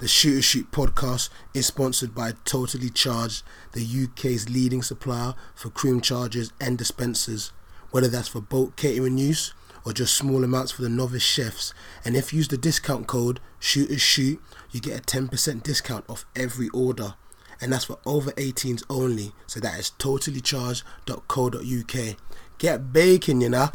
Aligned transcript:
The 0.00 0.08
Shooter 0.08 0.40
Shoot 0.40 0.70
podcast 0.70 1.28
is 1.52 1.66
sponsored 1.66 2.14
by 2.14 2.32
Totally 2.46 2.88
Charged, 2.88 3.42
the 3.72 3.84
UK's 3.84 4.48
leading 4.48 4.80
supplier 4.80 5.34
for 5.54 5.68
cream 5.68 6.00
chargers 6.00 6.54
and 6.58 6.78
dispensers, 6.78 7.52
whether 7.90 8.08
that's 8.08 8.28
for 8.28 8.40
bulk 8.40 8.76
catering 8.76 9.18
use 9.18 9.52
or 9.84 9.92
just 9.92 10.16
small 10.16 10.42
amounts 10.42 10.72
for 10.72 10.80
the 10.80 10.88
novice 10.88 11.22
chefs. 11.22 11.74
And 12.02 12.16
if 12.16 12.32
you 12.32 12.38
use 12.38 12.48
the 12.48 12.56
discount 12.56 13.08
code 13.08 13.40
Shooters 13.58 14.00
Shoot, 14.00 14.42
you 14.70 14.80
get 14.80 14.98
a 14.98 15.02
10% 15.02 15.62
discount 15.62 16.06
off 16.08 16.24
every 16.34 16.70
order. 16.70 17.12
And 17.60 17.70
that's 17.70 17.84
for 17.84 17.98
over 18.06 18.32
18s 18.32 18.82
only. 18.88 19.32
So 19.46 19.60
that 19.60 19.78
is 19.78 19.92
totallycharged.co.uk. 19.98 22.16
Get 22.56 22.92
baking, 22.94 23.42
you 23.42 23.50
know. 23.50 23.68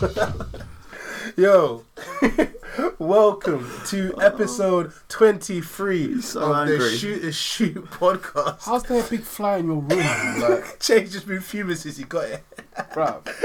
Yo, 1.36 1.84
welcome 2.98 3.70
to 3.86 4.14
episode 4.20 4.92
23 5.08 6.22
so 6.22 6.40
of 6.40 6.48
the 6.68 6.72
angry. 6.74 6.96
Shoot 6.96 7.24
a 7.24 7.32
Shoot 7.32 7.84
podcast. 7.90 8.64
How's 8.64 8.82
there 8.84 9.04
a 9.04 9.08
big 9.08 9.20
fly 9.22 9.58
in 9.58 9.66
your 9.66 9.76
room? 9.76 10.40
Like, 10.40 10.80
Jay's 10.80 11.12
just 11.12 11.26
been 11.26 11.40
fuming 11.40 11.76
since 11.76 11.96
he 11.98 12.04
got 12.04 12.24
it. 12.24 12.44
bruv. 12.92 13.28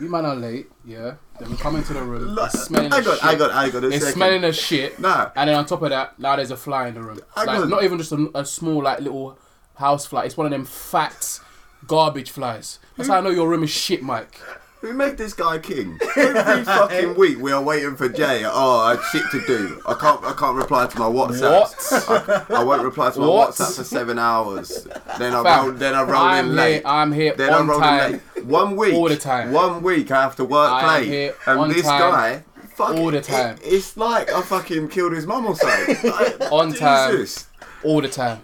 You 0.00 0.10
man 0.10 0.26
are 0.26 0.34
late, 0.34 0.66
yeah. 0.84 1.14
Then 1.38 1.50
we 1.50 1.56
come 1.56 1.76
into 1.76 1.92
the 1.94 2.02
room. 2.02 2.22
Look, 2.22 2.52
it's 2.52 2.64
smelling 2.64 2.92
I 2.92 3.00
got, 3.00 3.14
shit. 3.18 3.24
I 3.24 3.34
got, 3.34 3.50
I 3.52 3.70
got 3.70 3.84
a 3.84 3.86
It's 3.88 3.98
second. 4.04 4.14
smelling 4.14 4.44
of 4.44 4.54
shit. 4.56 4.98
Nah. 4.98 5.30
And 5.36 5.48
then 5.48 5.56
on 5.56 5.64
top 5.64 5.80
of 5.82 5.90
that, 5.90 6.18
now 6.18 6.36
there's 6.36 6.50
a 6.50 6.56
fly 6.56 6.88
in 6.88 6.94
the 6.94 7.02
room. 7.02 7.20
I 7.34 7.44
like 7.44 7.58
got- 7.60 7.68
not 7.68 7.84
even 7.84 7.96
just 7.98 8.12
a, 8.12 8.30
a 8.34 8.44
small 8.44 8.82
like 8.82 9.00
little 9.00 9.38
house 9.76 10.04
fly. 10.04 10.24
It's 10.24 10.36
one 10.36 10.46
of 10.46 10.50
them 10.50 10.64
fat 10.66 11.40
garbage 11.86 12.30
flies. 12.30 12.78
That's 12.96 13.08
how 13.08 13.18
I 13.18 13.20
know 13.20 13.30
your 13.30 13.48
room 13.48 13.62
is 13.64 13.70
shit, 13.70 14.02
Mike. 14.02 14.40
Who 14.82 14.92
made 14.92 15.16
this 15.16 15.32
guy 15.32 15.58
king? 15.58 15.98
Every 16.16 16.64
fucking 16.64 17.14
week 17.16 17.38
we 17.40 17.50
are 17.50 17.62
waiting 17.62 17.96
for 17.96 18.08
Jay. 18.08 18.42
Oh, 18.44 18.78
I 18.80 18.90
had 18.96 19.02
shit 19.10 19.22
to 19.32 19.44
do. 19.46 19.80
I 19.86 19.94
can't, 19.94 20.22
I 20.22 20.32
can't 20.34 20.54
reply 20.56 20.86
to 20.86 20.98
my 20.98 21.06
WhatsApp. 21.06 22.50
I, 22.50 22.56
I 22.60 22.62
won't 22.62 22.82
reply 22.84 23.10
to 23.10 23.20
my 23.20 23.26
What? 23.26 23.50
WhatsApp 23.50 23.76
for 23.76 23.84
seven 23.84 24.18
hours. 24.18 24.86
Then 25.18 25.34
I 25.34 25.42
Fam, 25.42 25.64
roll, 25.66 25.74
then 25.74 25.94
I 25.94 26.02
roll 26.02 26.14
I'm 26.16 26.44
in 26.44 26.50
here- 26.52 26.54
late. 26.56 26.82
I'm 26.84 27.12
here 27.12 27.34
then 27.34 27.52
on 27.54 27.62
I 27.64 27.72
roll 27.72 27.80
time. 27.80 28.04
in 28.06 28.12
late. 28.36 28.44
One 28.44 28.76
week, 28.76 28.94
All 28.94 29.08
the 29.08 29.16
time. 29.16 29.52
One 29.52 29.82
week 29.82 30.10
I 30.10 30.22
have 30.22 30.36
to 30.36 30.44
work 30.44 30.70
I 30.70 30.80
am 30.98 31.00
late, 31.00 31.08
here 31.08 31.34
and 31.46 31.58
on 31.58 31.68
this 31.70 31.82
time. 31.82 32.00
guy. 32.12 32.44
Fuck, 32.76 32.96
All 32.98 33.10
the 33.10 33.22
time. 33.22 33.56
it- 33.56 33.72
it's 33.72 33.96
like 33.96 34.30
I 34.30 34.42
fucking 34.42 34.88
killed 34.88 35.12
his 35.14 35.26
mum 35.26 35.46
or 35.46 35.56
something. 35.56 35.96
Like, 36.12 36.52
On 36.52 36.72
time. 36.74 37.12
Jesus. 37.16 37.46
All 37.82 38.02
the 38.02 38.08
time. 38.08 38.40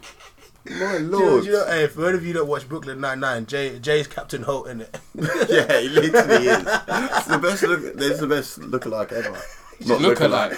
My 0.65 0.71
Do 0.75 0.75
you, 0.75 0.99
know, 1.01 1.19
lord. 1.19 1.43
do 1.45 1.51
you 1.51 1.57
know, 1.57 1.67
hey, 1.67 1.87
for 1.89 2.09
any 2.09 2.19
of 2.19 2.25
you 2.25 2.33
that 2.35 2.45
watch 2.45 2.69
Brooklyn 2.69 3.01
Nine-Nine, 3.01 3.47
Jay, 3.47 3.79
Jay's 3.81 4.07
Captain 4.07 4.43
Holt 4.43 4.69
in 4.69 4.83
it. 4.83 4.97
Yeah, 5.49 5.81
he 5.81 5.89
literally 5.89 6.47
is. 6.47 6.59
It's 6.67 7.27
the 7.27 7.39
best 7.43 7.63
look. 7.65 7.95
There's 7.97 8.21
the 8.21 8.27
best 8.27 8.61
lookalike 8.61 9.13
ever. 9.13 9.31
Not 9.85 10.01
Lookalike. 10.01 10.55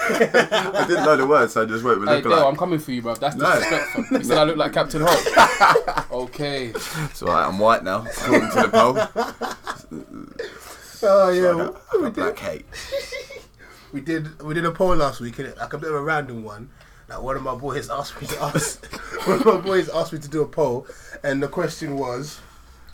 I 0.53 0.87
didn't 0.87 1.05
know 1.05 1.17
the 1.17 1.27
word, 1.27 1.51
so 1.51 1.63
I 1.63 1.65
just 1.65 1.83
went 1.83 1.99
with 2.01 2.11
Hey, 2.11 2.21
Dale, 2.21 2.47
I'm 2.47 2.57
coming 2.57 2.79
for 2.79 2.93
you, 2.93 3.01
bro. 3.01 3.15
That's 3.15 3.37
No. 3.37 3.51
disrespectful. 3.55 4.05
You 4.19 4.25
said 4.25 4.37
I 4.37 4.45
look 4.45 4.59
like 4.59 4.73
Captain 4.75 5.01
Holt. 5.03 6.11
okay. 6.13 6.67
It's 6.67 7.23
alright. 7.23 7.47
I'm 7.49 7.59
white 7.59 7.83
now. 7.85 8.05
According 8.07 8.51
to 8.51 8.61
the 8.63 8.69
poll. 8.69 10.05
Oh 11.07 11.31
yeah, 11.31 11.53
got, 11.53 11.83
I 11.93 12.01
got 12.03 12.15
black 12.15 12.39
hate. 12.39 12.67
we 13.93 14.01
did 14.01 14.43
we 14.43 14.53
did 14.55 14.65
a 14.67 14.71
poll 14.73 14.95
last 14.97 15.21
week, 15.21 15.39
like 15.39 15.73
a 15.73 15.79
bit 15.79 15.89
of 15.91 15.97
a 15.97 16.03
random 16.03 16.43
one. 16.45 16.71
Like 17.09 17.23
one 17.23 17.37
of 17.37 17.43
my 17.43 17.55
boys 17.55 17.91
asked 17.91 18.21
me 18.21 18.27
to 18.29 18.43
ask, 18.43 18.85
one 19.27 19.41
of 19.41 19.47
my 19.47 19.57
boys 19.59 19.89
asked 19.89 20.13
me 20.13 20.19
to 20.19 20.29
do 20.29 20.43
a 20.43 20.47
poll, 20.47 20.87
and 21.23 21.43
the 21.43 21.49
question 21.49 21.99
was, 21.99 22.41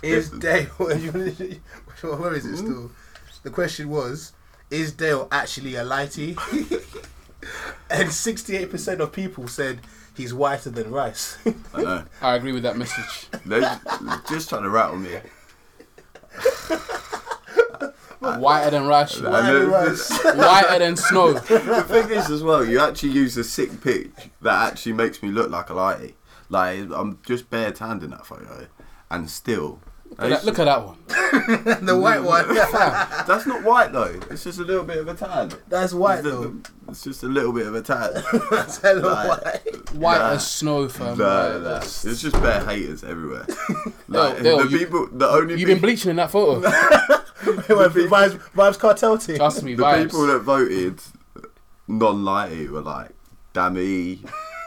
"Is 0.02 0.30
Dale? 0.30 0.66
where 0.76 0.96
is 0.96 2.46
it 2.46 2.50
hmm? 2.50 2.56
still? 2.56 2.90
The 3.42 3.50
question 3.50 3.88
was, 3.88 4.32
"Is 4.70 4.92
Dale 4.92 5.28
actually 5.30 5.76
a 5.76 5.84
lighty?" 5.84 6.36
and 7.90 8.12
sixty-eight 8.12 8.70
percent 8.70 9.00
of 9.00 9.12
people 9.12 9.46
said 9.46 9.80
he's 10.16 10.34
whiter 10.34 10.70
than 10.70 10.90
rice. 10.90 11.38
I 11.72 11.82
know. 11.82 12.04
I 12.20 12.34
agree 12.34 12.52
with 12.52 12.64
that 12.64 12.76
message. 12.76 13.28
They're 13.46 13.80
just 14.28 14.48
trying 14.48 14.64
to 14.64 14.70
rattle 14.70 14.96
me. 14.96 15.20
Uh, 18.22 18.36
Whiter 18.38 18.70
than 18.70 18.86
rice. 18.86 19.18
Whiter 19.20 19.60
than 19.66 19.70
the- 19.70 20.34
Whiter 20.36 20.78
than 20.78 20.96
snow. 20.96 21.32
The 21.38 21.84
thing 21.88 22.10
is, 22.10 22.30
as 22.30 22.42
well, 22.42 22.64
you 22.64 22.78
actually 22.80 23.10
use 23.12 23.36
a 23.38 23.44
sick 23.44 23.80
pic 23.82 24.10
that 24.42 24.68
actually 24.72 24.92
makes 24.92 25.22
me 25.22 25.30
look 25.30 25.50
like 25.50 25.70
a 25.70 25.72
lighty. 25.74 26.14
Like 26.50 26.80
I'm 26.94 27.18
just 27.24 27.48
bare 27.48 27.70
tanned 27.70 28.02
in 28.02 28.10
that 28.10 28.26
photo, 28.26 28.66
and 29.10 29.30
still. 29.30 29.80
Look 30.18 30.32
at, 30.32 30.44
look 30.44 30.58
at 30.58 30.64
that 30.64 30.84
one. 30.84 30.98
the 31.86 31.96
white 31.96 32.18
one. 32.22 32.52
That's 32.52 33.46
not 33.46 33.62
white 33.62 33.92
though. 33.92 34.18
It's 34.28 34.42
just 34.42 34.58
a 34.58 34.64
little 34.64 34.82
bit 34.82 34.98
of 34.98 35.06
a 35.06 35.14
tan. 35.14 35.52
That's 35.68 35.94
white 35.94 36.18
It's, 36.18 36.24
though. 36.28 36.42
a- 36.42 36.90
it's 36.90 37.04
just 37.04 37.22
a 37.22 37.28
little 37.28 37.52
bit 37.52 37.68
of 37.68 37.74
a 37.76 37.80
tan. 37.80 38.20
That's 38.50 38.78
hella 38.82 39.00
Like- 39.06 39.28
white. 39.44 39.94
White 39.94 40.18
Nah. 40.18 40.30
as 40.32 40.46
snow, 40.50 40.88
fam. 40.88 41.16
No, 41.16 41.24
Like, 41.24 41.52
no, 41.52 41.60
that's- 41.60 42.04
It's 42.04 42.20
just 42.20 42.34
bare 42.42 42.64
haters 42.64 43.04
everywhere. 43.04 43.46
Like 44.08 44.42
Dale, 44.42 44.58
the 44.64 44.68
you- 44.68 44.78
people, 44.78 45.06
the 45.12 45.28
only 45.28 45.54
You've 45.54 45.68
been 45.68 45.78
bleaching 45.80 46.10
in 46.10 46.16
that 46.16 46.32
photo. 46.32 46.68
Vibes, 47.40 48.38
vibes 48.54 48.78
cartel 48.78 49.18
team. 49.18 49.36
Trust 49.36 49.62
me, 49.62 49.74
the 49.74 49.82
vibes. 49.82 50.04
people 50.04 50.26
that 50.26 50.38
voted 50.40 51.00
non-lighty 51.88 52.68
were 52.70 52.82
like 52.82 53.10
Dammy, 53.52 54.20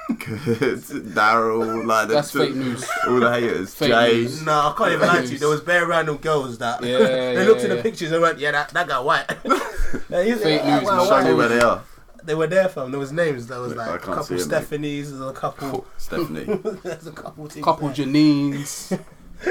Daryl, 0.09 1.85
like 1.85 2.07
the- 2.09 2.23
fake 2.23 2.55
news. 2.55 2.85
All 3.07 3.19
the 3.19 3.31
haters, 3.31 3.73
Fake 3.75 3.89
Jay. 3.91 4.13
news. 4.17 4.41
No, 4.43 4.51
I 4.51 4.73
can't 4.77 4.91
even 4.93 5.07
lie 5.07 5.21
to 5.25 5.31
you. 5.31 5.37
There 5.37 5.49
was 5.49 5.61
bare 5.61 5.85
random 5.85 6.17
girls 6.17 6.57
that 6.59 6.83
Yeah, 6.83 6.97
they 6.99 7.33
yeah, 7.35 7.43
looked 7.43 7.61
at 7.61 7.69
yeah. 7.69 7.75
the 7.77 7.81
pictures 7.81 8.11
and 8.11 8.21
went, 8.21 8.39
"Yeah, 8.39 8.51
that, 8.51 8.69
that 8.69 8.87
guy 8.87 8.99
white." 8.99 9.25
Now, 10.09 10.21
he's- 10.21 10.41
Fake 10.41 10.65
news, 10.65 10.83
wow, 10.83 10.97
man. 10.97 11.07
Show 11.23 11.29
me 11.29 11.33
where 11.35 11.47
they 11.49 11.59
are. 11.61 11.83
They 12.23 12.33
were 12.35 12.47
there, 12.47 12.67
fam. 12.69 12.89
There 12.91 12.99
was 12.99 13.11
names. 13.11 13.47
There 13.47 13.59
was 13.59 13.75
like 13.75 13.89
a 13.95 13.99
couple 13.99 14.23
see. 14.23 14.35
Stephanies, 14.35 15.09
there's 15.09 15.21
a 15.21 15.33
couple. 15.33 15.85
Stephanie. 15.97 16.45
there's 16.83 17.05
a 17.05 17.11
couple 17.11 17.45
things. 17.47 17.63
Couple 17.63 17.89
there. 17.89 18.05
Janines. 18.05 18.97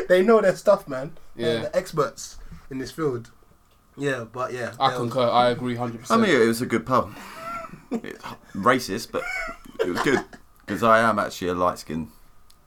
They 0.09 0.22
know 0.22 0.41
their 0.41 0.56
stuff, 0.56 0.89
man. 0.89 1.12
They're 1.37 1.56
Yeah. 1.56 1.62
the 1.65 1.77
experts 1.77 2.39
in 2.72 2.78
this 2.78 2.91
field. 2.91 3.31
Yeah, 3.97 4.25
but 4.25 4.53
yeah. 4.53 4.72
I 4.81 4.91
there 4.91 5.00
was- 5.00 5.12
concur. 5.12 5.28
I 5.31 5.50
agree 5.50 5.77
100%. 5.77 6.10
I 6.10 6.16
mean, 6.16 6.31
it 6.31 6.47
was 6.47 6.60
a 6.62 6.66
good 6.66 6.84
poll. 6.87 7.10
It's 7.93 8.25
racist, 8.56 9.12
but 9.12 9.22
it 9.81 9.88
was 9.91 10.00
good 10.03 10.25
because 10.66 10.83
I 10.83 11.00
am 11.00 11.19
actually 11.19 11.49
a 11.49 11.55
light-skinned 11.55 12.09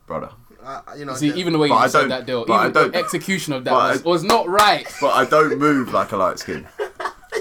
brother. 0.06 0.30
uh, 0.64 0.82
you 0.96 1.06
know, 1.06 1.16
See, 1.16 1.32
even 1.34 1.52
the 1.54 1.60
way 1.60 1.68
But 1.70 1.76
I 1.76 1.84
you 1.86 1.90
said 1.90 2.00
don't- 2.02 2.10
that, 2.10 2.26
deal, 2.28 2.46
but 2.46 2.54
I 2.54 2.62
even 2.62 2.74
the 2.74 2.80
don't- 2.84 2.96
execution 2.96 3.54
of 3.54 3.64
that 3.66 3.74
was, 3.74 4.06
I- 4.06 4.08
was 4.10 4.24
not 4.24 4.48
right. 4.48 4.88
But 5.02 5.10
I 5.16 5.26
don't 5.26 5.58
move 5.58 5.92
like 5.94 6.12
a 6.12 6.18
light 6.18 6.38
skin. 6.40 6.68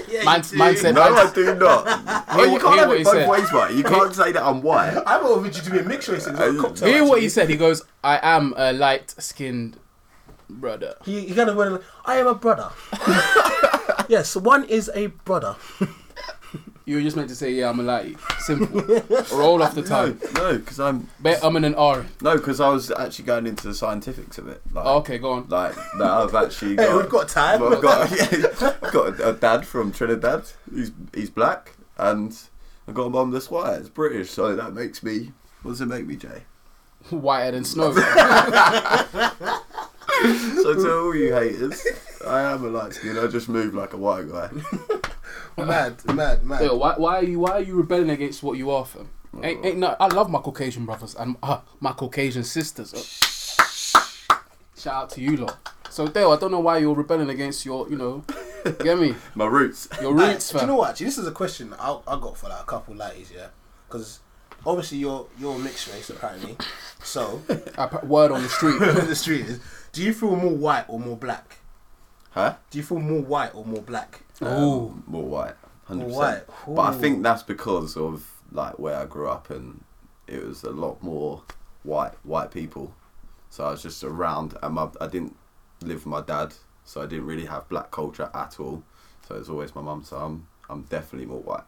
yeah, 0.07 0.19
you 0.19 0.25
Man- 0.25 0.41
do. 0.41 0.57
man 0.57 0.75
said- 0.77 0.95
No, 0.95 1.01
I- 1.03 1.29
I 1.29 1.33
do 1.33 1.55
not. 1.55 1.85
Well, 2.35 2.45
you 2.47 2.51
hear 2.51 2.59
can't 2.59 2.79
have 2.79 2.91
it 2.91 3.03
both 3.05 3.13
said. 3.13 3.29
ways, 3.29 3.53
right? 3.53 3.71
You 3.73 3.83
can't 3.83 4.13
say 4.13 4.31
that 4.33 4.43
I'm 4.43 4.61
white. 4.63 4.97
I 5.05 5.21
wanted 5.21 5.55
you 5.55 5.61
to 5.61 5.71
be 5.71 5.77
a 5.79 5.83
mixture. 5.83 6.15
He 6.15 6.19
said, 6.21 6.31
it's 6.33 6.39
like 6.41 6.49
a 6.49 6.57
cocktail, 6.57 6.89
Hear 6.89 7.05
what 7.05 7.21
he 7.21 7.29
said. 7.29 7.49
He 7.49 7.55
goes, 7.55 7.83
I 8.03 8.19
am 8.21 8.53
a 8.57 8.73
light 8.73 9.13
skinned 9.19 9.77
brother. 10.49 10.95
He, 11.05 11.21
he 11.27 11.35
kind 11.35 11.49
of 11.49 11.55
went, 11.55 11.71
like, 11.73 11.81
I 12.05 12.15
am 12.17 12.27
a 12.27 12.35
brother. 12.35 12.69
yes, 14.09 14.35
one 14.35 14.63
is 14.65 14.89
a 14.93 15.07
brother. 15.07 15.55
You 16.87 16.97
were 16.97 17.01
just 17.01 17.15
meant 17.15 17.29
to 17.29 17.35
say, 17.35 17.51
yeah, 17.51 17.71
I'm 17.71 17.79
a 17.79 17.83
light. 17.83 18.15
Simple. 18.41 18.79
Roll 19.35 19.63
off 19.63 19.73
the 19.73 19.81
No, 19.81 19.87
tongue. 19.87 20.19
no, 20.35 20.59
because 20.59 20.79
I'm 20.79 21.09
Bet 21.19 21.43
I'm 21.43 21.55
in 21.55 21.63
an 21.63 21.73
R. 21.73 22.05
no, 22.21 22.35
because 22.37 22.59
I 22.59 22.69
was 22.69 22.91
actually 22.91 23.25
going 23.25 23.47
into 23.47 23.67
the 23.67 23.73
scientifics 23.73 24.37
of 24.37 24.47
it. 24.47 24.61
Like, 24.71 24.85
Oh, 24.85 24.97
okay, 24.97 25.17
go 25.17 25.31
on. 25.31 25.47
like 25.49 25.73
that 25.73 26.01
I've 26.11 26.35
actually 26.35 26.75
Hey, 26.75 26.85
got. 26.85 26.97
we've 26.97 27.09
got 27.09 27.27
time. 27.27 27.63
I've 27.63 27.81
got, 27.81 28.11
yeah, 28.11 28.73
got 28.91 29.19
a, 29.19 29.29
a 29.29 29.33
dad 29.33 29.65
from 29.65 29.91
Trinidad. 29.93 30.43
He's 30.71 30.91
he's 31.11 31.31
black, 31.31 31.71
and 31.97 32.37
I've 32.87 32.93
got 32.93 33.05
a 33.05 33.09
mum 33.09 33.31
that's 33.31 33.49
white. 33.49 33.79
It's 33.79 33.89
British, 33.89 34.29
so 34.29 34.55
that 34.55 34.73
makes 34.75 35.01
me. 35.01 35.31
What 35.63 35.71
does 35.71 35.81
it 35.81 35.87
make 35.87 36.05
me, 36.05 36.17
Jay? 36.17 36.43
Whiter 37.09 37.53
than 37.53 37.63
snow. 37.65 37.93
So 40.65 40.73
to 40.73 40.93
all 40.97 41.15
you 41.15 41.33
haters, 41.33 41.85
I 42.25 42.41
am 42.41 42.65
a 42.65 42.69
light 42.69 42.93
skin. 42.93 43.17
I 43.17 43.27
just 43.27 43.47
move 43.47 43.75
like 43.75 43.93
a 43.93 43.97
white 43.97 44.27
guy. 44.29 44.49
mad, 45.63 46.03
mad, 46.13 46.43
mad. 46.43 46.61
Yo, 46.61 46.75
why, 46.75 46.95
why 46.97 47.15
are 47.17 47.23
you 47.23 47.39
why 47.39 47.51
are 47.51 47.61
you 47.61 47.75
rebelling 47.75 48.09
against 48.09 48.41
what 48.41 48.57
you 48.57 48.71
are, 48.71 48.85
fam? 48.85 49.09
Ain't, 49.43 49.65
ain't 49.65 49.77
no, 49.77 49.95
I 49.99 50.07
love 50.07 50.29
my 50.29 50.39
Caucasian 50.39 50.85
brothers 50.85 51.13
and 51.15 51.35
uh, 51.43 51.59
my 51.79 51.91
Caucasian 51.91 52.43
sisters. 52.43 52.93
Uh, 52.93 54.33
shout 54.75 55.03
out 55.03 55.09
to 55.11 55.21
you 55.21 55.37
lot. 55.37 55.57
So 55.89 56.07
Dale, 56.07 56.31
I 56.31 56.37
don't 56.37 56.51
know 56.51 56.59
why 56.59 56.79
you're 56.79 56.95
rebelling 56.95 57.29
against 57.29 57.65
your, 57.65 57.89
you 57.89 57.97
know, 57.97 58.23
get 58.79 58.97
me, 58.97 59.15
My 59.35 59.45
roots. 59.45 59.87
your 60.01 60.15
Like, 60.15 60.33
roots, 60.33 60.51
do 60.51 60.59
you 60.59 60.67
know 60.67 60.75
what? 60.77 60.91
Actually, 60.91 61.05
this 61.07 61.17
is 61.17 61.27
a 61.27 61.31
question 61.31 61.73
I, 61.79 61.99
I 62.07 62.19
got 62.19 62.37
for 62.37 62.49
like 62.49 62.61
a 62.61 62.65
couple 62.65 62.95
ladies, 62.95 63.31
yeah, 63.35 63.47
because 63.87 64.19
obviously 64.65 64.97
you're 64.97 65.27
you're 65.39 65.57
mixed 65.59 65.87
race 65.93 66.09
apparently. 66.09 66.57
So 67.03 67.41
I 67.77 68.03
word 68.05 68.31
on 68.31 68.41
the 68.41 68.49
street. 68.49 68.81
on 68.81 69.07
the 69.07 69.15
street 69.15 69.45
is. 69.45 69.59
Do 69.95 70.03
you 70.03 70.13
feel 70.13 70.35
more 70.35 70.51
white 70.53 70.83
or 70.89 70.99
more 70.99 71.15
black? 71.15 71.59
Huh? 72.31 72.55
Do 72.69 72.77
you 72.77 72.83
feel 72.83 72.99
more 72.99 73.21
white 73.21 73.55
or 73.55 73.63
more 73.63 73.81
black? 73.81 74.23
Ooh. 74.41 74.45
Um, 74.45 75.03
more 75.07 75.23
white, 75.23 75.53
hundred 75.85 76.09
More 76.09 76.21
percent. 76.21 76.49
white. 76.65 76.75
But 76.75 76.81
I 76.81 76.97
think 76.97 77.23
that's 77.23 77.43
because 77.43 77.95
of 77.95 78.29
like 78.51 78.77
where 78.77 78.97
I 78.97 79.05
grew 79.05 79.29
up 79.29 79.49
and 79.49 79.81
it 80.27 80.45
was 80.45 80.63
a 80.63 80.71
lot 80.71 81.01
more 81.01 81.43
white 81.83 82.11
white 82.23 82.51
people. 82.51 82.93
So 83.49 83.63
I 83.63 83.71
was 83.71 83.83
just 83.83 84.03
around, 84.03 84.57
and 84.61 84.73
my 84.75 84.89
I 84.99 85.07
didn't 85.07 85.37
live 85.81 85.99
with 85.99 86.07
my 86.07 86.19
dad, 86.19 86.53
so 86.83 87.01
I 87.01 87.05
didn't 87.05 87.25
really 87.25 87.45
have 87.45 87.69
black 87.69 87.89
culture 87.91 88.29
at 88.33 88.59
all. 88.59 88.83
So 89.25 89.35
it's 89.35 89.47
always 89.47 89.73
my 89.75 89.81
mum. 89.81 90.03
So 90.03 90.17
I'm 90.17 90.45
I'm 90.69 90.81
definitely 90.83 91.27
more 91.27 91.39
white. 91.39 91.63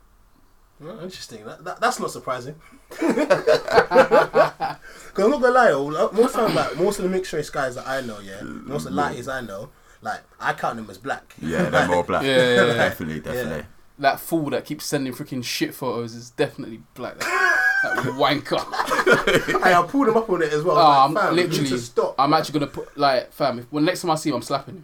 Oh, 0.83 1.03
interesting. 1.03 1.43
That, 1.45 1.63
that, 1.63 1.79
that's 1.81 1.99
not 1.99 2.11
surprising. 2.11 2.55
Because 5.17 5.25
I'm 5.25 5.31
not 5.31 5.41
gonna 5.41 5.53
lie, 5.53 5.71
oh, 5.71 5.89
yo, 5.91 6.11
most 6.11 6.35
time, 6.35 6.53
like 6.53 6.77
most 6.77 6.99
of 6.99 7.03
the 7.03 7.09
mixed 7.09 7.33
race 7.33 7.49
guys 7.49 7.73
that 7.73 7.87
I 7.87 8.01
know, 8.01 8.19
yeah, 8.19 8.39
most 8.43 8.85
of 8.85 8.93
the 8.93 9.01
mm. 9.01 9.15
lighties 9.15 9.27
I 9.31 9.41
know, 9.41 9.69
like 10.03 10.21
I 10.39 10.53
count 10.53 10.75
them 10.75 10.87
as 10.91 10.99
black. 10.99 11.33
Yeah, 11.41 11.71
they're 11.71 11.87
more 11.87 12.03
black. 12.03 12.21
Yeah, 12.21 12.35
yeah, 12.35 12.65
yeah. 12.67 12.73
definitely, 12.75 13.19
definitely. 13.21 13.65
that 13.97 14.19
fool 14.19 14.51
that 14.51 14.65
keeps 14.65 14.85
sending 14.85 15.13
freaking 15.13 15.43
shit 15.43 15.73
photos 15.73 16.13
is 16.13 16.29
definitely 16.29 16.81
black. 16.93 17.17
That, 17.17 17.63
that 17.83 17.97
wanker. 18.05 19.63
Hey, 19.63 19.73
I 19.73 19.81
pulled 19.87 20.07
them 20.07 20.17
up 20.17 20.29
on 20.29 20.43
it 20.43 20.53
as 20.53 20.63
well. 20.63 20.77
Ah, 20.77 20.81
oh, 20.81 21.01
I 21.01 21.05
I'm 21.05 21.13
was 21.15 21.23
you 21.23 21.29
need 21.31 21.49
literally. 21.49 21.69
to 21.69 21.79
stop. 21.79 22.15
I'm 22.19 22.33
actually 22.33 22.59
gonna 22.59 22.71
put 22.71 22.95
like, 22.95 23.33
fam. 23.33 23.57
If, 23.57 23.71
when 23.71 23.85
next 23.85 24.03
time 24.03 24.11
I 24.11 24.15
see 24.15 24.29
him, 24.29 24.35
I'm 24.35 24.41
slapping 24.43 24.75
him. 24.75 24.83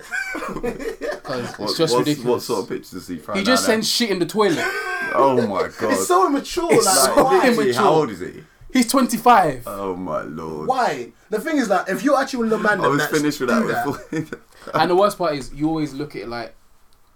Because 1.24 1.50
it's 1.50 1.60
What, 1.60 1.68
just 1.78 1.80
what's- 1.80 1.94
ridiculous. 1.94 2.26
what 2.26 2.42
sort 2.42 2.64
of 2.64 2.70
pictures 2.70 2.92
does 2.92 3.08
he 3.08 3.18
throw? 3.18 3.36
he 3.36 3.44
just 3.44 3.64
down 3.64 3.76
sends 3.76 3.90
shit 3.90 4.10
in 4.10 4.20
the 4.20 4.26
toilet. 4.26 4.66
There? 5.14 5.22
Oh 5.22 5.48
my 5.48 5.70
god! 5.80 5.94
It's 5.94 6.08
so 6.08 6.28
immature. 6.28 6.68
It's 6.72 6.86
like, 6.86 6.96
so 6.96 7.24
why? 7.24 7.48
immature. 7.48 7.74
how 7.74 7.90
old 7.90 8.10
is 8.10 8.20
he? 8.20 8.44
He's 8.74 8.88
25. 8.88 9.64
Oh 9.68 9.96
my 9.96 10.24
lord! 10.24 10.68
Why? 10.68 11.12
The 11.30 11.40
thing 11.40 11.58
is 11.58 11.68
that 11.68 11.90
if 11.90 12.04
you're 12.04 12.20
actually 12.20 12.46
one 12.46 12.54
of 12.54 12.62
the 12.62 12.68
man 12.68 12.82
I 12.82 12.88
was 12.88 13.06
finished 13.06 13.40
with 13.40 13.50
do 13.50 13.68
that. 13.68 13.86
before. 13.86 14.40
and 14.74 14.90
the 14.90 14.96
worst 14.96 15.18
part 15.18 15.36
is, 15.36 15.54
you 15.54 15.68
always 15.68 15.94
look 15.94 16.16
at 16.16 16.24
it 16.24 16.28
like 16.28 16.56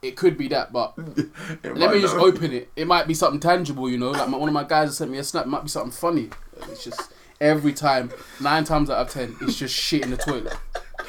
it 0.02 0.16
could 0.16 0.38
be 0.38 0.48
that, 0.50 0.72
but 0.72 0.96
let 1.64 1.78
might 1.78 1.94
me 1.94 2.02
just 2.02 2.16
not. 2.16 2.26
open 2.26 2.54
it. 2.54 2.72
It 2.76 2.86
might 2.86 3.08
be 3.08 3.14
something 3.14 3.40
tangible, 3.40 3.90
you 3.90 3.98
know. 3.98 4.12
Like 4.12 4.30
my, 4.30 4.38
one 4.38 4.50
of 4.50 4.54
my 4.54 4.64
guys 4.64 4.96
sent 4.96 5.10
me 5.10 5.18
a 5.18 5.24
snap. 5.24 5.46
It 5.46 5.50
might 5.50 5.64
be 5.64 5.70
something 5.70 5.92
funny. 5.92 6.30
It's 6.70 6.84
just 6.84 7.12
every 7.42 7.74
time, 7.74 8.12
nine 8.40 8.64
times 8.64 8.90
out 8.90 9.00
of 9.00 9.10
ten, 9.10 9.36
it's 9.42 9.58
just 9.58 9.74
shit 9.74 10.04
in 10.04 10.12
the 10.12 10.18
toilet. 10.18 10.56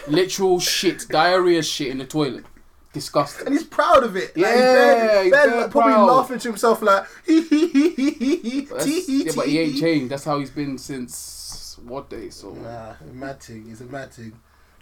Literal 0.06 0.58
shit, 0.61 1.06
diarrhea 1.08 1.62
shit 1.62 1.88
in 1.88 1.99
the 1.99 2.06
toilet. 2.06 2.46
Disgusting. 2.93 3.46
and 3.46 3.55
he's 3.55 3.64
proud 3.67 4.02
of 4.02 4.17
it. 4.17 4.37
Like, 4.37 4.46
Yeah, 4.46 4.52
he's 4.52 4.61
barely- 4.62 5.23
he's 5.25 5.32
barely, 5.32 5.50
very 5.50 5.62
like, 5.62 5.70
probably 5.70 5.93
laughing 6.14 6.38
to 6.38 6.49
himself 6.49 6.82
like 6.82 7.06
hee 7.26 8.67
yeah, 8.70 9.32
but 9.37 9.46
he 9.49 9.58
ain't 9.58 9.79
changed. 9.79 10.11
That's 10.11 10.25
how 10.25 10.38
he's 10.38 10.50
been 10.50 10.79
since 10.79 11.79
what 11.85 12.08
day? 12.11 12.31
So 12.31 12.52
Nah, 12.52 12.94
mad 13.12 13.40
thing. 13.40 13.67
He's 13.69 13.81
a 13.81 13.85
mad 13.85 14.12
thing. 14.12 14.32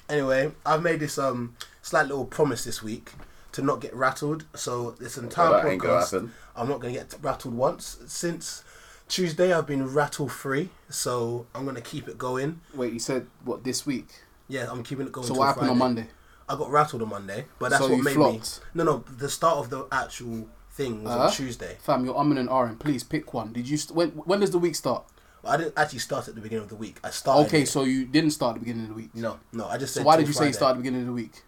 Anyway, 0.09 0.53
I've 0.65 0.83
made 0.83 1.01
this 1.01 1.19
um 1.19 1.57
slight 1.83 2.07
little 2.07 2.25
promise 2.25 2.65
this 2.65 2.83
week 2.83 3.13
to 3.53 3.63
not 3.63 3.81
get 3.81 3.95
rattled. 3.95 4.45
So 4.55 4.93
this 4.93 5.17
entire 5.19 5.51
Well, 5.51 5.63
that 5.63 5.69
ain't 5.71 5.83
gonna 5.83 5.95
podcast. 6.03 6.31
I'm 6.55 6.69
not 6.69 6.81
gonna 6.81 6.95
get 6.95 7.15
rattled 7.23 7.55
once. 7.55 7.99
Since 8.07 8.63
Tuesday, 9.09 9.53
I've 9.53 9.67
been 9.67 9.93
rattle 9.93 10.29
free, 10.29 10.71
so 10.89 11.47
I'm 11.55 11.65
gonna 11.65 11.81
keep 11.81 12.09
it 12.09 12.19
going. 12.19 12.61
wait, 12.75 12.93
you 12.93 12.99
said 12.99 13.27
what 13.45 13.65
this 13.65 13.85
week? 13.87 14.09
Yeah, 14.49 14.69
I'm 14.71 14.83
keeping 14.85 15.07
it 15.07 15.13
going. 15.13 15.27
So 15.27 15.35
what 15.35 15.47
happened 15.47 15.71
on 15.71 15.79
Monday? 15.79 16.07
I 16.49 16.57
got 16.57 16.71
rattled 16.71 17.03
on 17.03 17.09
Monday, 17.09 17.47
but 17.59 17.71
that's 17.71 17.83
So 17.85 17.91
what 17.91 18.03
made 18.03 18.15
flopped? 18.15 18.61
me. 18.75 18.83
No, 18.83 18.85
no, 18.85 19.05
the 19.19 19.29
start 19.29 19.59
of 19.59 19.71
the 19.71 19.87
actual 19.91 20.49
thing 20.71 21.03
was 21.03 21.13
Uh-huh. 21.13 21.25
on 21.27 21.33
Tuesday. 21.33 21.77
Fam, 21.81 22.05
you're 22.05 22.15
umming 22.15 22.39
and 22.39 22.49
ahhing. 22.49 22.79
Please 22.79 23.03
pick 23.03 23.35
one. 23.35 23.53
Did 23.53 23.69
you? 23.69 23.77
St- 23.77 23.97
when 23.97 24.11
when 24.11 24.41
does 24.41 24.51
the 24.51 24.59
week 24.59 24.75
start? 24.77 25.05
I 25.45 25.57
didn't 25.57 25.75
actually 25.77 26.01
start 26.01 26.27
at 26.29 26.35
the 26.35 26.41
beginning 26.41 26.65
of 26.65 26.69
the 26.71 26.77
week. 26.77 26.99
I 27.05 27.11
started. 27.11 27.47
Okay, 27.47 27.63
it- 27.63 27.69
so 27.69 27.85
you 27.85 28.05
didn't 28.05 28.31
start 28.33 28.51
at 28.57 28.61
the 28.61 28.65
beginning 28.65 28.85
of 28.85 28.89
the 28.91 28.95
week. 28.95 29.15
no, 29.15 29.39
no, 29.53 29.67
I 29.67 29.79
just 29.79 29.95
said. 29.95 30.01
So 30.01 30.07
why 30.07 30.17
did 30.17 30.27
you 30.29 30.33
say 30.33 30.47
you 30.49 30.53
started 30.53 30.73
at 30.73 30.77
the 30.79 30.83
beginning 30.83 31.01
of 31.03 31.07
the 31.07 31.13
week? 31.13 31.43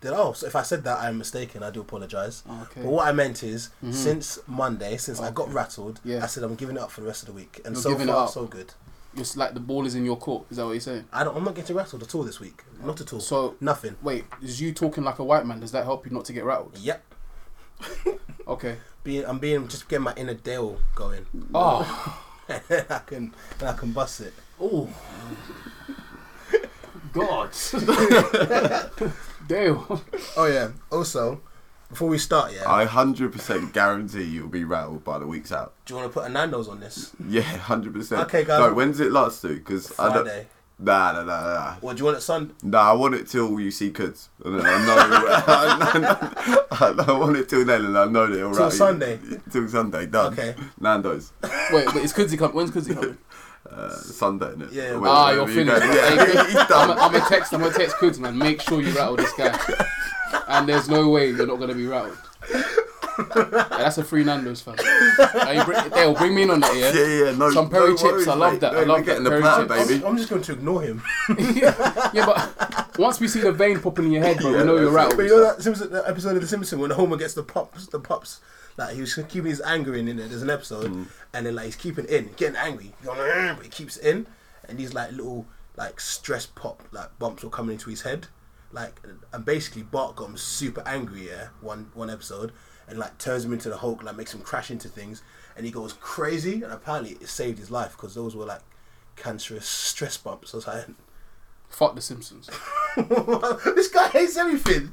Did, 0.00 0.12
oh, 0.14 0.32
so 0.32 0.46
if 0.48 0.56
I 0.56 0.62
said 0.62 0.82
that, 0.84 0.98
I'm 0.98 1.16
mistaken. 1.16 1.62
I 1.62 1.70
do 1.70 1.80
apologize. 1.80 2.42
Oh, 2.48 2.62
okay. 2.62 2.82
But 2.82 2.90
what 2.90 3.06
I 3.06 3.12
meant 3.12 3.44
is, 3.44 3.70
since 3.92 4.38
Monday, 4.48 4.96
since 4.96 5.20
I 5.20 5.30
got 5.30 5.52
rattled, 5.52 6.00
Yeah. 6.02 6.24
I 6.24 6.26
said 6.26 6.42
I'm 6.42 6.56
giving 6.56 6.76
it 6.76 6.82
up 6.82 6.90
for 6.90 7.02
the 7.02 7.06
rest 7.06 7.22
of 7.22 7.26
the 7.28 7.34
week, 7.34 7.60
and 7.64 7.74
You're 7.76 7.82
so 7.82 7.96
far 7.96 8.26
so 8.28 8.46
good. 8.46 8.74
Just 9.16 9.36
like 9.36 9.52
the 9.54 9.60
ball 9.60 9.86
is 9.86 9.94
in 9.94 10.04
your 10.04 10.16
court. 10.16 10.46
Is 10.50 10.56
that 10.56 10.64
what 10.64 10.72
you're 10.72 10.80
saying? 10.80 11.04
I 11.12 11.22
don't. 11.24 11.36
I'm 11.36 11.44
not 11.44 11.54
getting 11.54 11.76
rattled 11.76 12.02
at 12.02 12.14
all 12.14 12.22
this 12.22 12.40
week. 12.40 12.62
Not 12.82 13.00
at 13.00 13.12
all. 13.12 13.20
So 13.20 13.56
nothing. 13.60 13.96
wait, 14.02 14.24
is 14.42 14.60
you 14.60 14.72
talking 14.72 15.04
like 15.04 15.18
a 15.18 15.24
white 15.24 15.44
man? 15.46 15.60
Does 15.60 15.72
that 15.72 15.84
help 15.84 16.06
you 16.06 16.12
not 16.12 16.24
to 16.26 16.32
get 16.32 16.44
rattled? 16.44 16.76
Yep. 16.78 17.04
Okay. 18.46 18.76
Being, 19.04 19.24
I'm 19.24 19.38
being 19.38 19.68
just 19.68 19.88
getting 19.88 20.04
my 20.04 20.14
inner 20.16 20.34
Dale 20.34 20.78
going. 20.94 21.26
Oh, 21.54 22.20
I 22.48 23.00
can 23.06 23.32
and 23.60 23.68
I 23.68 23.72
can 23.72 23.92
bust 23.92 24.20
it. 24.20 24.34
oh, 24.60 24.88
God. 27.12 27.50
Damn. 29.46 29.84
Oh 30.36 30.46
yeah. 30.46 30.70
Also, 30.90 31.40
before 31.92 32.08
we 32.08 32.16
start, 32.16 32.54
yeah, 32.54 32.70
I 32.70 32.86
hundred 32.86 33.32
percent 33.32 33.74
guarantee 33.74 34.24
you'll 34.24 34.48
be 34.48 34.64
rattled 34.64 35.04
by 35.04 35.18
the 35.18 35.26
week's 35.26 35.52
out. 35.52 35.74
do 35.84 35.92
you 35.92 36.00
want 36.00 36.10
to 36.10 36.18
put 36.20 36.26
a 36.26 36.32
Nando's 36.32 36.66
on 36.66 36.80
this 36.80 37.14
Yeah, 37.28 37.42
hundred 37.42 37.92
percent. 37.92 38.22
Okay, 38.22 38.44
guys. 38.44 38.60
No, 38.60 38.72
when's 38.72 38.98
it 38.98 39.12
last 39.12 39.42
to? 39.42 39.48
Because 39.48 39.92
I. 39.98 40.10
Friday? 40.10 40.46
Nah, 40.78 41.12
nah, 41.12 41.22
nah, 41.22 41.42
nah. 41.42 41.74
Or 41.82 41.92
do 41.92 41.98
you 41.98 42.04
want 42.06 42.16
it 42.16 42.22
Sunday? 42.22 42.54
Nah, 42.62 42.90
I 42.90 42.92
want 42.94 43.14
it 43.14 43.28
till 43.28 43.60
you 43.60 43.70
see 43.70 43.90
kids. 43.90 44.30
And 44.44 44.58
then 44.58 44.66
I 44.66 44.86
know. 44.86 44.96
I, 46.70 47.04
I 47.06 47.12
want 47.12 47.36
it 47.36 47.48
till 47.48 47.64
then, 47.64 47.84
and 47.84 47.96
I 47.96 48.06
know 48.06 48.26
that 48.26 48.36
it'll 48.36 48.54
Till. 48.54 48.70
Sunday? 48.70 49.20
Till 49.50 49.68
Sunday, 49.68 50.06
done. 50.06 50.32
Okay. 50.32 50.56
Nando's. 50.80 51.32
Wait, 51.72 51.84
but 51.84 51.96
is 51.96 52.12
Kudzi 52.12 52.38
coming? 52.38 52.56
When's 52.56 52.70
Kudzi 52.70 52.94
coming? 52.94 53.18
Uh, 53.70 53.88
Sunday, 53.90 54.46
innit? 54.52 54.72
Yeah, 54.72 54.98
Wait, 54.98 55.08
Ah, 55.08 55.30
you're 55.32 55.46
finished. 55.48 55.80
go- 55.80 55.92
Yeah, 55.92 56.10
Kudzi, 56.24 56.46
he's 56.46 56.56
I'm 56.56 56.66
done. 56.68 56.96
gonna 56.96 57.24
text. 57.28 57.52
I'm 57.54 57.60
gonna 57.60 57.72
text 57.74 57.96
Kudzi, 57.96 58.18
man. 58.18 58.36
Make 58.36 58.60
sure 58.60 58.80
you 58.82 58.90
rattle 58.92 59.16
this 59.16 59.32
guy. 59.34 59.56
And 60.48 60.68
there's 60.68 60.88
no 60.88 61.08
way 61.08 61.28
you're 61.30 61.46
not 61.46 61.58
gonna 61.60 61.74
be 61.74 61.86
rattled. 61.86 62.18
Yeah, 62.50 63.66
that's 63.70 63.98
a 63.98 64.04
free 64.04 64.24
Nando's 64.24 64.62
fan. 64.62 64.76
Hey, 64.78 65.62
bring, 65.64 65.88
they'll 65.90 66.14
bring 66.14 66.34
me 66.34 66.42
in 66.42 66.50
on 66.50 66.60
that, 66.60 66.74
yeah. 66.74 66.92
Yeah, 66.92 67.24
yeah, 67.30 67.36
no. 67.36 67.50
Some 67.50 67.68
Peri 67.68 67.90
no 67.90 67.96
chips, 67.96 68.02
worries, 68.04 68.28
I 68.28 68.34
love 68.34 68.52
mate. 68.52 68.60
that, 68.62 68.74
I 68.74 68.82
love 68.84 69.04
getting 69.04 69.22
that, 69.24 69.30
the 69.30 69.30
Peri 69.30 69.42
platter, 69.42 69.68
chips. 69.68 69.88
baby. 69.90 70.04
I'm 70.06 70.16
just 70.16 70.30
going 70.30 70.42
to 70.42 70.52
ignore 70.52 70.82
him. 70.82 71.02
yeah, 71.38 72.26
but 72.26 72.81
once 72.98 73.20
we 73.20 73.28
see 73.28 73.40
the 73.40 73.52
vein 73.52 73.80
popping 73.80 74.06
in 74.06 74.12
your 74.12 74.22
head, 74.22 74.38
bro, 74.38 74.50
Yeah, 74.52 74.58
we 74.58 74.64
know 74.64 74.74
you're 74.76 74.84
that's 74.84 74.94
rattled. 74.94 75.16
But 75.16 75.22
you 75.26 75.36
know 75.36 75.44
that 75.44 75.62
Simpson 75.62 75.90
that 75.92 76.08
episode 76.08 76.36
of 76.36 76.42
The 76.42 76.48
Simpsons 76.48 76.80
when 76.80 76.90
Homer 76.90 77.16
gets 77.16 77.34
the 77.34 77.42
pops, 77.42 77.86
the 77.86 78.00
pops. 78.00 78.40
like 78.76 78.94
he 78.94 79.00
was 79.00 79.14
keeping 79.14 79.46
his 79.50 79.60
anger 79.62 79.94
in. 79.94 80.08
in 80.08 80.16
there. 80.16 80.28
There's 80.28 80.42
an 80.42 80.50
episode, 80.50 80.90
Mm. 80.92 81.06
and 81.34 81.46
then 81.46 81.54
like 81.54 81.66
he's 81.66 81.76
keeping 81.76 82.04
it 82.06 82.10
in, 82.10 82.30
getting 82.36 82.56
angry, 82.56 82.94
but 83.04 83.62
he 83.62 83.68
keeps 83.68 83.96
it 83.98 84.06
in, 84.06 84.26
and 84.68 84.78
these 84.78 84.94
like 84.94 85.12
little 85.12 85.46
like 85.76 86.00
stress 86.00 86.46
pop 86.46 86.82
like 86.92 87.18
bumps 87.18 87.42
were 87.44 87.50
coming 87.50 87.74
into 87.74 87.88
his 87.90 88.02
head, 88.02 88.26
like 88.72 89.00
and 89.32 89.44
basically 89.44 89.82
Bart 89.82 90.16
got 90.16 90.28
him 90.30 90.36
super 90.36 90.82
angry. 90.86 91.28
Yeah, 91.28 91.48
one 91.60 91.90
one 91.94 92.08
episode, 92.10 92.52
and 92.88 92.98
like 92.98 93.18
turns 93.18 93.44
him 93.44 93.52
into 93.52 93.68
the 93.68 93.76
Hulk, 93.78 94.02
like 94.02 94.16
makes 94.16 94.32
him 94.34 94.40
crash 94.40 94.70
into 94.70 94.88
things, 94.88 95.22
and 95.56 95.64
he 95.66 95.72
goes 95.72 95.92
crazy, 95.94 96.62
and 96.62 96.72
apparently 96.72 97.12
it 97.20 97.28
saved 97.28 97.58
his 97.58 97.70
life 97.70 97.92
because 97.92 98.14
those 98.14 98.34
were 98.36 98.46
like 98.46 98.62
cancerous 99.16 99.66
stress 99.66 100.16
bumps. 100.16 100.54
I 100.54 100.56
was 100.56 100.66
like. 100.66 100.86
Fuck 101.72 101.94
the 101.96 102.00
Simpsons. 102.02 102.48
this 103.74 103.88
guy 103.88 104.08
hates 104.08 104.36
everything. 104.36 104.90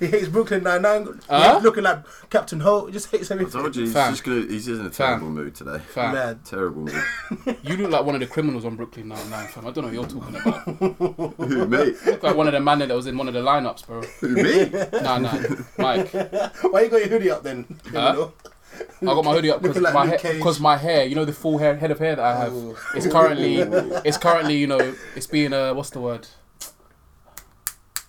He 0.00 0.08
hates 0.08 0.26
Brooklyn 0.26 0.64
Nine 0.64 0.82
Nine. 0.82 1.20
Huh? 1.30 1.60
looking 1.62 1.84
like 1.84 1.98
Captain 2.28 2.58
Holt. 2.58 2.86
He 2.86 2.92
just 2.92 3.10
hates 3.12 3.30
I 3.30 3.34
everything. 3.34 3.60
told 3.60 3.76
you, 3.76 3.84
he's 3.84 3.92
Fam. 3.92 4.12
just 4.12 4.24
gonna. 4.24 4.40
He's 4.40 4.66
in 4.66 4.80
a 4.80 4.84
Fam. 4.84 4.90
terrible 4.90 5.30
mood 5.30 5.54
today. 5.54 5.78
Fam, 5.78 6.14
Mad. 6.14 6.44
Terrible 6.44 6.82
mood. 6.82 7.04
you 7.62 7.76
look 7.76 7.90
like 7.92 8.04
one 8.04 8.14
of 8.16 8.20
the 8.20 8.26
criminals 8.26 8.64
on 8.64 8.74
Brooklyn 8.74 9.08
Nine 9.08 9.30
Nine, 9.30 9.46
fam. 9.48 9.64
I 9.66 9.70
don't 9.70 9.84
know 9.94 10.00
what 10.00 10.10
you're 10.10 10.20
talking 10.20 10.34
about. 10.34 10.66
You 10.66 11.46
Who 11.46 11.66
me? 11.68 11.94
look 12.06 12.22
like 12.22 12.34
one 12.36 12.48
of 12.48 12.52
the 12.54 12.60
man 12.60 12.80
that 12.80 12.88
was 12.90 13.06
in 13.06 13.16
one 13.16 13.28
of 13.28 13.34
the 13.34 13.42
lineups, 13.42 13.86
bro. 13.86 14.00
Who 14.00 14.28
me? 14.30 14.70
Nah, 15.02 15.18
nah, 15.18 15.38
Mike. 15.78 16.12
Why 16.72 16.80
you 16.82 16.88
got 16.88 16.96
your 17.00 17.08
hoodie 17.08 17.30
up 17.30 17.44
then? 17.44 17.78
Huh? 17.92 18.28
I 19.02 19.04
got 19.06 19.24
my 19.24 19.32
hoodie 19.32 19.50
up 19.50 19.62
because 19.62 19.80
like 19.80 19.94
my, 19.94 20.04
Luke 20.04 20.20
ha- 20.20 20.54
my 20.60 20.76
hair, 20.76 21.04
you 21.04 21.14
know, 21.14 21.24
the 21.24 21.32
full 21.32 21.58
hair, 21.58 21.76
head 21.76 21.90
of 21.90 21.98
hair 21.98 22.16
that 22.16 22.24
I 22.24 22.36
have, 22.38 22.52
Ooh. 22.52 22.76
it's 22.94 23.06
currently, 23.06 23.56
it's 24.04 24.16
currently, 24.18 24.56
you 24.56 24.66
know, 24.66 24.94
it's 25.16 25.26
being 25.26 25.52
uh, 25.52 25.74
what's 25.74 25.90
the 25.90 26.00
word? 26.00 26.26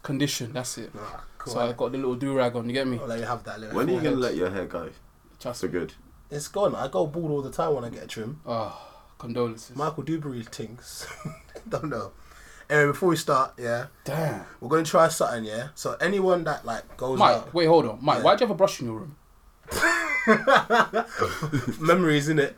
Conditioned. 0.01 0.53
That's 0.53 0.77
it. 0.77 0.91
Ah, 0.97 1.23
cool. 1.37 1.53
So 1.53 1.59
I 1.61 1.71
got 1.73 1.91
the 1.91 1.97
little 1.97 2.15
do 2.15 2.35
rag 2.35 2.55
on. 2.55 2.67
You 2.67 2.73
get 2.73 2.87
me? 2.87 2.99
I'll 2.99 3.07
let 3.07 3.19
you 3.19 3.25
have 3.25 3.43
that. 3.45 3.59
Little 3.59 3.75
When 3.75 3.89
are 3.89 3.93
you 3.93 4.01
gonna 4.01 4.15
let 4.17 4.35
your 4.35 4.49
hair 4.49 4.65
go? 4.65 4.89
Just 5.39 5.61
So 5.61 5.67
good. 5.67 5.93
It's 6.29 6.47
gone. 6.47 6.75
I 6.75 6.87
go 6.87 7.05
bald 7.05 7.31
all 7.31 7.41
the 7.41 7.51
time 7.51 7.75
when 7.75 7.83
I 7.85 7.89
get 7.89 8.03
a 8.03 8.07
trim. 8.07 8.41
Oh, 8.45 8.75
condolences. 9.17 9.75
Michael 9.75 10.03
Dewberry 10.03 10.43
things. 10.43 11.05
Don't 11.69 11.89
know. 11.89 12.11
Anyway, 12.69 12.87
before 12.91 13.09
we 13.09 13.15
start, 13.17 13.53
yeah, 13.57 13.87
Damn. 14.05 14.45
we're 14.59 14.69
going 14.69 14.83
to 14.83 14.89
try 14.89 15.07
something, 15.09 15.43
yeah. 15.43 15.67
So 15.75 15.95
anyone 15.99 16.43
that 16.45 16.65
like 16.65 16.97
goes 16.97 17.19
Mike, 17.19 17.35
out, 17.35 17.53
wait, 17.53 17.65
hold 17.65 17.85
on. 17.85 17.99
Mike, 18.01 18.17
Yeah. 18.19 18.23
why'd 18.23 18.39
you 18.39 18.47
have 18.47 18.51
a 18.51 18.57
brush 18.57 18.79
in 18.79 18.87
your 18.87 18.95
room? 18.99 19.15
memories 21.79 22.29
in 22.29 22.39
it. 22.39 22.57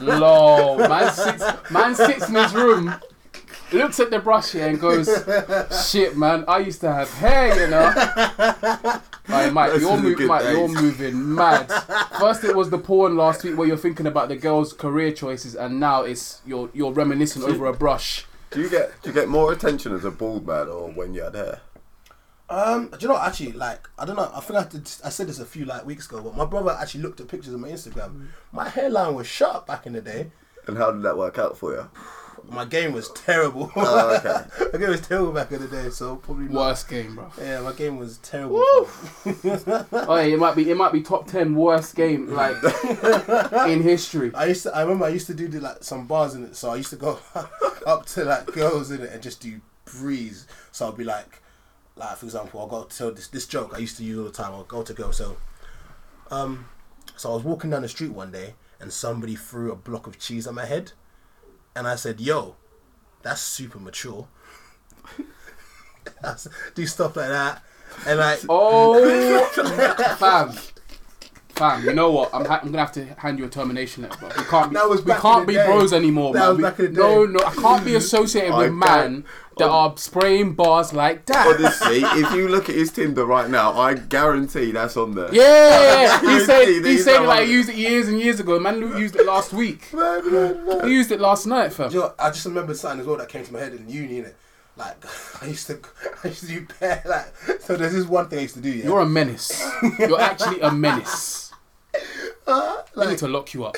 Lol. 0.00 0.78
Man 0.78 1.12
sits, 1.12 1.44
man 1.70 1.94
sits 1.94 2.28
in 2.28 2.34
his 2.34 2.54
room, 2.54 2.94
looks 3.72 4.00
at 4.00 4.10
the 4.10 4.18
brush 4.18 4.52
here 4.52 4.68
and 4.68 4.80
goes, 4.80 5.08
shit, 5.90 6.16
man, 6.16 6.44
I 6.48 6.58
used 6.58 6.80
to 6.82 6.92
have 6.92 7.10
hair, 7.14 7.64
you 7.64 7.70
know. 7.70 9.00
Right, 9.28 9.52
Mike, 9.52 9.72
Those 9.72 9.82
you're, 9.82 9.90
are 9.90 10.00
the 10.00 10.26
Mike, 10.26 10.42
you're 10.44 10.68
moving 10.68 11.34
mad. 11.34 11.70
First, 12.18 12.44
it 12.44 12.56
was 12.56 12.70
the 12.70 12.78
porn 12.78 13.16
last 13.16 13.44
week 13.44 13.58
where 13.58 13.68
you're 13.68 13.76
thinking 13.76 14.06
about 14.06 14.28
the 14.28 14.36
girls' 14.36 14.72
career 14.72 15.12
choices, 15.12 15.54
and 15.54 15.78
now 15.78 16.02
it's 16.02 16.40
you're 16.46 16.70
you're 16.72 16.92
reminiscing 16.92 17.42
over 17.42 17.66
a 17.66 17.74
brush. 17.74 18.24
Do 18.50 18.62
you 18.62 18.70
get 18.70 18.90
do 19.02 19.10
you 19.10 19.14
get 19.14 19.28
more 19.28 19.52
attention 19.52 19.94
as 19.94 20.06
a 20.06 20.10
bald 20.10 20.46
man 20.46 20.68
or 20.68 20.90
when 20.90 21.12
you 21.12 21.24
had 21.24 21.34
hair? 21.34 21.60
Um, 22.50 22.88
do 22.88 22.96
you 23.00 23.08
know 23.08 23.14
what, 23.14 23.26
actually 23.26 23.52
like 23.52 23.88
I 23.98 24.06
don't 24.06 24.16
know. 24.16 24.30
I 24.34 24.40
think 24.40 24.58
I 24.58 24.64
did, 24.64 24.90
I 25.04 25.10
said 25.10 25.28
this 25.28 25.38
a 25.38 25.44
few 25.44 25.64
like 25.66 25.84
weeks 25.84 26.06
ago, 26.06 26.22
but 26.22 26.36
my 26.36 26.46
brother 26.46 26.76
actually 26.78 27.02
looked 27.02 27.20
at 27.20 27.28
pictures 27.28 27.52
of 27.52 27.60
my 27.60 27.68
Instagram. 27.68 28.28
My 28.52 28.68
hairline 28.68 29.14
was 29.14 29.26
sharp 29.26 29.66
back 29.66 29.86
in 29.86 29.92
the 29.92 30.00
day. 30.00 30.30
And 30.66 30.76
how 30.76 30.90
did 30.92 31.02
that 31.02 31.16
work 31.18 31.38
out 31.38 31.56
for 31.58 31.72
you? 31.72 31.90
My 32.50 32.64
game 32.64 32.92
was 32.92 33.10
terrible. 33.10 33.70
Oh, 33.76 34.16
okay. 34.16 34.44
my 34.72 34.78
game 34.78 34.88
was 34.88 35.00
terrible 35.02 35.32
back 35.32 35.52
in 35.52 35.60
the 35.60 35.68
day, 35.68 35.90
so 35.90 36.16
probably 36.16 36.46
not. 36.46 36.54
Worst 36.54 36.88
game, 36.88 37.16
bro. 37.16 37.30
Yeah, 37.38 37.60
my 37.60 37.72
game 37.72 37.98
was 37.98 38.18
terrible. 38.18 38.60
Oh, 38.62 38.90
yeah, 39.44 40.20
it 40.22 40.38
might 40.38 40.56
be 40.56 40.70
it 40.70 40.76
might 40.76 40.92
be 40.92 41.02
top 41.02 41.26
ten 41.26 41.54
worst 41.54 41.94
game 41.94 42.30
like 42.30 42.56
in 43.68 43.82
history. 43.82 44.30
I 44.34 44.46
used 44.46 44.62
to. 44.62 44.74
I 44.74 44.82
remember 44.82 45.04
I 45.04 45.10
used 45.10 45.26
to 45.26 45.34
do 45.34 45.48
the, 45.48 45.60
like 45.60 45.82
some 45.82 46.06
bars 46.06 46.34
in 46.34 46.44
it. 46.44 46.56
So 46.56 46.70
I 46.70 46.76
used 46.76 46.90
to 46.90 46.96
go 46.96 47.18
up 47.86 48.06
to 48.06 48.24
like 48.24 48.46
girls 48.46 48.92
in 48.92 49.02
it 49.02 49.12
and 49.12 49.22
just 49.22 49.40
do 49.40 49.60
breeze. 49.84 50.46
So 50.72 50.88
I'd 50.88 50.96
be 50.96 51.04
like, 51.04 51.42
like 51.98 52.16
for 52.16 52.26
example, 52.26 52.60
I'll 52.60 52.66
go 52.68 52.84
tell 52.84 53.10
this 53.12 53.28
this 53.28 53.46
joke 53.46 53.72
I 53.74 53.78
used 53.78 53.96
to 53.98 54.04
use 54.04 54.18
all 54.18 54.24
the 54.24 54.30
time. 54.30 54.52
I'll 54.52 54.64
go 54.64 54.82
to 54.82 54.92
girls. 54.94 55.16
So, 55.18 55.36
um, 56.30 56.66
so 57.16 57.30
I 57.32 57.34
was 57.34 57.42
walking 57.44 57.70
down 57.70 57.82
the 57.82 57.88
street 57.88 58.12
one 58.12 58.30
day 58.30 58.54
and 58.80 58.92
somebody 58.92 59.34
threw 59.36 59.72
a 59.72 59.76
block 59.76 60.06
of 60.06 60.18
cheese 60.18 60.46
at 60.46 60.54
my 60.54 60.64
head, 60.66 60.92
and 61.74 61.86
I 61.88 61.96
said, 61.96 62.20
"Yo, 62.20 62.56
that's 63.22 63.40
super 63.40 63.78
mature." 63.80 64.28
Do 66.74 66.86
stuff 66.86 67.16
like 67.16 67.28
that, 67.28 67.62
and 68.06 68.18
like 68.18 68.40
Oh, 68.48 69.44
fam, 70.18 70.52
fam. 71.50 71.84
You 71.84 71.92
know 71.92 72.10
what? 72.10 72.30
I'm 72.32 72.44
ha- 72.46 72.60
I'm 72.62 72.68
gonna 72.68 72.78
have 72.78 72.92
to 72.92 73.04
hand 73.18 73.38
you 73.38 73.44
a 73.44 73.48
termination 73.48 74.04
letter, 74.04 74.16
bro. 74.18 74.28
We 74.36 74.44
can't 74.44 74.70
be 74.72 74.78
we 75.04 75.12
can't 75.18 75.46
be 75.46 75.54
day. 75.54 75.66
bros 75.66 75.92
anymore, 75.92 76.32
That 76.32 76.40
man. 76.40 76.48
was 76.48 76.56
We- 76.56 76.62
back 76.62 76.78
in 76.80 76.94
the 76.94 77.00
No, 77.00 77.26
day. 77.26 77.32
no, 77.32 77.40
I 77.44 77.52
can't 77.54 77.84
be 77.84 77.94
associated 77.96 78.52
I 78.52 78.58
with 78.58 78.72
man 78.72 79.24
that 79.58 79.68
are 79.68 79.96
spraying 79.96 80.54
bars 80.54 80.92
like 80.92 81.26
that. 81.26 81.46
Honestly, 81.46 82.00
if 82.02 82.32
you 82.34 82.48
look 82.48 82.68
at 82.68 82.74
his 82.74 82.90
Tinder 82.90 83.24
right 83.26 83.48
now, 83.50 83.78
I 83.78 83.94
guarantee 83.94 84.72
that's 84.72 84.96
on 84.96 85.14
there. 85.14 85.32
Yeah, 85.34 86.20
he 86.38 86.40
said 86.44 86.64
See, 86.66 86.74
he 86.74 86.80
these 86.80 87.04
said 87.04 87.20
like 87.20 87.46
he 87.46 87.52
used 87.52 87.68
it 87.68 87.76
years 87.76 88.08
and 88.08 88.20
years 88.20 88.40
ago. 88.40 88.58
Man 88.58 88.80
used 88.98 89.16
it 89.16 89.26
last 89.26 89.52
week. 89.52 89.88
He 90.88 90.92
used 90.94 91.10
it 91.12 91.20
last 91.20 91.46
night, 91.46 91.72
fam. 91.72 91.90
Do 91.90 91.94
you 91.96 92.00
know, 92.02 92.14
I 92.18 92.30
just 92.30 92.44
remember 92.46 92.74
something 92.74 93.00
as 93.00 93.06
well 93.06 93.16
that 93.18 93.28
came 93.28 93.44
to 93.44 93.52
my 93.52 93.58
head 93.58 93.72
in 93.74 93.88
uni, 93.88 94.22
innit? 94.22 94.34
Like, 94.76 94.96
I 95.42 95.46
used 95.46 95.66
to, 95.66 95.80
I 96.24 96.28
used 96.28 96.40
to 96.40 96.46
do 96.46 96.66
pair, 96.66 97.02
like, 97.04 97.60
so 97.60 97.76
there's 97.76 97.92
this 97.92 98.06
one 98.06 98.28
thing 98.28 98.38
I 98.38 98.42
used 98.42 98.54
to 98.54 98.60
do, 98.60 98.70
yeah? 98.70 98.84
You're 98.84 99.00
a 99.00 99.06
menace. 99.06 99.62
You're 99.98 100.20
actually 100.20 100.60
a 100.60 100.70
menace. 100.70 101.52
Uh, 102.46 102.82
I 102.96 103.06
need 103.10 103.18
to 103.18 103.28
lock 103.28 103.52
you 103.52 103.64
up. 103.64 103.76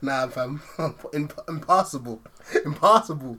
Nah, 0.00 0.28
fam, 0.28 0.62
Imp- 1.12 1.40
impossible, 1.48 2.22
impossible. 2.64 3.38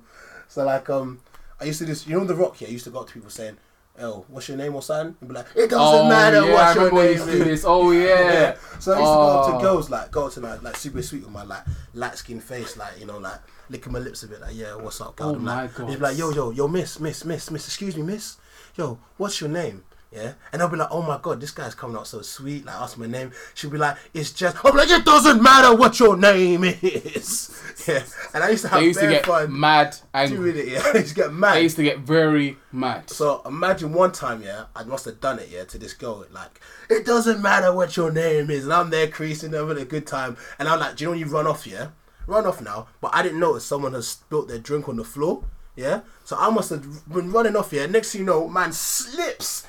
So 0.55 0.63
like, 0.63 0.89
um, 0.89 1.19
I 1.59 1.65
used 1.65 1.79
to 1.79 1.85
just, 1.85 2.07
you 2.07 2.17
know, 2.17 2.24
the 2.24 2.33
Rock. 2.33 2.62
Yeah, 2.62 2.69
I 2.69 2.71
used 2.71 2.85
to 2.85 2.89
go 2.89 3.01
up 3.01 3.07
to 3.07 3.13
people 3.13 3.29
saying, 3.29 3.57
"Oh, 4.00 4.24
what's 4.29 4.47
your 4.47 4.57
name 4.57 4.74
or 4.74 4.81
something?" 4.81 5.17
And 5.19 5.27
be 5.27 5.35
like, 5.35 5.47
"It 5.53 5.69
doesn't 5.69 6.05
Oh 6.05 6.07
matter 6.07 6.45
yeah, 6.47 6.55
I 6.55 6.77
what 6.77 6.77
your 6.77 6.85
you 6.85 7.01
name 7.01 7.12
used 7.12 7.25
to 7.25 7.31
do 7.31 7.38
is." 7.39 7.45
this. 7.47 7.63
Oh 7.67 7.91
yeah. 8.07 8.55
So 8.79 8.93
I 8.93 9.00
used 9.00 9.12
to 9.12 9.17
go 9.17 9.38
up 9.38 9.50
Oh. 9.53 9.57
to 9.57 9.62
girls, 9.62 9.89
like, 9.89 10.12
go 10.12 10.27
up 10.27 10.31
to 10.31 10.39
my, 10.39 10.55
like, 10.59 10.77
super 10.77 11.01
sweet 11.01 11.24
with 11.24 11.31
my, 11.33 11.43
like, 11.43 11.63
light 11.93 12.17
skinned 12.17 12.41
face, 12.41 12.77
like, 12.77 12.97
you 12.97 13.05
know, 13.05 13.17
like, 13.17 13.41
licking 13.69 13.91
my 13.91 14.00
lips 14.00 14.24
a 14.24 14.29
bit, 14.29 14.39
like, 14.39 14.55
yeah, 14.55 14.75
what's 14.75 15.01
up, 15.01 15.17
girl? 15.17 15.35
Oh 15.35 15.39
my 15.39 15.63
like, 15.63 15.75
God. 15.75 15.89
They'd 15.89 15.95
be 15.95 16.01
like, 16.01 16.17
yo, 16.17 16.29
yo, 16.29 16.51
yo, 16.51 16.69
miss, 16.69 17.01
miss, 17.01 17.25
miss, 17.25 17.51
miss, 17.51 17.67
excuse 17.67 17.97
me, 17.97 18.03
miss, 18.03 18.38
yo, 18.77 18.97
what's 19.17 19.41
your 19.41 19.50
name? 19.50 19.83
Yeah, 20.15 20.34
and 20.53 20.62
I'll 20.62 20.69
be 20.69 20.77
like, 20.77 20.88
oh 20.91 21.01
my 21.01 21.19
god, 21.22 21.41
this 21.41 21.51
guy's 21.51 21.75
coming 21.75 21.98
out 21.98 22.07
so 22.07 22.22
sweet. 22.22 22.65
Like, 22.65 22.75
ask 22.75 22.98
my 22.98 23.05
name. 23.05 23.31
She'll 23.53 23.69
be 23.69 23.77
like, 23.77 23.98
it's 24.13 24.31
just. 24.31 24.55
I'm 24.63 24.75
like, 24.75 24.89
it 24.89 25.03
doesn't 25.03 25.43
matter 25.43 25.75
what 25.75 26.00
your 26.00 26.15
name 26.15 26.63
is. 26.63 27.51
Yeah, 27.88 28.01
and 28.34 28.43
I 28.43 28.50
used 28.50 28.63
to 28.63 28.69
have 28.69 28.79
They 28.79 28.88
used 28.88 29.00
to 29.00 29.07
get 29.07 29.25
fun 29.27 29.60
mad 29.60 29.91
doing 29.91 30.31
angry. 30.31 30.60
it. 30.62 30.67
Yeah, 30.69 30.81
I 30.93 30.98
used 30.98 31.10
to 31.10 31.15
get 31.15 31.34
mad. 31.34 31.55
They 31.55 31.62
used 31.63 31.75
to 31.75 31.84
get 31.84 32.00
very 32.00 32.57
mad. 32.72 33.10
So 33.12 33.41
imagine 33.45 33.93
one 33.93 34.12
time, 34.12 34.41
yeah, 34.41 34.65
I 34.75 34.84
must 34.86 35.05
have 35.05 35.19
done 35.19 35.38
it, 35.38 35.50
yeah, 35.51 35.65
to 35.65 35.77
this 35.77 35.93
girl. 35.93 36.25
Like, 36.31 36.62
it 36.89 37.05
doesn't 37.05 37.41
matter 37.41 37.72
what 37.74 37.95
your 37.95 38.12
name 38.12 38.50
is, 38.50 38.63
and 38.63 38.74
I'm 38.74 38.89
there 38.89 39.07
creasing, 39.07 39.51
having 39.53 39.77
a 39.77 39.86
good 39.86 40.07
time, 40.07 40.36
and 40.57 40.67
I'm 40.67 40.79
like, 40.79 40.95
do 40.95 41.03
you 41.03 41.07
know 41.07 41.12
when 41.12 41.19
you 41.19 41.25
run 41.27 41.45
off, 41.45 41.67
yeah, 41.67 41.89
run 42.25 42.48
off 42.48 42.60
now? 42.62 42.88
But 43.01 43.12
I 43.13 43.22
didn't 43.22 43.39
notice 43.39 43.65
someone 43.65 43.93
has 43.93 44.07
spilt 44.07 44.48
their 44.48 44.57
drink 44.60 44.88
on 44.89 44.95
the 44.95 45.03
floor, 45.03 45.43
yeah. 45.75 46.01
So 46.24 46.38
I 46.39 46.50
must 46.50 46.69
have 46.72 47.07
been 47.07 47.31
running 47.31 47.55
off, 47.55 47.72
yeah. 47.72 47.86
Next 47.86 48.13
thing 48.13 48.22
you 48.22 48.25
know, 48.25 48.48
man 48.48 48.72
slips 48.72 49.67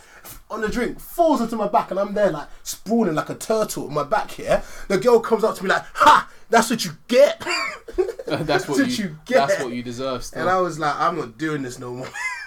on 0.51 0.61
the 0.61 0.69
drink, 0.69 1.01
falls 1.01 1.41
onto 1.41 1.57
my 1.57 1.69
back, 1.69 1.91
and 1.91 1.99
I'm 1.99 2.15
there 2.15 2.31
like 2.31 2.49
sprawling 2.63 3.15
like 3.15 3.31
a 3.31 3.35
turtle 3.35 3.89
on 3.89 3.95
my 3.95 4.05
back 4.05 4.31
here. 4.31 4.63
The 4.89 4.99
girl 4.99 5.21
comes 5.21 5.45
up 5.45 5.57
to 5.57 5.65
me 5.65 5.71
like, 5.71 5.85
ha, 5.95 6.31
that's 6.49 6.71
what 6.71 6.85
you 6.85 6.93
get. 7.09 7.45
that's 8.27 8.69
what 8.69 8.79
you, 8.79 9.05
you 9.05 9.19
get. 9.25 9.49
That's 9.49 9.63
what 9.63 9.73
you 9.73 9.83
deserve. 9.83 10.25
Still. 10.25 10.43
and 10.43 10.51
I 10.51 10.61
was 10.61 10.79
like, 10.79 10.95
I'm 10.97 11.17
not 11.17 11.39
doing 11.39 11.63
this 11.63 11.79
no 11.79 11.95
more. 11.95 12.09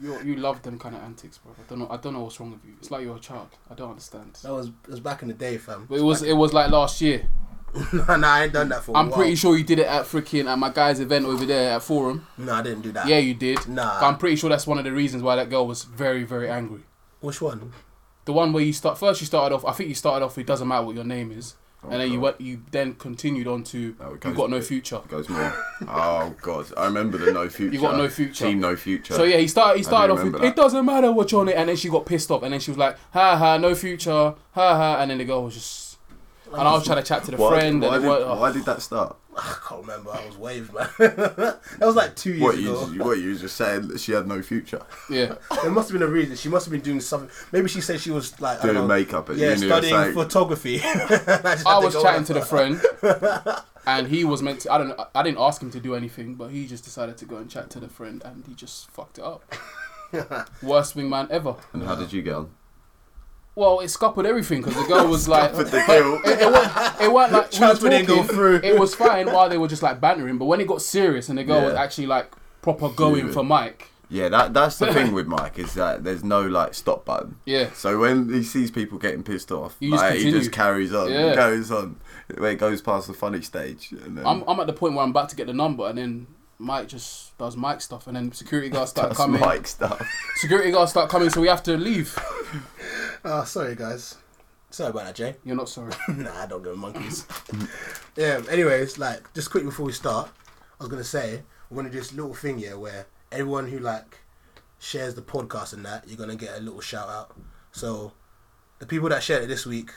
you, 0.00 0.20
you 0.24 0.36
love 0.36 0.62
them 0.62 0.78
kind 0.78 0.94
of 0.94 1.02
antics, 1.02 1.38
bro. 1.38 1.52
I 1.52 1.68
don't 1.68 1.80
know. 1.80 1.88
I 1.90 1.96
don't 1.96 2.12
know 2.12 2.22
what's 2.22 2.38
wrong 2.38 2.52
with 2.52 2.64
you. 2.64 2.74
It's 2.78 2.90
like 2.90 3.02
you're 3.02 3.16
a 3.16 3.20
child. 3.20 3.48
I 3.70 3.74
don't 3.74 3.90
understand. 3.90 4.34
that 4.42 4.52
was 4.52 4.68
it 4.68 4.90
was 4.90 5.00
back 5.00 5.22
in 5.22 5.28
the 5.28 5.34
day, 5.34 5.58
fam. 5.58 5.86
But 5.88 5.98
it 5.98 6.02
was 6.02 6.22
it 6.22 6.34
was 6.34 6.52
like 6.52 6.70
last 6.70 7.00
year. 7.00 7.26
nah, 7.92 8.16
I 8.20 8.44
ain't 8.44 8.52
done 8.52 8.68
that 8.70 8.82
for. 8.82 8.96
a 8.96 8.98
I'm 8.98 9.12
pretty 9.12 9.36
sure 9.36 9.56
you 9.56 9.62
did 9.62 9.78
it 9.78 9.86
at 9.86 10.04
freaking 10.04 10.46
at 10.46 10.58
my 10.58 10.70
guy's 10.70 10.98
event 10.98 11.24
over 11.24 11.46
there 11.46 11.72
at 11.72 11.82
Forum. 11.82 12.26
No, 12.36 12.54
I 12.54 12.62
didn't 12.62 12.82
do 12.82 12.90
that. 12.92 13.06
Yeah, 13.06 13.18
you 13.18 13.34
did. 13.34 13.68
Nah. 13.68 14.00
I'm 14.00 14.18
pretty 14.18 14.36
sure 14.36 14.50
that's 14.50 14.66
one 14.66 14.78
of 14.78 14.84
the 14.84 14.92
reasons 14.92 15.22
why 15.22 15.36
that 15.36 15.50
girl 15.50 15.66
was 15.66 15.84
very 15.84 16.24
very 16.24 16.48
angry. 16.48 16.82
Which 17.20 17.40
one? 17.40 17.72
The 18.24 18.32
one 18.32 18.52
where 18.52 18.62
you 18.62 18.72
start 18.72 18.98
first, 18.98 19.20
you 19.20 19.26
started 19.26 19.54
off. 19.54 19.64
I 19.64 19.72
think 19.72 19.88
you 19.88 19.94
started 19.94 20.24
off. 20.24 20.36
It 20.38 20.46
doesn't 20.46 20.66
matter 20.68 20.84
what 20.84 20.94
your 20.94 21.04
name 21.04 21.32
is, 21.32 21.54
oh, 21.82 21.88
and 21.90 22.00
then 22.00 22.12
you 22.12 22.20
went. 22.20 22.40
You 22.40 22.62
then 22.70 22.94
continued 22.94 23.46
on 23.46 23.64
to 23.64 23.96
Oh, 24.00 24.14
it 24.14 24.24
you've 24.24 24.36
got 24.36 24.50
no 24.50 24.60
future. 24.60 25.00
Goes 25.08 25.28
more. 25.28 25.52
Oh 25.88 26.34
god, 26.40 26.66
I 26.76 26.84
remember 26.84 27.18
the 27.18 27.32
no 27.32 27.48
future. 27.56 27.74
You 27.74 27.80
got 27.80 27.96
no 27.96 28.08
future. 28.08 28.46
Team 28.46 28.60
no 28.60 28.76
future. 28.76 29.14
So 29.14 29.24
yeah, 29.24 29.38
he 29.38 29.48
started. 29.48 29.78
He 29.78 29.82
started 29.84 30.12
off 30.12 30.18
with 30.18 30.34
remember 30.34 30.46
it 30.46 30.56
doesn't 30.56 30.84
matter 30.84 31.10
what 31.12 31.32
you're 31.32 31.40
on 31.40 31.48
it, 31.48 31.56
and 31.56 31.68
then 31.68 31.76
she 31.76 31.88
got 31.88 32.06
pissed 32.06 32.30
off, 32.30 32.42
and 32.42 32.52
then 32.52 32.60
she 32.60 32.70
was 32.70 32.78
like, 32.78 32.96
ha 33.12 33.36
ha, 33.36 33.56
no 33.56 33.74
future, 33.74 34.12
ha 34.12 34.34
ha, 34.52 34.98
and 35.00 35.10
then 35.10 35.18
the 35.18 35.24
girl 35.24 35.44
was 35.44 35.54
just. 35.54 35.79
And 36.52 36.62
I 36.68 36.72
was 36.72 36.84
trying 36.84 36.98
to 36.98 37.04
chat 37.04 37.24
to 37.24 37.30
the 37.30 37.36
why, 37.36 37.50
friend, 37.50 37.80
why, 37.80 37.94
and 37.94 38.02
did, 38.02 38.10
it 38.10 38.26
was, 38.26 38.38
why 38.40 38.52
did 38.52 38.64
that 38.64 38.82
start? 38.82 39.16
I 39.36 39.56
can't 39.68 39.80
remember. 39.82 40.10
I 40.10 40.26
was 40.26 40.36
waved, 40.36 40.72
man. 40.74 40.88
that 40.98 41.60
was 41.80 41.94
like 41.94 42.16
two 42.16 42.30
years 42.32 42.42
What 42.42 42.58
you, 42.58 42.70
ago. 42.72 42.86
just- 42.86 42.98
what 42.98 43.18
you 43.18 43.28
were 43.30 43.38
just 43.38 43.56
saying 43.56 43.88
that 43.88 44.00
she 44.00 44.12
had 44.12 44.26
no 44.26 44.42
future? 44.42 44.82
yeah. 45.08 45.34
There 45.62 45.70
must 45.70 45.90
have 45.90 45.98
been 45.98 46.08
a 46.08 46.10
reason. 46.10 46.36
She 46.36 46.48
must 46.48 46.64
have 46.66 46.72
been 46.72 46.80
doing 46.80 47.00
something. 47.00 47.30
Maybe 47.52 47.68
she 47.68 47.80
said 47.80 48.00
she 48.00 48.10
was 48.10 48.40
like 48.40 48.58
I 48.58 48.62
Doing 48.62 48.74
don't 48.74 48.88
know, 48.88 48.94
makeup 48.94 49.30
at 49.30 49.36
Yeah, 49.36 49.54
studying 49.56 50.12
photography. 50.12 50.80
I 50.84 51.78
was 51.82 51.94
chatting 52.02 52.24
to 52.24 52.34
the 52.34 52.42
friend, 52.42 52.80
and 53.86 54.08
he 54.08 54.24
was 54.24 54.42
meant 54.42 54.60
to. 54.62 54.72
I 54.72 54.78
don't. 54.78 54.88
know. 54.88 55.06
I 55.14 55.22
didn't 55.22 55.38
ask 55.38 55.62
him 55.62 55.70
to 55.72 55.80
do 55.80 55.94
anything, 55.94 56.34
but 56.34 56.48
he 56.50 56.66
just 56.66 56.84
decided 56.84 57.16
to 57.18 57.24
go 57.26 57.36
and 57.36 57.48
chat 57.50 57.70
to 57.70 57.80
the 57.80 57.88
friend, 57.88 58.22
and 58.24 58.44
he 58.46 58.54
just 58.54 58.90
fucked 58.90 59.18
it 59.18 59.24
up. 59.24 59.42
Worst 60.62 60.96
wingman 60.96 61.30
ever. 61.30 61.54
And 61.72 61.82
how 61.84 61.94
did 61.94 62.12
you 62.12 62.22
get 62.22 62.34
on? 62.34 62.50
Well, 63.60 63.80
it 63.80 63.88
scuppered 63.88 64.24
everything 64.24 64.62
because 64.62 64.74
the 64.74 64.88
girl 64.88 65.06
was 65.06 65.28
like, 65.36 65.52
deal. 65.52 65.64
it, 65.66 65.74
it, 66.24 66.50
weren't, 66.50 67.00
it 67.02 67.12
weren't 67.12 67.30
like 67.32 67.52
we 67.52 67.58
were 67.58 67.66
Transfer 67.66 67.90
didn't 67.90 68.06
go 68.08 68.16
talking, 68.22 68.34
through. 68.34 68.56
It 68.64 68.78
was 68.78 68.94
fine 68.94 69.26
while 69.30 69.50
they 69.50 69.58
were 69.58 69.68
just 69.68 69.82
like 69.82 70.00
bantering, 70.00 70.38
but 70.38 70.46
when 70.46 70.62
it 70.62 70.66
got 70.66 70.80
serious 70.80 71.28
and 71.28 71.38
the 71.38 71.44
girl 71.44 71.62
was 71.66 71.74
actually 71.74 72.06
like 72.06 72.32
proper 72.62 72.88
going 72.88 73.30
for 73.30 73.44
Mike, 73.44 73.88
Yeah, 74.08 74.30
that 74.30 74.54
that's 74.54 74.78
the 74.78 74.92
thing 74.94 75.12
with 75.18 75.26
Mike 75.26 75.58
is 75.58 75.74
that 75.74 76.04
there's 76.04 76.24
no 76.24 76.40
like 76.40 76.72
stop 76.72 77.04
button. 77.04 77.36
yeah, 77.44 77.70
So 77.74 77.98
when 77.98 78.32
he 78.32 78.42
sees 78.42 78.70
people 78.70 78.96
getting 78.98 79.22
pissed 79.22 79.52
off, 79.52 79.78
just 79.78 80.14
he 80.16 80.30
just 80.30 80.52
carries 80.52 80.94
on, 80.94 81.10
Yeah. 81.12 81.34
goes 81.34 81.70
on. 81.70 82.00
It 82.30 82.56
goes 82.58 82.80
past 82.80 83.08
the 83.08 83.12
funny 83.14 83.42
stage, 83.42 83.92
and 83.92 84.16
then 84.16 84.24
I'm, 84.26 84.42
I'm 84.48 84.58
at 84.60 84.68
the 84.68 84.72
point 84.72 84.94
where 84.94 85.04
I'm 85.04 85.10
about 85.10 85.28
to 85.30 85.36
get 85.36 85.48
the 85.48 85.52
number, 85.52 85.86
and 85.86 85.98
then 85.98 86.26
Mike 86.58 86.88
just 86.88 87.36
does 87.36 87.56
Mike 87.56 87.80
stuff, 87.82 88.06
and 88.06 88.16
then 88.16 88.32
security 88.32 88.70
guards 88.70 88.90
start 88.92 89.14
coming. 89.14 89.40
Mike 89.40 89.66
stuff. 89.66 90.00
Security 90.36 90.70
guards 90.70 90.92
start 90.92 91.10
coming, 91.10 91.28
so 91.28 91.40
we 91.42 91.48
have 91.48 91.62
to 91.64 91.76
leave. 91.76 92.16
Oh, 93.24 93.44
sorry 93.46 93.74
guys. 93.74 94.16
Sorry 94.70 94.90
about 94.90 95.06
that, 95.06 95.14
Jay. 95.16 95.36
You're 95.44 95.56
not 95.56 95.68
sorry. 95.68 95.92
nah, 96.08 96.42
I 96.42 96.46
don't 96.46 96.62
go 96.62 96.76
monkeys. 96.76 97.26
yeah. 98.16 98.40
Anyways, 98.48 98.98
like 98.98 99.32
just 99.34 99.50
quick 99.50 99.64
before 99.64 99.86
we 99.86 99.92
start, 99.92 100.30
I 100.78 100.84
was 100.84 100.88
gonna 100.88 101.04
say 101.04 101.42
we're 101.68 101.76
gonna 101.76 101.90
do 101.90 101.98
this 101.98 102.12
little 102.12 102.34
thing 102.34 102.58
here 102.58 102.78
where 102.78 103.06
everyone 103.32 103.68
who 103.68 103.78
like 103.78 104.18
shares 104.78 105.14
the 105.14 105.22
podcast 105.22 105.72
and 105.72 105.84
that 105.84 106.06
you're 106.06 106.16
gonna 106.16 106.36
get 106.36 106.56
a 106.56 106.60
little 106.60 106.80
shout 106.80 107.08
out. 107.08 107.36
So 107.72 108.12
the 108.78 108.86
people 108.86 109.08
that 109.08 109.22
shared 109.22 109.44
it 109.44 109.48
this 109.48 109.66
week 109.66 109.90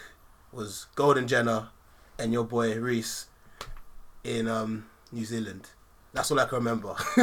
was 0.52 0.88
Golden 0.96 1.28
Jenner 1.28 1.70
and 2.18 2.34
your 2.34 2.44
boy 2.44 2.78
Reese 2.80 3.28
in 4.24 4.48
um, 4.48 4.88
New 5.12 5.26
Zealand. 5.26 5.70
That's 6.14 6.30
all 6.30 6.40
I 6.40 6.46
can 6.46 6.58
remember. 6.60 6.94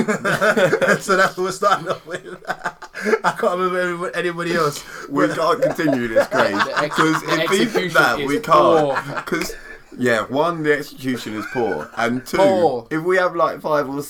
so 1.00 1.16
that's 1.16 1.37
what 1.37 1.38
we're 1.38 1.52
starting 1.52 1.88
off 1.88 2.04
with. 2.06 2.42
I 2.49 3.37
can't 3.38 3.59
remember 3.59 4.11
anybody 4.16 4.54
else. 4.54 4.85
We 5.09 5.28
can't 5.28 5.62
continue 5.62 6.09
this 6.09 6.26
ex- 6.32 6.64
because 6.82 7.23
if 7.23 7.38
execution 7.38 7.92
that 7.94 8.18
we 8.18 8.40
can't. 8.40 9.25
Because 9.25 9.54
yeah, 9.97 10.23
one 10.26 10.62
the 10.64 10.76
execution 10.76 11.35
is 11.35 11.47
poor, 11.52 11.88
and 11.97 12.26
two 12.26 12.37
Poor. 12.38 12.88
if 12.90 13.02
we 13.02 13.16
have 13.16 13.37
like 13.37 13.61
five 13.61 13.88
or 13.88 14.02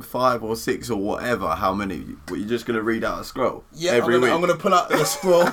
five 0.00 0.42
or 0.44 0.54
six 0.56 0.90
or 0.90 1.00
whatever, 1.00 1.48
how 1.48 1.74
many? 1.74 2.04
Were 2.28 2.36
you 2.36 2.46
just 2.46 2.66
gonna 2.66 2.82
read 2.82 3.02
out 3.04 3.20
a 3.20 3.24
scroll 3.24 3.64
Yeah, 3.72 3.92
every 3.92 4.14
I'm, 4.14 4.20
gonna, 4.20 4.32
week? 4.32 4.34
I'm 4.34 4.40
gonna 4.48 4.58
pull 4.60 4.74
out 4.74 4.88
the 4.90 5.04
scroll 5.04 5.44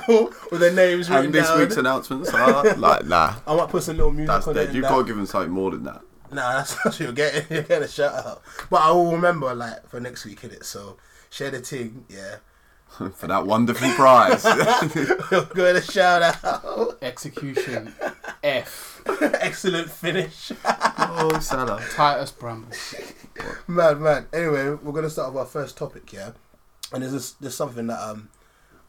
with 0.50 0.60
the 0.60 0.70
names 0.72 1.10
written 1.10 1.26
and 1.26 1.34
this 1.34 1.48
down. 1.48 1.58
week's 1.58 1.76
announcements 1.76 2.32
are 2.32 2.74
like, 2.76 3.04
nah, 3.06 3.34
I 3.46 3.56
might 3.56 3.68
put 3.70 3.82
some 3.82 3.96
little 3.96 4.12
music 4.12 4.28
that's 4.28 4.46
on 4.46 4.54
dead. 4.54 4.70
it. 4.70 4.74
You've 4.74 4.82
that. 4.84 4.90
got 4.90 4.98
to 4.98 5.04
give 5.04 5.16
them 5.16 5.26
something 5.26 5.50
more 5.52 5.72
than 5.72 5.82
that. 5.84 6.00
Nah, 6.30 6.58
that's 6.58 6.74
that's 6.74 6.84
what 6.84 7.00
you're 7.00 7.12
getting. 7.12 7.44
You're 7.50 7.62
getting 7.62 7.84
a 7.84 7.88
shout 7.88 8.14
out. 8.14 8.42
But 8.70 8.82
I 8.82 8.90
will 8.90 9.12
remember 9.12 9.54
like 9.54 9.88
for 9.88 10.00
next 10.00 10.24
week 10.24 10.44
in 10.44 10.50
it. 10.50 10.64
So 10.64 10.96
share 11.30 11.50
the 11.50 11.60
thing, 11.60 12.04
yeah. 12.08 12.36
For 13.16 13.26
that 13.26 13.46
wonderful 13.46 13.90
prize. 13.90 14.44
We're 14.44 15.44
going 15.54 15.74
to 15.74 15.82
shout 15.82 16.22
out. 16.42 16.98
Execution 17.02 17.94
F. 18.42 19.02
Excellent 19.20 19.90
finish. 19.90 20.52
oh, 20.64 21.38
Salah. 21.38 21.82
Titus 21.94 22.30
Bramble. 22.32 22.72
man, 23.66 24.02
man. 24.02 24.26
Anyway, 24.32 24.70
we're 24.70 24.92
gonna 24.92 25.10
start 25.10 25.32
with 25.32 25.40
our 25.40 25.46
first 25.46 25.76
topic, 25.76 26.12
yeah. 26.12 26.32
And 26.92 27.02
there's 27.02 27.12
this, 27.12 27.32
there's 27.32 27.54
something 27.54 27.86
that 27.88 28.00
um 28.00 28.30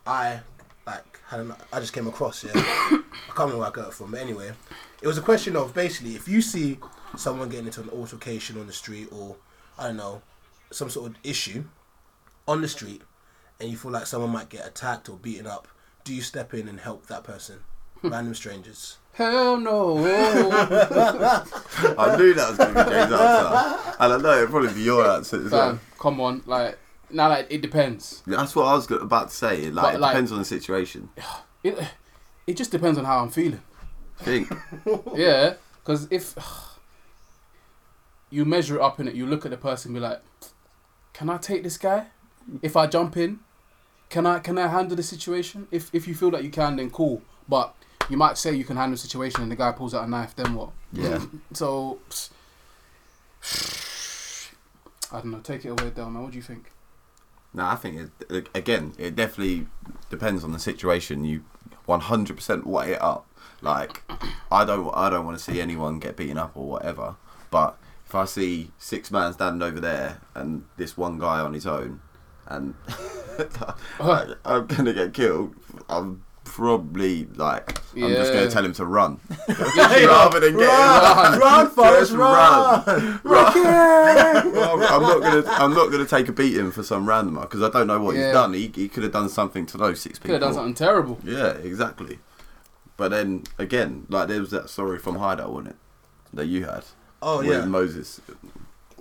I 0.07 0.39
like 0.87 1.19
had 1.27 1.41
an, 1.41 1.53
I 1.71 1.79
just 1.79 1.93
came 1.93 2.07
across, 2.07 2.43
yeah. 2.43 2.51
I 2.55 3.01
can't 3.27 3.37
remember 3.37 3.59
where 3.59 3.67
I 3.67 3.71
got 3.71 3.87
it 3.89 3.93
from, 3.93 4.11
but 4.11 4.21
anyway, 4.21 4.51
it 5.01 5.07
was 5.07 5.17
a 5.17 5.21
question 5.21 5.55
of 5.55 5.73
basically 5.73 6.15
if 6.15 6.27
you 6.27 6.41
see 6.41 6.79
someone 7.17 7.49
getting 7.49 7.65
into 7.67 7.81
an 7.81 7.89
altercation 7.89 8.59
on 8.59 8.67
the 8.67 8.73
street 8.73 9.07
or 9.11 9.35
I 9.77 9.87
don't 9.87 9.97
know 9.97 10.21
some 10.71 10.89
sort 10.89 11.09
of 11.11 11.17
issue 11.23 11.63
on 12.47 12.61
the 12.61 12.67
street, 12.67 13.01
and 13.59 13.69
you 13.69 13.77
feel 13.77 13.91
like 13.91 14.05
someone 14.07 14.29
might 14.31 14.49
get 14.49 14.65
attacked 14.67 15.09
or 15.09 15.17
beaten 15.17 15.47
up, 15.47 15.67
do 16.03 16.13
you 16.13 16.21
step 16.21 16.53
in 16.53 16.67
and 16.67 16.79
help 16.79 17.07
that 17.07 17.23
person? 17.23 17.59
Hmm. 18.01 18.09
Random 18.09 18.33
strangers. 18.35 18.97
Hell 19.13 19.57
no. 19.57 19.97
I 21.97 22.15
knew 22.17 22.33
that 22.33 22.49
was 22.49 22.57
going 22.57 22.73
to 22.73 22.83
be 22.85 22.89
Jay's 22.89 23.11
answer. 23.11 23.95
And 23.99 24.13
I 24.13 24.17
know 24.17 24.37
it'd 24.37 24.49
probably 24.49 24.73
be 24.73 24.81
your 24.81 25.05
answer 25.05 25.45
as 25.45 25.51
well. 25.51 25.79
Come 25.99 26.21
on. 26.21 26.41
Like, 26.45 26.77
now, 27.09 27.27
like, 27.29 27.47
it 27.49 27.61
depends. 27.61 28.23
That's 28.25 28.55
what 28.55 28.65
I 28.67 28.73
was 28.75 28.89
about 28.89 29.29
to 29.29 29.35
say. 29.35 29.69
Like, 29.69 29.83
But, 29.83 29.95
it 29.95 29.99
like- 29.99 30.11
depends 30.13 30.31
on 30.31 30.37
the 30.39 30.45
situation. 30.45 31.09
It, 31.61 31.77
it 32.47 32.55
just 32.55 32.71
depends 32.71 32.97
on 32.97 33.03
how 33.03 33.19
I'm 33.19 33.29
feeling. 33.29 33.61
think. 34.19 34.49
Yeah, 35.13 35.55
because 35.83 36.07
if 36.09 36.33
you 38.29 38.45
measure 38.45 38.75
it 38.75 38.81
up 38.81 38.99
in 38.99 39.07
it, 39.07 39.15
you 39.15 39.25
look 39.25 39.45
at 39.45 39.51
the 39.51 39.57
person, 39.57 39.89
and 39.89 39.95
be 39.95 39.99
like, 39.99 40.21
"Can 41.13 41.29
I 41.29 41.37
take 41.37 41.63
this 41.63 41.77
guy? 41.77 42.07
If 42.61 42.75
I 42.75 42.87
jump 42.87 43.17
in, 43.17 43.39
can 44.09 44.25
I 44.25 44.39
can 44.39 44.57
I 44.57 44.67
handle 44.67 44.95
the 44.95 45.03
situation? 45.03 45.67
If 45.71 45.93
if 45.93 46.07
you 46.07 46.15
feel 46.15 46.31
that 46.31 46.43
you 46.43 46.49
can, 46.49 46.75
then 46.75 46.89
cool. 46.89 47.21
But 47.47 47.75
you 48.09 48.17
might 48.17 48.37
say 48.37 48.53
you 48.53 48.63
can 48.63 48.77
handle 48.77 48.95
the 48.95 49.01
situation, 49.01 49.41
and 49.41 49.51
the 49.51 49.55
guy 49.55 49.71
pulls 49.71 49.93
out 49.93 50.07
a 50.07 50.09
knife. 50.09 50.35
Then 50.35 50.53
what? 50.53 50.71
Yeah. 50.91 51.21
So 51.53 51.99
I 55.11 55.21
don't 55.21 55.31
know. 55.31 55.39
Take 55.39 55.65
it 55.65 55.69
away, 55.69 55.89
Del 55.91 56.09
man. 56.09 56.23
What 56.23 56.31
do 56.31 56.37
you 56.37 56.43
think? 56.43 56.71
No, 57.53 57.65
I 57.65 57.75
think 57.75 58.11
it, 58.29 58.49
again, 58.53 58.93
it 58.97 59.15
definitely 59.15 59.67
depends 60.09 60.43
on 60.43 60.51
the 60.51 60.59
situation. 60.59 61.25
You 61.25 61.43
100% 61.87 62.65
weigh 62.65 62.91
it 62.93 63.01
up. 63.01 63.25
Like, 63.61 64.03
I 64.51 64.63
don't, 64.65 64.91
I 64.93 65.09
don't 65.09 65.25
want 65.25 65.37
to 65.37 65.43
see 65.43 65.59
anyone 65.59 65.99
get 65.99 66.15
beaten 66.15 66.37
up 66.37 66.55
or 66.55 66.67
whatever. 66.67 67.15
But 67.49 67.77
if 68.09 68.15
I 68.15 68.25
see 68.25 68.71
six 68.79 69.11
man 69.11 69.33
standing 69.33 69.61
over 69.61 69.79
there 69.79 70.19
and 70.33 70.65
this 70.77 70.97
one 70.97 71.19
guy 71.19 71.39
on 71.41 71.53
his 71.53 71.67
own, 71.67 72.01
and 72.47 72.73
I, 73.99 74.33
I'm 74.43 74.65
gonna 74.65 74.93
get 74.93 75.13
killed, 75.13 75.53
I'm 75.87 76.23
probably 76.43 77.25
like, 77.35 77.77
I'm 77.95 78.09
just 78.09 78.33
gonna 78.33 78.49
tell 78.49 78.65
him 78.65 78.73
to 78.73 78.85
run 78.85 79.19
rather 79.47 80.39
than 80.39 80.57
get 80.57 80.67
Run, 80.67 81.39
run, 81.39 81.69
Forrest, 81.69 81.99
Just 81.99 82.13
run. 82.13 83.19
run. 83.23 84.53
Well, 84.53 84.83
I'm 84.83 85.01
not 85.03 85.21
gonna. 85.21 85.43
I'm 85.47 85.73
not 85.75 85.91
gonna 85.91 86.05
take 86.07 86.27
a 86.29 86.31
beating 86.33 86.71
for 86.71 86.81
some 86.81 87.05
randomer 87.05 87.41
because 87.41 87.61
I 87.61 87.69
don't 87.69 87.85
know 87.85 88.01
what 88.01 88.15
Yeah. 88.15 88.25
he's 88.25 88.33
done. 88.33 88.53
He, 88.53 88.71
he 88.73 88.87
could 88.89 89.03
have 89.03 89.11
done 89.11 89.29
something 89.29 89.67
to 89.67 89.77
those 89.77 90.01
six 90.01 90.17
people. 90.17 90.35
Could 90.35 90.41
have 90.41 90.51
done 90.51 90.53
something 90.55 90.73
terrible. 90.73 91.19
Yeah, 91.23 91.49
exactly. 91.51 92.17
But 92.97 93.11
then 93.11 93.43
again, 93.59 94.07
like 94.09 94.27
there 94.29 94.39
was 94.39 94.49
that 94.49 94.69
story 94.69 94.97
from 94.97 95.17
Hideout, 95.17 95.51
wasn't 95.53 95.69
it? 95.69 95.75
That 96.33 96.47
you 96.47 96.65
had. 96.65 96.85
Oh 97.21 97.39
where 97.39 97.59
yeah, 97.59 97.65
Moses 97.65 98.21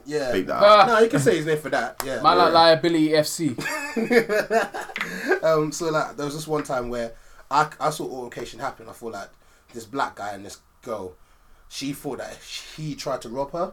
yeah. 0.04 0.32
beat 0.32 0.46
that. 0.46 0.62
Ah. 0.62 0.86
No, 0.86 0.98
you 1.00 1.08
can 1.08 1.20
say 1.20 1.36
his 1.36 1.46
name 1.46 1.58
for 1.58 1.68
that. 1.70 1.96
Yeah. 2.04 2.22
Man, 2.22 2.38
like 2.38 2.48
Yeah. 2.48 2.58
liability 2.58 3.08
FC. 3.10 3.58
um, 5.44 5.72
so 5.72 5.90
like 5.90 6.16
there 6.16 6.26
was 6.26 6.34
this 6.34 6.46
one 6.46 6.62
time 6.62 6.88
where 6.88 7.12
I, 7.50 7.68
I 7.80 7.90
saw 7.90 8.04
altercation 8.10 8.60
happen. 8.60 8.88
I 8.88 8.92
thought 8.92 9.12
like 9.12 9.30
this 9.72 9.84
black 9.84 10.16
guy 10.16 10.32
and 10.32 10.44
this 10.44 10.58
girl, 10.82 11.14
she 11.68 11.92
thought 11.92 12.18
that 12.18 12.36
he 12.76 12.94
tried 12.94 13.22
to 13.22 13.28
rob 13.28 13.52
her, 13.52 13.72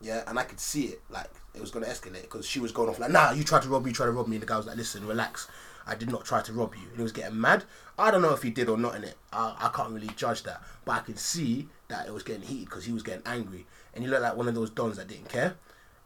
yeah, 0.00 0.22
and 0.26 0.38
I 0.38 0.44
could 0.44 0.60
see 0.60 0.84
it 0.84 1.00
like 1.10 1.30
it 1.54 1.60
was 1.60 1.70
gonna 1.70 1.86
escalate 1.86 2.22
because 2.22 2.46
she 2.46 2.60
was 2.60 2.72
going 2.72 2.88
off 2.88 2.98
like, 2.98 3.10
nah, 3.10 3.32
you 3.32 3.44
tried 3.44 3.62
to 3.62 3.68
rob 3.68 3.84
me, 3.84 3.90
you 3.90 3.94
tried 3.94 4.06
to 4.06 4.12
rob 4.12 4.28
me, 4.28 4.36
and 4.36 4.42
the 4.42 4.46
guy 4.46 4.56
was 4.56 4.66
like, 4.66 4.76
listen, 4.76 5.06
relax, 5.06 5.48
I 5.86 5.94
did 5.94 6.10
not 6.10 6.24
try 6.24 6.40
to 6.42 6.52
rob 6.52 6.74
you, 6.74 6.86
and 6.88 6.96
he 6.96 7.02
was 7.02 7.12
getting 7.12 7.40
mad. 7.40 7.64
I 7.98 8.10
don't 8.10 8.22
know 8.22 8.32
if 8.32 8.42
he 8.42 8.50
did 8.50 8.68
or 8.68 8.78
not 8.78 8.94
in 8.94 9.04
it. 9.04 9.16
I, 9.32 9.54
I 9.58 9.70
can't 9.74 9.90
really 9.90 10.10
judge 10.16 10.42
that, 10.44 10.62
but 10.84 10.92
I 10.92 10.98
could 11.00 11.18
see 11.18 11.68
that 11.88 12.06
it 12.06 12.14
was 12.14 12.22
getting 12.22 12.42
heated 12.42 12.66
because 12.66 12.84
he 12.84 12.92
was 12.92 13.02
getting 13.02 13.22
angry, 13.26 13.66
and 14.00 14.06
he 14.06 14.10
looked 14.10 14.22
like 14.22 14.36
one 14.36 14.48
of 14.48 14.54
those 14.54 14.70
dons 14.70 14.96
that 14.96 15.08
didn't 15.08 15.28
care, 15.28 15.56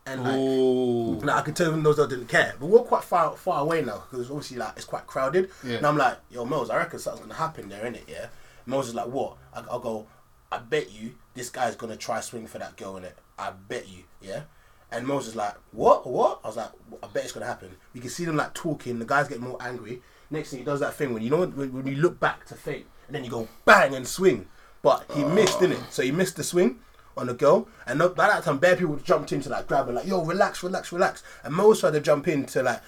and 0.04 0.24
like. 0.24 0.34
Ooh. 0.34 1.20
Like 1.20 1.36
I 1.36 1.42
could 1.42 1.54
tell 1.54 1.68
even 1.68 1.84
those 1.84 1.96
that 1.96 2.10
didn't 2.10 2.26
care, 2.26 2.54
but 2.58 2.66
we're 2.66 2.80
quite 2.80 3.04
far 3.04 3.36
far 3.36 3.60
away 3.60 3.82
now 3.82 4.02
because 4.10 4.30
obviously 4.30 4.56
like 4.56 4.72
it's 4.74 4.84
quite 4.84 5.06
crowded. 5.06 5.50
Yeah. 5.62 5.76
And 5.76 5.86
I'm 5.86 5.96
like, 5.96 6.18
yo, 6.28 6.44
Mels, 6.44 6.70
I 6.70 6.76
reckon 6.78 6.98
something's 6.98 7.26
gonna 7.26 7.38
happen 7.38 7.68
there, 7.68 7.84
innit? 7.84 8.08
Yeah. 8.08 8.26
Mels 8.66 8.88
is 8.88 8.96
like, 8.96 9.06
what? 9.06 9.36
I, 9.54 9.62
I'll 9.70 9.78
go. 9.78 10.08
I 10.50 10.58
bet 10.58 10.90
you 10.92 11.14
this 11.34 11.50
guy's 11.50 11.76
gonna 11.76 11.96
try 11.96 12.20
swing 12.20 12.48
for 12.48 12.58
that 12.58 12.76
girl 12.76 12.96
in 12.96 13.04
it. 13.04 13.16
I 13.38 13.52
bet 13.52 13.88
you, 13.88 14.02
yeah. 14.20 14.42
And 14.90 15.06
Mels 15.06 15.28
is 15.28 15.36
like, 15.36 15.54
what? 15.70 16.04
What? 16.04 16.40
I 16.42 16.48
was 16.48 16.56
like, 16.56 16.70
I 17.00 17.06
bet 17.06 17.22
it's 17.22 17.32
gonna 17.32 17.46
happen. 17.46 17.76
We 17.92 18.00
can 18.00 18.10
see 18.10 18.24
them 18.24 18.36
like 18.36 18.54
talking. 18.54 18.98
The 18.98 19.04
guy's 19.04 19.28
get 19.28 19.40
more 19.40 19.58
angry. 19.60 20.02
Next 20.30 20.50
thing 20.50 20.58
he 20.58 20.64
does 20.64 20.80
that 20.80 20.94
thing 20.94 21.14
when 21.14 21.22
you 21.22 21.30
know 21.30 21.46
when, 21.46 21.72
when 21.72 21.86
you 21.86 21.94
look 21.94 22.18
back 22.18 22.44
to 22.46 22.56
fate 22.56 22.86
and 23.06 23.14
then 23.14 23.22
you 23.22 23.30
go 23.30 23.46
bang 23.64 23.94
and 23.94 24.06
swing, 24.06 24.48
but 24.82 25.04
he 25.14 25.22
oh. 25.22 25.28
missed, 25.28 25.60
didn't 25.60 25.76
it? 25.76 25.84
So 25.92 26.02
he 26.02 26.10
missed 26.10 26.34
the 26.34 26.42
swing 26.42 26.80
on 27.16 27.26
the 27.28 27.34
girl, 27.34 27.68
and 27.86 27.98
by 28.14 28.28
that 28.28 28.42
time, 28.44 28.58
bare 28.58 28.76
people 28.76 28.96
jumped 28.96 29.32
in 29.32 29.40
to 29.42 29.48
like 29.48 29.66
grab 29.66 29.86
her, 29.86 29.92
like, 29.92 30.06
yo, 30.06 30.24
relax, 30.24 30.62
relax, 30.62 30.92
relax. 30.92 31.22
And 31.44 31.54
most 31.54 31.66
was 31.68 31.80
trying 31.80 31.92
to 31.94 32.00
jump 32.00 32.26
in 32.28 32.44
to 32.46 32.62
like 32.62 32.80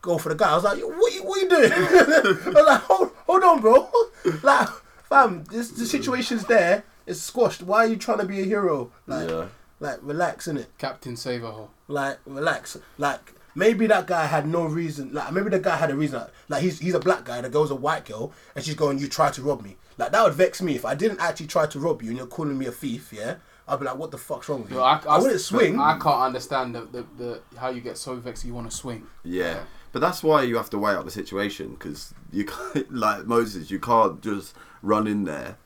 go 0.00 0.18
for 0.18 0.28
the 0.28 0.34
guy. 0.34 0.50
I 0.52 0.54
was 0.54 0.64
like, 0.64 0.78
yo, 0.78 0.88
what 0.88 1.12
you, 1.14 1.22
what 1.24 1.40
you 1.40 1.48
doing? 1.48 1.72
I 1.74 2.32
was 2.46 2.66
like, 2.66 2.80
hold, 2.82 3.10
hold 3.26 3.44
on, 3.44 3.60
bro. 3.60 3.88
like, 4.42 4.68
fam, 5.08 5.44
this 5.44 5.70
the 5.70 5.86
situation's 5.86 6.44
there. 6.44 6.84
It's 7.06 7.20
squashed. 7.20 7.62
Why 7.62 7.84
are 7.84 7.88
you 7.88 7.96
trying 7.96 8.18
to 8.18 8.24
be 8.24 8.40
a 8.40 8.44
hero? 8.44 8.90
Like, 9.06 9.28
Yeah. 9.28 9.46
like 9.80 9.98
relax, 10.02 10.46
innit? 10.46 10.66
Captain 10.78 11.14
Saverho. 11.14 11.68
Like, 11.88 12.18
relax. 12.26 12.78
Like, 12.98 13.34
maybe 13.56 13.86
that 13.88 14.06
guy 14.06 14.26
had 14.26 14.46
no 14.46 14.64
reason. 14.66 15.12
Like, 15.12 15.32
maybe 15.32 15.50
the 15.50 15.58
guy 15.58 15.76
had 15.76 15.90
a 15.90 15.96
reason. 15.96 16.22
Like, 16.48 16.62
he's 16.62 16.78
he's 16.78 16.94
a 16.94 17.00
black 17.00 17.24
guy. 17.24 17.40
The 17.40 17.48
girl's 17.50 17.72
a 17.72 17.74
white 17.74 18.04
girl, 18.04 18.32
and 18.54 18.64
she's 18.64 18.76
going, 18.76 18.98
"You 19.00 19.08
tried 19.08 19.32
to 19.34 19.42
rob 19.42 19.62
me." 19.62 19.76
Like, 19.98 20.12
that 20.12 20.24
would 20.24 20.34
vex 20.34 20.62
me 20.62 20.74
if 20.76 20.84
I 20.84 20.94
didn't 20.94 21.20
actually 21.20 21.48
try 21.48 21.66
to 21.66 21.78
rob 21.80 22.02
you, 22.02 22.08
and 22.10 22.16
you're 22.16 22.26
calling 22.26 22.56
me 22.56 22.66
a 22.66 22.72
thief. 22.72 23.12
Yeah, 23.12 23.34
I'd 23.72 23.78
be 23.80 23.86
like, 23.86 23.96
"What 23.96 24.10
the 24.10 24.18
fuck's 24.18 24.48
wrong 24.48 24.62
with 24.62 24.70
you?" 24.70 24.76
Yo, 24.76 24.82
I, 24.82 25.00
I, 25.08 25.18
wouldn't 25.18 25.40
swing. 25.40 25.80
I 25.80 25.98
can't 25.98 26.20
understand 26.20 26.74
the, 26.74 26.82
the, 26.82 27.06
the 27.16 27.58
how 27.58 27.70
you 27.70 27.80
get 27.80 27.96
so 27.96 28.14
vexed 28.16 28.44
you 28.44 28.52
want 28.54 28.70
to 28.70 28.76
swing. 28.76 29.06
Yeah, 29.24 29.60
but 29.92 30.00
that's 30.00 30.22
why 30.22 30.42
you 30.42 30.56
have 30.56 30.70
to 30.70 30.78
weigh 30.78 30.94
up 30.94 31.04
the 31.04 31.10
situation 31.10 31.70
because 31.70 32.12
you 32.30 32.44
can't, 32.44 32.92
like 32.94 33.26
Moses, 33.26 33.70
you 33.70 33.78
can't 33.80 34.20
just 34.20 34.54
run 34.82 35.06
in 35.06 35.24
there 35.24 35.56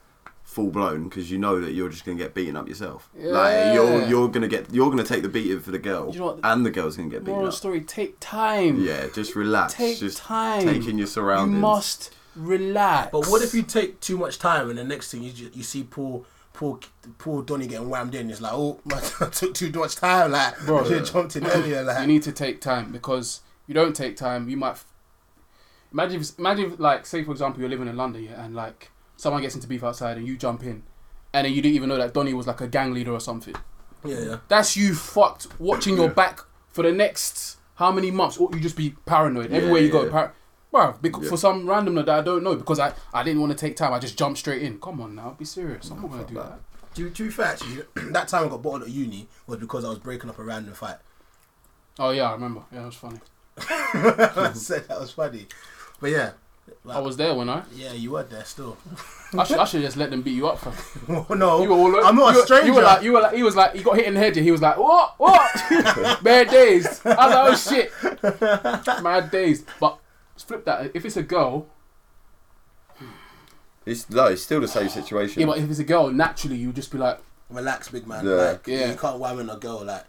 full 0.45 0.71
blown 0.71 1.09
because 1.09 1.31
you 1.31 1.37
know 1.37 1.61
that 1.61 1.73
you're 1.73 1.89
just 1.89 2.05
gonna 2.05 2.17
get 2.17 2.33
beaten 2.33 2.57
up 2.57 2.69
yourself. 2.69 3.11
Like 3.15 3.53
Yeah. 3.53 3.75
you're 3.75 4.07
you're 4.07 4.29
gonna 4.29 4.47
get 4.49 4.73
you're 4.73 4.89
gonna 4.89 5.03
take 5.03 5.23
the 5.23 5.29
beating 5.29 5.59
for 5.61 5.73
the 5.73 5.79
girl, 5.79 6.13
You 6.13 6.21
know 6.21 6.27
what? 6.27 6.41
and 6.45 6.65
the 6.65 6.71
girl's 6.71 6.97
gonna 6.97 7.09
get 7.09 7.21
beaten 7.21 7.33
up. 7.33 7.37
Moral 7.39 7.49
up. 7.49 7.55
story: 7.55 7.81
take 7.81 8.17
time. 8.21 8.81
Yeah, 8.81 9.09
just 9.13 9.35
relax. 9.35 9.75
Take 9.75 9.99
just 9.99 10.19
time. 10.19 10.63
Take 10.63 10.87
in 10.87 10.97
your 10.99 11.09
surroundings. 11.09 11.57
You 11.57 11.61
must 11.61 12.15
relax. 12.37 13.11
But 13.11 13.27
what 13.27 13.43
if 13.43 13.55
you 13.55 13.63
take 13.63 14.01
too 14.01 14.17
much 14.17 14.39
time 14.39 14.71
and 14.71 14.79
the 14.79 14.85
next 14.85 15.11
thing 15.11 15.23
you 15.25 15.33
you 15.53 15.63
see 15.65 15.83
poor 15.83 16.25
poor 16.57 16.81
poor 17.19 17.43
Donny 17.43 17.67
getting 17.67 17.89
whammed 17.89 18.15
in? 18.15 18.31
It's 18.31 18.41
like, 18.41 18.53
oh, 18.53 18.81
man, 18.85 19.03
I 19.21 19.27
took 19.27 19.55
too 19.55 19.71
much 19.71 19.97
time. 19.97 20.33
Like, 20.33 20.59
Bro. 20.61 20.81
I 20.81 20.85
should 20.85 20.97
have 20.99 21.13
jumped 21.13 21.37
in 21.37 21.47
earlier. 21.47 21.83
Like, 21.85 22.01
you 22.01 22.07
need 22.07 22.23
to 22.25 22.33
take 22.33 22.61
time 22.61 22.91
because 22.91 23.43
you 23.67 23.75
don't 23.75 23.95
take 23.95 24.17
time, 24.17 24.49
you 24.49 24.57
might. 24.57 24.71
F- 24.71 24.87
imagine, 25.93 26.21
if, 26.21 26.39
imagine, 26.39 26.73
if, 26.73 26.81
like, 26.81 27.07
say 27.07 27.23
for 27.23 27.31
example, 27.31 27.61
you're 27.61 27.71
living 27.71 27.89
in 27.89 27.97
London, 27.97 28.25
yeah, 28.25 28.45
and 28.45 28.55
like 28.55 28.91
someone 29.17 29.43
gets 29.43 29.55
into 29.55 29.69
beef 29.69 29.85
outside, 29.85 30.17
and 30.17 30.27
you 30.27 30.37
jump 30.37 30.63
in, 30.65 30.83
and 31.33 31.45
then 31.45 31.53
you 31.53 31.63
didn't 31.63 31.77
even 31.77 31.89
know 31.89 31.99
that 31.99 32.15
Donny 32.15 32.35
was 32.35 32.47
like 32.47 32.61
a 32.61 32.67
gang 32.67 32.93
leader 32.93 33.13
or 33.13 33.21
something. 33.21 33.55
yeah, 34.05 34.21
yeah. 34.21 34.37
That's 34.49 34.77
you 34.77 34.95
fucked 34.95 35.47
watching 35.61 35.97
your 35.97 36.09
back 36.09 36.41
for 36.71 36.83
the 36.83 36.93
next 36.93 37.59
how 37.77 37.93
many 37.93 38.11
months? 38.11 38.39
Or 38.39 38.49
you 38.53 38.61
just 38.61 38.77
be 38.77 38.91
paranoid 39.05 39.53
everywhere 39.53 39.81
you 39.83 39.91
go. 39.93 40.09
Par- 40.09 40.35
Bro, 40.77 40.95
because 41.01 41.25
Yeah. 41.25 41.31
for 41.31 41.37
some 41.39 41.67
random 41.69 41.95
that 41.95 42.09
I 42.11 42.21
don't 42.21 42.43
know, 42.45 42.55
because 42.55 42.79
I, 42.79 42.93
I 43.15 43.23
didn't 43.23 43.41
want 43.41 43.51
to 43.53 43.57
take 43.59 43.77
time, 43.77 43.95
I 43.95 43.99
just 43.99 44.19
jumped 44.19 44.39
straight 44.39 44.61
in. 44.63 44.79
Come 44.79 45.01
on 45.01 45.15
now, 45.15 45.35
be 45.39 45.45
serious. 45.47 45.91
I'm 45.91 46.03
not 46.03 46.11
gonna 46.11 46.25
do 46.25 46.35
that. 46.35 46.59
To, 46.97 47.09
to 47.11 47.25
be 47.25 47.31
fair, 47.31 47.47
actually, 47.47 47.83
that 48.13 48.29
time 48.29 48.45
I 48.45 48.49
got 48.49 48.63
bottled 48.63 48.83
at 48.83 48.89
uni 48.91 49.27
was 49.47 49.59
because 49.59 49.85
I 49.87 49.89
was 49.89 49.99
breaking 49.99 50.29
up 50.29 50.39
a 50.39 50.43
random 50.45 50.75
fight. 50.75 50.97
Oh 51.99 52.11
yeah, 52.11 52.29
I 52.29 52.33
remember. 52.33 52.61
Yeah, 52.71 52.81
that 52.81 52.87
was 52.87 52.95
funny. 52.95 53.21
I 53.59 54.53
said 54.55 54.87
that 54.89 55.01
was 55.01 55.13
funny. 55.13 55.47
But 55.99 56.11
yeah, 56.11 56.33
I 56.87 56.99
was 57.01 57.17
there 57.17 57.35
when 57.35 57.49
I. 57.49 57.63
Yeah, 57.75 57.93
you 57.95 58.11
were 58.11 58.25
there 58.25 58.45
still. 58.45 58.77
I 59.37 59.45
should, 59.45 59.57
I 59.57 59.65
should 59.71 59.81
just 59.81 59.97
let 59.97 60.11
them 60.11 60.21
beat 60.21 60.33
you 60.37 60.47
up. 60.47 60.59
Fam. 60.59 61.25
no, 61.39 61.63
You 61.63 61.71
were 61.71 61.77
all, 61.77 62.05
I'm 62.05 62.17
not 62.17 62.33
you 62.35 62.39
a 62.39 62.41
were- 62.43 62.45
stranger. 62.47 62.67
You 62.67 62.75
were 62.75 62.83
like, 62.83 63.03
you 63.03 63.13
were 63.15 63.21
like, 63.23 63.35
he 63.35 63.43
was 63.43 63.57
like, 63.57 63.75
he 63.75 63.83
got 63.83 63.97
hit 63.97 64.07
in 64.07 64.13
the 64.15 64.21
head. 64.21 64.37
And 64.37 64.45
he 64.45 64.53
was 64.53 64.61
like, 64.61 64.77
what, 64.77 65.15
what? 65.19 66.23
Bad 66.23 66.51
days. 66.51 67.01
I 67.07 67.49
was 67.55 67.61
like, 67.63 67.81
oh 68.03 68.97
shit, 68.97 69.03
mad 69.03 69.31
days. 69.31 69.65
But 69.81 69.99
flip 70.47 70.65
that. 70.65 70.91
If 70.95 71.05
it's 71.05 71.17
a 71.17 71.23
girl, 71.23 71.67
It's 73.85 74.09
no, 74.11 74.27
it's 74.27 74.43
still 74.43 74.61
the 74.61 74.69
same 74.69 74.89
situation. 74.89 75.41
yeah, 75.41 75.47
but 75.47 75.59
if 75.59 75.71
it's 75.71 75.79
a 75.79 75.85
girl, 75.85 76.11
naturally 76.11 76.57
you 76.57 76.69
would 76.69 76.77
just 76.77 76.91
be 76.91 76.99
like, 76.99 77.19
Relax, 77.49 77.89
big 77.89 78.07
man. 78.09 78.27
Yeah. 78.27 78.33
Like, 78.33 78.67
Yeah. 78.67 78.91
you 78.91 78.97
can't 78.97 79.21
wham 79.21 79.39
on 79.39 79.49
a 79.49 79.57
girl. 79.57 79.85
Like, 79.85 80.03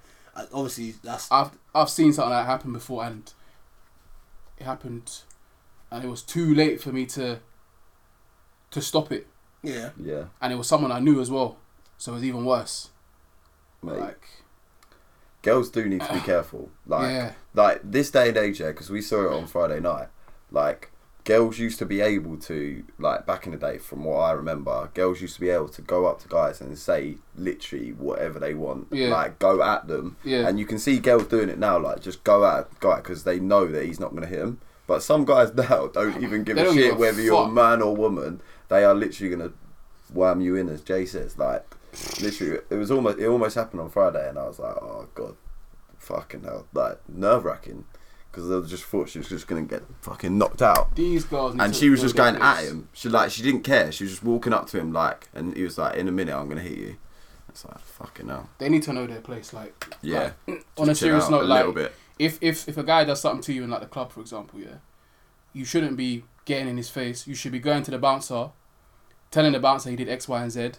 obviously, 0.52 0.96
that's 1.04 1.32
I've 1.32 1.52
I've 1.76 1.90
seen 1.90 2.12
something 2.12 2.32
like 2.32 2.46
that 2.46 2.50
happen 2.52 2.74
before, 2.74 3.04
and 3.06 3.32
it 4.58 4.64
happened, 4.64 5.22
and 5.92 6.04
it 6.04 6.08
was 6.08 6.24
too 6.24 6.56
late 6.56 6.82
for 6.82 6.92
me 6.92 7.06
to 7.08 7.40
to 8.72 8.82
stop 8.82 9.12
it, 9.12 9.28
yeah. 9.62 9.92
yeah, 10.04 10.26
and 10.42 10.52
it 10.52 10.56
was 10.56 10.68
someone 10.68 10.92
I 10.92 11.00
knew 11.00 11.22
as 11.22 11.30
well, 11.30 11.58
so 12.00 12.12
it 12.12 12.16
was 12.16 12.24
even 12.24 12.44
worse. 12.44 12.90
mate. 13.84 14.00
Like, 14.00 14.28
girls 15.44 15.70
do 15.70 15.86
need 15.88 16.02
to 16.02 16.14
be 16.14 16.20
careful. 16.20 16.72
Like, 16.88 17.12
yeah, 17.12 17.32
like 17.54 17.82
this 17.84 18.10
day 18.10 18.30
and 18.30 18.38
age, 18.38 18.60
yeah, 18.60 18.68
because 18.72 18.90
we 18.90 19.02
saw 19.02 19.26
it 19.28 19.32
on 19.34 19.46
Friday 19.46 19.80
night. 19.80 20.08
Like, 20.52 20.92
girls 21.24 21.60
used 21.60 21.78
to 21.80 21.86
be 21.86 22.00
able 22.02 22.38
to, 22.38 22.84
like, 22.98 23.26
back 23.26 23.46
in 23.46 23.52
the 23.52 23.58
day, 23.58 23.78
from 23.78 24.06
what 24.06 24.20
I 24.20 24.32
remember, 24.32 24.90
girls 24.94 25.22
used 25.22 25.36
to 25.36 25.42
be 25.42 25.50
able 25.50 25.70
to 25.70 25.82
go 25.82 26.06
up 26.06 26.22
to 26.22 26.28
guys 26.28 26.62
and 26.62 26.78
say 26.78 27.18
literally 27.36 27.92
whatever 27.92 28.40
they 28.40 28.54
want. 28.54 28.88
Yeah. 28.92 29.10
Like, 29.10 29.40
go 29.40 29.62
at 29.62 29.88
them. 29.88 30.18
Yeah. 30.24 30.48
And 30.48 30.60
you 30.60 30.66
can 30.66 30.80
see 30.80 31.00
girls 31.00 31.28
doing 31.28 31.50
it 31.50 31.60
now, 31.60 31.80
like, 31.80 32.02
just 32.02 32.24
go 32.24 32.46
at 32.46 32.60
a 32.60 32.68
guy 32.80 32.98
because 32.98 33.24
they 33.24 33.40
know 33.40 33.68
that 33.68 33.86
he's 33.86 34.00
not 34.00 34.12
going 34.12 34.24
to 34.24 34.30
hit 34.30 34.40
him. 34.40 34.60
But 34.88 35.04
some 35.04 35.26
guys 35.26 35.54
now 35.56 35.88
don't 35.88 36.24
even 36.24 36.44
give 36.44 36.58
a 36.58 36.64
don't 36.64 36.76
shit 36.76 36.92
give 36.92 36.96
a 36.96 37.00
whether 37.00 37.22
you're 37.22 37.46
a 37.46 37.50
man 37.50 37.82
or 37.82 37.96
woman. 37.96 38.42
They 38.70 38.84
are 38.84 38.96
literally 38.96 39.36
going 39.36 39.50
to 39.50 39.56
wham 40.14 40.42
you 40.42 40.56
in, 40.56 40.70
as 40.70 40.82
Jay 40.82 41.06
says. 41.06 41.38
Like, 41.38 41.66
literally, 42.22 42.62
it 42.70 42.76
was 42.76 42.90
almost, 42.90 43.20
it 43.20 43.28
almost 43.28 43.56
happened 43.56 43.82
on 43.82 43.90
Friday, 43.90 44.28
and 44.30 44.40
I 44.40 44.48
was 44.48 44.60
like, 44.60 44.76
oh, 44.78 45.10
God 45.14 45.36
fucking 45.98 46.44
hell, 46.44 46.68
like 46.74 46.98
nerve 47.10 47.44
wracking 47.44 47.84
because 48.38 48.50
they 48.50 48.70
just 48.70 48.84
thought 48.84 49.10
she 49.10 49.18
was 49.18 49.28
just 49.28 49.48
gonna 49.48 49.64
get 49.64 49.82
fucking 50.02 50.38
knocked 50.38 50.62
out. 50.62 50.96
these 50.96 51.24
girls. 51.26 51.56
And 51.58 51.76
she 51.76 51.90
was 51.90 52.02
just 52.02 52.16
their 52.16 52.32
going 52.34 52.42
at 52.42 52.64
him. 52.64 52.88
She 52.94 53.10
like 53.10 53.32
she 53.32 53.42
didn't 53.42 53.64
care. 53.64 53.92
She 53.92 54.04
was 54.04 54.12
just 54.12 54.24
walking 54.24 54.54
up 54.54 54.68
to 54.68 54.80
him 54.80 54.94
like, 54.94 55.28
and 55.34 55.56
he 55.58 55.64
was 55.64 55.80
like, 55.80 55.96
"In 55.98 56.08
a 56.08 56.12
minute, 56.12 56.36
I'm 56.36 56.48
gonna 56.48 56.62
hit 56.62 56.78
you." 56.78 56.98
It's 57.50 57.66
like 57.66 57.80
fucking 57.80 58.28
hell. 58.28 58.50
They 58.60 58.70
need 58.70 58.84
to 58.84 58.94
know 58.94 59.08
their 59.08 59.22
place. 59.22 59.54
Like, 59.54 59.96
Yeah. 60.04 60.34
like, 60.48 60.66
on 60.78 60.90
a 60.92 60.94
serious 60.94 61.26
out 61.26 61.32
note, 61.32 61.44
a 61.46 61.46
like 61.46 61.74
bit. 61.74 61.94
if 62.20 62.38
if 62.40 62.70
if 62.70 62.78
a 62.78 62.84
guy 62.84 63.06
does 63.06 63.20
something 63.22 63.42
to 63.42 63.54
you 63.54 63.64
in 63.64 63.72
like 63.72 63.82
the 63.82 63.88
club, 63.88 64.12
for 64.12 64.22
example, 64.22 64.60
yeah, 64.60 64.78
you 65.54 65.66
shouldn't 65.66 65.98
be 65.98 66.24
getting 66.46 66.68
in 66.68 66.78
his 66.78 66.90
face. 66.90 67.26
You 67.26 67.34
should 67.34 67.52
be 67.52 67.60
going 67.60 67.82
to 67.84 67.92
the 67.92 67.98
bouncer, 67.98 68.52
telling 69.32 69.54
the 69.54 69.60
bouncer 69.60 69.90
he 69.90 69.96
did 69.96 70.10
X, 70.10 70.28
Y, 70.28 70.40
and 70.44 70.52
Z, 70.52 70.72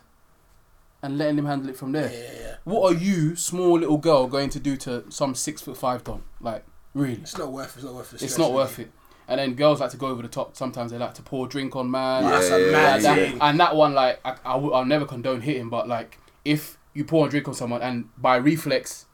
and 1.03 1.19
letting 1.19 1.39
him 1.39 1.47
handle 1.47 1.69
it 1.71 1.77
from 1.77 1.91
there. 1.91 2.09
Yeah, 2.13 2.19
yeah, 2.19 2.41
yeah. 2.41 2.55
What 2.63 2.93
are 2.95 2.97
you, 2.97 3.35
small 3.35 3.81
little 3.81 3.99
girl, 3.99 4.29
going 4.29 4.51
to 4.51 4.61
do 4.61 4.77
to 4.77 5.11
some 5.11 5.35
six 5.35 5.61
foot 5.61 5.77
five 5.77 6.05
don? 6.05 6.23
Like, 6.41 6.65
really? 6.95 7.15
It's 7.15 7.37
not 7.39 7.53
worth. 7.53 7.77
It's 7.77 7.85
not 7.85 7.95
worth. 7.95 8.11
the 8.11 8.25
It's 8.25 8.39
not 8.39 8.53
worth 8.53 8.79
it. 8.79 8.91
And 9.29 9.39
then 9.39 9.55
girls 9.55 9.81
like 9.81 9.91
to 9.91 9.99
go 9.99 10.07
over 10.07 10.23
the 10.23 10.29
top. 10.29 10.57
Sometimes 10.57 10.91
they 10.91 10.99
like 10.99 11.15
to 11.15 11.23
pour 11.23 11.47
drink 11.47 11.77
on 11.77 11.91
man. 11.91 12.25
Yeah, 12.25 12.31
That's 12.31 12.51
a 12.51 12.65
yeah, 12.65 12.73
mad 12.73 13.03
yeah, 13.03 13.15
thing. 13.15 13.39
And 13.41 13.61
that 13.61 13.77
one, 13.77 13.93
like, 13.93 14.21
I, 14.25 14.37
I 14.45 14.57
will 14.57 14.85
never 14.87 15.05
condone 15.05 15.43
hitting, 15.43 15.69
but 15.69 15.87
like, 15.87 16.19
if 16.47 16.79
you 16.95 17.05
pour 17.05 17.27
a 17.27 17.31
drink 17.31 17.47
on 17.47 17.55
someone 17.55 17.83
and 17.83 18.09
by 18.17 18.37
reflex, 18.37 19.05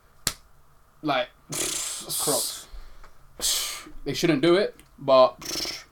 like, 1.03 1.29
Crocs. 1.51 2.67
they 4.05 4.15
shouldn't 4.15 4.41
do 4.43 4.55
it. 4.55 4.77
But 4.99 5.41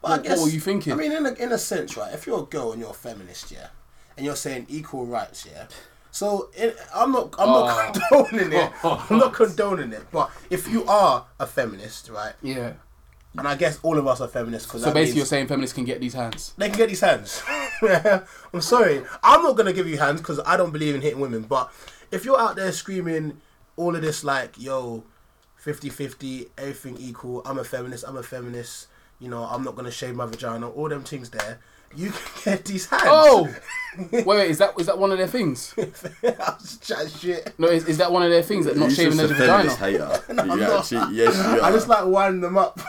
But 0.01 0.09
I 0.09 0.11
what, 0.11 0.23
guess, 0.23 0.39
what 0.39 0.45
were 0.47 0.51
you 0.53 0.61
thinking? 0.61 0.93
I 0.93 0.97
mean, 0.97 1.13
in 1.13 1.27
a, 1.27 1.33
in 1.33 1.53
a 1.53 1.59
sense, 1.59 1.97
right? 1.97 2.15
If 2.15 2.27
you're 2.27 2.43
a 2.43 2.47
girl 2.47 2.73
and 2.73 2.81
you're 2.81 2.91
a 2.91 2.95
feminist, 2.95 3.51
yeah, 3.51 3.69
and 4.17 4.25
you're 4.25 4.37
saying 4.37 4.67
equal 4.69 5.07
rights, 5.07 5.47
yeah. 5.51 5.67
So 6.13 6.51
in, 6.57 6.73
I'm 6.95 7.11
not. 7.11 7.35
I'm 7.39 7.49
Oh. 7.49 7.67
not 7.67 7.95
condoning 7.95 8.53
it. 8.53 8.73
I'm 8.85 9.19
not 9.19 9.33
condoning 9.41 9.93
it. 9.93 10.05
But 10.13 10.31
if 10.51 10.69
you 10.69 10.85
are 10.87 11.25
a 11.41 11.47
feminist, 11.47 12.11
right, 12.11 12.35
yeah. 12.43 12.75
and 13.37 13.49
I 13.49 13.55
guess 13.57 13.81
all 13.83 13.99
of 13.99 14.07
us 14.07 14.21
are 14.21 14.29
feminists, 14.29 14.69
because 14.69 14.83
So 14.85 14.93
basically, 14.93 15.19
you're 15.21 15.27
saying 15.27 15.49
feminists 15.49 15.75
can 15.75 15.85
get 15.87 16.01
these 16.01 16.15
hands. 16.15 16.53
they 16.59 16.69
can 16.69 16.77
get 16.79 16.89
these 16.91 17.01
hands. 17.01 17.43
I'm 17.83 18.61
sorry. 18.61 19.03
I'm 19.23 19.43
not 19.43 19.57
gonna 19.57 19.73
give 19.73 19.89
you 19.89 19.99
hands 19.99 20.21
because 20.21 20.39
I 20.47 20.57
don't 20.57 20.71
believe 20.71 20.95
in 20.95 21.01
hitting 21.01 21.19
women. 21.21 21.43
But 21.43 21.73
if 22.11 22.25
you're 22.25 22.39
out 22.39 22.57
there 22.57 22.71
screaming 22.73 23.41
all 23.77 23.97
of 23.97 24.03
this 24.03 24.23
like, 24.23 24.55
yo, 24.61 25.03
50-50, 25.65 26.49
everything 26.59 26.97
equal, 26.99 27.41
I'm 27.47 27.59
a 27.59 27.65
feminist, 27.65 28.05
I'm 28.07 28.17
a 28.19 28.23
feminist, 28.23 28.89
you 29.19 29.29
know, 29.29 29.45
I'm 29.45 29.65
not 29.65 29.77
gonna 29.77 29.91
shave 29.91 30.15
my 30.15 30.27
vagina, 30.27 30.69
all 30.69 30.89
them 30.91 31.05
things 31.05 31.31
there, 31.31 31.59
you 31.97 32.11
can 32.11 32.43
get 32.57 32.65
these 32.65 32.87
hands. 32.87 33.03
Oh, 33.07 33.55
wait, 34.13 34.27
wait, 34.27 34.51
is 34.51 34.59
that 34.59 34.79
is 34.79 34.87
that 34.87 34.99
one 34.99 35.13
of 35.13 35.19
their 35.19 35.27
things? 35.27 35.75
I 35.79 36.55
was 36.61 36.79
chatting 36.83 37.09
shit. 37.09 37.55
No, 37.59 37.69
is, 37.69 37.87
is 37.87 37.99
that 37.99 38.11
one 38.11 38.23
of 38.23 38.31
their 38.31 38.43
things 38.43 38.65
that 38.67 38.77
not 38.77 38.87
You're 38.87 38.95
shaving 39.13 39.19
just 39.19 39.29
their 39.35 39.37
a 39.37 39.63
vagina? 39.69 39.71
feminist 39.71 40.25
hater. 40.29 40.41
I'm 40.43 40.59
you 40.61 40.67
not. 40.67 40.79
actually, 40.81 41.17
yes, 41.17 41.37
you 41.37 41.61
are. 41.61 41.63
I 41.63 41.71
just 41.73 41.89
like 41.89 42.07
winding 42.07 42.41
them 42.41 42.57
up. 42.59 42.81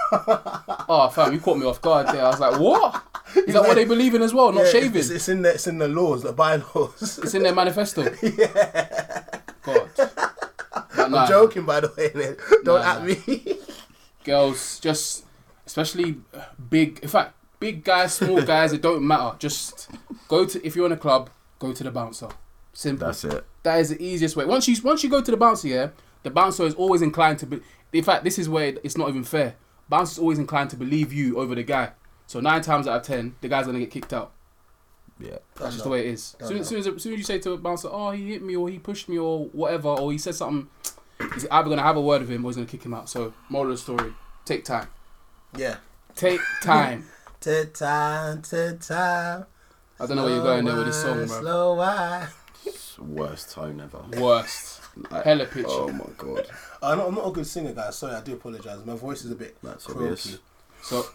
Oh, 0.89 1.10
fam, 1.13 1.34
you 1.34 1.39
caught 1.39 1.58
me 1.58 1.66
off 1.66 1.82
guard 1.82 2.08
there. 2.08 2.24
I 2.26 2.30
was 2.30 2.39
like, 2.39 2.60
what? 2.60 3.04
Is 3.36 3.54
that 3.54 3.63
what 3.63 3.76
they 3.76 3.86
believe 3.86 4.13
in 4.13 4.22
as 4.22 4.34
well? 4.34 4.52
Not 4.52 4.66
Yeah, 4.66 4.72
shaving? 4.72 4.96
It's, 5.00 5.10
it's 5.10 5.28
in 5.30 5.42
the 5.42 5.54
it's 5.56 5.68
in 5.68 5.78
the 5.80 5.88
laws, 5.88 6.24
the 6.24 6.34
bylaws. 6.34 7.20
It's 7.24 7.34
in 7.34 7.44
their 7.44 7.56
manifesto. 7.56 8.04
yeah. 8.22 9.24
God. 9.63 9.89
But 9.96 11.06
I'm 11.08 11.12
nah, 11.12 11.28
joking, 11.28 11.66
by 11.66 11.80
the 11.80 11.88
way. 11.98 12.10
innit? 12.10 12.39
Don't 12.63 12.80
Nah, 12.82 12.92
at 12.94 13.00
nah. 13.00 13.06
me. 13.06 13.58
Girls, 14.24 14.80
just 14.80 15.26
especially 15.66 16.18
big. 16.70 17.00
In 17.02 17.10
fact, 17.10 17.34
big 17.63 17.82
guys, 17.82 18.15
small 18.15 18.41
guys, 18.54 18.73
it 18.73 18.82
don't 18.82 19.08
matter. 19.08 19.38
Just 19.39 19.89
go 20.28 20.45
to 20.45 20.65
if 20.67 20.76
you're 20.76 20.86
in 20.86 20.91
a 20.91 20.97
club, 20.97 21.30
go 21.60 21.71
to 21.71 21.84
the 21.84 21.91
bouncer. 21.91 22.28
Simple. 22.73 23.08
That's 23.08 23.23
it. 23.23 23.45
That 23.63 23.80
is 23.80 23.89
the 23.89 24.04
easiest 24.04 24.36
way. 24.36 24.43
Once 24.43 24.67
you 24.67 24.76
once 24.84 25.02
you 25.02 25.10
go 25.10 25.21
to 25.21 25.32
the 25.32 25.38
bouncer, 25.38 25.69
yeah, 25.69 25.89
the 26.23 26.30
bouncer 26.30 26.63
is 26.63 26.73
always 26.73 27.02
inclined 27.02 27.39
to 27.39 27.45
be. 27.45 27.62
In 27.93 28.04
fact, 28.04 28.26
this 28.26 28.38
is 28.38 28.49
where 28.49 28.73
it's 28.84 28.97
not 28.97 29.08
even 29.08 29.23
fair. 29.23 29.56
Bouncer's 29.88 30.19
always 30.19 30.39
inclined 30.39 30.71
to 30.71 30.76
believe 30.76 31.13
you 31.13 31.38
over 31.38 31.56
the 31.56 31.63
guy. 31.63 31.91
So 32.28 32.41
nine 32.41 32.62
times 32.62 32.86
out 32.86 32.97
of 32.97 33.04
ten, 33.04 33.36
the 33.39 33.47
guy's 33.47 33.65
gonna 33.65 33.80
get 33.80 33.91
kicked 33.91 34.12
out. 34.12 34.34
Yeah. 35.19 35.38
That's 35.56 35.76
just 35.76 35.84
the 35.86 35.89
way 35.89 36.02
it 36.02 36.08
is. 36.08 36.36
Soon, 36.41 36.63
soon, 36.65 36.80
as, 36.80 36.86
soon 36.86 37.13
as 37.13 37.19
you 37.19 37.23
say 37.23 37.39
to 37.39 37.52
a 37.52 37.58
bouncer, 37.58 37.88
"Oh, 37.89 38.12
he 38.12 38.32
hit 38.32 38.41
me," 38.41 38.58
or 38.58 38.67
"He 38.67 38.80
pushed 38.80 39.08
me," 39.08 39.17
or 39.17 39.45
whatever, 39.45 39.89
or 39.89 40.12
he 40.12 40.17
said 40.17 40.36
something, 40.36 40.67
he's 41.34 41.47
either 41.49 41.69
gonna 41.69 41.84
have 41.84 41.95
a 41.95 42.02
word 42.02 42.21
with 42.21 42.30
him 42.30 42.43
or 42.43 42.49
he's 42.49 42.58
gonna 42.58 42.67
kick 42.67 42.84
him 42.84 42.93
out. 42.93 43.08
So, 43.08 43.34
moral 43.47 43.71
of 43.71 43.78
the 43.78 43.84
story: 43.84 44.13
take 44.43 44.65
time. 44.65 44.88
Yeah. 45.56 45.78
Take 46.15 46.41
time. 46.62 47.08
To 47.43 47.65
time, 47.65 48.41
to 48.43 48.77
time. 48.77 49.45
I 49.99 50.06
don't 50.06 50.15
know 50.15 50.23
where 50.23 50.36
you're 50.36 50.43
going 50.43 50.63
there 50.63 50.77
with 50.77 50.86
this 50.86 51.01
song, 51.01 51.17
bro. 51.17 51.25
Slow 51.25 51.73
wine. 51.75 52.27
Worst 52.99 53.51
tone 53.51 53.82
ever. 53.82 54.01
Worst. 54.17 54.79
Like, 55.12 55.25
Hella 55.25 55.45
pitch. 55.47 55.65
Oh 55.67 55.89
my 55.89 56.06
god. 56.17 56.47
I'm 56.82 56.99
not, 56.99 57.08
I'm 57.10 57.15
not 57.15 57.27
a 57.27 57.32
good 57.32 57.45
singer, 57.45 57.73
guys. 57.73 57.97
Sorry, 57.97 58.15
I 58.15 58.21
do 58.21 58.36
apologize. 58.36 58.86
My 58.86 58.95
voice 58.95 59.25
is 59.25 59.32
a 59.32 59.36
bit 59.36 59.58
That's 59.62 59.88
croaky. 59.88 59.99
obvious. 59.99 60.38
So, 60.84 61.06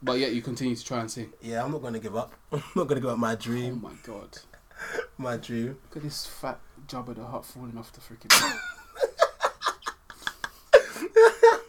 but 0.00 0.20
yet 0.20 0.32
you 0.34 0.40
continue 0.40 0.76
to 0.76 0.84
try 0.84 1.00
and 1.00 1.10
sing. 1.10 1.32
Yeah, 1.42 1.64
I'm 1.64 1.72
not 1.72 1.82
gonna 1.82 1.98
give 1.98 2.14
up. 2.14 2.32
I'm 2.52 2.62
not 2.76 2.86
gonna 2.86 3.00
give 3.00 3.10
up 3.10 3.18
my 3.18 3.34
dream. 3.34 3.82
Oh 3.84 3.88
my 3.88 3.94
god! 4.04 4.38
My 5.18 5.36
dream. 5.36 5.78
Look 5.88 5.96
at 5.96 6.02
this 6.02 6.26
fat 6.26 6.60
Jabba 6.86 7.16
the 7.16 7.24
Hutt 7.24 7.44
falling 7.44 7.76
off 7.76 7.90
the 7.92 8.00
freaking. 8.00 8.30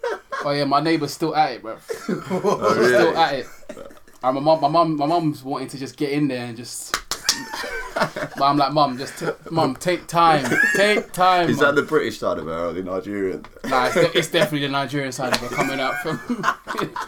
oh 0.43 0.51
yeah, 0.51 0.65
my 0.65 0.79
neighbour's 0.79 1.13
still 1.13 1.35
at 1.35 1.53
it, 1.53 1.61
bro. 1.61 1.77
Oh, 2.09 2.75
She's 2.75 2.87
still 2.87 3.17
at 3.17 3.33
it. 3.35 3.47
And 4.23 4.35
my 4.35 4.41
mum, 4.41 4.61
my 4.61 4.67
mum, 4.67 4.97
my 4.97 5.05
mum's 5.05 5.43
wanting 5.43 5.67
to 5.69 5.77
just 5.77 5.97
get 5.97 6.11
in 6.11 6.27
there 6.27 6.45
and 6.45 6.57
just. 6.57 6.95
but 7.95 8.41
I'm 8.41 8.57
like, 8.57 8.71
mum, 8.71 8.97
just 8.97 9.19
t- 9.19 9.27
mum, 9.51 9.75
take 9.75 10.07
time, 10.07 10.45
take 10.75 11.11
time. 11.11 11.49
Is 11.49 11.57
mum." 11.57 11.65
that 11.65 11.81
the 11.81 11.87
British 11.87 12.19
side 12.19 12.37
of 12.37 12.45
her 12.45 12.67
or 12.67 12.73
the 12.73 12.81
Nigerian? 12.81 13.45
Nah, 13.65 13.87
it's, 13.87 13.95
de- 13.95 14.17
it's 14.17 14.27
definitely 14.29 14.67
the 14.67 14.71
Nigerian 14.71 15.11
side 15.11 15.33
of 15.33 15.39
her 15.41 15.55
coming 15.55 15.79
out 15.79 15.95
from. 16.01 16.19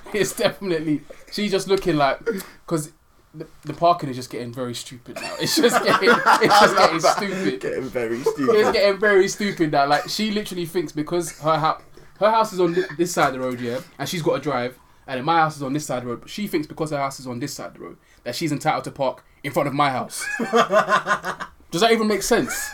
it's 0.13 0.35
definitely 0.35 1.01
she's 1.31 1.51
just 1.51 1.67
looking 1.67 1.95
like 1.95 2.19
because 2.65 2.91
the, 3.33 3.47
the 3.63 3.73
parking 3.73 4.09
is 4.09 4.15
just 4.15 4.29
getting 4.29 4.53
very 4.53 4.73
stupid 4.73 5.15
now. 5.15 5.33
It's 5.39 5.55
just 5.55 5.83
getting 5.83 6.09
it's 6.09 6.59
just 6.59 6.75
getting 6.75 6.99
stupid. 6.99 7.61
Getting 7.61 7.83
very 7.83 8.21
stupid. 8.21 8.55
It's 8.55 8.71
getting 8.71 8.99
very 8.99 9.27
stupid 9.27 9.71
now. 9.71 9.87
Like 9.87 10.09
she 10.09 10.31
literally 10.31 10.65
thinks 10.65 10.91
because 10.91 11.39
her 11.39 11.57
house 11.57 11.81
her 12.19 12.31
house 12.31 12.53
is 12.53 12.59
on 12.59 12.75
this 12.97 13.13
side 13.13 13.27
of 13.27 13.33
the 13.33 13.39
road, 13.39 13.59
yeah, 13.59 13.79
and 13.97 14.07
she's 14.07 14.21
got 14.21 14.33
a 14.33 14.39
drive, 14.39 14.77
and 15.05 15.17
then 15.17 15.25
my 15.25 15.37
house 15.37 15.55
is 15.55 15.63
on 15.63 15.73
this 15.73 15.85
side 15.85 15.97
of 15.99 16.03
the 16.03 16.09
road. 16.09 16.21
But 16.21 16.29
she 16.29 16.47
thinks 16.47 16.67
because 16.67 16.91
her 16.91 16.97
house 16.97 17.19
is 17.19 17.27
on 17.27 17.39
this 17.39 17.53
side 17.53 17.67
of 17.67 17.73
the 17.75 17.79
road 17.79 17.97
that 18.23 18.35
she's 18.35 18.51
entitled 18.51 18.83
to 18.85 18.91
park 18.91 19.23
in 19.43 19.51
front 19.51 19.67
of 19.67 19.73
my 19.73 19.89
house. 19.89 20.25
Does 21.71 21.81
that 21.81 21.91
even 21.91 22.07
make 22.07 22.23
sense? 22.23 22.69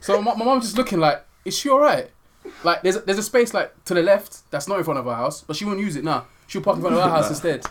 So 0.00 0.20
my, 0.20 0.34
my 0.34 0.44
mom's 0.44 0.64
just 0.64 0.76
looking 0.76 1.00
like, 1.00 1.24
is 1.44 1.56
she 1.56 1.70
alright? 1.70 2.10
Like 2.64 2.82
there's 2.82 2.96
a, 2.96 3.00
there's 3.00 3.18
a 3.18 3.22
space 3.22 3.54
like 3.54 3.84
to 3.84 3.94
the 3.94 4.02
left 4.02 4.50
that's 4.50 4.66
not 4.66 4.78
in 4.78 4.84
front 4.84 4.98
of 4.98 5.06
her 5.06 5.14
house, 5.14 5.42
but 5.42 5.56
she 5.56 5.64
won't 5.64 5.80
use 5.80 5.96
it 5.96 6.04
now. 6.04 6.26
She'll 6.46 6.62
park 6.62 6.76
in 6.76 6.82
front 6.82 6.96
of 6.96 7.02
her 7.02 7.10
house 7.10 7.28
instead. 7.30 7.64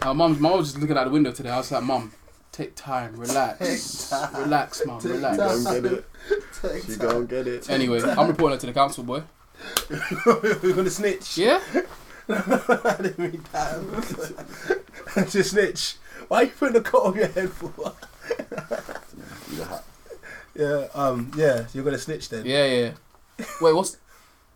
Uh, 0.00 0.14
mom, 0.14 0.40
mom 0.40 0.58
was 0.58 0.68
just 0.68 0.80
looking 0.80 0.96
out 0.96 1.04
the 1.04 1.10
window 1.10 1.32
today. 1.32 1.50
I 1.50 1.58
was 1.58 1.70
like, 1.70 1.82
mom, 1.82 2.12
take 2.50 2.74
time, 2.74 3.16
relax, 3.16 4.12
relax, 4.34 4.82
mom, 4.86 5.00
relax. 5.00 5.36
Go 5.36 5.56
and 5.56 5.82
get 5.82 5.92
it. 5.92 6.84
She 6.86 6.96
go 6.96 7.18
and 7.18 7.28
get 7.28 7.46
it. 7.46 7.70
Anyway, 7.70 8.00
I'm 8.02 8.28
reporting 8.28 8.56
her 8.56 8.60
to 8.60 8.66
the 8.66 8.72
council, 8.72 9.04
boy. 9.04 9.22
We're 10.26 10.74
gonna 10.74 10.90
snitch. 10.90 11.38
Yeah, 11.38 11.60
I 12.28 12.96
didn't 13.00 13.18
mean 13.18 13.44
that. 13.52 15.26
to 15.30 15.44
snitch. 15.44 15.96
Why 16.28 16.36
are 16.38 16.44
you 16.44 16.50
putting 16.50 16.74
the 16.74 16.80
coat 16.88 17.06
on 17.06 17.14
your 17.16 17.26
head 17.28 17.50
for? 17.50 17.92
Yeah. 19.52 19.78
yeah, 20.54 20.86
um, 20.94 21.30
yeah, 21.36 21.64
you're 21.74 21.84
gonna 21.84 21.98
snitch 21.98 22.28
then. 22.28 22.46
Yeah, 22.46 22.64
yeah. 22.66 22.92
Wait, 23.60 23.72
what's? 23.74 23.96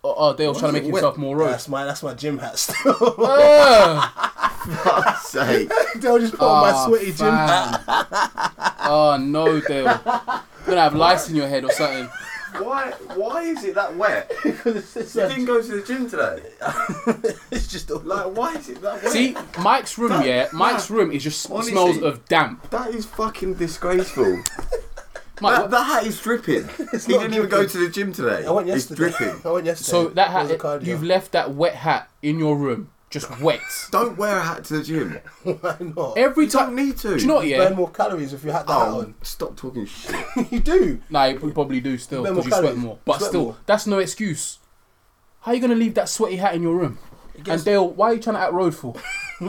Oh, 0.04 0.14
oh 0.16 0.34
Dale's 0.34 0.58
trying 0.60 0.72
to 0.74 0.80
make 0.80 0.84
himself 0.88 1.16
more 1.18 1.36
road. 1.36 1.48
That's 1.50 1.68
my 1.68 1.84
that's 1.84 2.02
my 2.02 2.14
gym 2.14 2.38
hat 2.38 2.58
still. 2.58 2.94
Ah, 3.18 4.62
Fuck's 4.84 5.28
sake. 5.28 5.70
They'll 5.96 6.18
just 6.18 6.34
put 6.34 6.42
on 6.42 6.62
my 6.62 6.70
Ah, 6.72 6.86
sweaty 6.86 7.12
gym 7.12 7.32
hat. 7.34 7.84
fam. 7.84 8.72
Oh 8.88 9.16
no, 9.20 9.60
Dale. 9.60 9.82
You're 9.84 10.74
gonna 10.74 10.80
have 10.80 10.94
lice 10.94 11.28
in 11.28 11.34
your 11.36 11.48
head 11.48 11.64
or 11.64 11.72
something. 11.72 12.08
Why? 12.62 12.90
Why 13.14 13.42
is 13.42 13.64
it 13.64 13.74
that 13.74 13.96
wet? 13.96 14.30
Because 14.42 14.96
it's, 14.96 15.14
You 15.14 15.22
a- 15.22 15.28
didn't 15.28 15.44
go 15.46 15.60
to 15.62 15.80
the 15.80 15.82
gym 15.86 16.08
today. 16.08 16.42
it's 17.50 17.66
just 17.68 17.90
a, 17.90 17.96
Like, 17.96 18.36
why 18.36 18.54
is 18.54 18.68
it 18.68 18.80
that 18.82 19.02
wet? 19.02 19.12
See, 19.12 19.36
Mike's 19.60 19.98
room, 19.98 20.10
That- 20.10 20.26
yeah. 20.26 20.48
Mike's 20.52 20.90
room 20.90 21.10
is 21.12 21.22
just 21.22 21.50
Honestly. 21.50 21.72
smells 21.72 21.98
of 22.02 22.24
damp. 22.26 22.68
that 22.70 22.90
is 22.94 23.06
fucking 23.06 23.54
disgraceful. 23.54 24.42
Mike, 25.40 25.54
that, 25.54 25.60
what- 25.62 25.70
that 25.70 25.84
hat 25.84 26.06
is 26.06 26.18
dripping. 26.20 26.66
he 26.68 26.82
not 26.92 27.06
didn't 27.06 27.34
even 27.34 27.48
go 27.48 27.58
dripping. 27.58 27.68
to 27.68 27.78
the 27.78 27.90
gym 27.90 28.12
today. 28.12 28.46
I 28.46 28.50
went 28.50 28.68
It's 28.68 28.88
yesterday. 28.90 29.10
dripping. 29.18 29.40
I 29.46 29.52
went 29.52 29.66
yesterday. 29.66 29.90
so 29.90 30.08
that 30.08 30.30
It 30.30 30.34
was 30.42 30.50
a 30.50 30.52
hat, 30.54 30.58
cardio. 30.60 30.84
you've 30.86 31.02
left 31.04 31.32
that 31.32 31.54
wet 31.54 31.74
hat 31.74 32.08
in 32.22 32.38
your 32.38 32.56
room, 32.56 32.90
just 33.20 33.40
wet. 33.40 33.60
Don't 33.90 34.16
wear 34.18 34.36
a 34.38 34.42
hat 34.42 34.64
to 34.64 34.78
the 34.78 34.82
gym. 34.82 35.18
Why 35.42 35.76
not? 35.80 36.16
Every 36.18 36.44
You 36.44 36.50
don't 36.50 36.66
time. 36.66 36.74
need 36.76 36.96
to. 36.98 37.14
Do 37.16 37.20
you 37.20 37.26
know 37.26 37.34
what? 37.36 37.44
You 37.46 37.56
Yeah. 37.56 37.68
burn 37.68 37.76
more 37.76 37.90
calories 37.90 38.32
if 38.32 38.44
you 38.44 38.50
had 38.50 38.66
that 38.66 38.72
hat 38.72 38.88
Oh, 38.88 39.00
on. 39.00 39.14
stop 39.22 39.56
talking 39.56 39.86
shit. 39.96 40.14
you 40.50 40.60
do. 40.60 41.00
Nah, 41.10 41.24
you 41.24 41.38
probably 41.38 41.80
do 41.80 41.96
still 41.98 42.22
Burn 42.22 42.34
because 42.34 42.46
you 42.46 42.50
sweat 42.52 42.62
calories. 42.62 42.78
more. 42.82 42.98
But 43.04 43.18
Sweat 43.18 43.28
still, 43.30 43.44
more. 43.44 43.56
that's 43.66 43.86
no 43.86 43.98
excuse. 43.98 44.58
How 45.40 45.52
are 45.52 45.54
you 45.54 45.60
gonna 45.60 45.74
leave 45.74 45.94
that 45.94 46.08
sweaty 46.08 46.36
hat 46.36 46.54
in 46.54 46.62
your 46.62 46.74
room? 46.76 46.98
gets- 47.36 47.48
And 47.48 47.64
Dale, 47.64 47.88
why 47.90 48.10
are 48.10 48.14
you 48.14 48.20
trying 48.20 48.36
to 48.36 48.40
act 48.40 48.52
road 48.52 48.74
for? 48.74 48.94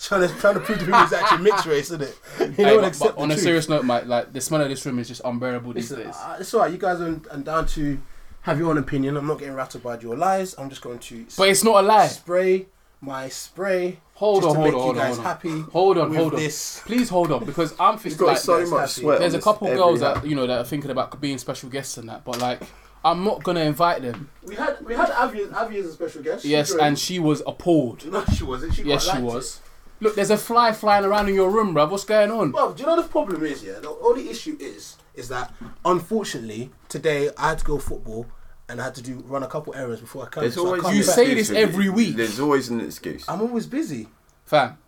Trying 0.00 0.26
to 0.26 0.34
trying 0.38 0.54
to 0.54 0.60
prove 0.60 0.78
to 0.78 0.84
people 0.86 1.00
it's 1.02 1.12
actually 1.12 1.42
mixed 1.44 1.66
race, 1.66 1.90
isn't 1.90 2.02
it? 2.02 2.18
You 2.40 2.46
Hey, 2.52 2.62
know 2.64 2.74
what? 2.76 2.80
but- 2.82 2.88
Accept 2.88 3.04
but 3.10 3.16
the 3.16 3.22
on 3.22 3.30
a 3.30 3.34
truth. 3.34 3.44
serious 3.44 3.68
note, 3.68 3.84
Mike, 3.84 4.06
like 4.06 4.32
the 4.32 4.40
smell 4.40 4.62
of 4.62 4.68
this 4.68 4.84
room 4.86 4.98
is 4.98 5.08
just 5.08 5.20
unbearable 5.24 5.72
these 5.74 5.90
Listen, 5.90 6.06
days. 6.06 6.16
uh, 6.16 6.36
it's 6.40 6.54
alright. 6.54 6.72
You 6.72 6.78
guys 6.78 7.00
are, 7.00 7.20
are 7.30 7.38
down 7.38 7.66
to 7.66 8.00
have 8.42 8.58
your 8.58 8.70
own 8.70 8.78
opinion. 8.78 9.16
I'm 9.16 9.26
not 9.26 9.38
getting 9.38 9.54
rattled 9.54 9.82
by 9.84 9.98
your 9.98 10.16
lies. 10.16 10.54
I'm 10.58 10.68
just 10.70 10.80
going 10.82 10.98
to 10.98 11.26
But 11.36 11.48
it's 11.50 11.62
not 11.62 11.84
a 11.84 11.86
lie. 11.86 12.06
spray 12.08 12.66
my 13.02 13.28
spray. 13.28 13.98
Hold 14.14 14.44
just 14.44 14.56
on, 14.56 14.64
to 14.64 14.70
hold 14.70 14.72
make 14.72 14.74
on, 14.74 14.78
you 14.78 14.84
hold 14.84 14.96
on, 14.96 15.02
guys 15.02 15.16
hold 15.16 15.18
on. 15.18 15.24
happy. 15.24 15.60
Hold 15.72 15.98
on, 15.98 16.14
hold 16.14 16.34
on. 16.34 16.38
this. 16.40 16.80
Please 16.86 17.08
hold 17.08 17.32
on 17.32 17.44
because 17.44 17.74
I'm 17.78 17.94
He's 17.94 18.02
thinking 18.16 18.26
like 18.28 18.38
so 18.38 18.58
that's 18.58 18.70
much 18.70 18.90
sweat. 18.90 19.18
there's 19.18 19.34
a 19.34 19.40
couple 19.40 19.66
every 19.66 19.78
girls 19.78 20.00
that 20.00 20.24
you 20.24 20.34
know 20.36 20.46
that 20.46 20.58
are 20.58 20.64
thinking 20.64 20.90
about 20.90 21.20
being 21.20 21.36
special 21.38 21.68
guests 21.68 21.98
and 21.98 22.08
that, 22.08 22.24
but 22.24 22.40
like 22.40 22.62
I'm 23.04 23.24
not 23.24 23.42
gonna 23.42 23.60
invite 23.60 24.02
them. 24.02 24.30
We 24.44 24.54
had 24.54 24.80
we 24.86 24.94
had 24.94 25.10
Avi, 25.10 25.44
Avi 25.52 25.78
as 25.78 25.86
a 25.86 25.92
special 25.92 26.22
guest. 26.22 26.44
Yes, 26.44 26.70
joined. 26.70 26.80
and 26.82 26.98
she 26.98 27.18
was 27.18 27.42
appalled. 27.46 28.06
no, 28.12 28.24
she 28.26 28.44
wasn't. 28.44 28.74
She 28.74 28.84
Yes, 28.84 29.02
she 29.04 29.10
liked 29.10 29.22
was. 29.22 29.60
Look, 30.00 30.14
there's 30.16 30.30
a 30.30 30.36
fly 30.36 30.72
flying 30.72 31.04
around 31.04 31.28
in 31.28 31.34
your 31.34 31.50
room, 31.50 31.74
bruv. 31.74 31.90
What's 31.90 32.04
going 32.04 32.30
on? 32.30 32.52
Well, 32.52 32.72
do 32.72 32.82
you 32.82 32.86
know 32.88 33.00
the 33.00 33.08
problem 33.08 33.44
is? 33.44 33.62
Yeah, 33.64 33.80
the 33.80 33.90
only 33.90 34.30
issue 34.30 34.56
is 34.60 34.96
is 35.14 35.28
that 35.28 35.52
unfortunately 35.84 36.70
today 36.88 37.30
I 37.36 37.50
had 37.50 37.58
to 37.58 37.64
go 37.64 37.78
football 37.78 38.26
and 38.72 38.80
I 38.80 38.84
had 38.84 38.94
to 38.96 39.02
do 39.02 39.22
run 39.28 39.42
a 39.42 39.46
couple 39.46 39.74
errands 39.74 40.00
before 40.00 40.24
I 40.26 40.30
came. 40.30 40.40
There's 40.42 40.54
so 40.54 40.64
I 40.64 40.68
always 40.68 40.82
can't 40.82 40.96
You 40.96 41.02
say 41.02 41.34
this 41.34 41.50
every 41.50 41.88
week. 41.90 42.16
There's 42.16 42.40
always 42.40 42.68
an 42.70 42.80
excuse. 42.80 43.24
I'm 43.28 43.42
always 43.42 43.66
busy. 43.66 44.08
Fam, 44.46 44.78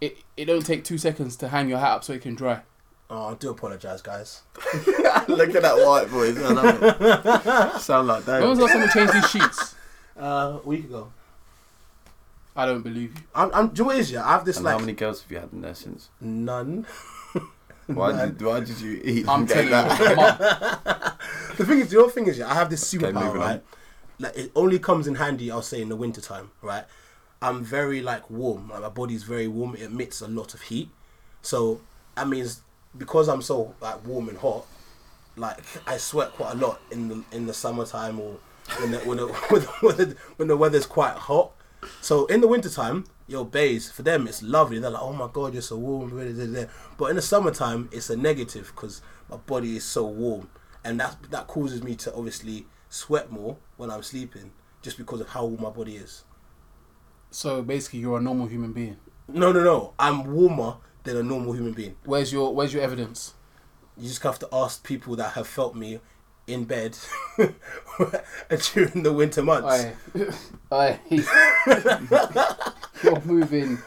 it 0.00 0.18
it 0.36 0.44
don't 0.44 0.64
take 0.64 0.84
two 0.84 0.98
seconds 0.98 1.36
to 1.36 1.48
hang 1.48 1.68
your 1.68 1.78
hat 1.78 1.90
up 1.96 2.04
so 2.04 2.12
it 2.12 2.22
can 2.22 2.34
dry. 2.34 2.60
Oh, 3.08 3.28
I 3.28 3.34
do 3.34 3.50
apologise, 3.50 4.02
guys. 4.02 4.42
Look 5.28 5.54
at 5.54 5.62
that 5.62 5.76
white 5.86 6.08
voice. 6.08 6.36
I 6.38 6.48
love 6.52 6.82
it. 6.82 7.80
Sound 7.80 8.08
like 8.08 8.24
that. 8.24 8.40
When 8.40 8.50
was 8.50 8.58
the 8.58 8.66
that. 8.66 8.76
last 8.78 8.92
time 8.92 9.06
we 9.06 9.12
changed 9.12 9.14
these 9.14 9.30
sheets? 9.30 9.74
Uh, 10.18 10.58
a 10.62 10.68
week 10.68 10.84
ago. 10.84 11.12
I 12.56 12.66
don't 12.66 12.82
believe 12.82 13.14
you. 13.16 13.22
I'm, 13.34 13.50
I'm, 13.54 13.68
do 13.68 13.74
you 13.74 13.84
know 13.84 13.86
what 13.88 13.96
it 13.96 14.00
is? 14.00 14.10
Yeah, 14.10 14.26
I 14.26 14.32
have 14.32 14.44
this 14.44 14.56
And 14.56 14.64
like 14.64 14.72
how 14.72 14.78
many 14.80 14.94
girls 14.94 15.22
have 15.22 15.30
you 15.30 15.38
had 15.38 15.52
in 15.52 15.60
there 15.60 15.74
since? 15.74 16.08
none. 16.20 16.84
Why 17.86 18.26
did, 18.26 18.42
why 18.42 18.60
did 18.60 18.80
you 18.80 19.00
eat? 19.04 19.28
I'm 19.28 19.40
and 19.40 19.48
get 19.48 19.54
telling 19.68 19.70
that? 19.70 21.16
you, 21.50 21.56
The 21.56 21.64
thing 21.64 21.78
is, 21.80 21.90
the 21.90 22.00
other 22.00 22.10
thing 22.10 22.26
is, 22.26 22.38
yeah, 22.38 22.50
I 22.50 22.54
have 22.54 22.68
this 22.68 22.94
Okay, 22.94 23.06
superpower, 23.06 23.30
on. 23.30 23.36
right? 23.38 23.62
Like 24.18 24.36
it 24.36 24.52
only 24.56 24.78
comes 24.78 25.06
in 25.06 25.14
handy, 25.16 25.50
I'll 25.50 25.62
say, 25.62 25.80
in 25.80 25.88
the 25.88 25.96
winter 25.96 26.20
time, 26.20 26.50
right? 26.62 26.84
I'm 27.42 27.62
very 27.62 28.00
like 28.02 28.28
warm. 28.30 28.70
Like 28.70 28.80
my 28.80 28.88
body's 28.88 29.22
very 29.24 29.46
warm. 29.46 29.74
It 29.76 29.82
emits 29.82 30.20
a 30.20 30.28
lot 30.28 30.54
of 30.54 30.62
heat, 30.62 30.88
so 31.42 31.80
that 32.16 32.26
means 32.28 32.62
because 32.96 33.28
I'm 33.28 33.42
so 33.42 33.74
like 33.80 34.04
warm 34.06 34.28
and 34.30 34.38
hot, 34.38 34.64
like 35.36 35.58
I 35.86 35.98
sweat 35.98 36.32
quite 36.32 36.54
a 36.54 36.56
lot 36.56 36.80
in 36.90 37.08
the 37.08 37.22
in 37.32 37.46
the 37.46 37.52
summertime 37.54 38.18
or 38.18 38.36
when 38.80 38.90
the, 38.90 38.98
when 39.00 39.18
the, 39.18 39.26
when 39.26 39.60
the, 39.60 39.66
when 39.80 39.96
the, 39.96 40.16
when 40.36 40.48
the 40.48 40.56
weather's 40.56 40.86
quite 40.86 41.14
hot. 41.16 41.52
So 42.00 42.24
in 42.26 42.40
the 42.40 42.48
wintertime, 42.48 43.04
your 43.28 43.44
bays 43.44 43.90
for 43.90 44.02
them 44.02 44.26
it's 44.26 44.42
lovely. 44.42 44.78
They're 44.78 44.90
like, 44.90 45.02
oh 45.02 45.12
my 45.12 45.28
god, 45.32 45.52
you're 45.52 45.62
so 45.62 45.76
warm. 45.76 46.10
But 46.96 47.06
in 47.10 47.16
the 47.16 47.22
summertime, 47.22 47.88
it's 47.92 48.10
a 48.10 48.16
negative 48.16 48.72
because 48.74 49.02
my 49.28 49.36
body 49.36 49.76
is 49.76 49.84
so 49.84 50.06
warm, 50.06 50.48
and 50.84 51.00
that 51.00 51.16
that 51.30 51.46
causes 51.46 51.82
me 51.82 51.96
to 51.96 52.14
obviously 52.14 52.66
sweat 52.88 53.30
more 53.30 53.56
when 53.76 53.90
I'm 53.90 54.02
sleeping, 54.02 54.52
just 54.82 54.96
because 54.96 55.20
of 55.20 55.28
how 55.30 55.46
warm 55.46 55.62
my 55.62 55.70
body 55.70 55.96
is. 55.96 56.24
So 57.30 57.62
basically, 57.62 58.00
you're 58.00 58.18
a 58.18 58.22
normal 58.22 58.46
human 58.46 58.72
being. 58.72 58.96
No, 59.28 59.50
no, 59.52 59.64
no. 59.64 59.94
I'm 59.98 60.32
warmer 60.32 60.76
than 61.02 61.16
a 61.16 61.22
normal 61.22 61.52
human 61.52 61.72
being. 61.72 61.96
Where's 62.04 62.32
your 62.32 62.54
Where's 62.54 62.72
your 62.72 62.82
evidence? 62.82 63.34
You 63.96 64.08
just 64.08 64.22
have 64.22 64.38
to 64.40 64.48
ask 64.52 64.84
people 64.84 65.16
that 65.16 65.32
have 65.32 65.46
felt 65.46 65.74
me 65.74 66.00
in 66.46 66.64
bed 66.64 66.96
during 68.72 69.02
the 69.02 69.12
winter 69.12 69.42
months. 69.42 69.86
Aye. 70.70 71.00
Aye. 71.00 71.00
you're 73.02 73.20
moving. 73.24 73.78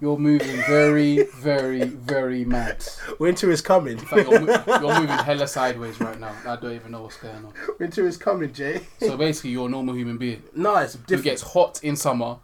You're 0.00 0.18
moving 0.18 0.56
very, 0.66 1.22
very, 1.36 1.84
very 1.84 2.44
mad. 2.44 2.84
Winter 3.20 3.50
is 3.50 3.60
coming. 3.62 3.98
In 3.98 4.04
fact, 4.04 4.28
you're, 4.28 4.40
mo- 4.40 4.62
you're 4.66 5.00
moving 5.00 5.08
hella 5.08 5.46
sideways 5.46 5.98
right 6.00 6.18
now. 6.18 6.34
I 6.46 6.56
don't 6.56 6.72
even 6.74 6.92
know 6.92 7.02
what's 7.02 7.16
going 7.16 7.36
on. 7.36 7.52
Winter 7.78 8.06
is 8.06 8.16
coming, 8.16 8.52
Jay. 8.52 8.80
So 8.98 9.16
basically, 9.16 9.50
you're 9.50 9.66
a 9.66 9.70
normal 9.70 9.94
human 9.94 10.18
being. 10.18 10.42
No, 10.54 10.76
it's 10.76 10.96
It 10.96 11.06
different. 11.06 11.24
gets 11.24 11.42
hot 11.42 11.80
in 11.82 11.96
summer 11.96 12.36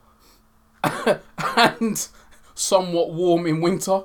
and 1.57 2.09
somewhat 2.55 3.13
warm 3.13 3.47
in 3.47 3.61
winter. 3.61 4.05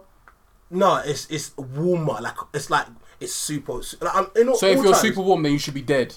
No, 0.71 0.97
it's 1.05 1.29
it's 1.29 1.55
warmer. 1.55 2.17
Like 2.19 2.35
it's 2.53 2.69
like 2.69 2.87
it's 3.19 3.33
super. 3.33 3.73
Like, 3.73 4.15
I'm, 4.15 4.27
in 4.35 4.49
all, 4.49 4.55
So 4.57 4.67
if 4.67 4.77
all 4.77 4.83
you're 4.85 4.93
times- 4.93 5.01
super 5.01 5.21
warm, 5.21 5.43
then 5.43 5.51
you 5.53 5.59
should 5.59 5.73
be 5.73 5.81
dead. 5.81 6.15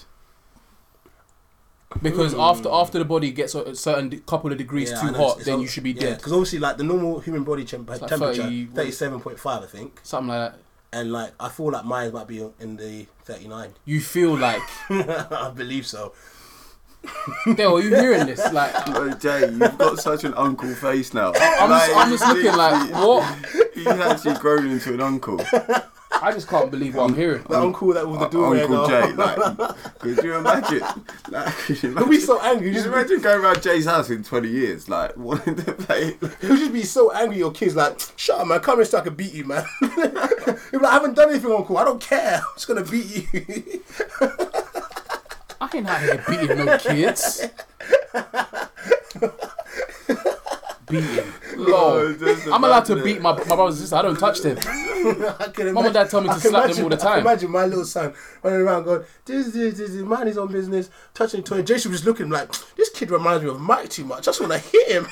Because 2.03 2.33
Hmm. 2.33 2.39
after 2.39 2.69
after 2.71 2.99
the 2.99 3.05
body 3.05 3.31
gets 3.31 3.55
a 3.55 3.75
certain 3.75 4.09
de- 4.09 4.17
couple 4.19 4.51
of 4.51 4.57
degrees 4.59 4.91
Yeah, 4.91 5.01
too 5.01 5.07
hot, 5.07 5.31
it's- 5.31 5.45
then 5.45 5.53
it's- 5.55 5.61
you 5.61 5.67
should 5.67 5.83
be 5.83 5.91
yeah, 5.93 6.01
dead. 6.01 6.17
because 6.17 6.31
obviously, 6.33 6.59
like 6.59 6.77
the 6.77 6.83
normal 6.83 7.19
human 7.19 7.43
body 7.43 7.65
temp- 7.65 7.89
like 7.89 8.05
temperature, 8.05 8.43
thirty-seven 8.75 9.19
point 9.21 9.39
five, 9.39 9.63
I 9.63 9.65
think, 9.65 9.99
Something 10.03 10.29
like 10.29 10.51
that. 10.51 10.59
and 10.93 11.11
like 11.11 11.33
I 11.39 11.49
feel 11.49 11.71
like 11.71 11.85
mine 11.85 12.13
might 12.13 12.27
be 12.27 12.47
in 12.59 12.77
the 12.77 13.07
thirty-nine. 13.25 13.73
You 13.85 14.01
feel 14.01 14.37
like, 14.37 14.61
I 14.91 15.51
believe 15.55 15.87
so. 15.87 16.13
Dale, 17.55 17.77
are 17.77 17.81
you 17.81 17.95
hearing 17.95 18.27
this? 18.27 18.39
Like, 18.53 18.71
Oh, 18.89 19.09
Jay, 19.13 19.49
you've 19.49 19.77
got 19.79 19.97
such 19.99 20.25
an 20.25 20.33
uncle 20.35 20.71
face 20.75 21.13
now. 21.15 21.31
I'm 21.33 21.69
just, 21.69 21.95
I'm 21.97 22.09
just 22.11 22.27
looking 22.27 22.55
like, 22.55 22.91
what? 22.93 23.23
He's 23.73 23.87
actually 23.87 24.35
grown 24.35 24.67
into 24.69 24.93
an 24.93 25.01
uncle. 25.01 25.39
I 26.11 26.31
just 26.31 26.47
can't 26.47 26.71
believe 26.71 26.95
what 26.95 27.09
I'm 27.09 27.15
hearing. 27.15 27.43
The 27.43 27.59
uncle 27.59 27.93
that 27.93 28.07
with 28.07 28.19
the 28.19 28.25
Uh, 28.25 28.29
door 28.29 28.57
uncle 28.57 28.87
hair 28.87 29.07
Jay. 29.07 29.13
Like, 29.13 29.35
could 29.99 30.23
you 30.23 30.35
imagine? 30.35 30.81
Like, 31.29 31.55
could 31.55 31.83
you 31.83 31.95
He'll 31.95 32.07
be 32.09 32.19
so 32.19 32.41
angry. 32.41 32.71
Just 32.71 32.85
Just 32.85 32.95
imagine 32.95 33.21
going 33.21 33.41
around 33.41 33.61
Jay's 33.61 33.85
house 33.85 34.09
in 34.09 34.23
20 34.23 34.47
years, 34.49 34.89
like, 34.89 35.15
wanting 35.15 35.55
to 35.55 35.71
play. 35.73 36.17
He'll 36.41 36.57
just 36.57 36.73
be 36.73 36.83
so 36.83 37.11
angry. 37.11 37.37
Your 37.37 37.51
kids 37.51 37.75
like, 37.75 37.99
shut 38.15 38.39
up, 38.39 38.47
man. 38.47 38.59
Come 38.59 38.77
here 38.79 38.85
so 38.85 38.97
I 38.97 39.01
can 39.01 39.15
beat 39.15 39.33
you, 39.33 39.45
man. 39.45 39.63
He'll 39.79 39.89
be 39.97 40.77
like, 40.77 40.83
I 40.83 40.91
haven't 40.93 41.15
done 41.15 41.29
anything, 41.29 41.51
uncle. 41.51 41.77
I 41.77 41.83
don't 41.85 42.01
care. 42.01 42.37
I'm 42.37 42.43
just 42.55 42.67
gonna 42.67 42.83
beat 42.83 43.27
you. 43.33 43.83
I 45.61 45.69
ain't 45.73 45.87
out 45.87 46.01
here 46.01 46.23
beating 46.27 46.65
no 46.65 46.77
kids. 46.77 47.45
beating. 50.89 51.25
Oh, 51.61 52.15
Lol. 52.19 52.53
I'm 52.53 52.63
allowed 52.63 52.85
to 52.85 53.03
beat 53.03 53.21
my, 53.21 53.33
my 53.33 53.43
brothers 53.43 53.75
and 53.79 53.89
sisters. 53.89 53.93
I 53.93 54.01
don't 54.01 54.17
touch 54.17 54.39
them. 54.41 54.57
I 55.39 55.49
can 55.53 55.73
Mum 55.73 55.85
and 55.85 55.93
dad 55.93 56.09
tell 56.09 56.21
me 56.21 56.29
to 56.29 56.39
slap 56.39 56.51
them 56.53 56.63
imagine- 56.71 56.83
all 56.83 56.89
the 56.89 56.95
time. 56.97 57.19
imagine 57.21 57.51
my 57.51 57.65
little 57.65 57.83
son 57.85 58.13
running 58.43 58.61
around 58.61 58.83
going, 58.83 59.03
this, 59.25 59.47
this, 59.51 59.77
this, 59.77 59.91
this, 59.91 60.01
mind 60.03 60.27
his 60.27 60.37
own 60.37 60.51
business, 60.51 60.89
touching 61.13 61.43
toy. 61.43 61.61
Jason 61.63 61.91
was 61.91 62.05
looking 62.05 62.29
like, 62.29 62.49
this 62.77 62.89
kid 62.91 63.11
reminds 63.11 63.43
me 63.43 63.49
of 63.49 63.59
Mike 63.59 63.89
too 63.89 64.05
much. 64.05 64.19
I 64.19 64.31
just 64.31 64.39
want 64.39 64.53
to 64.53 64.59
hit 64.59 64.87
him. 64.89 65.07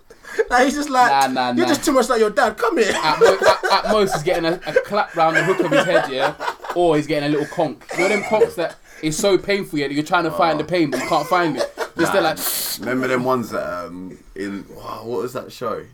like, 0.50 0.64
he's 0.64 0.74
just 0.74 0.90
like, 0.90 1.10
Nah, 1.10 1.26
nah, 1.32 1.46
you're 1.52 1.66
nah. 1.66 1.68
just 1.72 1.84
too 1.84 1.92
much 1.92 2.08
like 2.08 2.20
your 2.20 2.30
dad. 2.30 2.56
Come 2.58 2.76
here. 2.78 2.92
At, 2.94 3.20
mo- 3.20 3.38
at, 3.40 3.84
at 3.86 3.92
most, 3.92 4.12
he's 4.14 4.22
getting 4.22 4.44
a, 4.44 4.60
a 4.66 4.72
clap 4.82 5.14
round 5.16 5.36
the 5.36 5.44
hook 5.44 5.60
of 5.60 5.70
his 5.70 5.84
head, 5.84 6.10
yeah? 6.10 6.34
Or 6.74 6.96
he's 6.96 7.06
getting 7.06 7.28
a 7.28 7.32
little 7.32 7.46
conk. 7.54 7.84
You 7.96 8.00
know 8.00 8.08
them 8.08 8.22
conks 8.24 8.54
that 8.56 8.76
is 9.02 9.16
so 9.16 9.38
painful, 9.38 9.78
yeah, 9.78 9.88
that 9.88 9.94
you're 9.94 10.04
trying 10.04 10.24
to 10.24 10.30
find 10.32 10.58
the 10.60 10.64
pain, 10.64 10.90
but 10.90 11.00
you 11.00 11.08
can't 11.08 11.26
find 11.28 11.56
it. 11.56 11.72
Just 11.98 12.12
they're 12.12 12.22
like, 12.22 12.38
Remember 12.80 13.08
them 13.08 13.24
ones 13.24 13.50
that, 13.50 13.86
um, 13.86 14.18
in, 14.34 14.64
wow, 14.74 15.02
what 15.04 15.22
was 15.22 15.32
that 15.32 15.50
show? 15.52 15.84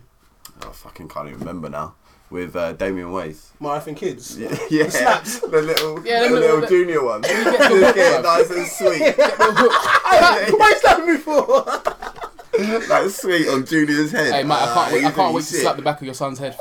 Oh, 0.62 0.68
I 0.68 0.72
fucking 0.72 1.08
can't 1.08 1.28
even 1.28 1.40
remember 1.40 1.68
now. 1.68 1.94
With 2.30 2.56
uh, 2.56 2.72
Damon 2.72 3.04
Wayans. 3.06 3.50
My 3.60 3.70
wife 3.74 3.86
and 3.88 3.96
kids. 3.96 4.38
Yeah, 4.40 4.48
The 4.48 4.90
slaps. 4.90 5.40
the 5.40 5.60
little, 5.62 6.04
Yeah, 6.04 6.22
the 6.22 6.28
them 6.28 6.34
little, 6.40 6.54
little- 6.60 6.68
junior 6.68 7.04
one. 7.04 7.20
get 7.22 7.44
the 7.58 7.66
hook, 7.68 7.96
yeah, 7.96 8.20
bruv. 8.20 8.22
nice 8.22 8.50
and 8.50 8.66
sweet. 8.66 9.16
What 9.16 10.60
are 10.60 10.70
you 10.70 10.78
slapping 10.80 11.06
me 11.06 11.16
for? 11.18 12.88
like 12.88 13.10
sweet 13.10 13.48
on 13.48 13.64
Junior's 13.66 14.10
head. 14.12 14.32
Hey, 14.32 14.42
mate, 14.44 14.54
I 14.54 14.74
can't 14.74 14.92
wait. 14.92 15.04
I 15.04 15.10
can't 15.10 15.34
wait 15.34 15.44
to 15.44 15.54
slap 15.54 15.76
the 15.76 15.82
back 15.82 16.00
of 16.00 16.04
your 16.04 16.14
son's 16.14 16.38
head. 16.38 16.56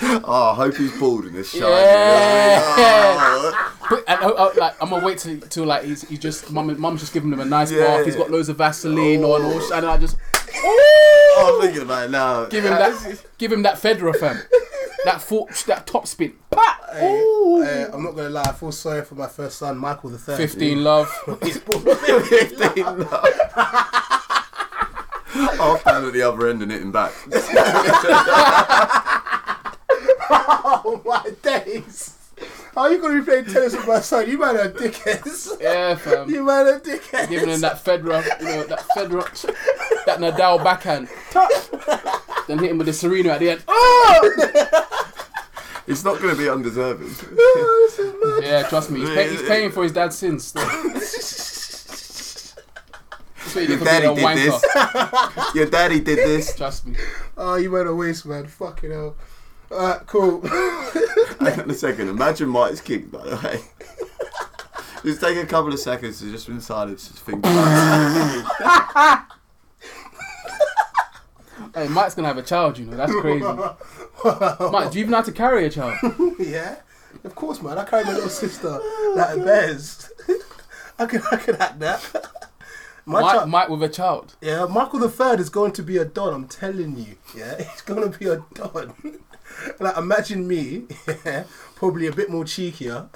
Oh, 0.24 0.50
I 0.52 0.54
hope 0.54 0.76
he's 0.76 0.96
bald 0.98 1.24
in 1.26 1.32
this 1.32 1.50
shine. 1.50 1.62
Yeah. 1.62 2.62
Oh. 2.78 3.74
But 3.90 4.04
and, 4.06 4.18
oh, 4.22 4.34
oh, 4.36 4.52
like 4.58 4.74
I'm 4.82 4.90
gonna 4.90 5.04
wait 5.04 5.18
till, 5.18 5.40
till 5.40 5.64
like 5.64 5.84
he's, 5.84 6.06
he's 6.08 6.18
just 6.18 6.50
mum 6.52 6.78
mum's 6.80 7.00
just 7.00 7.12
giving 7.12 7.32
him 7.32 7.40
a 7.40 7.44
nice 7.44 7.72
Yeah. 7.72 7.84
bath. 7.86 8.04
He's 8.06 8.14
got 8.16 8.30
loads 8.30 8.48
of 8.48 8.56
Vaseline 8.58 9.24
on, 9.24 9.42
all, 9.44 9.60
sh- 9.60 9.70
and 9.72 9.86
I 9.86 9.96
just 9.96 10.16
Oh, 10.54 11.54
I'm 11.60 11.66
thinking 11.66 11.82
about 11.82 12.04
it 12.06 12.10
now. 12.10 12.44
give 12.46 12.64
him 12.64 12.70
that 12.72 13.24
give 13.38 13.50
him 13.52 13.62
that 13.62 13.76
Federer 13.76 14.14
fam, 14.14 14.40
that 15.04 15.20
foot 15.20 15.48
that 15.66 15.86
top 15.86 16.06
spin. 16.06 16.34
Pa! 16.50 16.78
Ooh. 17.02 17.62
Hey, 17.64 17.86
I'm 17.92 18.02
not 18.04 18.14
gonna 18.14 18.30
lie. 18.30 18.42
I 18.42 18.52
feel 18.52 18.70
sorry 18.72 19.02
for 19.04 19.14
my 19.16 19.26
first 19.26 19.58
son, 19.58 19.78
Michael 19.78 20.10
the 20.10 20.18
third. 20.18 20.36
Fifteen 20.36 20.84
love. 20.84 21.10
He's 21.42 21.58
born. 21.58 21.84
Half 25.30 25.84
down 25.84 26.04
at 26.06 26.12
the 26.12 26.22
other 26.22 26.48
end 26.48 26.62
and 26.62 26.70
hitting 26.72 26.90
back. 26.92 27.12
Oh 30.30 31.00
my 31.04 31.30
days! 31.42 32.14
How 32.74 32.82
are 32.82 32.92
you 32.92 33.00
gonna 33.00 33.18
be 33.20 33.24
playing 33.24 33.46
tennis 33.46 33.74
with 33.74 33.86
my 33.88 34.00
son? 34.00 34.28
You 34.28 34.38
man 34.38 34.56
are 34.56 34.70
dickheads. 34.70 35.60
Yeah, 35.60 35.94
fam. 35.96 36.30
You 36.30 36.44
man 36.44 36.66
are 36.66 36.80
dickheads. 36.80 37.28
Giving 37.28 37.48
him 37.48 37.60
that 37.62 37.82
Federer, 37.84 38.22
you 38.40 38.46
know, 38.46 38.64
that 38.64 38.80
Federer, 38.96 40.04
that 40.06 40.18
Nadal 40.20 40.62
backhand. 40.62 41.08
Ta! 41.30 41.48
Then 42.46 42.58
hit 42.58 42.70
him 42.70 42.78
with 42.78 42.86
the 42.86 42.92
Serena 42.92 43.30
at 43.30 43.40
the 43.40 43.50
end. 43.50 43.64
Oh! 43.68 44.84
It's 45.86 46.04
not 46.04 46.20
going 46.20 46.36
to 46.36 46.40
be 46.40 46.50
undeserving. 46.50 47.10
Oh, 47.32 48.40
yeah, 48.44 48.62
trust 48.68 48.90
me, 48.90 49.00
he's, 49.00 49.08
pay, 49.08 49.30
he's 49.30 49.42
paying 49.42 49.70
for 49.70 49.82
his 49.84 49.92
dad's 49.92 50.16
sins. 50.18 50.52
That's 50.52 51.46
Your 53.54 53.66
get 53.66 53.78
for 53.78 53.84
being 53.84 54.02
daddy 54.02 54.14
did 54.14 54.24
wanker. 54.24 55.34
this. 55.34 55.54
Your 55.54 55.66
daddy 55.66 56.00
did 56.00 56.18
this. 56.18 56.54
Trust 56.54 56.86
me. 56.86 56.94
Oh, 57.38 57.54
you 57.54 57.70
man 57.70 57.86
a 57.86 57.94
waste, 57.94 58.26
man. 58.26 58.46
Fucking 58.46 58.90
hell. 58.90 59.16
Alright, 59.70 60.06
cool. 60.06 60.40
Hang 60.48 61.60
on 61.60 61.70
a 61.70 61.74
second. 61.74 62.08
Imagine 62.08 62.48
Mike's 62.48 62.80
kick, 62.80 63.10
by 63.10 63.22
the 63.22 63.36
way. 63.36 63.60
Just 65.04 65.20
take 65.20 65.36
a 65.36 65.46
couple 65.46 65.72
of 65.72 65.78
seconds 65.78 66.18
to 66.20 66.30
just 66.32 66.48
in 66.48 66.60
silence, 66.60 67.08
just 67.08 67.22
think. 67.22 67.44
Hey, 71.74 71.86
Mike's 71.88 72.14
gonna 72.14 72.26
have 72.28 72.38
a 72.38 72.42
child, 72.42 72.78
you 72.78 72.86
know. 72.86 72.96
That's 72.96 73.12
crazy. 73.20 73.44
Mike, 73.44 74.90
do 74.90 74.98
you 74.98 75.02
even 75.02 75.10
know 75.10 75.18
how 75.18 75.22
to 75.22 75.32
carry 75.32 75.66
a 75.66 75.70
child? 75.70 75.96
yeah, 76.38 76.76
of 77.22 77.34
course, 77.36 77.62
man. 77.62 77.78
I 77.78 77.84
carry 77.84 78.04
my 78.04 78.14
little 78.14 78.28
sister 78.28 78.80
like 79.14 79.36
a 79.36 79.40
bears. 79.44 80.10
I 80.98 81.06
can, 81.06 81.22
I 81.30 81.36
can 81.36 81.56
act 81.56 81.78
that. 81.80 82.26
My 83.06 83.20
Mike, 83.20 83.34
child, 83.36 83.50
Mike 83.50 83.68
with 83.68 83.82
a 83.84 83.88
child. 83.88 84.34
yeah, 84.40 84.66
Michael 84.66 84.98
the 84.98 85.08
Third 85.08 85.38
is 85.40 85.50
going 85.50 85.72
to 85.72 85.82
be 85.82 85.96
a 85.98 86.04
don. 86.04 86.34
I'm 86.34 86.48
telling 86.48 86.96
you. 86.98 87.16
Yeah, 87.36 87.56
he's 87.62 87.82
going 87.82 88.10
to 88.10 88.18
be 88.18 88.26
a 88.26 88.44
don. 88.54 88.94
like, 89.80 89.96
imagine 89.96 90.46
me, 90.46 90.84
yeah, 91.24 91.44
probably 91.76 92.06
a 92.06 92.12
bit 92.12 92.30
more 92.30 92.44
cheekier. 92.44 93.08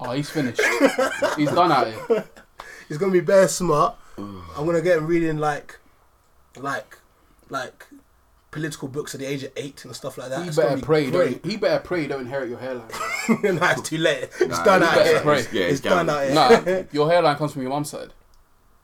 Oh, 0.00 0.12
he's 0.12 0.30
finished. 0.30 0.60
He's 1.36 1.50
done 1.50 1.72
out 1.72 1.86
here. 1.88 2.24
He's 2.88 2.98
going 2.98 3.10
to 3.12 3.18
be 3.18 3.24
bare 3.24 3.48
smart. 3.48 3.96
I'm 4.18 4.64
going 4.64 4.76
to 4.76 4.82
get 4.82 4.98
him 4.98 5.06
reading 5.06 5.38
like, 5.38 5.78
like, 6.58 6.98
like 7.48 7.86
political 8.50 8.88
books 8.88 9.14
at 9.14 9.20
the 9.20 9.26
age 9.26 9.42
of 9.42 9.50
eight 9.56 9.84
and 9.86 9.96
stuff 9.96 10.18
like 10.18 10.28
that. 10.28 10.42
He 10.42 10.48
It's 10.48 10.56
gonna 10.56 10.68
better 10.68 10.80
be 10.80 10.84
pray. 10.86 11.10
great. 11.10 11.42
Don't, 11.42 11.50
he 11.50 11.56
better 11.56 11.82
pray. 11.82 12.06
Don't 12.06 12.20
inherit 12.20 12.50
your 12.50 12.58
hairline. 12.58 12.86
no, 13.42 13.58
it's 13.70 13.88
too 13.88 13.96
late. 13.98 14.28
It's 14.38 14.58
Nah, 14.58 14.64
done 14.64 14.82
out 14.82 15.04
here. 15.06 15.20
pray. 15.20 15.38
Yeah, 15.50 15.62
it's 15.62 15.72
it's 15.72 15.80
done 15.80 16.10
out 16.10 16.24
here. 16.24 16.34
Nah, 16.34 16.82
your 16.92 17.10
hairline 17.10 17.36
comes 17.36 17.52
from 17.52 17.62
your 17.62 17.70
mum's 17.70 17.88
side. 17.90 18.12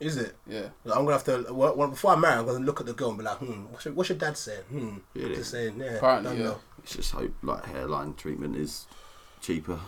Is 0.01 0.17
it? 0.17 0.35
Yeah. 0.47 0.69
Like, 0.85 0.97
I'm 0.99 1.05
gonna 1.05 1.13
have 1.13 1.25
to. 1.25 1.53
Well, 1.53 1.77
well, 1.77 1.89
before 1.89 2.13
I 2.13 2.17
marry, 2.17 2.39
I'm 2.39 2.47
gonna 2.47 2.65
look 2.65 2.81
at 2.81 2.87
the 2.87 2.95
girl 2.95 3.11
and 3.11 3.19
be 3.19 3.25
like, 3.25 3.37
hmm, 3.37 3.65
what's 3.71 3.85
your, 3.85 3.93
what's 3.95 4.09
your 4.09 4.19
dad 4.19 4.37
saying? 4.37 4.63
Hmm, 4.63 4.97
Really? 5.15 5.35
just 5.37 5.51
saying, 5.51 5.79
yeah. 5.79 5.93
Apparently, 5.97 6.39
yeah. 6.39 6.43
know. 6.45 6.61
Let's 6.79 6.97
just 6.97 7.13
hope 7.13 7.33
like 7.43 7.65
hairline 7.67 8.15
treatment 8.15 8.57
is 8.57 8.87
cheaper 9.43 9.79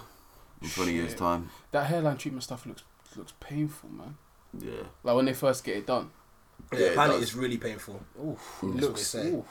in 0.60 0.68
20 0.68 0.92
years' 0.92 1.14
time. 1.14 1.48
That 1.70 1.86
hairline 1.86 2.18
treatment 2.18 2.44
stuff 2.44 2.66
looks 2.66 2.82
looks 3.16 3.32
painful, 3.40 3.88
man. 3.88 4.16
Yeah. 4.58 4.82
Like 5.02 5.16
when 5.16 5.24
they 5.24 5.32
first 5.34 5.64
get 5.64 5.78
it 5.78 5.86
done. 5.86 6.10
Yeah, 6.72 6.78
Yeah, 6.78 6.86
it 6.86 6.92
apparently 6.92 7.20
does. 7.20 7.28
it's 7.30 7.34
really 7.36 7.56
painful. 7.58 8.00
Oof, 8.22 8.58
That's 8.62 8.74
it 8.74 8.80
looks. 8.80 9.12
they 9.12 9.30
oof. 9.30 9.46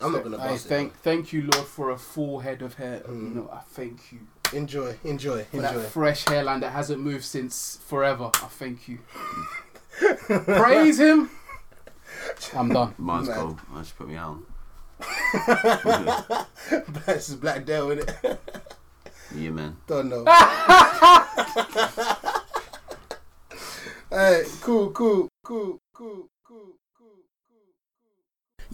I'm 0.00 0.12
not 0.12 0.24
gonna 0.24 0.38
I 0.38 0.48
bust 0.48 0.66
thank 0.66 0.96
thank 1.00 1.32
you, 1.34 1.42
Lord, 1.52 1.66
for 1.66 1.90
a 1.90 1.98
full 1.98 2.40
head 2.40 2.62
of 2.62 2.74
hair. 2.74 3.02
You 3.06 3.12
know, 3.14 3.50
I 3.52 3.60
thank 3.60 4.12
you 4.12 4.20
it. 4.41 4.41
Enjoy, 4.52 4.94
enjoy, 5.02 5.46
enjoy. 5.52 5.62
that 5.62 5.90
fresh 5.90 6.26
hairline 6.26 6.60
that 6.60 6.72
hasn't 6.72 7.00
moved 7.00 7.24
since 7.24 7.78
forever. 7.86 8.30
I 8.34 8.48
thank 8.48 8.86
you. 8.86 8.98
Praise 10.26 11.00
him. 11.00 11.30
I'm 12.54 12.68
done. 12.68 12.94
Mine's 12.98 13.28
Man. 13.28 13.38
cold. 13.38 13.60
I 13.74 13.82
should 13.82 13.96
put 13.96 14.08
me 14.08 14.16
on. 14.16 14.44
this 17.06 17.30
is 17.30 17.36
Black 17.36 17.64
Dale, 17.64 17.88
innit? 17.88 18.38
Yeah, 19.34 19.50
man. 19.50 19.76
Don't 19.86 20.10
know. 20.10 20.24
hey, 24.10 24.44
cool, 24.60 24.90
cool, 24.90 25.28
cool, 25.42 25.80
cool, 25.94 26.28
cool, 26.44 26.68
cool. 26.76 26.81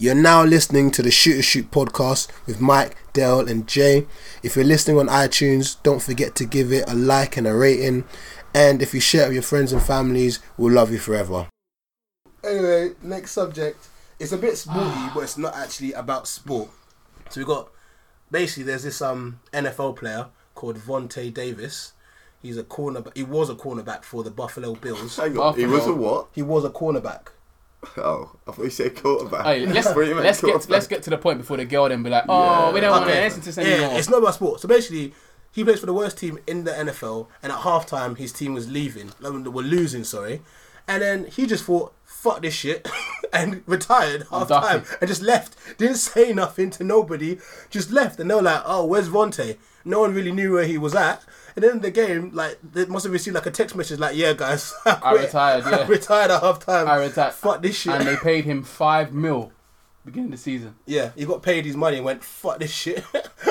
You're 0.01 0.15
now 0.15 0.45
listening 0.45 0.91
to 0.91 1.01
the 1.01 1.11
Shoot 1.11 1.39
a 1.39 1.41
Shoot 1.41 1.71
podcast 1.71 2.29
with 2.47 2.61
Mike, 2.61 2.95
Dale, 3.11 3.45
and 3.49 3.67
Jay. 3.67 4.07
If 4.41 4.55
you're 4.55 4.63
listening 4.63 4.97
on 4.97 5.07
iTunes, 5.07 5.75
don't 5.83 6.01
forget 6.01 6.35
to 6.35 6.45
give 6.45 6.71
it 6.71 6.89
a 6.89 6.95
like 6.95 7.35
and 7.35 7.45
a 7.45 7.53
rating. 7.53 8.05
And 8.53 8.81
if 8.81 8.93
you 8.93 9.01
share 9.01 9.23
it 9.23 9.27
with 9.27 9.33
your 9.33 9.43
friends 9.43 9.73
and 9.73 9.81
families, 9.81 10.39
we'll 10.55 10.71
love 10.71 10.89
you 10.89 10.99
forever. 10.99 11.49
Anyway, 12.45 12.91
next 13.03 13.31
subject. 13.31 13.89
It's 14.19 14.31
a 14.31 14.37
bit 14.37 14.57
sporty, 14.57 15.09
but 15.13 15.23
it's 15.23 15.37
not 15.37 15.53
actually 15.53 15.91
about 15.91 16.29
sport. 16.29 16.69
So 17.29 17.41
we 17.41 17.45
got 17.45 17.69
basically 18.31 18.63
there's 18.63 18.83
this 18.83 19.01
um 19.01 19.41
NFL 19.51 19.97
player 19.97 20.27
called 20.55 20.77
Vontae 20.77 21.33
Davis. 21.33 21.91
He's 22.41 22.55
a 22.55 22.63
corner. 22.63 23.03
He 23.15 23.23
was 23.23 23.49
a 23.49 23.55
cornerback 23.55 24.03
for 24.03 24.23
the 24.23 24.31
Buffalo 24.31 24.75
Bills. 24.75 25.17
Hang 25.17 25.37
on. 25.37 25.57
He 25.57 25.65
was 25.65 25.85
a 25.87 25.93
what? 25.93 26.29
He 26.31 26.41
was 26.41 26.63
a 26.63 26.69
cornerback. 26.69 27.31
Oh, 27.97 28.31
I 28.47 28.51
thought 28.51 28.63
you 28.63 28.69
said 28.69 28.95
quarterback. 29.01 29.45
Hey, 29.45 29.65
let's 29.65 29.87
What 29.95 29.95
do 29.95 30.01
you 30.09 30.15
mean, 30.15 30.23
let's 30.23 30.41
get 30.41 30.51
quarterback? 30.51 30.69
let's 30.69 30.87
get 30.87 31.03
to 31.03 31.09
the 31.09 31.17
point 31.17 31.37
before 31.39 31.57
the 31.57 31.65
girl 31.65 31.87
then 31.89 32.03
be 32.03 32.09
like, 32.09 32.25
oh, 32.27 32.41
Yeah. 32.43 32.67
Oh, 32.69 32.73
we 32.73 32.79
don't 32.81 32.91
want 32.91 33.05
to 33.05 33.11
Okay. 33.11 33.23
listen 33.23 33.41
to 33.41 33.45
this 33.51 33.57
Yeah, 33.57 33.73
anymore. 33.75 33.99
it's 33.99 34.09
not 34.09 34.17
about 34.19 34.33
sport. 34.35 34.59
So 34.59 34.67
basically, 34.67 35.13
he 35.51 35.63
plays 35.63 35.79
for 35.79 35.85
the 35.85 35.93
worst 35.93 36.17
team 36.17 36.39
in 36.45 36.65
the 36.65 36.71
NFL, 36.71 37.27
and 37.41 37.51
at 37.51 37.59
halftime, 37.59 38.17
his 38.17 38.31
team 38.33 38.53
was 38.53 38.69
leaving. 38.69 39.11
like, 39.19 39.33
Were 39.45 39.61
losing, 39.63 40.03
sorry. 40.03 40.41
And 40.87 41.01
then 41.01 41.25
he 41.25 41.45
just 41.45 41.63
thought, 41.65 41.93
"Fuck 42.03 42.41
this 42.41 42.53
shit," 42.55 42.87
and 43.33 43.61
retired 43.67 44.23
I'm 44.31 44.39
half 44.39 44.47
time 44.49 44.83
and 44.99 45.07
just 45.07 45.21
left. 45.21 45.55
Didn't 45.77 45.97
say 45.97 46.33
nothing 46.33 46.71
to 46.71 46.83
nobody. 46.83 47.37
Just 47.69 47.91
left, 47.91 48.19
and 48.19 48.29
they 48.29 48.33
were 48.35 48.41
like, 48.41 48.63
"Oh, 48.65 48.85
where's 48.85 49.07
Vontae?" 49.07 49.57
No 49.85 49.99
one 50.01 50.13
really 50.15 50.31
knew 50.31 50.53
where 50.53 50.65
he 50.65 50.77
was 50.79 50.95
at. 50.95 51.23
And 51.55 51.63
then 51.63 51.79
the 51.79 51.91
game, 51.91 52.31
like, 52.33 52.59
they 52.63 52.85
must 52.85 53.03
have 53.05 53.13
received 53.13 53.35
like 53.35 53.45
a 53.45 53.51
text 53.51 53.75
message, 53.75 53.99
like, 53.99 54.15
"Yeah, 54.15 54.33
guys, 54.33 54.73
I, 54.85 54.93
quit. 54.95 55.21
retired, 55.21 55.63
I 55.65 55.69
yeah. 55.71 55.87
retired 55.87 56.31
at 56.31 56.41
half 56.41 56.59
time. 56.65 56.87
I 56.87 56.97
retired. 56.97 57.33
Fuck 57.33 57.61
this 57.61 57.75
shit." 57.77 57.93
and 57.93 58.07
they 58.07 58.15
paid 58.17 58.45
him 58.45 58.63
five 58.63 59.13
mil 59.13 59.51
beginning 60.05 60.27
of 60.27 60.31
the 60.31 60.37
season. 60.37 60.75
yeah, 60.85 61.11
he 61.15 61.25
got 61.25 61.43
paid 61.43 61.65
his 61.65 61.75
money 61.75 61.97
and 61.97 62.05
went, 62.05 62.23
"Fuck 62.23 62.59
this 62.59 62.71
shit." 62.71 63.03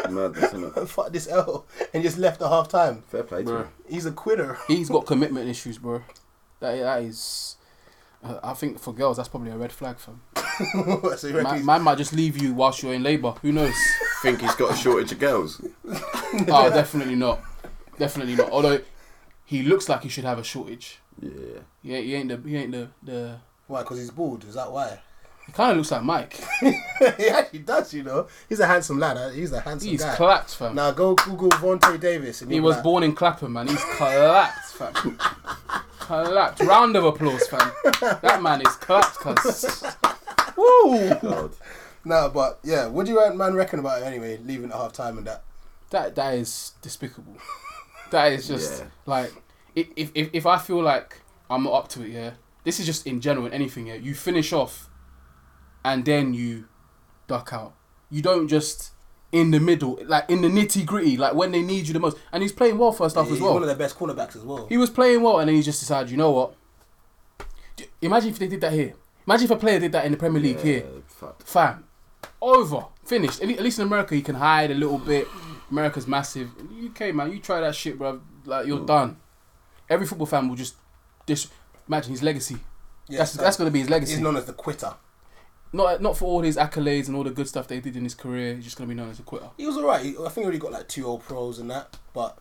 Madness, 0.08 0.52
innit? 0.52 0.88
fuck 0.88 1.12
this 1.12 1.28
L 1.28 1.66
and 1.92 2.02
just 2.02 2.18
left 2.18 2.40
at 2.40 2.48
half 2.48 2.68
time. 2.68 3.02
Fair 3.08 3.22
play 3.22 3.40
to 3.40 3.44
Bro. 3.44 3.58
him. 3.62 3.68
He's 3.88 4.06
a 4.06 4.12
quitter. 4.12 4.58
He's 4.66 4.88
got 4.88 5.06
commitment 5.06 5.48
issues, 5.48 5.78
bro. 5.78 6.02
That 6.60 6.78
that 6.80 7.02
is. 7.02 7.56
Uh, 8.24 8.40
I 8.42 8.52
think 8.54 8.80
for 8.80 8.92
girls, 8.92 9.16
that's 9.18 9.28
probably 9.28 9.50
a 9.52 9.56
red 9.56 9.70
flag 9.70 9.98
for 9.98 10.10
him. 10.12 10.20
so 11.16 11.28
Man, 11.30 11.44
he's- 11.54 11.64
man 11.64 11.82
might 11.82 11.98
just 11.98 12.12
leave 12.12 12.36
you 12.40 12.52
whilst 12.52 12.82
you're 12.82 12.94
in 12.94 13.02
labour. 13.04 13.32
Who 13.42 13.52
knows? 13.52 13.74
Think 14.22 14.40
he's 14.40 14.56
got 14.56 14.72
a 14.72 14.76
shortage 14.76 15.12
of 15.12 15.20
girls? 15.20 15.60
oh, 15.86 16.70
definitely 16.70 17.14
not. 17.14 17.40
Definitely 17.98 18.36
not. 18.36 18.50
Although 18.50 18.80
he 19.44 19.62
looks 19.62 19.88
like 19.88 20.02
he 20.02 20.08
should 20.08 20.24
have 20.24 20.38
a 20.38 20.44
shortage. 20.44 20.98
Yeah. 21.20 21.30
Yeah, 21.82 21.98
he 21.98 22.14
ain't 22.14 22.28
the 22.28 22.48
he 22.48 22.56
ain't 22.56 22.72
the 22.72 22.88
the. 23.02 23.36
Why? 23.66 23.82
Because 23.82 23.98
he's 23.98 24.10
bald. 24.10 24.44
Is 24.44 24.54
that 24.54 24.70
why? 24.72 25.00
He 25.48 25.52
kind 25.52 25.70
of 25.70 25.78
looks 25.78 25.90
like 25.90 26.02
Mike. 26.02 26.38
he 26.60 27.28
actually 27.30 27.60
does. 27.60 27.94
You 27.94 28.02
know, 28.02 28.26
he's 28.50 28.60
a 28.60 28.66
handsome 28.66 28.98
lad. 28.98 29.16
Uh, 29.16 29.30
he's 29.30 29.50
a 29.50 29.60
handsome 29.60 29.88
He's 29.88 30.04
guy. 30.04 30.14
clapped, 30.14 30.54
fam. 30.54 30.74
now 30.74 30.90
go 30.90 31.14
Google 31.14 31.48
Vontae 31.48 31.98
Davis. 31.98 32.42
And 32.42 32.52
He 32.52 32.60
was 32.60 32.74
like, 32.76 32.84
born 32.84 33.02
in 33.02 33.14
Clapham, 33.14 33.54
man. 33.54 33.66
He's 33.66 33.82
clapped, 33.82 34.66
fam. 34.72 34.92
clapped. 35.98 36.60
Round 36.60 36.94
of 36.96 37.04
applause, 37.04 37.46
fam. 37.48 37.72
That 38.20 38.40
man 38.42 38.60
is 38.60 38.76
clapped, 38.76 39.14
cuz. 39.20 39.82
Woo! 40.58 41.14
God. 41.22 41.52
No, 42.04 42.28
but 42.28 42.58
yeah. 42.62 42.86
What 42.86 43.06
do 43.06 43.12
you 43.12 43.34
man 43.34 43.54
reckon 43.54 43.78
about 43.78 44.02
it 44.02 44.04
anyway? 44.04 44.38
Leaving 44.44 44.70
at 44.70 44.76
half 44.76 44.92
time 44.92 45.16
and 45.16 45.26
that. 45.26 45.44
That 45.88 46.14
that 46.16 46.34
is 46.34 46.72
despicable. 46.82 47.38
That 48.10 48.32
is 48.32 48.48
just 48.48 48.80
Yeah. 48.82 48.88
like 49.06 49.32
if, 49.74 49.88
if 50.14 50.30
if 50.32 50.46
I 50.46 50.58
feel 50.58 50.82
like 50.82 51.20
I'm 51.50 51.64
not 51.64 51.72
up 51.74 51.88
to 51.90 52.02
it, 52.02 52.10
yeah. 52.10 52.30
This 52.64 52.80
is 52.80 52.86
just 52.86 53.06
in 53.06 53.20
general 53.20 53.46
in 53.46 53.52
anything, 53.52 53.86
yeah. 53.86 53.94
You 53.94 54.14
finish 54.14 54.52
off, 54.52 54.88
and 55.84 56.04
then 56.04 56.34
you 56.34 56.66
duck 57.26 57.52
out. 57.52 57.74
You 58.10 58.22
don't 58.22 58.48
just 58.48 58.92
in 59.30 59.50
the 59.50 59.60
middle, 59.60 59.98
like 60.06 60.28
in 60.30 60.40
the 60.40 60.48
nitty 60.48 60.84
gritty, 60.86 61.16
like 61.16 61.34
when 61.34 61.52
they 61.52 61.62
need 61.62 61.86
you 61.86 61.92
the 61.92 62.00
most. 62.00 62.16
And 62.32 62.42
he's 62.42 62.52
playing 62.52 62.78
well 62.78 62.92
first 62.92 63.16
half 63.16 63.26
He's 63.26 63.36
as 63.36 63.40
well. 63.42 63.54
one 63.54 63.62
of 63.62 63.68
the 63.68 63.74
best 63.74 63.98
cornerbacks 63.98 64.34
as 64.36 64.42
well. 64.42 64.66
He 64.68 64.76
was 64.78 64.90
playing 64.90 65.22
well, 65.22 65.38
and 65.38 65.48
then 65.48 65.56
he 65.56 65.62
just 65.62 65.80
decided, 65.80 66.10
you 66.10 66.16
know 66.16 66.30
what? 66.30 66.54
Imagine 68.02 68.30
if 68.30 68.38
they 68.38 68.48
did 68.48 68.60
that 68.62 68.72
here. 68.72 68.94
Imagine 69.26 69.44
if 69.44 69.50
a 69.50 69.56
player 69.56 69.78
did 69.78 69.92
that 69.92 70.04
in 70.06 70.12
the 70.12 70.18
Premier 70.18 70.40
League 70.40 70.60
here. 70.60 70.78
Yeah, 70.78 71.00
fuck. 71.06 71.42
Fam, 71.46 71.84
over, 72.40 72.86
finished. 73.04 73.42
At 73.42 73.50
at 73.50 73.60
least 73.60 73.78
in 73.78 73.86
America, 73.86 74.16
you 74.16 74.22
can 74.22 74.36
hide 74.36 74.70
a 74.70 74.74
little 74.74 74.98
bit. 74.98 75.28
America's 75.70 76.06
massive. 76.06 76.50
UK, 76.86 77.14
man, 77.14 77.30
you 77.32 77.38
try 77.40 77.60
that 77.60 77.74
shit, 77.74 77.98
bro. 77.98 78.20
Like 78.44 78.64
Mm. 78.64 78.68
you're 78.68 78.86
done. 78.86 79.16
Every 79.90 80.06
football 80.06 80.26
fan 80.26 80.48
will 80.48 80.56
just 80.56 80.74
dis. 81.26 81.48
Imagine 81.88 82.10
his 82.12 82.22
legacy. 82.22 82.56
Yeah, 83.08 83.18
that's 83.18 83.32
so 83.32 83.42
that's 83.42 83.56
gonna 83.56 83.70
be 83.70 83.80
his 83.80 83.90
legacy. 83.90 84.12
He's 84.12 84.20
known 84.22 84.36
as 84.36 84.44
the 84.46 84.52
quitter. 84.52 84.94
not 85.72 86.00
not 86.00 86.16
for 86.16 86.24
all 86.26 86.40
his 86.42 86.56
accolades 86.56 87.08
and 87.08 87.16
all 87.16 87.24
the 87.24 87.30
good 87.30 87.46
stuff 87.48 87.68
they 87.68 87.80
did 87.80 87.96
in 87.96 88.04
his 88.04 88.14
career. 88.14 88.54
He's 88.54 88.64
just 88.64 88.76
gonna 88.78 88.88
be 88.88 88.94
known 88.94 89.10
as 89.10 89.18
a 89.18 89.22
quitter. 89.22 89.48
He 89.56 89.66
was 89.66 89.76
alright. 89.76 90.00
I 90.00 90.04
think 90.28 90.34
he 90.36 90.42
already 90.42 90.58
got 90.58 90.72
like 90.72 90.88
two 90.88 91.06
old 91.06 91.22
pros 91.24 91.58
and 91.58 91.70
that. 91.70 91.96
But 92.14 92.38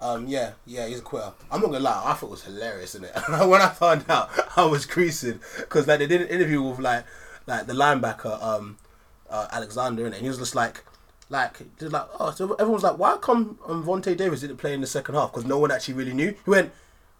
um, 0.00 0.26
yeah, 0.26 0.52
yeah, 0.66 0.86
he's 0.86 0.98
a 0.98 1.02
quitter. 1.02 1.32
I'm 1.50 1.60
not 1.60 1.68
gonna 1.68 1.80
lie. 1.80 2.02
I 2.04 2.14
thought 2.14 2.26
it 2.26 2.30
was 2.30 2.42
hilarious, 2.44 2.94
isn't 2.96 3.04
it? 3.04 3.14
when 3.48 3.60
I 3.62 3.68
found 3.68 4.04
out, 4.08 4.30
I 4.56 4.64
was 4.64 4.84
creasing 4.86 5.40
because 5.58 5.86
like 5.86 5.98
they 6.00 6.06
did 6.06 6.22
an 6.22 6.28
interview 6.28 6.60
with 6.62 6.78
like 6.80 7.04
like 7.46 7.66
the 7.66 7.72
linebacker 7.72 8.40
um 8.42 8.78
uh, 9.30 9.46
Alexander 9.52 10.06
and 10.06 10.14
he 10.14 10.28
was 10.28 10.38
just 10.38 10.54
like. 10.54 10.84
Like, 11.28 11.58
like, 11.80 12.06
oh, 12.20 12.30
so 12.30 12.54
everyone's 12.54 12.84
like, 12.84 12.98
why 12.98 13.16
come 13.16 13.58
um, 13.66 13.84
Vontae 13.84 14.16
Davis 14.16 14.40
didn't 14.42 14.58
play 14.58 14.74
in 14.74 14.80
the 14.80 14.86
second 14.86 15.16
half? 15.16 15.32
Because 15.32 15.44
no 15.44 15.58
one 15.58 15.72
actually 15.72 15.94
really 15.94 16.12
knew. 16.14 16.34
He 16.44 16.50
went, 16.50 16.70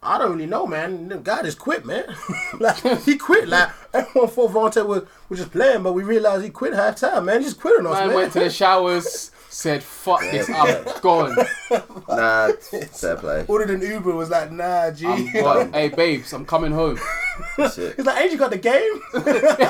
I 0.01 0.17
don't 0.17 0.31
really 0.33 0.45
know, 0.45 0.65
man. 0.65 1.09
The 1.09 1.17
guy 1.17 1.41
just 1.43 1.59
quit, 1.59 1.85
man. 1.85 2.05
like, 2.59 2.77
he 3.03 3.17
quit. 3.17 3.47
Like, 3.49 3.69
everyone 3.93 4.29
thought 4.29 4.51
Vontae 4.51 4.85
was, 4.87 5.03
was 5.27 5.39
just 5.39 5.51
playing, 5.51 5.83
but 5.83 5.93
we 5.93 6.03
realized 6.03 6.43
he 6.43 6.49
quit 6.49 6.73
half 6.73 6.95
time, 6.97 7.25
man. 7.25 7.39
He 7.39 7.45
just 7.45 7.59
quit 7.59 7.79
on 7.79 7.87
us, 7.87 7.93
Man 7.93 8.07
man. 8.07 8.15
went 8.15 8.33
to 8.33 8.39
the 8.39 8.49
showers, 8.49 9.31
said, 9.57 9.83
"Fuck 9.83 10.21
this, 10.21 10.49
I'm 10.49 10.85
gone." 11.01 11.35
Nah, 12.07 12.51
fair 12.93 13.17
play. 13.17 13.43
ordered 13.49 13.69
an 13.69 13.81
Uber 13.81 14.13
was 14.15 14.29
like, 14.29 14.49
nah, 14.51 14.89
G. 14.89 15.05
I'm 15.05 15.33
gone. 15.33 15.73
hey, 15.73 15.89
babes, 15.89 16.31
I'm 16.31 16.45
coming 16.45 16.71
home. 16.71 16.97
That's 17.57 17.77
it. 17.77 17.97
He's 17.97 18.05
like, 18.05 18.21
ain't 18.21 18.31
you 18.31 18.37
got 18.37 18.51
the 18.51 18.57
game? 18.57 19.01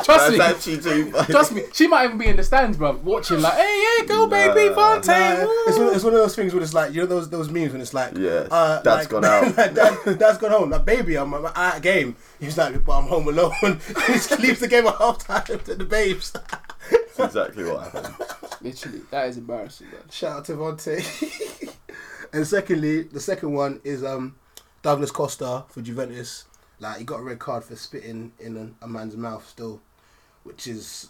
Trust 0.04 0.32
me. 0.32 0.38
That's 0.38 0.68
actually 0.68 0.78
too 0.82 1.12
funny. 1.12 1.26
Trust 1.26 1.52
me, 1.54 1.64
she 1.74 1.88
might 1.88 2.06
even 2.06 2.20
be 2.20 2.28
in 2.28 2.36
the 2.36 2.44
stands, 2.44 2.78
bro, 2.78 2.92
watching 3.04 3.42
like, 3.42 3.56
hey, 3.56 3.84
yeah, 4.00 4.06
go, 4.06 4.28
baby, 4.28 4.70
Nah. 4.70 4.76
Vontae. 5.00 5.08
Nah, 5.40 5.46
woo." 5.46 5.64
it's, 5.68 5.78
one, 5.80 5.96
it's 5.96 6.04
one 6.04 6.14
of 6.14 6.20
those 6.20 6.36
things 6.36 6.54
where 6.54 6.62
it's 6.62 6.76
like, 6.76 6.94
you 6.94 7.02
know 7.02 7.08
those 7.08 7.30
those 7.32 7.50
memes 7.50 7.72
when 7.72 7.82
it's 7.82 7.96
like, 7.96 8.16
Yeah, 8.16 8.48
uh, 8.52 8.82
dad's 8.84 8.86
like, 8.86 9.10
gone 9.10 9.26
out. 9.26 9.58
like, 9.58 9.74
dad, 9.74 10.20
dad's 10.20 10.38
gone 10.38 10.52
home. 10.52 10.70
Like, 10.70 10.86
baby, 10.86 11.18
I'm, 11.18 11.34
I'm 11.34 11.46
at 11.48 11.78
a 11.80 11.82
game. 11.82 12.16
He's 12.40 12.58
like, 12.58 12.86
but 12.86 13.00
I'm 13.00 13.08
home 13.08 13.28
alone. 13.28 13.52
he 13.62 14.14
just 14.14 14.40
leaves 14.40 14.60
the 14.60 14.68
game 14.68 14.86
at 14.86 14.96
half 14.98 15.18
time 15.26 15.44
to 15.66 15.74
the 15.76 15.86
babes. 15.86 16.34
That's 17.18 17.36
exactly 17.36 17.64
what 17.66 17.92
happened. 17.92 18.16
Literally, 18.62 19.02
that 19.12 19.30
is 19.30 19.38
embarrassing, 19.38 19.88
man. 19.92 20.02
Shout 20.10 20.38
out 20.38 20.46
to 20.46 20.54
Vontae. 20.54 21.76
and 22.34 22.46
secondly, 22.48 23.04
the 23.04 23.20
second 23.20 23.54
one 23.54 23.82
is 23.84 24.04
um 24.04 24.36
Douglas 24.82 25.12
Costa 25.12 25.66
for 25.70 25.82
Juventus. 25.82 26.46
Like 26.80 27.00
he 27.00 27.04
got 27.04 27.20
a 27.20 27.24
red 27.24 27.40
card 27.40 27.64
for 27.64 27.76
spitting 27.76 28.34
in 28.40 28.76
a, 28.82 28.86
a 28.86 28.88
man's 28.88 29.16
mouth 29.16 29.48
still, 29.48 29.82
which 30.44 30.68
is 30.68 31.10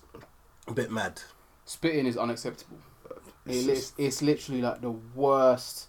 a 0.67 0.73
bit 0.73 0.91
mad. 0.91 1.21
Spitting 1.65 2.05
is 2.05 2.17
unacceptable. 2.17 2.77
It 3.45 3.67
is, 3.67 3.93
it's 3.97 4.21
literally 4.21 4.61
like 4.61 4.81
the 4.81 4.91
worst. 4.91 5.87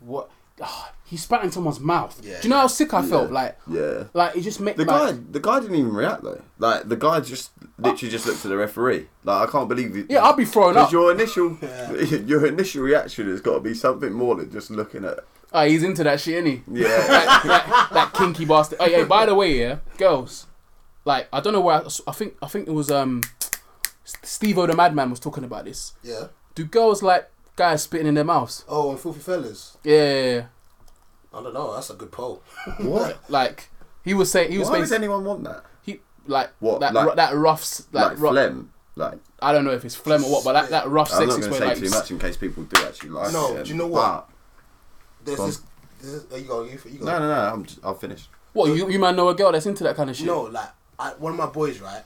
What? 0.00 0.30
Ah, 0.60 0.92
he 1.04 1.16
spat 1.16 1.44
in 1.44 1.50
someone's 1.52 1.80
mouth. 1.80 2.20
Yeah. 2.22 2.40
Do 2.40 2.48
you 2.48 2.50
know 2.50 2.60
how 2.60 2.66
sick 2.66 2.92
I 2.94 3.02
felt? 3.02 3.28
Yeah. 3.28 3.34
Like, 3.34 3.58
Yeah. 3.70 4.04
like 4.14 4.36
it 4.36 4.40
just 4.42 4.60
made 4.60 4.76
The 4.76 4.84
like, 4.84 5.14
guy, 5.14 5.20
the 5.30 5.40
guy 5.40 5.60
didn't 5.60 5.76
even 5.76 5.92
react 5.94 6.22
though. 6.22 6.40
Like 6.58 6.88
the 6.88 6.96
guy 6.96 7.20
just 7.20 7.50
literally 7.78 8.10
just 8.10 8.26
looked 8.26 8.44
at 8.44 8.48
the 8.50 8.56
referee. 8.56 9.08
Like 9.24 9.48
I 9.48 9.50
can't 9.52 9.68
believe 9.68 9.96
it. 9.96 10.06
Yeah, 10.08 10.22
I'd 10.24 10.36
be 10.36 10.44
throwing 10.44 10.76
up. 10.76 10.90
Your 10.92 11.12
initial, 11.12 11.56
Yeah. 11.62 11.92
your 12.26 12.46
initial 12.46 12.82
reaction 12.82 13.28
has 13.28 13.40
got 13.40 13.54
to 13.54 13.60
be 13.60 13.74
something 13.74 14.12
more 14.12 14.34
than 14.36 14.50
just 14.50 14.70
looking 14.70 15.04
at. 15.04 15.18
Oh, 15.54 15.66
he's 15.66 15.82
into 15.82 16.02
that 16.04 16.18
shit, 16.20 16.46
is 16.46 16.60
Yeah. 16.70 16.88
that, 16.88 17.42
that, 17.44 17.88
that 17.92 18.12
kinky 18.14 18.44
bastard. 18.46 18.78
Oh 18.80 18.86
yeah. 18.86 19.04
by 19.04 19.26
the 19.26 19.34
way, 19.34 19.58
yeah, 19.60 19.78
girls, 19.98 20.46
like 21.04 21.28
I 21.32 21.40
don't 21.40 21.52
know 21.52 21.60
where 21.60 21.76
I, 21.82 21.88
I 22.06 22.12
think 22.12 22.36
I 22.40 22.46
think 22.48 22.68
it 22.68 22.72
was 22.72 22.90
um 22.90 23.20
Steve 24.04 24.58
O 24.58 24.66
the 24.66 24.74
Madman 24.74 25.10
was 25.10 25.20
talking 25.20 25.44
about 25.44 25.64
this. 25.66 25.92
Yeah. 26.02 26.28
Do 26.54 26.64
girls 26.64 27.02
like 27.02 27.30
guys 27.56 27.82
spitting 27.82 28.06
in 28.06 28.14
their 28.14 28.24
mouths? 28.24 28.64
Oh, 28.68 28.90
and 28.90 29.00
filthy 29.00 29.20
fellas. 29.20 29.76
Yeah, 29.84 29.94
yeah, 30.14 30.34
yeah. 30.34 30.44
I 31.34 31.42
don't 31.42 31.54
know. 31.54 31.74
That's 31.74 31.90
a 31.90 31.94
good 31.94 32.12
poll. 32.12 32.42
What? 32.80 33.18
like 33.30 33.68
he 34.04 34.14
was 34.14 34.30
saying 34.30 34.50
he 34.52 34.58
was 34.58 34.68
Why 34.68 34.74
saying 34.74 34.82
does 34.84 34.92
anyone 34.92 35.24
want 35.24 35.44
that? 35.44 35.64
he 35.82 36.00
like 36.26 36.50
What, 36.60 36.80
that 36.80 36.92
like- 36.94 37.08
ru- 37.08 37.14
that 37.16 37.34
rough 37.34 37.62
s- 37.62 37.86
Like, 37.92 38.10
like, 38.10 38.18
ru- 38.20 38.30
phlegm. 38.30 38.72
Like 38.96 39.18
I 39.40 39.52
don't 39.52 39.64
know 39.64 39.70
if 39.70 39.84
it's 39.84 39.94
phlegm 39.94 40.22
or 40.24 40.30
what, 40.32 40.44
but 40.44 40.52
that, 40.52 40.70
that 40.70 40.88
rough 40.88 41.12
I'm 41.14 41.26
not 41.26 41.38
sexist 41.38 41.40
going 41.40 41.42
to 41.42 41.50
way 41.52 41.58
say 41.58 41.66
like 41.66 41.78
too 41.78 41.90
much 41.90 42.10
in 42.10 42.18
case 42.18 42.36
people 42.36 42.64
do 42.64 42.82
actually 42.84 43.08
like 43.10 43.32
No, 43.32 43.56
it. 43.56 43.64
do 43.64 43.70
you 43.70 43.76
know 43.76 43.86
what? 43.86 44.28
But- 44.28 44.28
There's 45.24 45.38
this. 45.38 45.62
this 46.00 46.10
is, 46.12 46.26
oh, 46.32 46.36
you 46.36 46.44
go. 46.44 46.64
You, 46.64 46.78
you 46.90 46.98
go. 46.98 47.06
no, 47.06 47.18
no, 47.18 47.28
no. 47.28 47.52
I'm 47.54 47.64
just, 47.64 47.78
I'll 47.82 47.94
finish. 47.94 48.28
what 48.52 48.66
you 48.66 48.90
you 48.90 48.98
man 48.98 49.16
know 49.16 49.28
a 49.30 49.34
girl 49.34 49.52
that's 49.52 49.64
into 49.66 49.82
that 49.84 49.96
kind 49.96 50.10
of 50.10 50.16
shit. 50.16 50.26
No, 50.26 50.42
like 50.42 50.68
I, 50.98 51.10
one 51.14 51.32
of 51.32 51.38
my 51.38 51.46
boys, 51.46 51.80
right? 51.80 52.02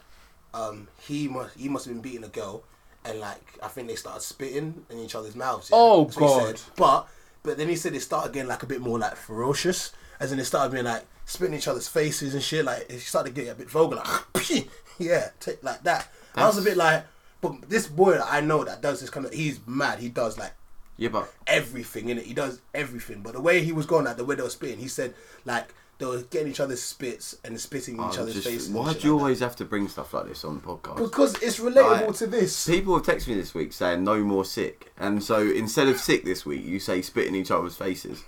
Um, 0.54 0.86
he 1.00 1.26
must 1.28 1.56
he 1.56 1.68
must 1.68 1.86
have 1.86 1.94
been 1.94 2.02
beating 2.02 2.24
a 2.24 2.28
girl, 2.28 2.62
and 3.06 3.20
like 3.20 3.58
I 3.62 3.68
think 3.68 3.88
they 3.88 3.94
started 3.94 4.22
spitting 4.22 4.84
in 4.90 4.98
each 4.98 5.14
other's 5.14 5.36
mouths. 5.36 5.70
yeah? 5.70 5.76
Oh, 5.78 6.04
That's 6.04 6.16
God. 6.16 6.60
But 6.76 7.08
but 7.42 7.56
then 7.58 7.68
he 7.68 7.76
said 7.76 7.94
it 7.94 8.00
started 8.00 8.32
getting 8.32 8.48
like 8.48 8.62
a 8.62 8.66
bit 8.66 8.80
more 8.80 8.98
like 8.98 9.16
ferocious, 9.16 9.92
as 10.20 10.32
in 10.32 10.38
it 10.38 10.44
started 10.44 10.72
being 10.72 10.84
like 10.84 11.04
spitting 11.24 11.54
each 11.54 11.68
other's 11.68 11.88
faces 11.88 12.34
and 12.34 12.42
shit. 12.42 12.64
Like 12.64 12.86
it 12.90 13.00
started 13.00 13.34
getting 13.34 13.50
a 13.50 13.54
bit 13.54 13.70
vulgar, 13.70 13.96
like 13.96 14.68
yeah, 14.98 15.28
take 15.40 15.62
like 15.62 15.82
that. 15.84 16.08
I 16.34 16.46
was 16.46 16.58
a 16.58 16.62
bit 16.62 16.76
like, 16.76 17.04
but 17.40 17.68
this 17.68 17.86
boy 17.86 18.12
that 18.12 18.26
I 18.30 18.40
know 18.40 18.64
that 18.64 18.82
does 18.82 19.00
this 19.00 19.10
kind 19.10 19.24
of, 19.24 19.32
he's 19.32 19.58
mad. 19.66 20.00
He 20.00 20.08
does 20.10 20.38
like 20.38 20.52
Yeah, 20.98 21.08
but 21.08 21.32
everything 21.46 22.08
in 22.10 22.18
it. 22.18 22.26
He 22.26 22.34
does 22.34 22.60
everything. 22.74 23.22
But 23.22 23.32
the 23.32 23.40
way 23.40 23.62
he 23.62 23.72
was 23.72 23.86
going, 23.86 24.04
like 24.04 24.16
the 24.16 24.24
way 24.24 24.34
they 24.34 24.42
were 24.42 24.50
spitting, 24.50 24.78
he 24.78 24.88
said 24.88 25.14
like 25.44 25.72
they 25.98 26.06
were 26.06 26.22
getting 26.22 26.48
each 26.48 26.60
other's 26.60 26.82
spits 26.82 27.36
and 27.44 27.58
spitting 27.60 27.96
in 27.96 28.00
each 28.08 28.16
I'm 28.16 28.22
other's 28.22 28.34
just- 28.34 28.46
faces. 28.46 28.68
why 28.70 28.82
do 28.82 28.88
you 28.88 28.92
like 28.92 29.00
that. 29.02 29.10
always 29.10 29.40
have 29.40 29.56
to 29.56 29.64
bring 29.64 29.88
stuff 29.88 30.12
like 30.12 30.26
this 30.28 30.44
on 30.44 30.56
the 30.56 30.60
podcast? 30.60 30.96
Because 30.98 31.34
it's 31.42 31.58
relatable 31.58 32.06
Like, 32.08 32.16
to 32.16 32.26
this. 32.26 32.66
People 32.66 32.94
have 32.96 33.06
texted 33.06 33.28
me 33.28 33.34
this 33.34 33.54
week 33.54 33.72
saying 33.72 34.04
no 34.04 34.18
more 34.22 34.44
sick, 34.44 34.92
and 34.98 35.22
so 35.22 35.40
instead 35.40 35.88
of 35.88 35.98
sick 35.98 36.24
this 36.24 36.44
week, 36.44 36.64
you 36.64 36.78
say 36.80 37.00
spit 37.02 37.26
in 37.26 37.34
each 37.34 37.50
other's 37.50 37.76
faces 37.76 38.22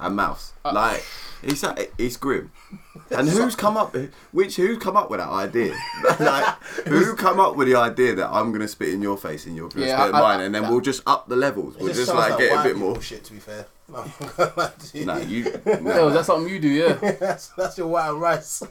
and 0.00 0.16
mouse. 0.16 0.52
Uh, 0.64 0.72
like 0.74 1.04
it's 1.42 1.64
it's 1.98 2.16
grim. 2.16 2.50
And 3.10 3.28
who's 3.28 3.56
come 3.56 3.76
up? 3.76 3.96
Which 4.32 4.56
who's 4.56 4.78
come 4.78 4.96
up 4.96 5.10
with 5.10 5.20
that 5.20 5.28
idea? 5.28 5.74
like 6.20 6.44
who 6.86 7.14
come 7.16 7.40
up 7.40 7.56
with 7.56 7.68
the 7.68 7.76
idea 7.76 8.14
that 8.16 8.28
I'm 8.30 8.52
gonna 8.52 8.68
spit 8.68 8.90
in 8.90 9.02
your 9.02 9.16
face 9.16 9.46
and 9.46 9.56
you're 9.56 9.68
gonna 9.68 9.86
Yeah, 9.86 9.96
spit 9.98 10.06
in 10.14 10.20
mine, 10.20 10.40
I- 10.40 10.44
and 10.44 10.54
then 10.54 10.68
we'll 10.68 10.80
just 10.80 11.02
up 11.06 11.28
the 11.28 11.36
levels. 11.36 11.76
We'll 11.76 11.88
just 11.92 12.06
sounds 12.06 12.18
like 12.30 12.38
get 12.38 12.58
a 12.58 12.62
bit 12.62 12.76
more. 12.76 13.00
Shit, 13.00 13.24
to 13.24 13.32
be 13.32 13.38
fair. 13.40 13.66
No, 14.94 15.16
you. 15.16 15.44
Yo, 15.66 15.80
No. 15.80 16.08
is 16.08 16.14
that 16.14 16.24
something 16.24 16.52
you 16.52 16.60
do? 16.60 16.68
Yeah. 16.68 16.92
that's 17.18 17.48
that's 17.48 17.76
your 17.76 17.88
white 17.88 18.10
rice. 18.12 18.62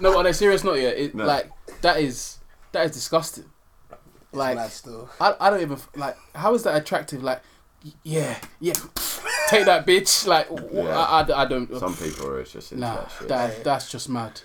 no, 0.00 0.18
on 0.18 0.26
a 0.26 0.32
serious 0.34 0.64
note, 0.64 0.74
yeah. 0.78 0.88
It, 0.88 1.14
No. 1.14 1.24
Like 1.26 1.50
that 1.82 2.00
is 2.00 2.38
that 2.72 2.86
is 2.86 2.92
disgusting. 2.92 3.44
Like 4.32 4.56
Like. 4.56 4.70
I, 5.20 5.34
I 5.40 5.50
don't 5.50 5.60
even 5.60 5.78
like 5.96 6.16
how 6.34 6.54
is 6.54 6.62
that 6.64 6.76
attractive? 6.76 7.22
Like 7.22 7.42
yeah 8.02 8.38
yeah, 8.60 8.74
take 9.48 9.64
that 9.66 9.86
bitch. 9.86 10.26
Like 10.26 10.48
Yeah. 10.72 10.96
I, 10.98 11.20
I, 11.22 11.42
I 11.42 11.44
don't. 11.46 11.74
Some 11.78 11.94
people 11.96 12.28
are 12.28 12.44
just 12.44 12.72
into 12.72 12.84
nah, 12.86 12.96
that 12.96 13.10
shit. 13.18 13.28
that 13.28 13.64
that's 13.64 13.90
just 13.90 14.08
mad. 14.08 14.40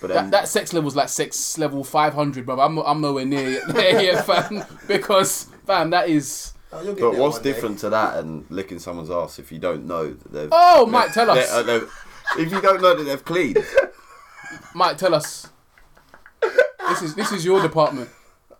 but 0.00 0.08
That, 0.08 0.14
then, 0.14 0.30
that 0.30 0.48
sex 0.48 0.72
level's 0.72 0.96
like 0.96 1.08
sex 1.08 1.58
level 1.58 1.84
five 1.84 2.14
hundred, 2.14 2.46
bro. 2.46 2.60
I'm 2.60 2.78
I'm 2.78 3.00
nowhere 3.00 3.24
near 3.24 3.60
there 3.68 4.02
yet, 4.02 4.26
fam. 4.26 4.64
Because 4.86 5.44
fam, 5.66 5.90
that 5.90 6.08
is. 6.08 6.52
Oh, 6.74 6.94
but 6.94 7.16
what's 7.16 7.34
one 7.36 7.42
day. 7.42 7.52
different 7.52 7.78
to 7.80 7.90
that 7.90 8.16
and 8.18 8.46
licking 8.48 8.78
someone's 8.78 9.10
ass 9.10 9.38
if 9.38 9.52
you 9.52 9.58
don't 9.58 9.86
know 9.86 10.10
that 10.12 10.32
they've? 10.32 10.48
Oh, 10.50 10.86
Mike, 10.86 11.12
tell 11.12 11.26
they- 11.34 11.42
us. 11.42 11.52
uh, 11.52 11.62
they've- 11.62 11.90
if 12.38 12.50
you 12.50 12.62
don't 12.62 12.80
know 12.80 12.94
that 12.96 13.04
they've 13.04 13.22
cleaned, 13.24 13.58
Mike, 14.74 14.96
tell 14.96 15.14
us. 15.14 15.48
This 16.88 17.02
is 17.02 17.14
this 17.14 17.30
is 17.30 17.44
your 17.44 17.60
department. 17.60 18.08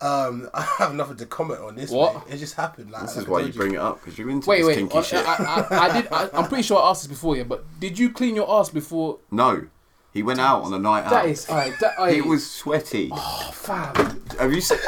Um, 0.02 0.50
I 0.54 0.62
have 0.78 0.94
nothing 0.94 1.16
to 1.18 1.26
comment 1.26 1.60
on 1.60 1.76
this. 1.76 1.90
What? 1.90 2.26
mate. 2.26 2.34
It 2.34 2.38
just 2.38 2.54
happened. 2.54 2.90
Like, 2.90 3.02
this 3.02 3.16
like 3.16 3.22
is 3.22 3.28
why 3.28 3.40
you 3.40 3.52
bring 3.52 3.74
it 3.74 3.80
up 3.80 4.00
because 4.00 4.18
you're 4.18 4.30
into 4.30 4.48
Wait, 4.48 4.58
this 4.58 4.66
wait. 4.66 4.76
kinky 4.76 4.98
I, 4.98 5.02
shit. 5.02 5.26
I, 5.26 5.34
I, 5.70 5.78
I 5.78 6.00
did. 6.02 6.12
I, 6.12 6.28
I'm 6.34 6.48
pretty 6.48 6.64
sure 6.64 6.82
I 6.82 6.90
asked 6.90 7.02
this 7.02 7.08
before, 7.08 7.36
yeah. 7.36 7.44
But 7.44 7.64
did 7.80 7.98
you 7.98 8.10
clean 8.10 8.34
your 8.34 8.50
ass 8.50 8.68
before? 8.68 9.18
No, 9.30 9.68
he 10.12 10.22
went 10.22 10.40
out 10.40 10.62
on 10.62 10.74
a 10.74 10.78
night 10.78 11.08
That 11.08 11.24
out. 11.24 11.28
is. 11.28 11.48
Alright, 11.48 11.72
that, 11.80 12.12
he 12.12 12.20
was 12.20 12.48
sweaty. 12.48 13.10
Oh, 13.12 13.50
fam. 13.52 13.94
Have 14.38 14.52
you 14.52 14.60
seen? 14.60 14.78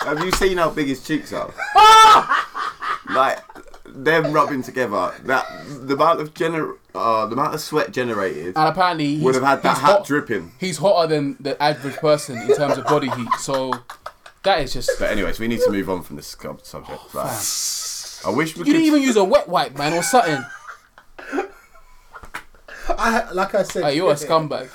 have 0.00 0.24
you 0.24 0.32
seen 0.32 0.58
how 0.58 0.70
big 0.70 0.88
his 0.88 1.06
cheeks 1.06 1.32
are? 1.32 1.52
like 3.10 3.40
them 3.86 4.32
rubbing 4.32 4.62
together. 4.62 5.14
That 5.24 5.46
the 5.86 5.94
amount 5.94 6.20
of 6.20 6.34
gener, 6.34 6.76
uh, 6.94 7.26
the 7.26 7.34
amount 7.34 7.54
of 7.54 7.60
sweat 7.60 7.92
generated 7.92 8.56
And 8.56 8.68
apparently, 8.68 9.14
he's, 9.16 9.22
would 9.22 9.34
have 9.34 9.44
had 9.44 9.62
that 9.62 9.78
hat 9.78 9.90
hot, 9.90 10.06
dripping. 10.06 10.52
He's 10.58 10.78
hotter 10.78 11.06
than 11.08 11.36
the 11.40 11.60
average 11.62 11.96
person 11.96 12.38
in 12.38 12.56
terms 12.56 12.78
of 12.78 12.84
body 12.84 13.10
heat. 13.10 13.28
So 13.38 13.72
that 14.44 14.60
is 14.60 14.72
just. 14.72 14.90
But 14.98 15.10
anyways, 15.10 15.38
we 15.38 15.48
need 15.48 15.60
to 15.60 15.70
move 15.70 15.88
on 15.90 16.02
from 16.02 16.16
this 16.16 16.26
sub- 16.28 16.64
subject. 16.64 17.00
Oh, 17.14 17.18
like, 17.18 17.28
I 18.26 18.36
wish 18.36 18.54
we 18.54 18.60
You 18.60 18.64
could. 18.64 18.72
didn't 18.72 18.86
even 18.86 19.02
use 19.02 19.16
a 19.16 19.24
wet 19.24 19.48
wipe, 19.48 19.76
man, 19.76 19.92
or 19.94 20.02
something. 20.02 20.44
I 22.90 23.30
like 23.32 23.54
I 23.54 23.62
said. 23.64 23.84
Hey, 23.84 23.96
you're 23.96 24.10
a 24.10 24.14
scumbag. 24.14 24.68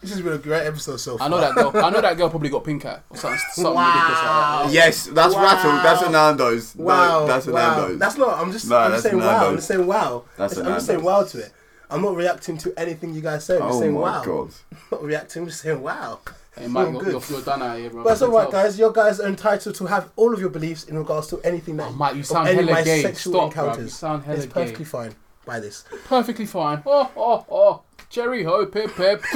This 0.00 0.10
has 0.10 0.20
been 0.22 0.32
a 0.34 0.38
great 0.38 0.64
episode 0.64 0.98
so 0.98 1.18
far. 1.18 1.26
I 1.26 1.30
know 1.30 1.40
that 1.40 1.54
girl. 1.54 1.72
I 1.84 1.90
know 1.90 2.00
that 2.00 2.16
girl 2.16 2.30
probably 2.30 2.48
got 2.50 2.64
pink 2.64 2.84
eye 2.86 3.00
or 3.10 3.16
something, 3.16 3.38
something 3.52 3.74
Wow. 3.74 3.86
ridiculous 3.86 4.22
like 4.22 4.66
that. 4.66 4.72
Yes, 4.72 5.06
that's 5.06 5.34
Wow. 5.34 5.42
rattle. 5.42 5.72
That's 5.72 6.02
a 6.02 6.10
Nando's. 6.10 6.74
No, 6.76 6.84
Wow, 6.84 7.26
that's 7.26 7.46
a 7.48 7.52
wow. 7.52 7.76
Nando's. 7.76 7.98
That's 7.98 8.16
not. 8.16 8.38
I'm 8.38 8.52
just. 8.52 8.68
No, 8.68 8.76
I'm 8.78 8.90
just 8.92 9.02
that's 9.04 9.12
saying 9.12 9.24
wow. 9.24 9.48
I'm 9.48 9.56
just 9.56 9.68
saying 9.68 9.86
wow. 9.86 10.24
That's 10.36 10.56
a 10.56 10.60
I'm 10.60 10.66
just 10.74 10.86
saying 10.86 11.02
wow 11.02 11.22
to 11.24 11.38
it. 11.38 11.52
I'm 11.90 12.02
not 12.02 12.14
reacting 12.16 12.58
to 12.58 12.72
anything 12.78 13.14
you 13.14 13.20
guys 13.22 13.44
say. 13.44 13.56
I'm 13.56 13.62
just 13.62 13.74
Oh 13.76 13.80
saying 13.80 13.94
my 13.94 14.00
wow. 14.00 14.22
god. 14.24 14.50
I'm 14.72 14.78
not 14.92 15.02
reacting. 15.04 15.42
I'm 15.42 15.48
just 15.48 15.62
saying 15.62 15.82
wow. 15.82 16.20
Hey, 16.58 16.66
Mike, 16.66 16.92
you're, 16.92 17.02
good. 17.02 17.12
you're, 17.12 17.22
you're 17.30 17.42
done 17.42 17.62
out 17.62 17.78
here, 17.78 17.90
bro. 17.90 18.02
But 18.04 18.12
it's 18.12 18.22
alright, 18.22 18.50
guys. 18.50 18.78
Your 18.78 18.92
guys 18.92 19.20
are 19.20 19.28
entitled 19.28 19.74
to 19.76 19.86
have 19.86 20.10
all 20.16 20.34
of 20.34 20.40
your 20.40 20.50
beliefs 20.50 20.84
in 20.84 20.98
regards 20.98 21.28
to 21.28 21.40
anything 21.42 21.76
that 21.76 21.88
Oh, 21.88 21.92
Mike, 21.92 22.16
you 22.16 22.22
sound 22.22 22.48
any 22.48 22.58
of 22.58 22.64
hella 22.64 22.78
my 22.78 22.84
gay. 22.84 23.02
sexual 23.02 23.32
Stop, 23.32 23.42
bruv. 23.42 23.46
encounters. 23.46 23.84
You 23.84 23.90
sound 23.90 24.24
hella 24.24 24.36
it's 24.38 24.46
gay. 24.46 24.52
perfectly 24.52 24.84
fine. 24.84 25.14
By 25.46 25.60
this. 25.60 25.84
Perfectly 26.06 26.46
fine. 26.46 26.82
Oh, 26.84 27.10
oh, 27.16 27.46
oh. 27.50 27.82
Cherry 28.10 28.42
ho, 28.42 28.66
pip, 28.66 28.94
pip. 28.94 29.22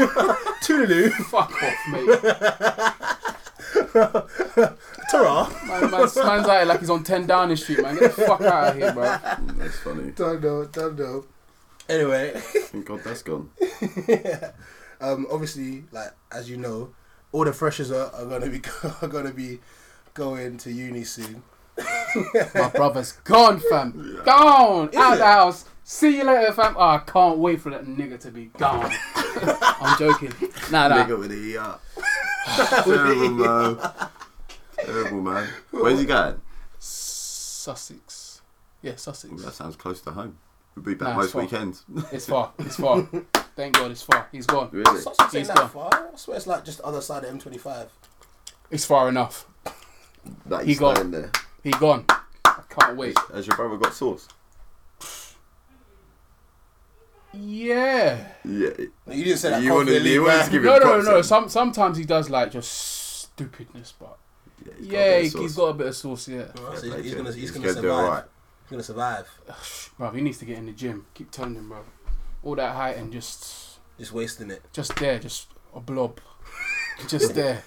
Toodaloo. 0.62 1.11
Fuck 1.12 1.53
off, 1.62 1.79
mate. 1.91 2.20
Ta-ra. 5.11 5.49
Man, 5.66 5.91
man's, 5.91 6.16
man's 6.16 6.47
out 6.49 6.57
here 6.59 6.64
like 6.66 6.81
he's 6.81 6.91
on 6.91 7.03
10 7.05 7.27
Downing 7.27 7.57
Street, 7.57 7.83
man. 7.83 7.97
Get 7.99 8.14
the 8.16 8.23
fuck 8.27 8.41
out 8.43 8.68
of 8.70 8.77
here, 8.77 8.93
bro. 8.93 9.16
That's 9.57 9.79
funny. 9.79 10.11
Don't 10.12 10.43
know. 10.43 10.64
Don't 10.66 10.99
know. 10.99 11.25
Anyway. 11.89 12.33
Thank 12.35 12.87
God 12.87 13.01
that's 13.05 13.23
gone. 13.23 13.51
um, 15.01 15.27
obviously, 15.31 15.85
like 15.93 16.11
as 16.31 16.49
you 16.49 16.57
know, 16.57 16.91
all 17.33 17.45
the 17.45 17.53
freshers 17.53 17.91
are, 17.91 18.11
are 18.14 18.26
gonna 18.26 18.49
be 18.49 18.61
are 19.03 19.09
gonna 19.09 19.33
be 19.33 19.61
going 20.14 20.59
to 20.59 20.70
uni 20.70 21.05
soon. 21.05 21.43
My 22.55 22.68
brother's 22.68 23.12
gone, 23.12 23.59
fam. 23.59 24.20
Gone. 24.24 24.91
out 24.95 25.14
it? 25.14 25.18
the 25.18 25.26
house. 25.26 25.64
See 25.85 26.18
you 26.18 26.24
later, 26.24 26.53
fam. 26.53 26.76
Oh, 26.76 26.80
I 26.80 26.99
can't 26.99 27.39
wait 27.39 27.61
for 27.61 27.70
that 27.70 27.85
nigga 27.85 28.20
to 28.20 28.30
be 28.30 28.47
gone. 28.59 28.93
I'm 29.16 29.99
joking. 29.99 30.33
Nah, 30.70 30.89
nah. 30.89 31.05
Nigga 31.05 31.18
with 31.18 31.30
the 31.30 31.59
uh, 31.59 32.83
terrible 32.83 33.30
man. 33.30 33.78
Terrible 34.76 35.22
man. 35.22 35.49
Where's 35.70 35.99
he 35.99 36.07
going? 36.07 36.41
Sussex. 36.78 38.43
Yeah, 38.83 38.97
Sussex. 38.97 39.33
Ooh, 39.33 39.39
that 39.39 39.55
sounds 39.55 39.76
close 39.76 40.01
to 40.03 40.11
home. 40.11 40.39
We'll 40.75 40.85
be 40.85 40.95
back 40.95 41.09
Nah, 41.11 41.14
most 41.16 41.25
it's 41.27 41.33
far. 41.35 41.43
weekends. 41.43 41.85
It's 42.12 42.27
far. 42.27 42.53
It's 42.59 42.77
far. 42.77 43.03
Thank 43.57 43.75
God 43.75 43.91
it's 43.91 44.03
far. 44.03 44.29
He's 44.33 44.47
gone. 44.47 44.68
really? 44.73 45.01
Sussex 45.01 45.33
He's 45.33 45.49
ain't 45.51 45.59
that 45.59 45.70
far. 45.70 45.91
I 45.93 46.16
swear 46.16 46.37
it's 46.39 46.47
like 46.47 46.64
just 46.64 46.81
other 46.81 47.01
side 47.03 47.25
of 47.25 47.35
M25. 47.35 47.89
It's 48.70 48.85
far 48.87 49.09
enough. 49.11 49.47
That 50.47 50.62
He 50.62 50.68
he's 50.68 50.79
gone. 50.79 50.97
staying 50.97 51.11
there. 51.11 51.31
He 51.62 51.70
gone. 51.73 52.07
I 52.47 52.62
can't 52.70 52.97
wait. 52.97 53.18
Has 53.35 53.47
your 53.47 53.57
brother 53.57 53.77
got 53.77 53.93
sauce? 53.93 54.29
Yeah. 57.35 58.27
Yeah. 58.45 58.68
No, 59.07 59.12
you 59.14 59.25
didn't 59.25 59.39
say 59.39 59.51
that. 59.51 59.62
You 59.62 59.70
wanna- 59.73 59.81
confidently, 59.85 60.12
you 60.12 60.23
wanna 60.23 60.37
man. 60.39 60.51
give 60.51 60.62
No, 60.62 60.75
him 60.75 60.81
no, 60.81 60.85
props 60.87 61.05
no. 61.07 61.14
then. 61.14 61.23
Some 61.23 61.49
sometimes 61.49 61.97
he 61.99 62.05
does 62.05 62.29
like 62.31 62.51
just 62.51 62.70
stupidness, 63.23 63.95
but 63.99 64.18
Yeah, 64.81 64.81
he's 64.81 64.85
got 64.85 64.99
a 64.99 65.03
bit 65.03 65.20
he, 65.20 65.27
of 65.27 65.33
sauce. 65.33 65.41
he's 65.43 65.57
got 65.57 65.64
a 65.64 65.75
bit 65.75 65.87
of 65.89 65.97
sauce. 65.97 66.29
Yeah, 66.29 66.37
Well, 66.57 66.77
so 66.77 66.87
Yeah, 66.87 66.97
he's, 66.97 67.05
he's 67.05 67.14
gonna 67.14 67.29
to- 67.31 67.35
he's 67.35 67.43
he's 67.43 67.51
gonna 67.51 67.66
gonna 67.66 67.75
do 67.83 67.89
survive. 67.89 68.25
He's 68.65 68.71
gonna 68.71 68.83
survive. 68.83 69.29
bro, 69.99 70.11
he 70.11 70.21
needs 70.21 70.39
to 70.39 70.45
get 70.45 70.59
in 70.59 70.67
the 70.67 70.73
gym. 70.73 71.07
Keep 71.15 71.31
telling 71.31 71.55
him, 71.55 71.69
bro. 71.69 71.85
All 72.43 72.57
that 72.57 72.75
height 72.75 72.97
and 72.97 73.13
just 73.13 73.79
Just 73.99 74.13
wasting 74.13 74.51
it. 74.51 74.63
just 74.73 74.97
there, 74.97 75.19
just 75.19 75.49
a 75.75 75.81
blob, 75.81 76.21
just 77.09 77.35
there. 77.35 77.63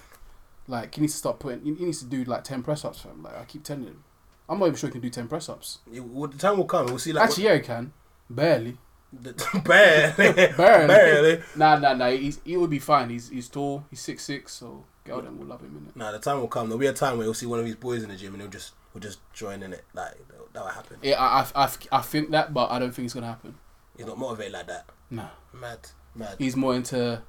Like 0.68 0.94
he 0.94 1.00
needs 1.00 1.14
to 1.14 1.18
start 1.18 1.38
putting. 1.38 1.64
He 1.64 1.84
needs 1.84 2.00
to 2.00 2.06
do 2.06 2.24
like 2.24 2.44
ten 2.44 2.62
press 2.62 2.84
ups. 2.84 3.06
Like 3.22 3.36
I 3.36 3.44
keep 3.44 3.62
telling 3.62 3.84
him. 3.84 4.04
I'm 4.48 4.58
not 4.58 4.66
even 4.66 4.76
sure 4.76 4.88
he 4.88 4.92
can 4.92 5.00
do 5.00 5.10
ten 5.10 5.28
press 5.28 5.48
ups. 5.48 5.78
You- 5.90 6.02
well, 6.04 6.28
the 6.28 6.38
time 6.38 6.56
will 6.58 6.64
come. 6.66 6.86
We'll 6.86 6.98
see. 6.98 7.12
Like 7.12 7.28
Actually, 7.30 7.44
yeah, 7.44 7.54
he 7.54 7.60
can. 7.60 7.92
Barely. 8.28 8.76
what, 9.10 9.36
barely, 9.64 10.34
Barely. 10.56 10.86
barely. 10.88 11.42
Nah, 11.54 11.78
nah, 11.78 11.94
nah. 11.94 12.10
He's, 12.10 12.40
he 12.44 12.56
will 12.56 12.66
be 12.66 12.80
fine. 12.80 13.10
He's 13.10 13.28
he's 13.28 13.48
tall. 13.48 13.84
He's 13.90 14.00
six 14.00 14.24
six. 14.24 14.52
So 14.52 14.84
girl 15.04 15.22
them 15.22 15.38
will 15.38 15.46
love 15.46 15.60
him 15.62 15.76
in 15.76 15.86
it. 15.88 15.96
Nah, 15.96 16.10
the 16.12 16.18
time 16.18 16.40
will 16.40 16.48
come. 16.48 16.68
There'll 16.68 16.80
be 16.80 16.86
a 16.88 16.92
time 16.92 17.16
where 17.16 17.24
you'll 17.24 17.34
see 17.34 17.46
one 17.46 17.60
of 17.60 17.64
these 17.64 17.76
boys 17.76 18.02
in 18.02 18.08
the 18.10 18.16
gym 18.16 18.34
and 18.34 18.42
he'll 18.42 18.50
just 18.50 18.72
will 18.96 19.00
just 19.02 19.18
join 19.34 19.62
in 19.62 19.74
it. 19.74 19.84
Like 19.92 20.14
that- 20.54 20.62
will 20.62 20.68
happen. 20.68 20.96
Yeah, 21.02 21.20
I, 21.20 21.46
I, 21.54 21.70
I, 21.92 22.00
think 22.00 22.30
that, 22.30 22.54
but 22.54 22.70
I 22.70 22.78
don't 22.78 22.92
think 22.92 23.04
it's 23.04 23.14
gonna 23.14 23.26
happen. 23.26 23.54
He's 23.94 24.06
not 24.06 24.16
motivated 24.16 24.54
like 24.54 24.66
that. 24.68 24.86
Nah. 25.10 25.28
Mad, 25.52 25.80
mad. 26.14 26.36
He's 26.38 26.56
more 26.56 26.74
into 26.74 27.20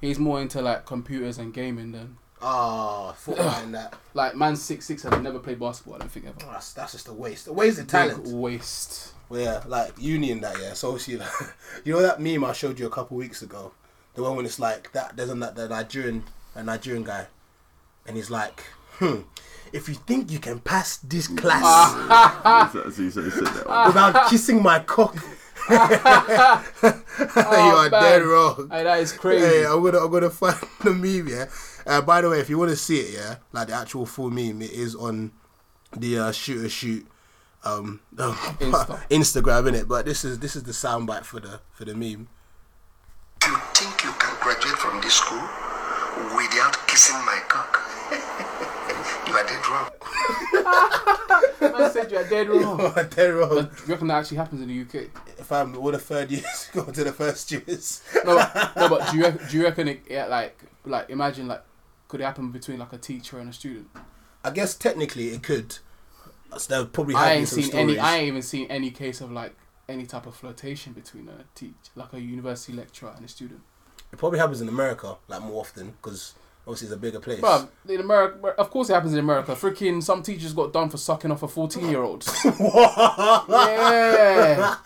he's 0.00 0.18
more 0.18 0.40
into 0.40 0.62
like 0.62 0.86
computers 0.86 1.36
and 1.36 1.52
gaming 1.52 1.92
than 1.92 2.16
Ah, 2.40 3.14
and 3.62 3.74
that. 3.74 3.94
like 4.14 4.34
man's 4.34 4.62
six 4.62 4.86
six 4.86 5.04
and 5.04 5.22
never 5.22 5.38
played 5.38 5.60
basketball. 5.60 5.96
I 5.96 5.98
don't 5.98 6.10
think 6.10 6.26
ever. 6.26 6.36
Oh, 6.42 6.52
that's, 6.52 6.72
that's 6.72 6.92
just 6.92 7.08
a 7.08 7.12
waste. 7.12 7.48
A 7.48 7.52
waste 7.52 7.78
of 7.78 7.86
talent. 7.86 8.24
Big 8.24 8.32
waste. 8.32 9.12
Well, 9.28 9.40
yeah, 9.42 9.62
like 9.66 9.92
uni 9.98 10.32
and 10.32 10.42
that. 10.42 10.58
Yeah. 10.58 10.72
So 10.72 10.88
obviously, 10.88 11.18
like, 11.18 11.28
you 11.84 11.92
know 11.92 12.00
that 12.00 12.18
meme 12.18 12.44
I 12.44 12.54
showed 12.54 12.78
you 12.78 12.86
a 12.86 12.90
couple 12.90 13.18
weeks 13.18 13.42
ago, 13.42 13.72
the 14.14 14.22
one 14.22 14.36
when 14.36 14.46
it's 14.46 14.58
like 14.58 14.90
that. 14.92 15.16
There's 15.16 15.28
a 15.28 15.34
that 15.34 15.54
the 15.54 15.68
Nigerian 15.68 16.24
a 16.54 16.62
Nigerian 16.62 17.04
guy, 17.04 17.26
and 18.06 18.16
he's 18.16 18.30
like, 18.30 18.60
hmm, 18.92 19.20
if 19.72 19.88
you 19.88 19.94
think 19.94 20.30
you 20.30 20.38
can 20.38 20.58
pass 20.60 20.98
this 20.98 21.26
class. 21.28 21.62
That's 22.74 22.96
he 22.96 23.10
said, 23.10 23.24
he 23.24 23.30
said 23.30 23.46
that 23.46 23.66
one. 23.68 23.86
without 23.88 24.28
kissing 24.30 24.62
my 24.62 24.80
cock, 24.80 25.14
you 25.70 25.76
Oh, 27.36 27.76
are 27.78 27.90
man. 27.90 28.02
dead 28.02 28.22
wrong. 28.22 28.68
Hey, 28.70 28.84
that 28.84 29.00
is 29.00 29.12
crazy. 29.12 29.44
Hey, 29.46 29.64
I'm 29.66 29.82
gonna 29.82 29.98
I'm 30.04 30.10
gonna 30.10 30.30
find 30.30 30.56
the 30.82 30.92
meme. 30.92 31.28
Yeah. 31.28 31.46
Uh, 31.86 32.00
by 32.02 32.20
the 32.20 32.30
way, 32.30 32.40
if 32.40 32.48
you 32.50 32.58
want 32.58 32.70
to 32.70 32.76
see 32.76 32.98
it, 33.00 33.14
yeah, 33.14 33.36
like 33.52 33.68
the 33.68 33.74
actual 33.74 34.06
full 34.06 34.30
meme, 34.30 34.62
it 34.62 34.70
is 34.72 34.94
on 34.94 35.32
the 35.96 36.18
uh, 36.18 36.32
shooter 36.32 36.68
shoot 36.68 37.06
um, 37.64 38.00
Insta. 38.16 39.00
Instagram, 39.08 39.70
innit? 39.70 39.88
But 39.88 40.04
this 40.06 40.24
is 40.24 40.38
this 40.38 40.56
is 40.56 40.62
the 40.64 40.72
soundbite 40.72 41.24
for 41.24 41.40
the 41.40 41.60
for 41.72 41.84
the 41.84 41.94
meme. 41.94 42.28
You 43.46 43.56
think 43.74 44.04
you 44.04 44.12
can 44.18 44.36
graduate 44.40 44.76
from 44.76 45.00
this 45.00 45.14
school 45.14 45.40
without 46.36 46.76
kissing 46.86 47.16
my 47.24 47.40
cock? 47.48 47.78
You 49.30 49.36
are 49.36 49.44
dead 49.44 49.68
wrong. 49.68 49.90
Man 51.80 51.90
said 51.92 52.10
you're 52.10 52.28
dead 52.28 52.48
wrong. 52.48 52.78
Dead 53.10 53.28
wrong. 53.28 53.48
But 53.50 53.76
do 53.76 53.82
you 53.86 53.92
reckon 53.92 54.08
that 54.08 54.18
actually 54.18 54.36
happens 54.38 54.62
in 54.62 54.68
the 54.68 54.80
UK? 54.80 55.08
If 55.38 55.52
I'm 55.52 55.76
all 55.76 55.92
the 55.92 55.98
third 55.98 56.30
years 56.30 56.68
go 56.72 56.84
to 56.84 57.04
the 57.04 57.12
first 57.12 57.50
years. 57.52 58.02
No, 58.24 58.36
but, 58.36 58.76
no, 58.76 58.88
but 58.88 59.10
do 59.10 59.16
you 59.16 59.22
reckon, 59.24 59.48
do 59.48 59.56
you 59.56 59.64
reckon 59.64 59.88
it 59.88 60.02
yeah, 60.08 60.26
like 60.26 60.58
like 60.84 61.10
imagine 61.10 61.46
like 61.48 61.62
could 62.08 62.20
it 62.20 62.24
happen 62.24 62.50
between 62.50 62.78
like 62.78 62.92
a 62.92 62.98
teacher 62.98 63.38
and 63.38 63.50
a 63.50 63.52
student? 63.52 63.88
I 64.42 64.50
guess 64.50 64.74
technically 64.74 65.28
it 65.28 65.42
could. 65.42 65.78
So 66.56 66.74
there 66.74 66.84
probably 66.86 67.14
I 67.14 67.20
have 67.20 67.28
ain't 67.30 67.40
been 67.40 67.46
some 67.46 67.62
seen 67.62 67.80
any. 67.80 67.98
I 67.98 68.16
ain't 68.16 68.28
even 68.28 68.42
seen 68.42 68.66
any 68.68 68.90
case 68.90 69.20
of 69.20 69.30
like 69.30 69.54
any 69.88 70.06
type 70.06 70.26
of 70.26 70.34
flirtation 70.34 70.92
between 70.92 71.28
a 71.28 71.44
teach 71.54 71.74
like 71.94 72.12
a 72.12 72.20
university 72.20 72.72
lecturer 72.72 73.12
and 73.14 73.24
a 73.24 73.28
student. 73.28 73.60
It 74.12 74.18
probably 74.18 74.38
happens 74.40 74.60
in 74.60 74.68
America 74.68 75.16
like 75.28 75.42
more 75.42 75.60
often 75.60 75.94
because 76.02 76.34
obviously 76.70 76.86
it's 76.86 76.94
a 76.94 76.98
bigger 76.98 77.20
place. 77.20 77.40
Bro, 77.40 77.68
in 77.88 78.00
America, 78.00 78.54
of 78.58 78.70
course 78.70 78.88
it 78.90 78.94
happens 78.94 79.12
in 79.12 79.18
America. 79.18 79.52
Freaking 79.52 80.02
some 80.02 80.22
teachers 80.22 80.52
got 80.52 80.72
done 80.72 80.88
for 80.88 80.96
sucking 80.98 81.30
off 81.30 81.42
a 81.42 81.48
fourteen-year-old. 81.48 82.24
yeah, 83.48 84.76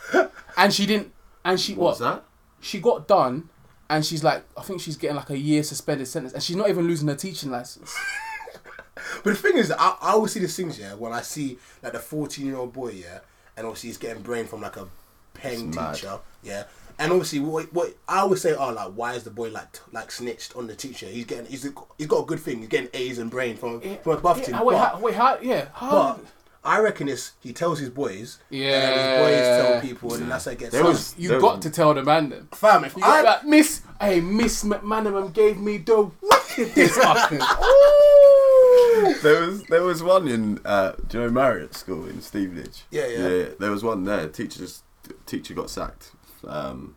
and 0.56 0.72
she 0.72 0.86
didn't. 0.86 1.12
And 1.44 1.60
she 1.60 1.74
What's 1.74 2.00
what? 2.00 2.06
that? 2.06 2.24
She 2.60 2.80
got 2.80 3.06
done, 3.06 3.50
and 3.90 4.04
she's 4.04 4.24
like, 4.24 4.44
I 4.56 4.62
think 4.62 4.80
she's 4.80 4.96
getting 4.96 5.16
like 5.16 5.30
a 5.30 5.38
year 5.38 5.62
suspended 5.62 6.08
sentence, 6.08 6.32
and 6.32 6.42
she's 6.42 6.56
not 6.56 6.68
even 6.70 6.86
losing 6.86 7.08
her 7.08 7.14
teaching 7.14 7.50
license. 7.50 7.94
But 9.22 9.30
the 9.30 9.36
thing 9.36 9.56
is, 9.58 9.70
I, 9.70 9.96
I 10.00 10.12
always 10.12 10.32
see 10.32 10.40
these 10.40 10.56
things, 10.56 10.78
yeah, 10.78 10.94
when 10.94 11.12
I 11.12 11.20
see 11.20 11.58
like 11.82 11.92
the 11.92 11.98
14 11.98 12.46
year 12.46 12.56
old 12.56 12.72
boy, 12.72 12.90
yeah, 12.90 13.18
and 13.56 13.66
obviously 13.66 13.88
he's 13.90 13.98
getting 13.98 14.22
brain 14.22 14.46
from 14.46 14.60
like 14.62 14.76
a 14.76 14.86
paying 15.34 15.68
It's 15.68 15.76
mad. 15.76 15.94
teacher, 15.94 16.18
yeah. 16.42 16.64
And 16.98 17.10
obviously, 17.12 17.40
what, 17.40 17.72
what 17.72 17.94
I 18.08 18.18
always 18.20 18.40
say, 18.40 18.54
oh, 18.54 18.70
like, 18.72 18.92
why 18.92 19.14
is 19.14 19.24
the 19.24 19.30
boy 19.30 19.50
like 19.50 19.78
like 19.92 20.10
snitched 20.12 20.54
on 20.56 20.66
the 20.68 20.76
teacher? 20.76 21.06
He's 21.06 21.24
getting, 21.24 21.46
he's, 21.46 21.68
he's 21.98 22.06
got 22.06 22.22
a 22.22 22.26
good 22.26 22.40
thing. 22.40 22.60
He's 22.60 22.68
getting 22.68 22.88
A's 22.94 23.18
and 23.18 23.30
brain 23.30 23.56
from 23.56 23.80
from 23.80 24.12
a 24.12 24.16
buff 24.20 24.38
Yeah, 24.38 24.44
team. 24.58 24.64
wait, 24.64 24.74
but, 24.76 24.88
how, 24.92 25.00
wait, 25.00 25.14
how? 25.14 25.38
Yeah, 25.42 25.66
how? 25.74 25.90
but 25.90 26.24
I 26.64 26.78
reckon 26.80 27.08
it's 27.08 27.32
he 27.40 27.52
tells 27.52 27.78
his 27.80 27.90
boys, 27.90 28.38
and 28.50 28.58
his 28.58 28.64
Yeah. 28.64 29.18
boys 29.22 29.66
tell 29.66 29.80
people, 29.80 30.14
and 30.14 30.30
that's 30.30 30.44
how 30.44 30.52
it 30.52 30.58
gets. 30.58 30.72
There 30.72 30.82
out. 30.82 30.88
was- 30.88 31.14
you 31.18 31.28
There 31.30 31.40
got 31.40 31.56
was- 31.56 31.64
to 31.64 31.70
tell 31.70 31.92
the 31.94 32.04
man 32.04 32.28
then. 32.30 32.48
fam. 32.52 32.84
If 32.84 32.94
You 32.96 33.02
got 33.02 33.10
I 33.18 33.22
that 33.22 33.46
Miss, 33.46 33.82
hey, 34.00 34.20
Miss 34.20 34.62
McManaman 34.64 35.32
gave 35.32 35.58
me 35.58 35.78
the 35.78 36.10
wickedest 36.22 36.94
fucking. 36.94 37.40
There 39.22 39.40
was 39.46 39.62
there 39.64 39.82
was 39.82 40.02
one 40.02 40.28
in 40.28 40.60
uh, 40.64 40.92
do 41.08 41.18
you 41.18 41.24
know 41.24 41.30
Marriott 41.30 41.74
School 41.74 42.06
in 42.06 42.20
Stevenage? 42.20 42.84
Yeah, 42.90 43.06
yeah. 43.06 43.44
There 43.58 43.70
was 43.70 43.82
one 43.82 44.04
there. 44.04 44.28
Teacher 44.28 44.58
just 44.60 44.84
teacher 45.26 45.54
got 45.54 45.70
sacked. 45.70 46.12
Um, 46.48 46.96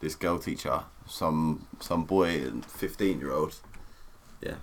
this 0.00 0.14
girl 0.14 0.38
teacher, 0.38 0.82
some 1.06 1.66
some 1.80 2.04
boy 2.04 2.28
and 2.42 2.64
fifteen 2.64 3.18
year 3.20 3.32
old, 3.32 3.56
yeah, 4.40 4.56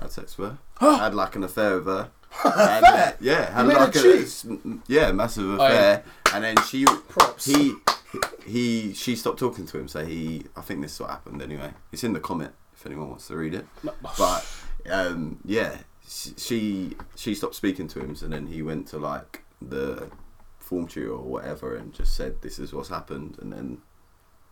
had 0.00 0.10
sex 0.12 0.38
with 0.38 0.56
her. 0.80 0.96
had 0.96 1.14
like 1.14 1.34
an 1.36 1.44
affair 1.44 1.76
with 1.78 1.86
her. 1.86 2.10
And, 2.44 2.84
uh, 2.84 3.12
yeah, 3.20 3.50
had 3.52 3.66
made 3.66 3.76
her 3.76 3.86
like 3.86 3.96
a 3.96 4.02
cheat? 4.02 4.44
yeah 4.86 5.10
massive 5.12 5.48
Oh, 5.58 5.64
affair, 5.64 6.04
and 6.34 6.44
then 6.44 6.56
she 6.68 6.84
Props. 6.84 7.46
he 7.46 7.74
he 8.46 8.92
she 8.92 9.16
stopped 9.16 9.38
talking 9.38 9.66
to 9.66 9.78
him. 9.78 9.88
So 9.88 10.04
he 10.04 10.44
I 10.56 10.60
think 10.60 10.82
this 10.82 10.92
is 10.94 11.00
what 11.00 11.10
happened 11.10 11.42
anyway. 11.42 11.72
It's 11.90 12.04
in 12.04 12.12
the 12.12 12.20
comment 12.20 12.52
if 12.74 12.84
anyone 12.86 13.08
wants 13.08 13.26
to 13.28 13.36
read 13.36 13.54
it. 13.54 13.66
But 14.16 14.46
um, 14.90 15.38
yeah, 15.44 15.78
she- 16.06 16.34
she 16.36 16.96
she 17.16 17.34
stopped 17.34 17.54
speaking 17.56 17.88
to 17.88 17.98
him, 18.00 18.14
and 18.22 18.32
then 18.32 18.46
he 18.46 18.62
went 18.62 18.86
to 18.88 18.98
like 18.98 19.42
the 19.60 20.08
form 20.68 20.86
tutor 20.86 21.12
or 21.12 21.22
whatever, 21.22 21.74
and 21.74 21.94
just 21.94 22.14
said, 22.14 22.42
"This 22.42 22.58
is 22.58 22.72
what's 22.74 22.90
happened," 22.90 23.38
and 23.40 23.52
then 23.52 23.78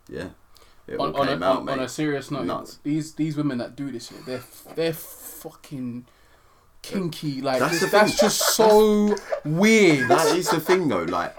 yeah, 0.09 0.29
it 0.87 0.95
all 0.95 1.07
on, 1.07 1.15
on, 1.15 1.27
came 1.27 1.43
a, 1.43 1.45
out, 1.45 1.57
on, 1.57 1.65
mate. 1.65 1.71
on 1.73 1.79
a 1.81 1.87
serious 1.89 2.31
note, 2.31 2.45
Nuts. 2.45 2.79
these 2.83 3.13
these 3.13 3.37
women 3.37 3.59
that 3.59 3.75
do 3.75 3.91
this, 3.91 4.11
they're 4.25 4.43
they're 4.75 4.93
fucking 4.93 6.07
kinky. 6.81 7.41
Like 7.41 7.59
That's 7.59 7.79
that's, 7.81 7.91
that's 7.91 8.19
just 8.19 8.55
so 8.55 9.15
weird. 9.45 10.09
That 10.09 10.35
is 10.35 10.49
the 10.49 10.59
thing, 10.59 10.87
though. 10.87 11.03
Like 11.03 11.35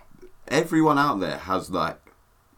everyone 0.47 0.99
out 0.99 1.19
there 1.19 1.39
has 1.39 1.71
like 1.71 1.99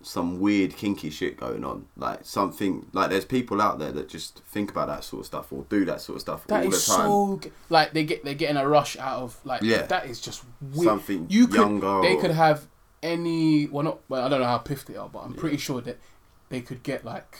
some 0.03 0.41
weird 0.41 0.75
kinky 0.77 1.11
shit 1.11 1.37
going 1.37 1.65
on. 1.65 1.87
Like 1.97 2.21
something 2.25 2.87
like 2.93 3.11
there's 3.11 3.25
people 3.27 3.61
out 3.61 3.79
there 3.79 3.93
that 3.93 4.09
just 4.09 4.39
think 4.45 4.71
about 4.71 4.89
that 4.89 5.05
sort 5.05 5.21
of 5.21 5.27
stuff 5.27 5.53
or 5.53 5.65
do 5.69 5.85
that 5.85 6.01
sort 6.01 6.17
of 6.17 6.21
stuff 6.23 6.47
That 6.47 6.65
all 6.65 6.73
is 6.73 6.87
the 6.87 6.93
time. 6.95 7.07
so 7.07 7.39
g- 7.43 7.53
like 7.69 7.93
they 7.93 8.05
get 8.05 8.25
they're 8.25 8.35
getting 8.35 8.57
a 8.57 8.67
rush 8.67 8.97
out 8.97 9.23
of 9.23 9.39
like 9.45 9.63
Yeah. 9.63 9.83
that 9.83 10.07
is 10.07 10.21
just 10.21 10.43
weird. 10.61 10.85
Something 10.87 11.27
you 11.29 11.47
could 11.47 11.57
younger 11.57 12.01
they 12.03 12.15
or- 12.17 12.21
could 12.21 12.31
have 12.31 12.67
any 13.03 13.67
well 13.67 13.83
not 13.85 13.99
well 14.09 14.25
I 14.25 14.29
don't 14.29 14.41
know 14.41 14.47
how 14.47 14.59
piff 14.59 14.85
they 14.87 14.97
are 14.97 15.09
but 15.09 15.21
I'm 15.21 15.35
pretty 15.35 15.57
sure 15.57 15.81
that 15.83 15.99
they 16.51 16.61
could 16.61 16.83
get 16.83 17.05
like 17.05 17.39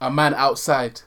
a 0.00 0.10
man 0.10 0.34
outside 0.34 1.02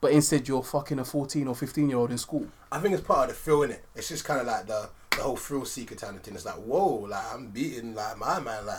but 0.00 0.12
instead 0.12 0.46
you're 0.48 0.62
fucking 0.62 0.98
a 0.98 1.04
14 1.04 1.48
or 1.48 1.54
15 1.54 1.88
year 1.88 1.98
old 1.98 2.10
in 2.10 2.18
school. 2.18 2.46
I 2.70 2.80
think 2.80 2.94
it's 2.94 3.02
part 3.06 3.30
of 3.30 3.34
the 3.36 3.42
thrill 3.42 3.62
in 3.62 3.70
it. 3.70 3.84
It's 3.94 4.08
just 4.08 4.24
kind 4.26 4.40
of 4.40 4.46
like 4.46 4.66
the 4.66 4.90
the 5.12 5.22
whole 5.22 5.36
thrill 5.36 5.64
seeker 5.64 5.94
kind 5.94 6.16
of 6.16 6.22
thing. 6.22 6.34
It's 6.34 6.44
like 6.44 6.56
whoa, 6.56 7.06
like 7.08 7.24
I'm 7.32 7.48
beating 7.48 7.94
like 7.94 8.18
my 8.18 8.38
man, 8.40 8.66
like 8.66 8.78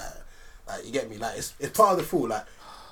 like 0.68 0.86
you 0.86 0.92
get 0.92 1.10
me. 1.10 1.18
Like 1.18 1.38
it's 1.38 1.54
it's 1.60 1.78
part 1.78 1.92
of 1.94 1.98
the 1.98 2.04
fool. 2.04 2.28
Like 2.30 2.46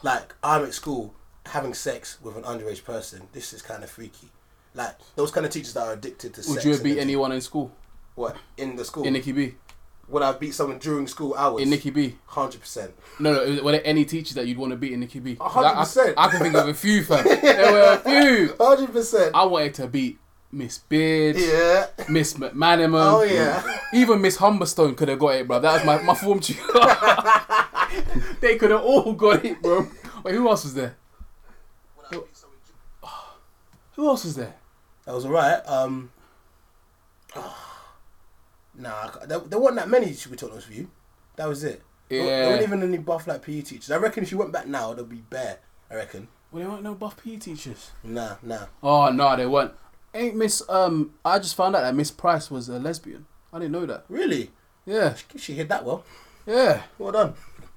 like 0.03 0.33
I'm 0.43 0.63
at 0.63 0.73
school 0.73 1.13
having 1.45 1.73
sex 1.73 2.17
with 2.21 2.35
an 2.37 2.43
underage 2.43 2.83
person. 2.83 3.27
This 3.33 3.53
is 3.53 3.61
kind 3.61 3.83
of 3.83 3.89
freaky. 3.89 4.29
Like 4.73 4.95
those 5.15 5.31
kind 5.31 5.45
of 5.45 5.51
teachers 5.51 5.73
that 5.73 5.87
are 5.87 5.93
addicted 5.93 6.33
to 6.35 6.43
sex. 6.43 6.47
Would 6.49 6.55
sex. 6.55 6.65
you 6.65 6.71
have 6.73 6.83
beat 6.83 6.97
anyone 6.99 7.31
in 7.31 7.41
school? 7.41 7.71
What 8.15 8.35
in 8.57 8.75
the 8.75 8.85
school? 8.85 9.03
In 9.03 9.13
Nikki 9.13 9.31
B? 9.31 9.55
Would 10.07 10.21
I 10.21 10.33
beat 10.33 10.53
someone 10.53 10.77
during 10.77 11.07
school 11.07 11.33
hours? 11.35 11.63
In 11.63 11.69
Nikki 11.71 11.89
B? 11.89 12.15
Hundred 12.27 12.61
percent. 12.61 12.93
No, 13.19 13.33
no. 13.33 13.63
Were 13.63 13.71
there 13.71 13.81
any 13.83 14.05
teachers 14.05 14.35
that 14.35 14.45
you'd 14.47 14.57
want 14.57 14.71
to 14.71 14.77
beat 14.77 14.93
in 14.93 14.99
Nikki 14.99 15.19
B? 15.19 15.35
A 15.39 15.49
hundred 15.49 15.67
I- 15.69 15.71
I- 15.71 15.83
percent. 15.83 16.13
I 16.17 16.27
can 16.29 16.39
think 16.41 16.55
of 16.55 16.67
a 16.67 16.73
few, 16.73 17.03
fam. 17.03 17.23
There 17.23 17.71
were 17.73 17.93
a 17.93 17.97
few. 18.47 18.55
Hundred 18.59 18.91
percent. 18.91 19.31
I 19.35 19.45
wanted 19.45 19.73
to 19.75 19.87
beat 19.87 20.19
Miss 20.51 20.77
Beard, 20.77 21.37
Yeah. 21.37 21.87
Miss 22.07 22.35
McManaman. 22.35 23.13
Oh 23.13 23.23
yeah. 23.23 23.63
Even 23.93 24.21
Miss 24.21 24.37
Humberstone 24.37 24.95
could 24.95 25.09
have 25.09 25.19
got 25.19 25.29
it, 25.35 25.47
bro. 25.47 25.59
That 25.59 25.73
was 25.73 25.85
my, 25.85 26.01
my 26.03 26.13
form 26.15 26.39
tutor. 26.39 26.61
they 28.41 28.57
could 28.57 28.71
have 28.71 28.81
all 28.83 29.13
got 29.13 29.43
it, 29.45 29.61
bro. 29.61 29.87
Wait, 30.23 30.35
who 30.35 30.47
else 30.47 30.63
was 30.63 30.73
there? 30.73 30.95
Who 33.95 34.07
else 34.07 34.25
was 34.25 34.35
there? 34.35 34.55
That 35.05 35.13
was 35.15 35.25
alright. 35.25 35.65
Um. 35.67 36.11
Nah, 38.77 39.09
there, 39.25 39.39
there 39.39 39.57
weren't 39.57 39.77
that 39.77 39.87
many. 39.87 40.13
To 40.13 40.29
be 40.29 40.37
honest 40.43 40.67
with 40.67 40.77
you, 40.77 40.89
that 41.37 41.47
was 41.47 41.63
it. 41.63 41.81
There- 42.09 42.25
There 42.25 42.49
weren't 42.49 42.61
even 42.63 42.83
any 42.83 42.97
buff 42.97 43.25
like 43.25 43.41
PE 43.41 43.61
teachers. 43.61 43.89
I 43.89 43.95
reckon 43.95 44.23
if 44.23 44.33
you 44.33 44.37
went 44.37 44.51
back 44.51 44.67
now, 44.67 44.89
there'll 44.93 45.05
be 45.09 45.21
bare. 45.21 45.59
I 45.89 45.95
reckon. 45.95 46.27
Well, 46.51 46.59
there 46.61 46.69
weren't 46.69 46.83
no 46.83 46.93
buff 46.93 47.15
PE 47.23 47.37
teachers. 47.37 47.91
Nah, 48.03 48.35
nah. 48.43 48.65
Oh 48.83 49.09
no, 49.11 49.33
they 49.37 49.45
weren't. 49.45 49.71
Ain't 50.13 50.35
Miss 50.35 50.61
um? 50.67 51.13
I 51.23 51.39
just 51.39 51.55
found 51.55 51.75
out 51.77 51.83
that 51.83 51.95
Miss 51.95 52.11
Price 52.11 52.51
was 52.51 52.67
a 52.67 52.77
lesbian. 52.77 53.25
I 53.53 53.59
didn't 53.59 53.71
know 53.71 53.85
that. 53.85 54.03
Really? 54.09 54.51
Yeah, 54.85 55.15
She 55.37 55.53
hit 55.53 55.69
that 55.69 55.85
well. 55.85 56.03
yeah. 56.45 56.83
Well 56.99 57.13
done. 57.13 57.33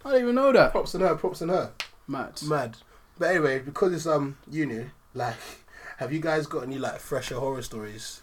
I 0.09 0.13
didn't 0.13 0.23
even 0.25 0.35
know 0.37 0.53
that. 0.53 0.73
Props 0.73 0.95
on 0.95 1.01
her. 1.03 1.15
Props 1.17 1.43
on 1.43 1.49
her. 1.51 1.73
Mad. 2.07 2.41
Mad. 2.45 2.77
But 3.19 3.31
anyway, 3.31 3.59
because 3.59 3.93
it's 3.93 4.07
um 4.07 4.37
uni, 4.51 4.87
like, 5.15 5.35
have 5.99 6.13
you 6.13 6.21
guys 6.21 6.47
got 6.47 6.63
any 6.63 6.79
like 6.79 6.99
fresher 7.01 7.37
horror 7.37 7.63
stories? 7.63 8.23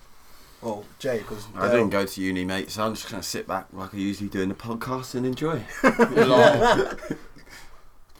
Oh, 0.64 0.84
Jay, 1.00 1.20
because 1.20 1.46
I 1.56 1.70
didn't 1.70 1.90
go 1.90 2.06
to 2.06 2.22
uni, 2.22 2.44
mate, 2.46 2.72
so 2.72 2.86
I'm 2.86 2.96
just 2.96 3.10
gonna 3.12 3.22
sit 3.22 3.46
back 3.48 3.68
like 3.74 3.94
I 3.94 3.98
usually 3.98 4.30
do 4.30 4.42
in 4.42 4.50
the 4.50 4.56
podcast 4.56 5.14
and 5.14 5.26
enjoy. 5.26 5.62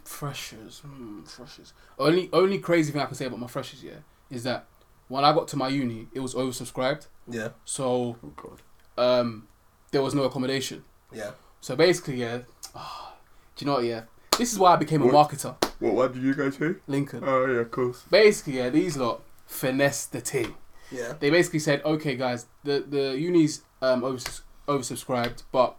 Freshers, 0.04 0.78
hmm, 0.80 1.22
freshers. 1.24 1.72
Only 1.98 2.30
only 2.32 2.58
crazy 2.58 2.92
thing 2.92 3.00
I 3.02 3.06
can 3.06 3.14
say 3.16 3.26
about 3.26 3.40
my 3.40 3.48
freshers, 3.48 3.82
yeah, 3.82 3.98
is 4.30 4.44
that 4.44 4.66
when 5.08 5.24
I 5.24 5.32
got 5.32 5.48
to 5.48 5.56
my 5.56 5.68
uni, 5.68 6.06
it 6.14 6.20
was 6.20 6.34
oversubscribed, 6.34 7.06
Yeah, 7.28 7.48
so 7.64 8.16
Oh 8.24 8.32
god. 8.36 8.62
um, 8.96 9.48
there 9.90 10.02
was 10.02 10.14
no 10.14 10.22
accommodation. 10.24 10.84
yeah. 11.12 11.32
So 11.60 11.74
basically, 11.74 12.16
yeah, 12.20 12.40
ah, 12.76 13.14
do 13.56 13.64
you 13.64 13.66
know 13.70 13.74
what? 13.78 13.84
Yeah, 13.84 14.02
this 14.38 14.52
is 14.52 14.58
why 14.58 14.74
I 14.74 14.76
became 14.76 15.02
a 15.02 15.06
What? 15.06 15.30
marketer. 15.30 15.56
What 15.80 15.94
one 15.94 16.12
did 16.12 16.22
you 16.22 16.34
go 16.34 16.50
to? 16.50 16.80
Lincoln. 16.86 17.22
Oh 17.26 17.46
yeah, 17.46 17.60
of 17.60 17.70
course. 17.70 18.04
Basically, 18.10 18.58
yeah, 18.58 18.68
these 18.70 18.96
lot 18.96 19.22
finesse 19.46 20.06
the 20.06 20.20
team. 20.20 20.54
Yeah. 20.90 21.14
They 21.18 21.30
basically 21.30 21.58
said, 21.58 21.82
okay, 21.84 22.14
guys, 22.16 22.46
the 22.64 22.84
the 22.88 23.18
uni's 23.18 23.62
um 23.82 24.04
overs- 24.04 24.42
oversubscribed, 24.68 25.42
but 25.52 25.76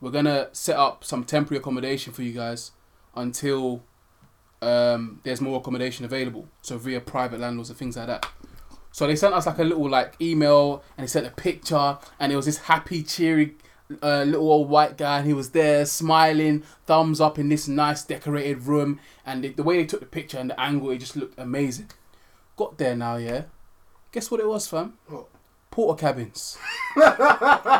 we're 0.00 0.10
gonna 0.10 0.48
set 0.52 0.76
up 0.76 1.04
some 1.04 1.24
temporary 1.24 1.58
accommodation 1.60 2.12
for 2.12 2.22
you 2.22 2.32
guys 2.32 2.72
until 3.14 3.82
um 4.60 5.20
there's 5.24 5.40
more 5.40 5.58
accommodation 5.58 6.04
available. 6.04 6.48
So 6.62 6.78
via 6.78 7.00
private 7.00 7.40
landlords 7.40 7.70
and 7.70 7.78
things 7.78 7.96
like 7.96 8.06
that. 8.08 8.26
So 8.90 9.06
they 9.06 9.16
sent 9.16 9.34
us 9.34 9.46
like 9.46 9.58
a 9.58 9.64
little 9.64 9.88
like 9.88 10.14
email 10.20 10.82
and 10.96 11.04
they 11.04 11.08
sent 11.08 11.26
a 11.26 11.30
picture 11.30 11.98
and 12.20 12.30
it 12.32 12.36
was 12.36 12.46
this 12.46 12.58
happy, 12.58 13.02
cheery 13.02 13.56
uh, 14.02 14.22
little 14.24 14.50
old 14.50 14.68
white 14.68 14.96
guy 14.96 15.18
and 15.18 15.26
he 15.26 15.34
was 15.34 15.50
there 15.50 15.84
smiling, 15.86 16.62
thumbs 16.86 17.20
up 17.20 17.38
in 17.38 17.48
this 17.48 17.68
nice 17.68 18.04
decorated 18.04 18.62
room 18.62 19.00
and 19.26 19.44
the, 19.44 19.48
the 19.48 19.62
way 19.62 19.76
they 19.76 19.84
took 19.84 20.00
the 20.00 20.06
picture 20.06 20.38
and 20.38 20.50
the 20.50 20.60
angle 20.60 20.90
it 20.90 20.98
just 20.98 21.16
looked 21.16 21.38
amazing. 21.38 21.90
Got 22.56 22.78
there 22.78 22.96
now, 22.96 23.16
yeah. 23.16 23.44
Guess 24.12 24.30
what 24.30 24.40
it 24.40 24.46
was, 24.46 24.66
fam? 24.66 24.94
What? 25.06 25.26
Portakabins. 25.72 26.58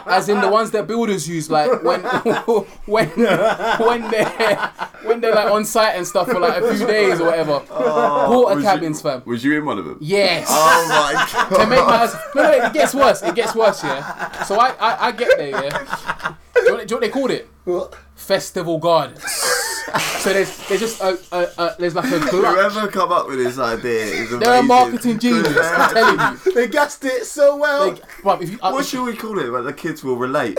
As 0.07 0.29
in 0.29 0.41
the 0.41 0.49
ones 0.49 0.71
that 0.71 0.87
builders 0.87 1.29
use, 1.29 1.51
like 1.51 1.83
when 1.83 2.01
when 2.87 3.09
when 3.79 4.11
they're 4.11 4.73
when 5.23 5.35
they're 5.35 5.45
like 5.45 5.53
on 5.53 5.65
site 5.65 5.97
and 5.97 6.07
stuff 6.07 6.29
for 6.29 6.39
like 6.39 6.63
a 6.63 6.75
few 6.75 6.85
oh. 6.85 6.87
days 6.87 7.21
or 7.21 7.27
whatever. 7.27 7.61
Porter 7.61 8.57
was 8.57 8.65
cabins, 8.65 8.99
you, 8.99 9.11
fam. 9.11 9.23
Was 9.25 9.45
you 9.45 9.59
in 9.59 9.65
one 9.65 9.79
of 9.79 9.85
them? 9.85 9.99
Yes. 10.01 10.47
Oh 10.51 10.87
my 10.89 11.13
god. 11.33 11.49
to 11.63 11.67
make 11.67 11.87
matters, 11.87 12.15
no, 12.35 12.43
no, 12.43 12.51
it 12.51 12.73
gets 12.73 12.95
worse. 12.95 13.23
It 13.23 13.35
gets 13.35 13.55
worse, 13.55 13.83
yeah. 13.83 14.43
So 14.43 14.59
I, 14.59 14.71
I, 14.71 15.07
I 15.07 15.13
get 15.13 15.37
there, 15.39 15.49
yeah. 15.49 16.35
Do 16.55 16.61
you, 16.61 16.69
know, 16.69 16.75
what- 16.75 16.89
do 16.89 16.95
you 16.95 16.97
know 16.97 16.97
what 16.97 17.01
they 17.01 17.09
called 17.09 17.31
it? 17.31 17.49
What? 17.65 17.97
Festival 18.15 18.79
Gardens. 18.79 19.25
So 20.01 20.33
there's 20.33 20.57
there's 20.69 20.81
just 20.81 21.01
a, 21.01 21.19
a, 21.33 21.49
a 21.59 21.77
there's 21.79 21.95
like 21.95 22.05
a. 22.05 22.19
Whoever 22.31 22.89
come 22.89 23.13
up 23.13 23.29
with 23.29 23.39
this 23.39 23.59
idea 23.59 24.05
is 24.05 24.33
amazing. 24.33 24.39
They're 24.41 24.61
a 24.61 24.63
marketing 24.63 25.19
genius. 25.19 25.57
I'm 25.57 25.95
telling 25.95 26.37
you. 26.45 26.53
They 26.55 26.69
gassed 26.69 27.05
it 27.05 27.25
so 27.25 27.57
well. 27.57 27.89
Like, 27.89 28.03
bruv, 28.23 28.43
if 28.43 28.51
you, 28.51 28.59
I, 28.63 28.73
What 28.73 28.87
should 28.87 29.05
we 29.05 29.17
call 29.17 29.39
it? 29.39 29.51
But 29.51 29.63
the 29.63 29.73
kids 29.73 30.05
will 30.05 30.17
relate. 30.17 30.59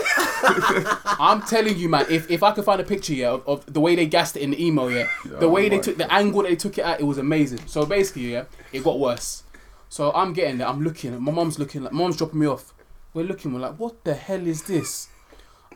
I'm 1.18 1.42
telling 1.42 1.78
you, 1.78 1.88
man. 1.88 2.06
If, 2.10 2.30
if 2.30 2.42
I 2.42 2.52
could 2.52 2.64
find 2.64 2.80
a 2.80 2.84
picture, 2.84 3.14
yeah, 3.14 3.30
of, 3.30 3.48
of 3.48 3.72
the 3.72 3.80
way 3.80 3.94
they 3.94 4.06
gassed 4.06 4.36
it 4.36 4.42
in 4.42 4.50
the 4.50 4.64
email, 4.64 4.90
yeah, 4.90 5.08
the 5.24 5.46
Oh 5.46 5.48
way 5.48 5.68
they 5.68 5.78
took 5.78 5.96
the 5.96 6.12
angle 6.12 6.42
they 6.42 6.56
took 6.56 6.76
it 6.78 6.82
at, 6.82 7.00
it 7.00 7.04
was 7.04 7.18
amazing. 7.18 7.60
So 7.66 7.86
basically, 7.86 8.32
yeah, 8.32 8.44
it 8.72 8.84
got 8.84 8.98
worse. 8.98 9.44
So 9.88 10.12
I'm 10.12 10.32
getting 10.32 10.58
there. 10.58 10.68
I'm 10.68 10.82
looking. 10.82 11.18
My 11.22 11.32
mom's 11.32 11.58
looking. 11.58 11.84
Like, 11.84 11.92
mom's 11.92 12.16
dropping 12.16 12.40
me 12.40 12.46
off. 12.46 12.74
We're 13.14 13.24
looking. 13.24 13.54
We're 13.54 13.60
like, 13.60 13.78
what 13.78 14.04
the 14.04 14.14
hell 14.14 14.46
is 14.46 14.64
this? 14.64 15.08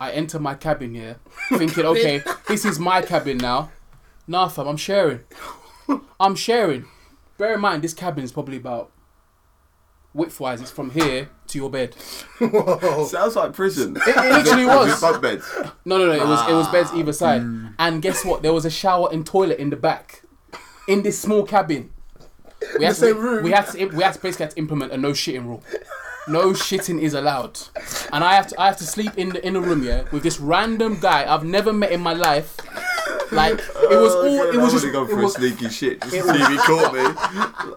I 0.01 0.13
enter 0.13 0.39
my 0.39 0.55
cabin, 0.55 0.95
here, 0.95 1.17
thinking, 1.51 1.85
okay, 1.85 2.23
this 2.49 2.65
is 2.65 2.79
my 2.79 3.03
cabin 3.03 3.39
now. 3.39 3.71
Nah, 4.27 4.49
fam, 4.49 4.69
I'm 4.69 4.77
sharing. 4.77 5.21
I'm 6.21 6.35
sharing. 6.35 6.87
Bear 7.39 7.55
in 7.55 7.61
mind, 7.61 7.83
this 7.83 7.95
cabin 7.95 8.25
is 8.25 8.33
probably 8.33 8.57
about 8.57 8.91
width-wise. 10.13 10.61
It's 10.61 10.71
from 10.71 10.91
here 10.91 11.31
to 11.47 11.59
your 11.59 11.71
bed. 11.71 11.95
Sounds 11.99 13.37
like 13.37 13.53
prison. 13.53 13.97
It, 13.97 14.03
it 14.09 14.17
literally 14.17 14.67
Was 14.67 14.89
was. 14.89 14.99
it 14.99 15.01
bunk 15.01 15.23
beds? 15.23 15.51
No, 15.85 15.99
no, 15.99 16.07
no. 16.07 16.13
It 16.13 16.27
was 16.27 16.49
it 16.49 16.53
was 16.53 16.69
beds 16.69 16.93
either 16.93 17.11
ah. 17.11 17.13
side. 17.13 17.43
Mm. 17.43 17.75
And 17.79 18.03
guess 18.03 18.25
what? 18.25 18.43
There 18.43 18.53
was 18.53 18.65
a 18.65 18.71
shower 18.71 19.09
and 19.13 19.25
toilet 19.25 19.59
in 19.59 19.71
the 19.71 19.77
back, 19.77 20.23
in 20.87 21.03
this 21.03 21.19
small 21.19 21.45
cabin. 21.45 21.91
We 22.79 22.85
had, 22.85 22.97
the 22.97 22.97
same 22.97 23.15
to, 23.15 23.21
room. 23.21 23.45
we 23.45 23.53
had 23.53 23.67
to 23.69 23.87
we 23.87 24.03
had 24.03 24.15
to 24.15 24.21
basically 24.21 24.45
had 24.45 24.51
to 24.51 24.59
implement 24.59 24.93
a 24.93 24.97
no 24.97 25.13
shitting 25.13 25.45
rule. 25.45 25.63
No 26.29 26.53
shitting 26.53 27.01
is 27.01 27.15
allowed, 27.15 27.59
and 28.13 28.23
I 28.23 28.35
have 28.35 28.49
to 28.49 28.61
I 28.61 28.67
have 28.67 28.77
to 28.79 28.85
sleep 28.85 29.13
in 29.17 29.31
the 29.31 29.47
in 29.47 29.57
a 29.57 29.61
room 29.61 29.83
yeah 29.83 30.05
with 30.13 30.23
this 30.23 30.39
random 30.39 30.99
guy 31.01 31.33
I've 31.33 31.45
never 31.45 31.73
met 31.73 31.91
in 31.93 32.01
my 32.01 32.13
life. 32.13 32.57
Like 33.33 33.59
it 33.59 33.99
was 33.99 34.15
oh, 34.15 34.27
all 34.27 34.41
Oh, 34.41 34.51
it 34.51 34.57
was 34.57 34.73
just 34.73 34.93
gone 34.93 35.07
it 35.07 35.11
for 35.11 35.17
was, 35.17 35.37
a 35.37 35.39
sneaky 35.39 35.69
shit 35.69 36.01
just 36.01 36.13
to 36.13 36.23
see 36.23 36.29
if 36.31 36.49
he 36.49 36.57
caught 36.59 36.95
me. 36.95 37.01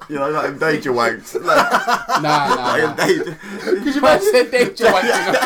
You 0.09 0.19
know, 0.19 0.29
like 0.29 0.59
danger 0.59 0.91
wanks. 0.91 1.33
Like, 1.35 1.71
nah 2.21 2.55
nah. 2.55 2.73
like 2.73 2.83
nah. 2.83 3.05
danger. 3.05 3.37
Could 3.61 3.95
you 3.95 3.97
imagine? 3.97 4.51
danger 4.51 4.85
wanking. 4.85 5.37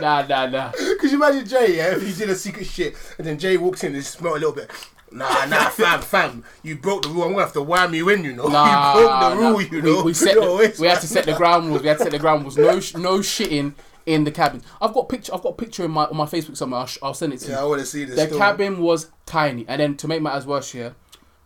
Nah 0.00 0.26
nah 0.26 0.46
nah. 0.46 0.70
Could 0.72 1.10
you 1.10 1.16
imagine 1.16 1.46
Jay? 1.46 1.76
Yeah, 1.78 1.96
if 1.96 2.02
he 2.02 2.12
did 2.12 2.30
a 2.30 2.34
secret 2.34 2.66
shit 2.66 2.94
and 3.18 3.26
then 3.26 3.38
Jay 3.38 3.56
walks 3.56 3.82
in 3.84 3.94
and 3.94 4.04
smell 4.04 4.32
a 4.32 4.34
little 4.34 4.52
bit. 4.52 4.70
Nah, 5.10 5.46
nah, 5.46 5.68
fam, 5.70 6.00
fam. 6.12 6.44
You 6.62 6.76
broke 6.76 7.02
the 7.02 7.08
rule. 7.08 7.24
I'm 7.24 7.30
gonna 7.32 7.44
have 7.44 7.52
to 7.54 7.62
wham 7.62 7.94
you 7.94 8.08
in. 8.08 8.24
You 8.24 8.32
know. 8.34 8.46
Nah, 8.48 8.94
you 8.94 9.00
broke 9.00 9.20
the 9.20 9.34
nah. 9.34 9.58
You 9.58 9.70
we, 9.70 9.80
know. 9.80 10.02
we, 10.02 10.14
set 10.14 10.34
the, 10.40 10.76
we 10.80 10.86
had 10.86 11.00
to 11.00 11.06
set 11.06 11.24
the 11.26 11.34
ground 11.34 11.68
rules. 11.68 11.82
We 11.82 11.88
had 11.88 11.98
to 11.98 12.04
set 12.04 12.12
the 12.12 12.18
ground 12.18 12.42
rules. 12.42 12.56
No, 12.56 12.80
sh- 12.80 12.94
no 12.96 13.18
shitting 13.20 13.74
in 14.06 14.24
the 14.24 14.30
cabin. 14.30 14.62
I've 14.80 14.92
got 14.92 15.08
picture. 15.08 15.34
I've 15.34 15.42
got 15.42 15.50
a 15.50 15.54
picture 15.54 15.84
in 15.84 15.90
my 15.90 16.04
on 16.04 16.16
my 16.16 16.26
Facebook 16.26 16.56
somewhere. 16.56 16.80
I'll, 16.80 16.86
sh- 16.86 16.98
I'll 17.02 17.14
send 17.14 17.32
it 17.32 17.40
to 17.40 17.48
you. 17.48 17.52
Yeah, 17.54 17.60
I 17.60 17.64
want 17.64 17.80
to 17.80 17.86
see 17.86 18.04
this. 18.04 18.16
The 18.16 18.26
still. 18.26 18.38
cabin 18.38 18.80
was 18.80 19.10
tiny, 19.26 19.64
and 19.68 19.80
then 19.80 19.96
to 19.98 20.08
make 20.08 20.22
matters 20.22 20.46
worse, 20.46 20.74
yeah, 20.74 20.90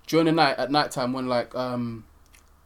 during 0.06 0.26
the 0.26 0.32
night 0.32 0.56
at 0.58 0.70
night 0.70 0.90
time 0.90 1.12
when 1.12 1.28
like 1.28 1.54
um, 1.54 2.04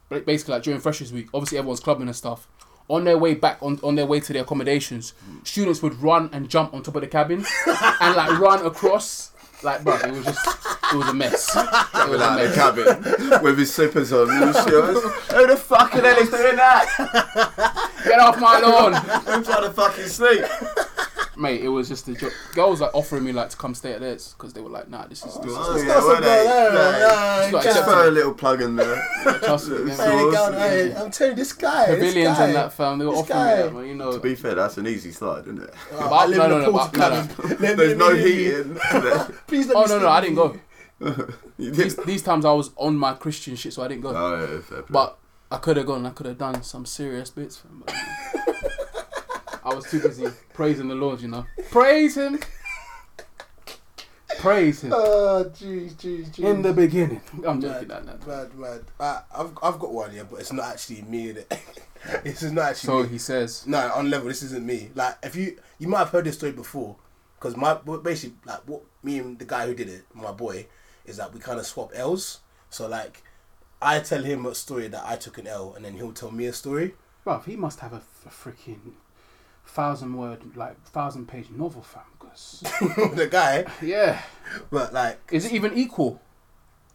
basically 0.09 0.55
like 0.55 0.62
during 0.62 0.80
Freshers 0.80 1.12
Week, 1.12 1.28
obviously 1.34 1.59
everyone's 1.59 1.80
clubbing 1.80 2.07
and 2.07 2.16
stuff. 2.16 2.47
On 2.86 3.05
their 3.05 3.16
way 3.16 3.32
back, 3.34 3.62
on, 3.62 3.80
on 3.82 3.95
their 3.95 4.05
way 4.05 4.20
to 4.20 4.32
their 4.34 4.42
accommodations, 4.42 5.14
students 5.42 5.80
would 5.82 5.95
run 6.03 6.28
and 6.34 6.51
jump 6.51 6.74
on 6.74 6.82
top 6.82 6.95
of 6.97 7.01
the 7.01 7.07
cabin 7.09 7.42
and 7.66 8.14
like 8.14 8.38
run 8.38 8.64
across. 8.66 9.30
Like, 9.64 9.82
bro, 9.82 9.96
it 9.96 10.12
was 10.12 10.24
just, 10.26 10.46
it 10.92 10.96
was 10.96 11.08
a 11.08 11.14
mess. 11.14 11.56
It 12.04 12.10
was 12.10 12.20
a 12.20 12.34
mess. 12.36 12.54
cabin 12.54 13.42
with 13.42 13.58
his 13.58 13.72
slippers 13.72 14.12
on. 14.12 14.28
Who 14.28 15.46
the 15.46 15.56
fucking 15.56 16.04
hell 16.04 16.18
is 16.18 16.28
doing 16.28 16.56
that? 16.56 17.90
Get 18.04 18.20
off 18.20 18.38
my 18.38 18.60
lawn. 18.60 18.94
I'm 19.26 19.42
trying 19.42 19.62
to 19.62 19.70
fucking 19.72 20.06
sleep. 20.06 20.44
Mate, 21.37 21.62
it 21.62 21.68
was 21.68 21.89
just 21.89 22.07
a 22.09 22.14
joke. 22.14 22.32
Girls 22.55 22.80
like 22.80 22.95
offering 22.95 23.24
me 23.24 23.32
like 23.32 23.51
to 23.51 23.57
come 23.57 23.74
stay 23.74 23.93
at 23.93 24.01
theirs 24.01 24.35
because 24.37 24.53
they 24.53 24.61
were 24.61 24.70
like, 24.70 24.89
nah, 24.89 25.07
this 25.07 25.24
is. 25.24 25.35
This 25.39 25.53
Oh, 25.57 25.74
is 25.76 25.85
yeah, 25.85 26.05
were 26.05 26.20
they? 26.20 26.20
girl 26.20 26.45
Yeah. 26.45 26.99
yeah, 26.99 27.51
Just 27.51 27.64
Just 27.64 27.76
like- 27.80 27.89
throw 27.89 28.09
a 28.09 28.11
little 28.11 28.35
plug 28.35 28.62
in 28.62 28.76
there. 28.76 29.03
trust 29.43 29.68
me, 29.70 29.91
Hey, 29.91 29.95
awesome. 29.95 30.30
girl, 30.30 30.53
hey, 30.53 30.95
I'm 30.95 31.11
telling 31.11 31.32
you, 31.32 31.37
this 31.37 31.53
guy, 31.53 31.87
Pavilions 31.87 32.14
this 32.14 32.39
guy, 32.39 32.45
and 32.47 32.55
that 32.55 32.72
fam, 32.72 32.99
they 32.99 33.05
were 33.07 33.12
This 33.12 33.20
offering 33.22 33.39
me 33.39 33.45
guy. 33.45 33.57
that, 33.62 33.74
man. 33.74 33.87
You 33.87 33.95
know. 33.95 34.12
To 34.12 34.20
be 34.20 34.35
fair, 34.35 34.55
that's 34.55 34.78
an 34.78 34.87
easy 34.87 35.11
slide, 35.12 35.43
isn't 35.43 35.62
it? 35.62 35.74
Oh, 35.93 35.99
But- 36.09 36.12
I 36.12 36.26
live 36.26 36.39
no, 36.39 36.45
in 36.45 36.51
no, 36.51 36.57
a 36.57 36.61
no, 36.62 36.70
porta 36.72 36.99
but- 36.99 37.51
no, 37.51 37.68
no. 37.68 37.74
There's 37.76 37.97
no 37.99 38.07
let 38.09 38.18
heating. 38.26 38.76
Please 39.47 39.66
let 39.68 39.76
Oh 39.76 39.85
no, 39.87 39.99
no, 40.01 40.09
I 40.09 40.20
didn't 40.20 40.37
go. 40.37 40.57
These, 41.59 41.97
these 41.97 42.22
times 42.22 42.45
I 42.45 42.53
was 42.53 42.70
on 42.76 42.97
my 42.97 43.14
Christian 43.14 43.57
shit, 43.57 43.72
so 43.72 43.82
I 43.82 43.89
didn't 43.89 44.03
go. 44.03 44.11
Oh, 44.14 44.41
yeah, 44.41 44.61
fair 44.61 44.82
play. 44.82 44.87
But 44.91 45.18
I 45.51 45.59
could 45.59 45.76
have 45.76 45.87
gone. 45.87 46.07
I 46.07 46.11
could 46.11 46.26
have 46.26 46.39
done 46.39 46.62
some 46.62 46.87
serious 46.87 47.30
bits. 47.30 47.59
Fam, 47.59 47.82
but, 47.85 47.95
I 49.64 49.72
was 49.74 49.84
too 49.90 50.00
busy 50.00 50.26
praising 50.52 50.88
the 50.88 50.94
Lord. 50.94 51.20
You 51.20 51.28
know, 51.28 51.46
praise 51.70 52.16
Him. 52.16 52.38
Praise 54.38 54.82
Him. 54.82 54.92
Oh, 54.94 55.50
jeez, 55.54 55.94
jeez, 55.94 56.28
jeez. 56.30 56.38
In 56.44 56.62
the 56.62 56.72
beginning. 56.72 57.20
I'm 57.46 57.60
joking. 57.60 57.88
Mad, 57.88 58.06
That, 58.06 58.20
that. 58.20 58.26
mad, 58.26 58.54
mad. 58.58 58.84
I, 59.00 59.22
I've, 59.34 59.52
I've 59.62 59.78
got 59.78 59.92
one, 59.92 60.14
yeah, 60.14 60.24
but 60.24 60.40
it's 60.40 60.52
not 60.52 60.66
actually 60.66 61.02
me, 61.02 61.32
innit? 61.32 61.58
this 62.24 62.42
is 62.42 62.52
not 62.52 62.70
actually 62.70 62.86
So 62.86 63.02
me. 63.04 63.08
he 63.10 63.18
says. 63.18 63.66
No, 63.66 63.90
on 63.94 64.10
level, 64.10 64.28
this 64.28 64.42
isn't 64.42 64.64
me. 64.66 64.90
Like, 64.94 65.16
if 65.22 65.34
you, 65.36 65.58
you 65.78 65.88
might 65.88 65.98
have 66.00 66.10
heard 66.10 66.24
this 66.26 66.36
story 66.36 66.52
before, 66.52 66.96
because 67.38 67.56
my, 67.56 67.74
basically, 68.02 68.36
like, 68.44 68.60
what 68.66 68.82
me 69.02 69.18
and 69.18 69.38
the 69.38 69.44
guy 69.46 69.66
who 69.66 69.74
did 69.74 69.88
it, 69.88 70.04
my 70.12 70.32
boy, 70.32 70.66
is 71.06 71.16
that 71.18 71.32
we 71.32 71.40
kind 71.40 71.58
of 71.58 71.64
swap 71.66 71.92
L's. 71.94 72.40
So, 72.70 72.86
like, 72.88 73.22
I 73.80 74.00
tell 74.00 74.22
him 74.22 74.44
a 74.46 74.54
story 74.54 74.88
that 74.88 75.04
I 75.06 75.16
took 75.16 75.38
an 75.38 75.46
L, 75.46 75.72
and 75.74 75.84
then 75.84 75.94
he'll 75.94 76.12
tell 76.12 76.30
me 76.32 76.46
a 76.46 76.52
story. 76.52 76.94
Bruv, 77.24 77.44
he 77.44 77.56
must 77.56 77.80
have 77.80 77.92
a, 77.94 78.02
a 78.26 78.30
freaking 78.30 78.92
thousand 79.66 80.16
word, 80.16 80.56
like 80.56 80.80
thousand 80.86 81.28
page 81.28 81.50
novel, 81.50 81.82
fam. 81.82 82.02
the 83.14 83.28
guy, 83.30 83.64
yeah. 83.82 84.20
but 84.70 84.92
like, 84.92 85.20
Is 85.30 85.46
it 85.46 85.52
even 85.52 85.74
equal? 85.74 86.20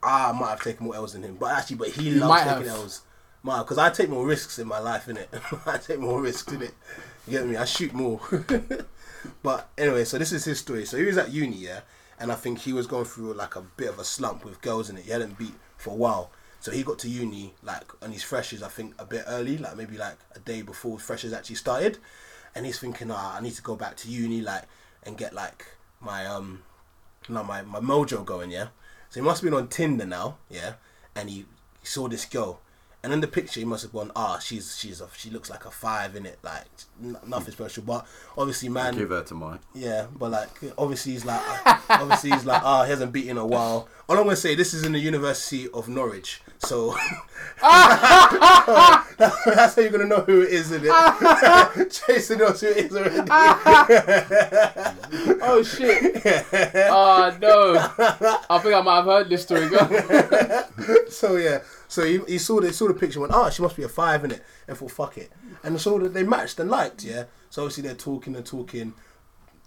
I 0.01 0.31
might 0.31 0.49
have 0.49 0.61
taken 0.61 0.85
more 0.85 0.95
L's 0.95 1.13
than 1.13 1.23
him, 1.23 1.37
but 1.39 1.51
actually, 1.51 1.77
but 1.77 1.89
he 1.89 2.09
You 2.09 2.19
loves 2.19 2.43
taking 2.43 2.57
have. 2.57 2.67
L's. 2.67 3.01
My, 3.41 3.59
because 3.59 3.77
I 3.77 3.89
take 3.89 4.09
more 4.09 4.25
risks 4.25 4.59
in 4.59 4.67
my 4.67 4.79
life, 4.79 5.07
in 5.07 5.17
it. 5.17 5.29
I 5.65 5.77
take 5.77 5.99
more 5.99 6.21
risks, 6.21 6.51
innit? 6.51 6.73
You 7.25 7.39
get 7.39 7.47
me? 7.47 7.55
I 7.55 7.65
shoot 7.65 7.93
more. 7.93 8.19
but 9.43 9.69
anyway, 9.77 10.03
so 10.03 10.17
this 10.17 10.33
is 10.33 10.43
his 10.43 10.59
story. 10.59 10.85
So 10.85 10.97
he 10.97 11.03
was 11.03 11.17
at 11.17 11.31
uni, 11.31 11.55
yeah, 11.55 11.81
and 12.19 12.31
I 12.31 12.35
think 12.35 12.59
he 12.59 12.73
was 12.73 12.85
going 12.85 13.05
through 13.05 13.33
like 13.33 13.55
a 13.55 13.61
bit 13.61 13.89
of 13.89 13.99
a 13.99 14.03
slump 14.03 14.43
with 14.43 14.61
girls 14.61 14.89
in 14.89 14.97
it. 14.97 15.05
He 15.05 15.11
hadn't 15.11 15.37
beat 15.37 15.53
for 15.77 15.91
a 15.91 15.95
while. 15.95 16.31
So 16.59 16.71
he 16.71 16.83
got 16.83 16.99
to 16.99 17.09
uni 17.09 17.53
like 17.63 17.85
on 18.03 18.11
his 18.11 18.23
freshers, 18.23 18.61
I 18.61 18.67
think 18.67 18.93
a 18.99 19.05
bit 19.05 19.23
early, 19.27 19.57
like 19.57 19.77
maybe 19.77 19.97
like 19.97 20.17
a 20.35 20.39
day 20.39 20.61
before 20.61 20.99
freshers 20.99 21.31
actually 21.31 21.55
started. 21.55 21.97
And 22.55 22.65
he's 22.65 22.79
thinking, 22.79 23.11
ah, 23.11 23.37
I 23.37 23.41
need 23.41 23.53
to 23.53 23.61
go 23.61 23.75
back 23.75 23.95
to 23.97 24.09
uni, 24.09 24.41
like, 24.41 24.63
and 25.03 25.17
get 25.17 25.33
like 25.33 25.65
my 26.01 26.25
um 26.25 26.63
no, 27.27 27.43
my, 27.43 27.61
my 27.61 27.79
mojo 27.79 28.25
going, 28.25 28.49
yeah. 28.51 28.67
So 29.09 29.19
he 29.19 29.21
must 29.21 29.41
have 29.41 29.49
been 29.49 29.59
on 29.59 29.67
Tinder 29.67 30.05
now, 30.05 30.37
yeah, 30.49 30.73
and 31.15 31.29
he, 31.29 31.37
he 31.79 31.85
saw 31.85 32.07
this 32.07 32.25
girl, 32.25 32.59
and 33.03 33.13
in 33.13 33.21
the 33.21 33.27
picture 33.27 33.59
he 33.59 33.65
must 33.65 33.83
have 33.83 33.93
gone, 33.93 34.11
ah, 34.15 34.39
she's 34.39 34.77
she's 34.77 34.99
a, 35.01 35.07
she 35.15 35.29
looks 35.29 35.49
like 35.49 35.65
a 35.65 35.71
five 35.71 36.15
in 36.15 36.25
it, 36.25 36.39
like 36.43 36.65
n- 37.03 37.17
nothing 37.27 37.51
special, 37.53 37.83
but 37.83 38.05
obviously, 38.37 38.69
man, 38.69 38.95
Give 38.95 39.09
her 39.09 39.23
to 39.23 39.33
mine. 39.35 39.59
yeah, 39.73 40.07
but 40.17 40.31
like 40.31 40.49
obviously 40.77 41.13
he's 41.13 41.25
like, 41.25 41.41
obviously 41.89 42.31
he's 42.31 42.45
like, 42.45 42.63
ah, 42.63 42.83
he 42.83 42.89
hasn't 42.89 43.11
beaten 43.11 43.31
in 43.31 43.37
a 43.37 43.45
while. 43.45 43.87
All 44.07 44.17
I'm 44.17 44.23
gonna 44.23 44.35
say, 44.35 44.55
this 44.55 44.73
is 44.73 44.83
in 44.85 44.91
the 44.93 44.99
University 44.99 45.67
of 45.69 45.87
Norwich, 45.87 46.41
so 46.59 46.95
that's 47.61 47.75
how 49.75 49.81
you're 49.81 49.89
gonna 49.89 50.05
know 50.05 50.21
who 50.21 50.43
it 50.43 50.49
is, 50.49 50.71
isn't 50.71 50.85
it? 50.85 52.01
Jason 52.07 52.39
knows 52.39 52.61
who 52.61 52.67
it 52.67 52.77
is 52.77 52.95
already. 52.95 53.29
Oh 55.41 55.61
shit! 55.61 56.21
Oh 56.89 57.37
no! 57.41 57.75
I 58.49 58.59
think 58.59 58.75
I 58.75 58.81
might 58.81 58.95
have 58.95 59.05
heard 59.05 59.29
this 59.29 59.43
story. 59.43 59.67
So 61.09 61.35
yeah, 61.35 61.59
so 61.89 62.05
he, 62.05 62.19
he 62.27 62.37
saw 62.37 62.61
the 62.61 62.67
he 62.67 62.73
saw 62.73 62.87
the 62.87 62.93
picture, 62.93 63.19
and 63.19 63.29
went, 63.29 63.33
oh, 63.35 63.49
she 63.49 63.61
must 63.61 63.75
be 63.75 63.83
a 63.83 63.89
five 63.89 64.23
in 64.23 64.31
it, 64.31 64.41
and 64.65 64.77
thought, 64.77 64.91
fuck 64.91 65.17
it, 65.17 65.29
and 65.63 65.81
so 65.81 65.99
that 65.99 66.13
they 66.13 66.23
matched 66.23 66.61
and 66.61 66.69
liked, 66.69 67.03
yeah. 67.03 67.25
So 67.49 67.63
obviously 67.63 67.83
they're 67.83 67.95
talking 67.95 68.37
and 68.37 68.45
talking. 68.45 68.93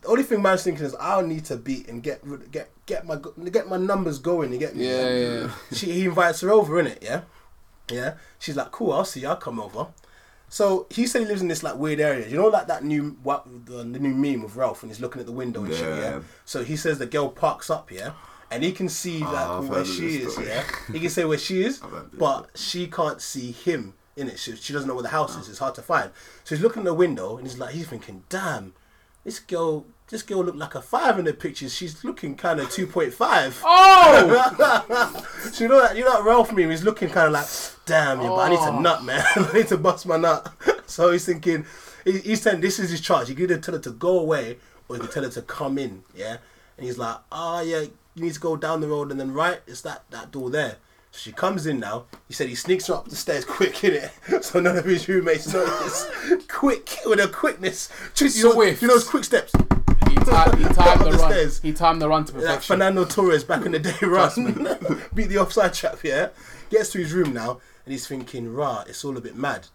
The 0.00 0.08
only 0.08 0.22
thing 0.22 0.40
man's 0.40 0.64
thinking 0.64 0.86
is, 0.86 0.94
I'll 0.98 1.26
need 1.26 1.44
to 1.46 1.56
beat 1.56 1.88
and 1.88 2.02
get 2.02 2.22
get 2.50 2.70
get 2.86 3.06
my 3.06 3.18
get 3.50 3.68
my 3.68 3.76
numbers 3.76 4.18
going. 4.18 4.52
You 4.52 4.58
get 4.58 4.76
me? 4.76 4.86
Yeah, 4.88 5.08
yeah, 5.08 5.40
yeah. 5.42 5.50
She 5.72 5.92
he 5.92 6.04
invites 6.06 6.40
her 6.40 6.50
over 6.50 6.78
in 6.80 6.86
it, 6.86 6.98
yeah, 7.02 7.22
yeah. 7.90 8.14
She's 8.38 8.56
like, 8.56 8.70
cool, 8.70 8.92
I'll 8.92 9.04
see. 9.04 9.20
you, 9.20 9.28
I'll 9.28 9.36
come 9.36 9.60
over. 9.60 9.88
So 10.48 10.86
he 10.90 11.06
said 11.06 11.22
he 11.22 11.26
lives 11.26 11.40
in 11.40 11.48
this 11.48 11.62
like 11.62 11.76
weird 11.76 11.98
area. 12.00 12.28
You 12.28 12.36
know, 12.36 12.48
like 12.48 12.66
that 12.66 12.84
new 12.84 13.16
what 13.22 13.46
the, 13.66 13.78
the 13.78 13.84
new 13.98 14.14
meme 14.14 14.44
of 14.44 14.56
Ralph 14.56 14.82
and 14.82 14.90
he's 14.92 15.00
looking 15.00 15.20
at 15.20 15.26
the 15.26 15.32
window 15.32 15.64
and 15.64 15.72
shit. 15.74 15.96
Yeah. 15.98 16.20
So 16.44 16.62
he 16.62 16.76
says 16.76 16.98
the 16.98 17.06
girl 17.06 17.28
parks 17.30 17.70
up, 17.70 17.90
yeah, 17.90 18.12
and 18.50 18.62
he 18.62 18.72
can 18.72 18.88
see 18.88 19.20
like 19.20 19.30
Ah, 19.32 19.58
I've 19.58 19.68
where 19.68 19.84
she 19.84 20.16
is, 20.22 20.32
story. 20.32 20.48
yeah. 20.48 20.64
He 20.92 21.00
can 21.00 21.08
say 21.08 21.24
where 21.24 21.38
she 21.38 21.62
is, 21.62 21.80
I've 21.84 21.90
heard 21.90 22.10
this 22.12 22.18
but 22.18 22.50
she 22.54 22.86
can't 22.86 23.20
see 23.22 23.50
him 23.52 23.94
in 24.14 24.28
it. 24.28 24.38
She, 24.38 24.54
she 24.56 24.74
doesn't 24.74 24.86
know 24.86 24.94
where 24.94 25.02
the 25.02 25.08
house 25.08 25.36
is. 25.38 25.48
It's 25.48 25.58
hard 25.58 25.74
to 25.76 25.82
find. 25.82 26.10
So 26.44 26.54
he's 26.54 26.62
looking 26.62 26.80
at 26.82 26.84
the 26.84 26.92
window 26.94 27.38
and 27.38 27.46
he's 27.46 27.58
like, 27.58 27.74
he's 27.74 27.86
thinking, 27.88 28.24
damn, 28.28 28.74
this 29.24 29.38
girl. 29.38 29.86
This 30.08 30.22
girl 30.22 30.44
looked 30.44 30.58
like 30.58 30.74
a 30.74 30.82
five 30.82 31.18
in 31.18 31.24
the 31.24 31.32
pictures. 31.32 31.74
She's 31.74 32.04
looking 32.04 32.34
kind 32.36 32.60
of 32.60 32.70
two 32.70 32.86
point 32.86 33.14
five. 33.14 33.58
Oh! 33.64 35.26
So 35.52 35.64
you 35.64 35.68
know 35.68 35.80
that 35.80 35.96
you 35.96 36.04
know 36.04 36.12
that 36.12 36.24
Ralph 36.24 36.52
meme. 36.52 36.70
He's 36.70 36.84
looking 36.84 37.08
kind 37.08 37.26
of 37.28 37.32
like, 37.32 37.46
damn, 37.86 38.20
yeah, 38.20 38.28
but 38.28 38.36
I 38.36 38.48
need 38.50 38.56
to 38.56 38.68
Oh. 38.68 38.78
nut, 38.80 39.04
man. 39.04 39.24
I 39.36 39.52
need 39.54 39.68
to 39.68 39.76
bust 39.78 40.06
my 40.06 40.16
nut. 40.16 40.52
So 40.86 41.10
he's 41.10 41.24
thinking, 41.24 41.64
he's 42.04 42.42
saying 42.42 42.60
this 42.60 42.78
is 42.78 42.90
his 42.90 43.00
charge. 43.00 43.28
He 43.28 43.34
could 43.34 43.50
either 43.50 43.58
tell 43.58 43.74
her 43.74 43.80
to 43.80 43.90
go 43.92 44.18
away 44.18 44.58
or 44.88 44.96
he 44.96 45.00
can 45.00 45.10
tell 45.10 45.22
her 45.22 45.30
to 45.30 45.40
come 45.42 45.78
in. 45.78 46.02
Yeah, 46.14 46.36
and 46.76 46.84
he's 46.86 46.98
like, 46.98 47.16
oh 47.32 47.62
yeah, 47.62 47.80
you 47.80 48.22
need 48.22 48.34
to 48.34 48.40
go 48.40 48.56
down 48.56 48.82
the 48.82 48.88
road 48.88 49.10
and 49.10 49.18
then 49.18 49.32
right. 49.32 49.60
It's 49.66 49.80
that 49.82 50.04
that 50.10 50.30
door 50.30 50.50
there. 50.50 50.76
So 51.12 51.18
she 51.18 51.32
comes 51.32 51.66
in 51.66 51.78
now. 51.78 52.06
He 52.26 52.32
said 52.32 52.48
he 52.48 52.54
sneaks 52.54 52.86
her 52.86 52.94
up 52.94 53.06
the 53.06 53.16
stairs 53.16 53.44
quick 53.44 53.84
in 53.84 53.92
it, 53.94 54.10
so 54.44 54.60
none 54.60 54.78
of 54.78 54.84
his 54.86 55.06
roommates 55.08 55.52
notice. 55.52 56.10
quick 56.48 56.88
with 57.04 57.20
a 57.20 57.28
quickness, 57.28 57.90
Just, 58.14 58.38
you 58.38 58.44
know, 58.44 58.52
Swift. 58.52 58.80
you 58.82 58.88
know 58.88 58.94
those 58.94 59.06
quick 59.08 59.24
steps. 59.24 59.52
He, 60.08 60.14
he 60.14 60.16
timed 60.24 60.52
the 60.64 61.04
the 61.04 61.10
run. 61.10 61.18
stairs. 61.30 61.60
He 61.60 61.72
timed 61.74 62.00
the 62.00 62.08
run 62.08 62.24
to 62.24 62.32
Like 62.32 62.42
perfection. 62.42 62.74
Fernando 62.76 63.04
Torres 63.04 63.44
back 63.44 63.66
in 63.66 63.72
the 63.72 63.78
day, 63.78 63.94
run. 64.02 65.02
Beat 65.14 65.28
the 65.28 65.38
offside 65.38 65.74
trap, 65.74 65.98
yeah. 66.02 66.30
Gets 66.70 66.92
to 66.92 66.98
his 66.98 67.12
room 67.12 67.34
now, 67.34 67.60
and 67.84 67.92
he's 67.92 68.06
thinking, 68.06 68.52
rah, 68.52 68.84
it's 68.88 69.04
all 69.04 69.16
a 69.16 69.20
bit 69.20 69.36
mad. 69.36 69.66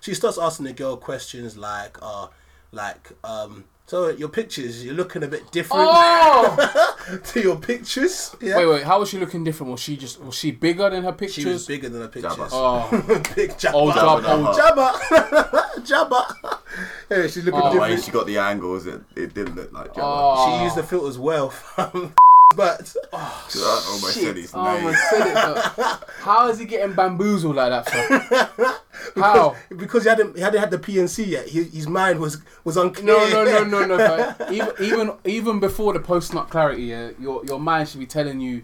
She 0.00 0.12
starts 0.12 0.36
asking 0.38 0.66
the 0.66 0.72
girl 0.74 0.96
questions 0.98 1.56
like, 1.56 1.96
uh, 2.02 2.26
like, 2.70 3.12
um, 3.24 3.64
so 3.86 4.08
your 4.10 4.28
pictures, 4.28 4.84
you're 4.84 4.94
looking 4.94 5.22
a 5.22 5.28
bit 5.28 5.50
different 5.52 5.84
Oh! 5.88 7.18
to 7.24 7.40
your 7.40 7.56
pictures. 7.56 8.34
Yeah. 8.40 8.58
wait, 8.58 8.66
wait. 8.66 8.82
How 8.84 8.98
was 9.00 9.08
she 9.08 9.18
looking 9.18 9.44
different? 9.44 9.70
Was 9.72 9.80
she 9.80 9.96
just 9.96 10.20
was 10.20 10.34
she 10.34 10.50
bigger 10.50 10.90
than 10.90 11.04
her 11.04 11.12
pictures? 11.12 11.44
She 11.44 11.48
was 11.48 11.66
bigger 11.66 11.88
than 11.88 12.02
her 12.02 12.08
pictures. 12.08 12.32
Jabba. 12.34 12.48
Oh, 12.52 12.88
Big 13.36 13.50
Jabba. 13.52 13.72
old 13.74 13.92
Jabba. 13.94 14.46
old 14.46 14.56
Jabba. 14.56 15.62
Jabba. 15.86 16.58
yeah, 17.10 17.22
she's 17.28 17.44
looking 17.44 17.60
Oh. 17.62 17.72
The 17.72 17.80
way 17.80 17.88
different. 17.90 18.04
she 18.04 18.10
got 18.10 18.26
the 18.26 18.38
angles, 18.38 18.86
it, 18.86 19.00
it 19.14 19.34
didn't 19.34 19.54
look 19.56 19.72
like 19.72 19.94
Jabba. 19.94 20.02
Oh. 20.02 20.58
She 20.58 20.64
used 20.64 20.76
the 20.76 20.82
filters 20.82 21.18
well, 21.18 21.52
but 22.54 22.94
I 23.12 23.84
almost 23.88 24.14
said 24.14 24.36
his 24.36 24.52
Oh, 24.54 24.60
I 24.60 24.80
name. 24.80 24.94
said 25.10 25.26
it. 25.26 25.84
How 26.20 26.48
is 26.48 26.58
he 26.58 26.64
getting 26.64 26.94
bamboozled 26.94 27.56
like 27.56 27.70
that? 27.70 27.88
Fam? 27.90 28.74
How? 29.16 29.56
because 29.76 30.04
he 30.04 30.08
hadn't 30.08 30.36
he 30.36 30.42
hadn't 30.42 30.60
had 30.60 30.70
the 30.70 30.78
PNC 30.78 31.26
yet, 31.26 31.48
he, 31.48 31.64
his 31.64 31.88
mind 31.88 32.20
was 32.20 32.38
was 32.64 32.76
unclear. 32.76 33.06
No, 33.06 33.44
no, 33.44 33.64
no, 33.64 33.84
no, 33.84 33.96
no. 33.96 34.34
Even 34.50 34.72
even 34.80 35.12
even 35.24 35.60
before 35.60 35.92
the 35.92 36.00
post 36.00 36.32
nut 36.34 36.48
clarity, 36.48 36.84
yeah, 36.84 37.10
your 37.18 37.44
your 37.44 37.58
mind 37.58 37.88
should 37.88 38.00
be 38.00 38.06
telling 38.06 38.40
you, 38.40 38.62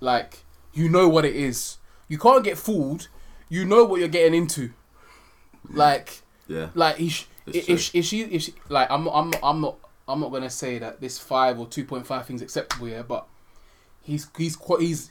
like, 0.00 0.44
you 0.72 0.88
know 0.88 1.08
what 1.08 1.24
it 1.24 1.34
is. 1.34 1.78
You 2.08 2.18
can't 2.18 2.44
get 2.44 2.56
fooled. 2.56 3.08
You 3.48 3.64
know 3.64 3.84
what 3.84 3.98
you're 3.98 4.08
getting 4.08 4.34
into. 4.34 4.70
Like, 5.70 6.22
Yeah. 6.46 6.68
like 6.74 6.96
he 6.96 7.08
sh- 7.08 7.26
if, 7.46 7.66
true. 7.66 7.74
if, 7.74 7.80
she, 7.80 7.98
if 7.98 8.04
she 8.04 8.20
if 8.22 8.42
she 8.42 8.54
like 8.68 8.90
I'm 8.90 9.06
I'm 9.08 9.32
I'm 9.42 9.60
not 9.60 9.76
I'm 10.06 10.20
not 10.20 10.30
gonna 10.32 10.50
say 10.50 10.78
that 10.78 11.00
this 11.00 11.18
five 11.18 11.58
or 11.58 11.66
two 11.66 11.84
point 11.84 12.06
five 12.06 12.26
thing's 12.26 12.42
acceptable, 12.42 12.88
yeah, 12.88 13.02
but 13.02 13.26
he's 14.02 14.28
he's 14.36 14.56
quite 14.56 14.80
he's 14.80 15.10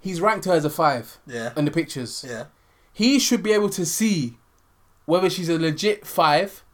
he's 0.00 0.20
ranked 0.20 0.44
her 0.46 0.52
as 0.52 0.64
a 0.64 0.70
five 0.70 1.18
Yeah. 1.26 1.52
in 1.56 1.64
the 1.64 1.70
pictures. 1.70 2.24
Yeah. 2.28 2.44
He 2.92 3.18
should 3.18 3.42
be 3.42 3.52
able 3.52 3.68
to 3.70 3.86
see 3.86 4.36
whether 5.04 5.30
she's 5.30 5.48
a 5.48 5.58
legit 5.58 6.04
five 6.06 6.64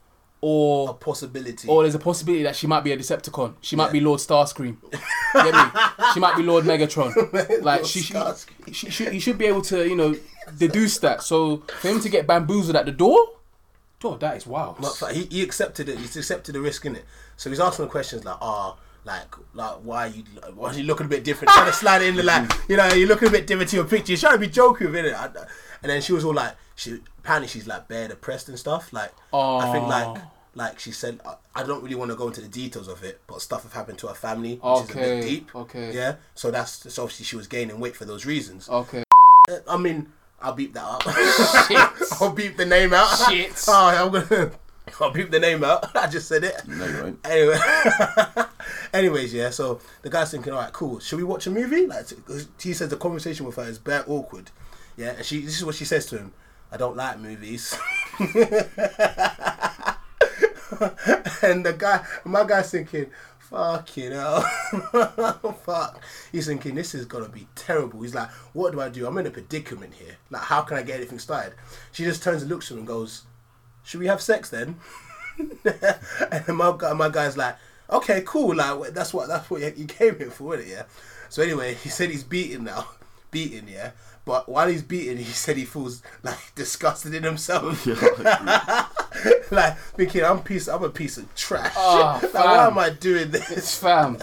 or 0.41 0.91
A 0.91 0.95
possibility. 0.95 1.69
or 1.69 1.83
there's 1.83 1.95
a 1.95 1.99
possibility 1.99 2.43
that 2.43 2.55
she 2.57 2.67
might 2.67 2.83
be 2.85 2.93
a 2.93 2.97
Decepticon. 2.99 3.55
She 3.63 3.77
might 3.77 3.87
Yeah. 3.87 3.93
be 3.93 4.01
Lord 4.01 4.21
Starscream. 4.21 4.77
Get 5.35 5.55
me? 5.55 5.81
She 6.13 6.21
might 6.21 6.37
be 6.37 6.43
Lord 6.43 6.65
Megatron. 6.65 7.15
Like 7.63 7.81
Lord 7.81 7.87
she, 7.87 8.01
she, 8.01 8.15
she, 8.73 8.91
should 8.91 9.13
he 9.13 9.19
should 9.21 9.39
be 9.39 9.47
able 9.47 9.63
to 9.63 9.87
you 9.89 9.97
know 9.97 10.15
deduce 10.59 10.99
that. 10.99 11.23
So 11.23 11.59
for 11.81 11.89
him 11.89 12.01
to 12.01 12.09
get 12.09 12.27
bamboozled 12.27 12.77
at 12.77 12.85
the 12.87 12.93
door, 12.93 13.19
oh 14.03 14.17
that 14.19 14.37
is 14.37 14.47
wild. 14.47 14.81
Not 14.81 14.97
he, 15.13 15.25
he 15.25 15.43
accepted 15.43 15.89
it. 15.89 15.99
He's 15.99 16.17
accepted 16.17 16.55
the 16.55 16.61
risk 16.61 16.85
in 16.87 16.97
it. 16.97 17.05
So 17.37 17.51
he's 17.51 17.61
asking 17.61 17.87
the 17.87 17.91
questions 17.91 18.25
like, 18.25 18.37
ah, 18.41 18.77
like, 19.05 19.35
like, 19.55 19.75
why 19.83 20.07
are 20.07 20.09
you, 20.09 20.25
why 20.55 20.71
are 20.71 20.75
you 20.75 20.85
looking 20.85 21.07
a 21.07 21.09
bit 21.09 21.25
different? 21.25 21.53
Trying 21.53 21.67
to 21.67 21.73
slide 21.73 22.03
in 22.03 22.17
the 22.17 22.23
like, 22.23 22.51
you 22.69 22.77
know, 22.77 22.89
you're 22.89 23.09
looking 23.09 23.29
a 23.29 23.31
bit 23.31 23.47
different 23.47 23.71
to 23.71 23.77
your 23.77 23.85
picture. 23.85 24.13
You're 24.13 24.21
trying 24.21 24.35
to 24.35 24.39
be 24.39 24.49
joking 24.49 24.93
with 24.93 25.05
it. 25.05 25.15
And 25.15 25.91
then 25.91 26.01
she 26.01 26.13
was 26.13 26.25
all 26.25 26.35
like, 26.35 26.55
she 26.75 27.01
apparently 27.19 27.49
she's 27.49 27.67
like 27.67 27.87
bare 27.89 28.09
depressed 28.09 28.49
and 28.49 28.59
stuff. 28.59 28.93
Like, 28.93 29.13
I 29.33 29.71
think 29.73 29.87
like 29.89 30.23
like 30.55 30.79
she 30.79 30.93
said, 30.93 31.21
I, 31.55 31.65
don't 31.65 31.83
really 31.83 31.97
want 31.97 32.11
to 32.11 32.17
go 32.17 32.29
into 32.29 32.41
the 32.41 32.49
details 32.49 32.89
of 32.89 33.03
it, 33.03 33.21
but 33.27 33.43
stuff 33.43 33.65
have 33.65 33.73
happened 33.73 33.99
to 33.99 34.07
her 34.09 34.15
family, 34.15 34.57
which 34.63 34.85
is 34.85 34.91
a 34.91 34.95
bit 34.95 35.23
deep. 35.23 35.55
okay. 35.55 35.93
Yeah. 35.93 36.17
So 36.35 36.51
that's 36.51 36.93
so 36.93 37.03
obviously 37.03 37.25
she 37.25 37.37
was 37.37 37.47
gaining 37.47 37.81
weight 37.81 37.97
for 37.97 38.05
those 38.05 38.25
reasons. 38.25 38.69
Okay. 38.69 39.03
I 39.69 39.77
mean, 39.77 40.13
I'll 40.41 40.53
beep 40.53 40.73
that 40.75 40.85
up. 40.85 41.03
Shit. 41.03 42.13
I'll 42.21 42.33
beep 42.33 42.57
the 42.57 42.67
name 42.67 42.93
out. 42.93 43.09
Shit. 43.29 43.53
Oh, 43.69 43.89
I'm 43.89 44.13
gonna. 44.13 44.53
I'll 45.01 45.11
beep 45.11 45.31
the 45.31 45.41
name 45.41 45.65
out. 45.65 45.95
I 45.97 46.07
just 46.07 46.29
said 46.29 46.45
it. 46.45 46.55
No, 46.67 46.87
you 46.87 47.03
won't. 47.03 47.27
Anyway, 47.27 47.59
anyways, 48.93 49.35
yeah. 49.35 49.51
So 49.51 49.81
the 50.03 50.11
guy's 50.11 50.31
thinking, 50.31 50.53
all 50.53 50.61
right, 50.61 50.73
cool. 50.73 51.01
Should 51.01 51.19
we 51.19 51.25
watch 51.25 51.47
a 51.47 51.51
movie? 51.51 51.87
Like, 51.87 52.07
he 52.61 52.73
says 52.73 52.89
the 52.89 52.97
conversation 52.97 53.47
with 53.47 53.57
her 53.57 53.65
is 53.65 53.79
bare 53.79 54.05
awkward. 54.07 54.51
Yeah, 54.97 55.11
and 55.11 55.25
she. 55.25 55.41
This 55.41 55.57
is 55.57 55.65
what 55.65 55.75
she 55.75 55.85
says 55.85 56.07
to 56.07 56.19
him. 56.19 56.33
I 56.71 56.77
don't 56.77 56.97
like 56.97 57.19
movies. 57.19 57.77
and 58.19 58.35
the 61.65 61.75
guy, 61.77 62.05
my 62.25 62.45
guy's 62.45 62.71
thinking, 62.71 63.07
fuck 63.39 63.97
you 63.97 64.11
know, 64.11 64.45
fuck. 65.65 66.03
He's 66.33 66.47
thinking 66.47 66.75
this 66.75 66.95
is 66.95 67.05
gonna 67.05 67.29
be 67.29 67.47
terrible. 67.55 68.03
He's 68.03 68.15
like, 68.15 68.31
what 68.53 68.73
do 68.73 68.81
I 68.81 68.89
do? 68.89 69.07
I'm 69.07 69.17
in 69.19 69.27
a 69.27 69.31
predicament 69.31 69.95
here. 69.95 70.17
Like, 70.31 70.43
how 70.43 70.63
can 70.63 70.77
I 70.77 70.83
get 70.83 70.97
anything 70.97 71.21
started? 71.21 71.55
She 71.93 72.05
just 72.05 72.23
turns 72.23 72.43
and 72.43 72.51
looks 72.51 72.71
at 72.71 72.73
him 72.73 72.79
and 72.79 72.89
goes, 72.89 73.23
should 73.85 74.01
we 74.01 74.07
have 74.07 74.21
sex 74.21 74.51
then? 74.51 74.77
and 75.39 76.57
my 76.57 76.75
guy, 76.77 76.93
my 76.93 77.09
guy's 77.09 77.37
like, 77.37 77.57
okay, 77.91 78.23
cool. 78.27 78.57
Like 78.57 78.93
that's 78.95 79.15
what 79.15 79.29
that's 79.29 79.49
what 79.51 79.61
you 79.61 79.73
you 79.77 79.87
came 79.87 80.19
here 80.19 80.31
for, 80.31 80.57
is 80.57 80.69
Yeah. 80.69 80.85
So 81.29 81.43
anyway, 81.43 81.75
he 81.75 81.89
said 81.89 82.11
he's 82.11 82.25
beaten 82.25 82.65
now, 82.65 82.89
beaten. 83.31 83.69
Yeah. 83.69 83.93
But 84.25 84.49
while 84.49 84.69
he's 84.69 84.83
beating, 84.83 85.19
he 85.19 85.25
said 85.25 85.59
he 85.59 85.67
feels 85.67 86.03
like 86.23 86.39
disgusted 86.55 87.15
in 87.15 87.25
himself. 87.25 87.87
like 89.51 89.79
thinking, 89.79 90.25
I'm 90.25 90.43
piece, 90.43 90.67
I'm 90.67 90.83
a 90.83 90.89
piece 90.89 91.19
of 91.19 91.33
trash. 91.35 91.75
Ah, 91.77 92.21
like, 92.23 92.33
why 92.33 92.67
am 92.67 92.79
I 92.79 92.89
doing 92.91 93.31
this? 93.31 93.77
Fam. 93.79 94.19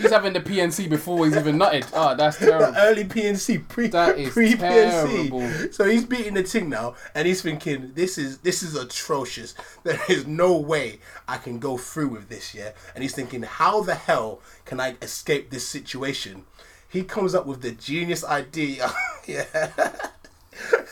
He's 0.00 0.10
having 0.10 0.32
the 0.32 0.40
PNC 0.40 0.88
before 0.90 1.24
he's 1.26 1.36
even 1.36 1.58
nutted. 1.58 1.88
Oh, 1.92 2.14
that's 2.14 2.38
terrible. 2.40 2.74
Early 2.76 3.04
PNC, 3.04 3.68
pre 3.68 3.86
That 3.88 4.18
is 4.18 4.32
pre 4.32 4.54
terrible. 4.54 5.40
PNC. 5.40 5.74
So 5.74 5.84
he's 5.84 6.04
beating 6.04 6.34
the 6.34 6.42
thing 6.42 6.68
now, 6.68 6.94
and 7.14 7.26
he's 7.26 7.42
thinking, 7.42 7.92
"This 7.94 8.18
is 8.18 8.38
this 8.38 8.62
is 8.62 8.74
atrocious. 8.74 9.54
There 9.84 10.00
is 10.08 10.26
no 10.26 10.56
way 10.56 11.00
I 11.28 11.38
can 11.38 11.58
go 11.58 11.76
through 11.76 12.08
with 12.08 12.28
this." 12.28 12.54
Yeah, 12.54 12.72
and 12.94 13.02
he's 13.02 13.14
thinking, 13.14 13.42
"How 13.42 13.82
the 13.82 13.94
hell 13.94 14.40
can 14.64 14.80
I 14.80 14.96
escape 15.00 15.50
this 15.50 15.66
situation?" 15.66 16.44
He 16.88 17.02
comes 17.02 17.34
up 17.34 17.46
with 17.46 17.62
the 17.62 17.72
genius 17.72 18.24
idea. 18.24 18.92
yeah. 19.26 19.44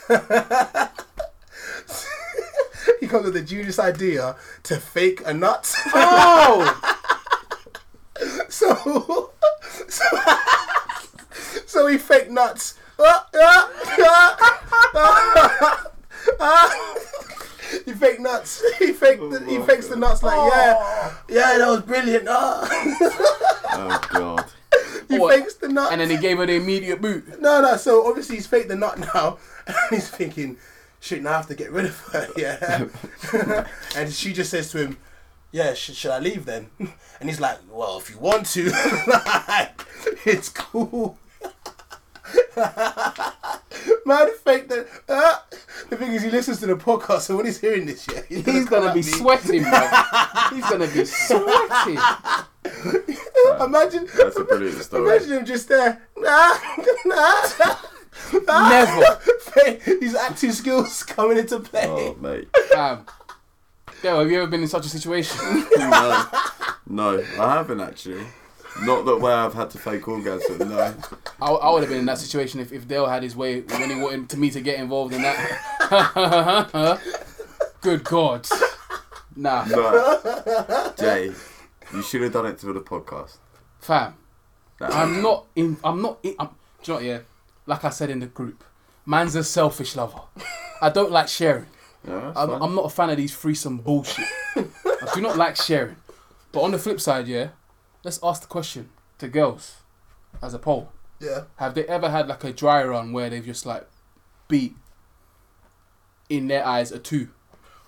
he 3.01 3.07
comes 3.07 3.25
with 3.25 3.35
the 3.35 3.43
genius 3.43 3.79
idea 3.79 4.37
to 4.65 4.77
fake 4.77 5.23
a 5.25 5.33
nut. 5.33 5.73
Oh! 5.95 7.01
So, 8.55 9.33
so, 9.89 10.05
so 11.67 11.87
he 11.89 11.99
fake 11.99 12.31
nuts. 12.31 12.79
Ah, 13.01 13.27
ah, 13.35 13.71
ah. 16.39 16.95
he 17.85 17.93
fake 17.95 18.21
nuts. 18.21 18.63
He 18.79 18.93
fake. 18.93 19.19
The, 19.19 19.45
he 19.49 19.59
fakes 19.59 19.89
the 19.89 19.97
nuts 19.97 20.23
like 20.23 20.37
yeah, 20.53 21.13
yeah. 21.29 21.59
That 21.59 21.69
was 21.69 21.83
brilliant. 21.83 22.27
Oh 22.31 24.01
god. 24.11 24.45
he 25.09 25.19
What? 25.19 25.35
fakes 25.35 25.55
the 25.55 25.69
nut. 25.69 25.91
And 25.91 26.01
then 26.01 26.11
he 26.11 26.17
gave 26.17 26.39
her 26.39 26.47
the 26.47 26.55
immediate 26.55 27.03
boot. 27.03 27.41
no, 27.41 27.61
no. 27.61 27.77
So 27.77 28.07
obviously 28.07 28.37
he's 28.37 28.47
faked 28.47 28.69
the 28.69 28.77
nut 28.77 29.01
now, 29.01 29.39
and 29.67 29.77
he's 29.91 30.09
thinking, 30.09 30.59
shit. 31.01 31.25
Now 31.25 31.33
I 31.33 31.37
have 31.39 31.49
to 31.49 31.57
get 31.57 31.73
rid 31.73 31.87
of 31.87 31.99
her. 32.13 32.29
Yeah. 32.37 32.87
and 33.97 34.13
she 34.13 34.33
just 34.33 34.53
says 34.53 34.71
to 34.71 34.79
him, 34.79 34.97
yeah, 35.55 35.73
sh- 35.75 35.95
should 35.95 36.11
I 36.11 36.19
leave 36.19 36.45
then? 36.47 36.71
And 37.21 37.31
he's 37.31 37.39
like, 37.41 37.59
well, 37.71 37.99
if 37.99 38.11
you 38.11 38.19
want 38.19 38.45
to, 38.55 38.71
like, 39.07 39.81
it's 40.27 40.49
cool. 40.49 41.17
Man, 44.07 44.29
fake 44.45 44.69
that. 44.69 44.87
Uh, 45.09 45.37
the 45.89 45.97
thing 45.97 46.13
is, 46.13 46.23
he 46.23 46.31
listens 46.31 46.59
to 46.61 46.67
the 46.67 46.75
podcast, 46.75 47.21
so 47.23 47.37
when 47.37 47.47
he's 47.47 47.61
hearing 47.61 47.87
this, 47.87 48.07
yeah, 48.13 48.21
he's 48.29 48.45
He's 48.45 48.69
come 48.69 48.81
gonna 48.81 48.93
be 48.93 48.97
me. 49.01 49.03
sweating, 49.03 49.63
bro. 49.63 49.89
He's 50.53 50.69
gonna 50.69 50.89
be 50.89 51.05
sweating. 51.05 51.99
Imagine, 53.61 54.09
That's 54.17 54.37
a 54.37 54.45
brilliant 54.45 54.83
story. 54.83 55.05
imagine 55.09 55.33
him 55.39 55.45
just 55.47 55.69
there. 55.69 56.03
Nah, 56.19 56.55
nah. 57.07 57.77
Never. 58.69 59.19
His 60.01 60.15
acting 60.17 60.53
skills 60.53 61.03
coming 61.05 61.39
into 61.39 61.61
play. 61.61 61.87
Oh 61.87 62.15
mate. 62.21 62.49
Fam. 62.73 63.07
Yo, 64.05 64.19
have 64.21 64.31
you 64.31 64.37
ever 64.43 64.47
been 64.47 64.61
in 64.61 64.69
such 64.69 64.85
a 64.87 64.89
situation? 64.89 65.39
No. 65.79 66.27
No, 66.87 67.25
I 67.41 67.55
haven't 67.55 67.81
actually. 67.81 68.23
Not 68.83 69.07
that 69.07 69.17
way 69.19 69.33
I've 69.33 69.55
had 69.55 69.71
to 69.71 69.79
fake 69.79 70.07
orgasm, 70.07 70.59
no. 70.69 70.95
I, 71.41 71.47
I 71.51 71.71
would 71.71 71.81
have 71.83 71.89
been 71.89 72.01
in 72.01 72.05
that 72.07 72.19
situation 72.19 72.61
if, 72.61 72.71
if 72.73 72.87
Dale 72.87 73.07
had 73.07 73.23
his 73.23 73.35
way 73.35 73.63
when 73.63 73.89
he 73.91 73.97
wanted 73.99 74.29
to 74.29 74.37
me 74.39 74.51
to 74.51 74.61
get 74.61 74.79
involved 74.79 75.15
in 75.15 75.23
that. 75.23 77.01
Good 77.81 78.05
God. 78.05 78.47
Nah, 79.35 79.65
No. 79.65 80.93
Jay, 80.99 81.33
you 81.95 82.03
should 82.03 82.21
have 82.23 82.33
done 82.35 82.47
it 82.47 82.59
to 82.59 82.73
the 82.75 82.81
podcast. 82.81 83.39
fam. 83.81 84.15
That- 84.79 84.93
I'm 84.93 85.23
not 85.23 85.47
in. 85.57 85.79
I'm 85.83 86.03
not 86.03 86.19
in. 86.23 86.35
I'm, 86.39 86.49
do 86.49 86.53
you 86.85 86.89
know 86.93 86.95
what, 86.97 87.05
yeah? 87.05 87.19
Like 87.67 87.85
I 87.85 87.91
said 87.91 88.11
in 88.11 88.21
the 88.21 88.27
group, 88.27 88.63
man's 89.07 89.35
a 89.37 89.43
selfish 89.45 89.97
lover. 89.97 90.21
I 90.83 90.91
don't 90.91 91.11
like 91.11 91.29
sharing. 91.29 91.67
Yeah, 92.07 92.33
I'm. 92.37 92.51
I'm 92.51 92.75
not 92.75 92.85
a 92.85 92.91
fan 92.91 93.11
of 93.11 93.17
these 93.17 93.35
threesome 93.35 93.79
bullshit. 93.79 94.27
I 94.57 95.11
do 95.15 95.21
not 95.21 95.37
like 95.37 95.57
sharing. 95.57 95.97
But 96.53 96.63
on 96.63 96.71
the 96.71 96.79
flip 96.79 97.01
side, 97.01 97.27
yeah, 97.27 97.49
let's 98.05 98.21
ask 98.23 98.43
the 98.43 98.49
question 98.49 98.91
to 99.19 99.29
girls 99.29 99.77
as 100.43 100.55
a 100.55 100.59
poll. 100.59 100.93
Yeah. 101.21 101.45
Have 101.57 101.75
they 101.75 101.85
ever 101.87 102.11
had 102.11 102.29
like 102.29 102.45
a 102.45 102.53
dry 102.53 102.85
run 102.85 103.13
where 103.13 103.31
they've 103.31 103.45
just 103.45 103.67
like 103.67 103.89
beat 104.49 104.77
in 106.29 106.49
their 106.49 106.67
eyes 106.67 106.93
a 106.93 106.99
two 106.99 107.29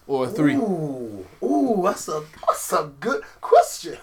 or 0.06 0.24
a 0.24 0.28
three? 0.28 0.54
Ooh, 0.54 1.26
ooh, 1.42 1.80
that's 1.84 2.08
a 2.08 2.22
that's 2.46 2.72
a 2.72 2.92
good 3.00 3.22
question. 3.40 3.98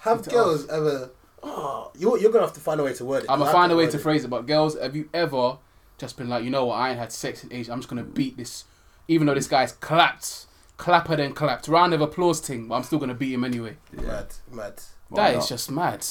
Have 0.00 0.22
to 0.22 0.30
girls 0.30 0.68
ever? 0.68 1.10
Oh, 1.42 1.90
you're 1.96 2.18
you're 2.18 2.32
gonna 2.32 2.44
have 2.44 2.54
to 2.54 2.60
find 2.60 2.80
a 2.80 2.84
way 2.84 2.94
to 2.94 3.04
word 3.04 3.24
it. 3.24 3.30
I'm 3.30 3.38
gonna 3.38 3.52
find 3.52 3.72
a 3.72 3.76
way 3.76 3.86
to 3.86 3.96
it. 3.96 4.00
phrase 4.00 4.24
it. 4.24 4.28
But 4.28 4.46
girls, 4.46 4.78
have 4.78 4.94
you 4.94 5.08
ever 5.14 5.58
just 5.98 6.16
been 6.16 6.28
like, 6.28 6.44
you 6.44 6.50
know 6.50 6.66
what? 6.66 6.74
I 6.74 6.90
ain't 6.90 6.98
had 6.98 7.12
sex 7.12 7.44
in 7.44 7.52
age. 7.52 7.68
I'm 7.68 7.78
just 7.78 7.88
gonna 7.88 8.02
beat 8.02 8.36
this, 8.36 8.64
even 9.08 9.26
though 9.26 9.34
this 9.34 9.46
guy's 9.48 9.72
clapped, 9.72 10.46
clapper 10.76 11.16
then 11.16 11.32
clapped, 11.32 11.68
round 11.68 11.94
of 11.94 12.00
applause 12.00 12.40
thing. 12.40 12.68
But 12.68 12.76
I'm 12.76 12.82
still 12.82 12.98
gonna 12.98 13.14
beat 13.14 13.32
him 13.32 13.44
anyway. 13.44 13.76
Mad, 13.92 14.26
mad. 14.52 14.74
Why 15.08 15.22
That 15.22 15.30
is 15.38 15.40
not? 15.40 15.48
just 15.48 15.70
mad. 15.70 16.06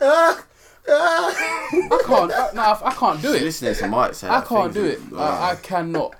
I 0.88 1.98
can't. 2.04 2.32
I, 2.32 2.50
no, 2.54 2.62
I, 2.62 2.80
I 2.84 2.94
can't 2.94 3.20
do 3.22 3.34
it. 3.34 3.42
Listeners 3.42 3.82
might 3.82 4.14
say 4.14 4.28
I 4.28 4.40
can't 4.40 4.72
do 4.72 4.84
it. 4.84 5.00
are- 5.14 5.18
I, 5.20 5.50
I 5.52 5.56
cannot. 5.56 6.14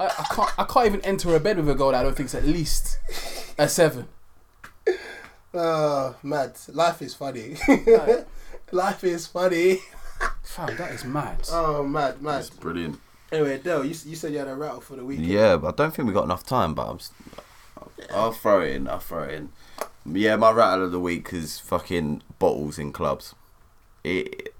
I, 0.00 0.06
I 0.06 0.26
can't. 0.34 0.58
I 0.60 0.64
can't 0.64 0.86
even 0.86 1.00
enter 1.02 1.34
a 1.34 1.40
bed 1.40 1.56
with 1.58 1.68
a 1.68 1.74
girl 1.74 1.90
that 1.92 1.98
I 1.98 2.02
don't 2.02 2.16
think 2.16 2.30
think's 2.30 2.34
at 2.46 2.50
least 2.50 2.98
a 3.58 3.68
seven. 3.68 4.08
Oh, 5.54 6.16
mad. 6.22 6.52
Life 6.68 7.02
is 7.02 7.14
funny. 7.14 7.56
Life 8.72 9.04
is 9.04 9.26
funny. 9.26 9.78
Fam, 10.42 10.76
that 10.76 10.92
is 10.92 11.04
mad. 11.04 11.40
Oh, 11.50 11.82
mad, 11.84 12.20
mad. 12.22 12.40
It's 12.40 12.50
brilliant. 12.50 12.98
Anyway, 13.30 13.58
Dale, 13.58 13.84
you, 13.84 13.94
you 14.06 14.16
said 14.16 14.32
you 14.32 14.38
had 14.38 14.48
a 14.48 14.54
rattle 14.54 14.80
for 14.80 14.96
the 14.96 15.04
weekend. 15.04 15.28
Yeah, 15.28 15.56
but 15.56 15.68
I 15.68 15.76
don't 15.76 15.94
think 15.94 16.08
we 16.08 16.14
got 16.14 16.24
enough 16.24 16.44
time. 16.44 16.74
But 16.74 16.88
I'm. 16.88 16.98
I'll 18.14 18.32
throw 18.32 18.62
it 18.62 18.74
in. 18.76 18.88
I'll 18.88 19.00
throw 19.00 19.24
it 19.24 19.34
in. 19.34 19.50
Yeah, 20.06 20.36
my 20.36 20.50
rattle 20.50 20.86
of 20.86 20.92
the 20.92 21.00
week 21.00 21.32
is 21.32 21.58
fucking 21.58 22.22
bottles 22.38 22.78
in 22.78 22.92
clubs. 22.92 23.34
It, 24.04 24.54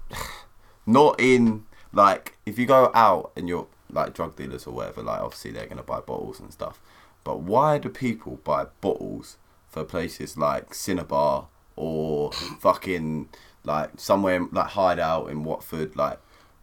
not 0.85 1.19
in 1.19 1.65
like 1.93 2.37
if 2.45 2.59
you 2.59 2.65
go 2.65 2.91
out 2.93 3.31
and 3.35 3.47
you're 3.47 3.67
like 3.91 4.13
drug 4.13 4.35
dealers 4.35 4.67
or 4.67 4.73
whatever. 4.73 5.01
Like 5.01 5.21
obviously 5.21 5.51
they're 5.51 5.67
gonna 5.67 5.83
buy 5.83 5.99
bottles 5.99 6.39
and 6.39 6.51
stuff. 6.51 6.79
But 7.23 7.41
why 7.41 7.77
do 7.77 7.89
people 7.89 8.39
buy 8.43 8.65
bottles 8.81 9.37
for 9.69 9.83
places 9.83 10.37
like 10.37 10.73
Cinnabar 10.73 11.47
or 11.75 12.31
fucking 12.31 13.29
like 13.63 13.91
somewhere 13.97 14.47
like 14.51 14.67
Hideout 14.67 15.29
in 15.29 15.43
Watford? 15.43 15.95
Like 15.95 16.19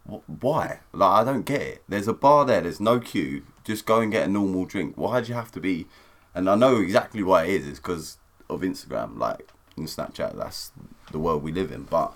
Why? 0.07 0.79
Like, 0.93 1.21
I 1.21 1.23
don't 1.23 1.45
get 1.45 1.61
it. 1.61 1.83
There's 1.87 2.07
a 2.07 2.13
bar 2.13 2.45
there. 2.45 2.61
There's 2.61 2.79
no 2.79 2.99
queue. 2.99 3.43
Just 3.63 3.85
go 3.85 3.99
and 3.99 4.11
get 4.11 4.27
a 4.27 4.31
normal 4.31 4.65
drink. 4.65 4.93
Why 4.95 5.19
do 5.21 5.27
you 5.27 5.33
have 5.33 5.51
to 5.51 5.59
be? 5.59 5.87
And 6.33 6.49
I 6.49 6.55
know 6.55 6.77
exactly 6.77 7.23
why 7.23 7.43
it 7.43 7.61
is. 7.61 7.67
It's 7.67 7.79
because 7.79 8.17
of 8.49 8.61
Instagram, 8.61 9.17
like 9.17 9.51
and 9.75 9.87
Snapchat. 9.87 10.37
That's 10.37 10.71
the 11.11 11.19
world 11.19 11.43
we 11.43 11.51
live 11.51 11.71
in. 11.71 11.83
But 11.83 12.13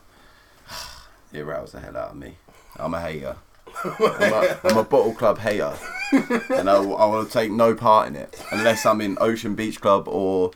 it 1.33 1.41
roused 1.41 1.73
the 1.73 1.81
hell 1.81 1.97
out 1.97 2.11
of 2.11 2.15
me. 2.15 2.35
I'm 2.77 2.93
a 2.93 3.01
hater. 3.01 3.35
I'm 3.83 4.33
a, 4.33 4.59
I'm 4.63 4.77
a 4.77 4.83
bottle 4.83 5.13
club 5.13 5.39
hater, 5.39 5.73
and 6.11 6.69
I, 6.69 6.75
I 6.75 7.05
want 7.05 7.27
to 7.27 7.33
take 7.33 7.51
no 7.51 7.73
part 7.73 8.07
in 8.09 8.17
it 8.17 8.43
unless 8.51 8.85
I'm 8.85 8.99
in 8.99 9.17
Ocean 9.21 9.55
Beach 9.55 9.79
Club 9.79 10.09
or 10.09 10.51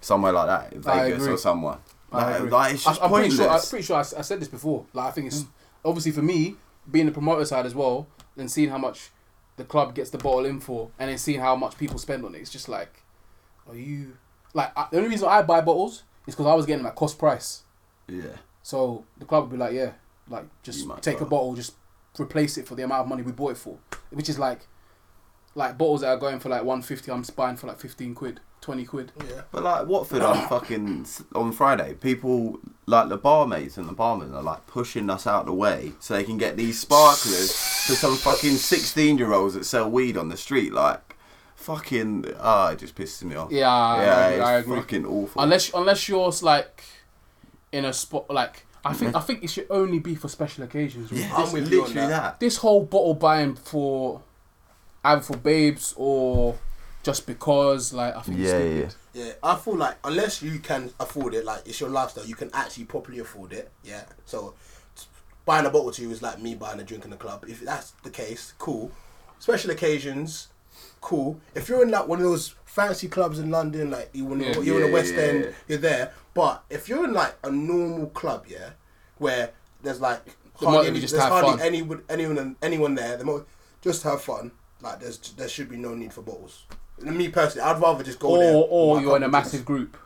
somewhere 0.00 0.32
like 0.32 0.46
that, 0.46 0.74
Vegas 0.74 1.26
or 1.26 1.38
somewhere. 1.38 1.78
I 2.12 2.24
Like, 2.24 2.36
agree. 2.36 2.50
like, 2.50 2.74
it's 2.74 2.84
just 2.84 3.00
I, 3.00 3.04
am 3.04 3.12
pretty 3.12 3.30
sure. 3.34 3.48
I'm 3.48 3.60
pretty 3.60 3.84
sure 3.84 3.96
I, 3.96 4.00
I 4.00 4.22
said 4.22 4.40
this 4.40 4.48
before. 4.48 4.84
Like 4.92 5.08
I 5.08 5.10
think 5.10 5.28
it's 5.28 5.42
mm. 5.42 5.48
obviously 5.84 6.12
for 6.12 6.22
me 6.22 6.56
being 6.88 7.06
the 7.06 7.12
promoter 7.12 7.44
side 7.44 7.66
as 7.66 7.74
well, 7.74 8.06
and 8.36 8.50
seeing 8.50 8.70
how 8.70 8.78
much 8.78 9.10
the 9.56 9.64
club 9.64 9.94
gets 9.94 10.10
the 10.10 10.18
bottle 10.18 10.46
in 10.46 10.60
for, 10.60 10.90
and 10.98 11.10
then 11.10 11.18
seeing 11.18 11.40
how 11.40 11.56
much 11.56 11.76
people 11.76 11.98
spend 11.98 12.24
on 12.24 12.34
it. 12.34 12.38
It's 12.38 12.50
just 12.50 12.68
like 12.68 13.02
are 13.68 13.76
you 13.76 14.16
like 14.54 14.72
I, 14.76 14.88
the 14.90 14.98
only 14.98 15.10
reason 15.10 15.28
I 15.28 15.42
buy 15.42 15.60
bottles 15.60 16.04
is 16.26 16.34
because 16.34 16.46
I 16.46 16.54
was 16.54 16.66
getting 16.66 16.82
them 16.82 16.90
at 16.90 16.96
cost 16.96 17.18
price. 17.18 17.62
Yeah. 18.08 18.36
So 18.62 19.04
the 19.18 19.24
club 19.24 19.44
would 19.44 19.52
be 19.52 19.56
like, 19.56 19.72
yeah, 19.72 19.92
like 20.28 20.44
just 20.62 20.86
take 21.02 21.20
a 21.20 21.26
bottle, 21.26 21.54
just 21.54 21.74
replace 22.18 22.58
it 22.58 22.66
for 22.66 22.74
the 22.74 22.82
amount 22.82 23.02
of 23.02 23.08
money 23.08 23.22
we 23.22 23.32
bought 23.32 23.52
it 23.52 23.56
for, 23.56 23.78
which 24.10 24.28
is 24.28 24.38
like, 24.38 24.66
like 25.54 25.78
bottles 25.78 26.02
that 26.02 26.08
are 26.08 26.16
going 26.16 26.40
for 26.40 26.48
like 26.48 26.64
one 26.64 26.82
fifty. 26.82 27.10
I'm 27.10 27.24
buying 27.36 27.56
for 27.56 27.66
like 27.66 27.78
fifteen 27.78 28.14
quid, 28.14 28.40
twenty 28.60 28.84
quid. 28.84 29.12
Yeah. 29.28 29.42
But 29.50 29.62
like 29.62 29.86
Watford 29.86 30.22
on 30.22 30.48
fucking 30.48 31.06
on 31.34 31.52
Friday, 31.52 31.94
people 31.94 32.58
like 32.86 33.08
the 33.08 33.16
barmaids 33.16 33.78
and 33.78 33.88
the 33.88 33.92
barmen 33.94 34.34
are 34.34 34.42
like 34.42 34.66
pushing 34.66 35.08
us 35.10 35.26
out 35.26 35.46
the 35.46 35.52
way 35.52 35.92
so 36.00 36.14
they 36.14 36.24
can 36.24 36.38
get 36.38 36.56
these 36.56 36.78
sparklers 36.80 37.48
to 37.86 37.94
some 37.94 38.16
fucking 38.16 38.56
sixteen 38.56 39.18
year 39.18 39.32
olds 39.32 39.54
that 39.54 39.64
sell 39.64 39.90
weed 39.90 40.16
on 40.16 40.28
the 40.28 40.36
street. 40.36 40.72
Like 40.72 41.16
fucking 41.56 42.26
ah, 42.38 42.70
it 42.70 42.78
just 42.78 42.94
pisses 42.94 43.22
me 43.24 43.36
off. 43.36 43.50
Yeah, 43.50 43.68
I 43.68 44.02
yeah, 44.02 44.26
agree, 44.26 44.38
it's 44.38 44.46
I 44.46 44.52
agree. 44.54 44.76
fucking 44.76 45.06
awful. 45.06 45.42
Unless 45.42 45.72
unless 45.74 46.08
you're 46.08 46.32
like 46.42 46.84
in 47.72 47.84
a 47.84 47.92
spot 47.92 48.28
like 48.30 48.66
I 48.84 48.94
think 48.94 49.14
I 49.14 49.20
think 49.20 49.44
it 49.44 49.50
should 49.50 49.66
only 49.70 49.98
be 49.98 50.14
for 50.14 50.28
special 50.28 50.64
occasions. 50.64 51.12
yeah, 51.12 51.34
I'm 51.34 51.42
it's 51.44 51.52
with 51.52 51.70
you 51.70 51.82
on 51.82 51.88
literally 51.88 52.08
that. 52.08 52.22
that. 52.22 52.40
This 52.40 52.58
whole 52.58 52.84
bottle 52.84 53.14
buying 53.14 53.54
for 53.54 54.22
either 55.04 55.20
for 55.20 55.36
babes 55.36 55.94
or 55.96 56.58
just 57.02 57.26
because 57.26 57.92
like 57.92 58.16
I 58.16 58.20
think 58.22 58.38
it's 58.38 58.50
Yeah, 58.50 58.58
stupid. 58.58 58.94
yeah. 59.14 59.24
Yeah, 59.26 59.32
I 59.42 59.56
feel 59.56 59.76
like 59.76 59.96
unless 60.04 60.42
you 60.42 60.58
can 60.58 60.90
afford 61.00 61.34
it, 61.34 61.44
like 61.44 61.66
it's 61.66 61.80
your 61.80 61.90
lifestyle, 61.90 62.24
you 62.26 62.34
can 62.36 62.50
actually 62.54 62.84
properly 62.84 63.18
afford 63.18 63.52
it. 63.52 63.70
Yeah, 63.82 64.04
so 64.24 64.54
buying 65.44 65.66
a 65.66 65.70
bottle 65.70 65.90
to 65.92 66.02
you 66.02 66.10
is 66.10 66.22
like 66.22 66.40
me 66.40 66.54
buying 66.54 66.78
a 66.80 66.84
drink 66.84 67.04
in 67.04 67.10
the 67.10 67.16
club. 67.16 67.44
If 67.48 67.60
that's 67.60 67.92
the 68.02 68.10
case, 68.10 68.54
cool. 68.58 68.92
Special 69.38 69.70
occasions, 69.70 70.48
cool. 71.00 71.40
If 71.54 71.68
you're 71.68 71.82
in 71.82 71.90
like 71.90 72.06
one 72.06 72.18
of 72.18 72.24
those 72.24 72.54
fancy 72.66 73.08
clubs 73.08 73.38
in 73.38 73.50
London, 73.50 73.90
like 73.90 74.10
you 74.12 74.26
want, 74.26 74.42
Yeah. 74.42 74.60
you're 74.60 74.80
in 74.82 74.86
the 74.88 74.92
West 74.92 75.14
yeah, 75.14 75.20
End, 75.22 75.44
yeah. 75.46 75.50
you're 75.66 75.78
there. 75.78 76.12
But 76.34 76.62
if 76.70 76.88
you're 76.88 77.04
in 77.04 77.12
like 77.14 77.34
a 77.42 77.50
normal 77.50 78.06
club, 78.08 78.44
yeah, 78.48 78.70
where 79.18 79.50
there's 79.82 80.00
like 80.00 80.20
hardly, 80.54 80.76
motive 80.76 80.90
any, 80.92 81.00
just 81.00 81.14
there's 81.14 81.24
hardly 81.24 81.50
fun. 81.52 81.60
anyone, 81.62 82.02
anyone, 82.08 82.56
anyone 82.62 82.94
there. 82.94 83.16
The 83.16 83.24
mo- 83.24 83.46
just 83.82 84.02
have 84.04 84.22
fun. 84.22 84.52
Like 84.82 85.00
there's 85.00 85.18
there 85.18 85.48
should 85.48 85.68
be 85.68 85.76
no 85.76 85.94
need 85.94 86.12
for 86.12 86.22
bottles. 86.22 86.64
And 87.06 87.16
me 87.16 87.28
personally, 87.28 87.62
I'd 87.68 87.80
rather 87.80 88.04
just 88.04 88.18
go 88.18 88.36
there. 88.38 88.54
Or 88.54 88.66
or 88.70 89.00
you're 89.00 89.16
in 89.16 89.22
a 89.22 89.26
couple 89.26 89.40
massive 89.40 89.64
group. 89.64 89.96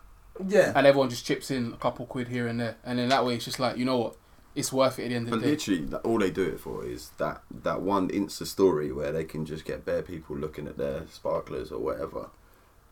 Yeah. 0.49 0.73
and 0.75 0.85
everyone 0.85 1.11
just 1.11 1.25
chips 1.25 1.51
in 1.53 1.73
a 1.73 1.77
couple 1.77 2.07
quid 2.07 2.27
here 2.29 2.49
and 2.49 2.59
there, 2.59 2.77
and 2.85 2.99
then 2.99 3.09
that 3.11 3.25
way 3.25 3.37
it's 3.37 3.45
just 3.45 3.61
like 3.61 3.77
you 3.77 3.85
know 3.85 3.99
what, 3.99 4.17
it's 4.57 4.73
worth 4.73 4.99
it 4.99 5.05
at 5.05 5.09
the 5.11 5.15
end 5.15 5.27
of 5.29 5.31
But 5.31 5.41
the 5.41 5.47
day. 5.47 5.51
literally, 5.53 5.89
all 6.03 6.19
they 6.19 6.31
do 6.33 6.43
it 6.43 6.59
for 6.59 6.85
is 6.85 7.11
that 7.19 7.43
that 7.63 7.83
one 7.83 8.09
Insta 8.09 8.45
story 8.45 8.91
where 8.91 9.13
they 9.13 9.23
can 9.25 9.47
just 9.47 9.65
get 9.65 9.85
bare 9.85 10.03
people 10.03 10.37
looking 10.37 10.67
at 10.67 10.77
their 10.77 11.05
sparklers 11.09 11.71
or 11.71 11.79
whatever, 11.79 12.31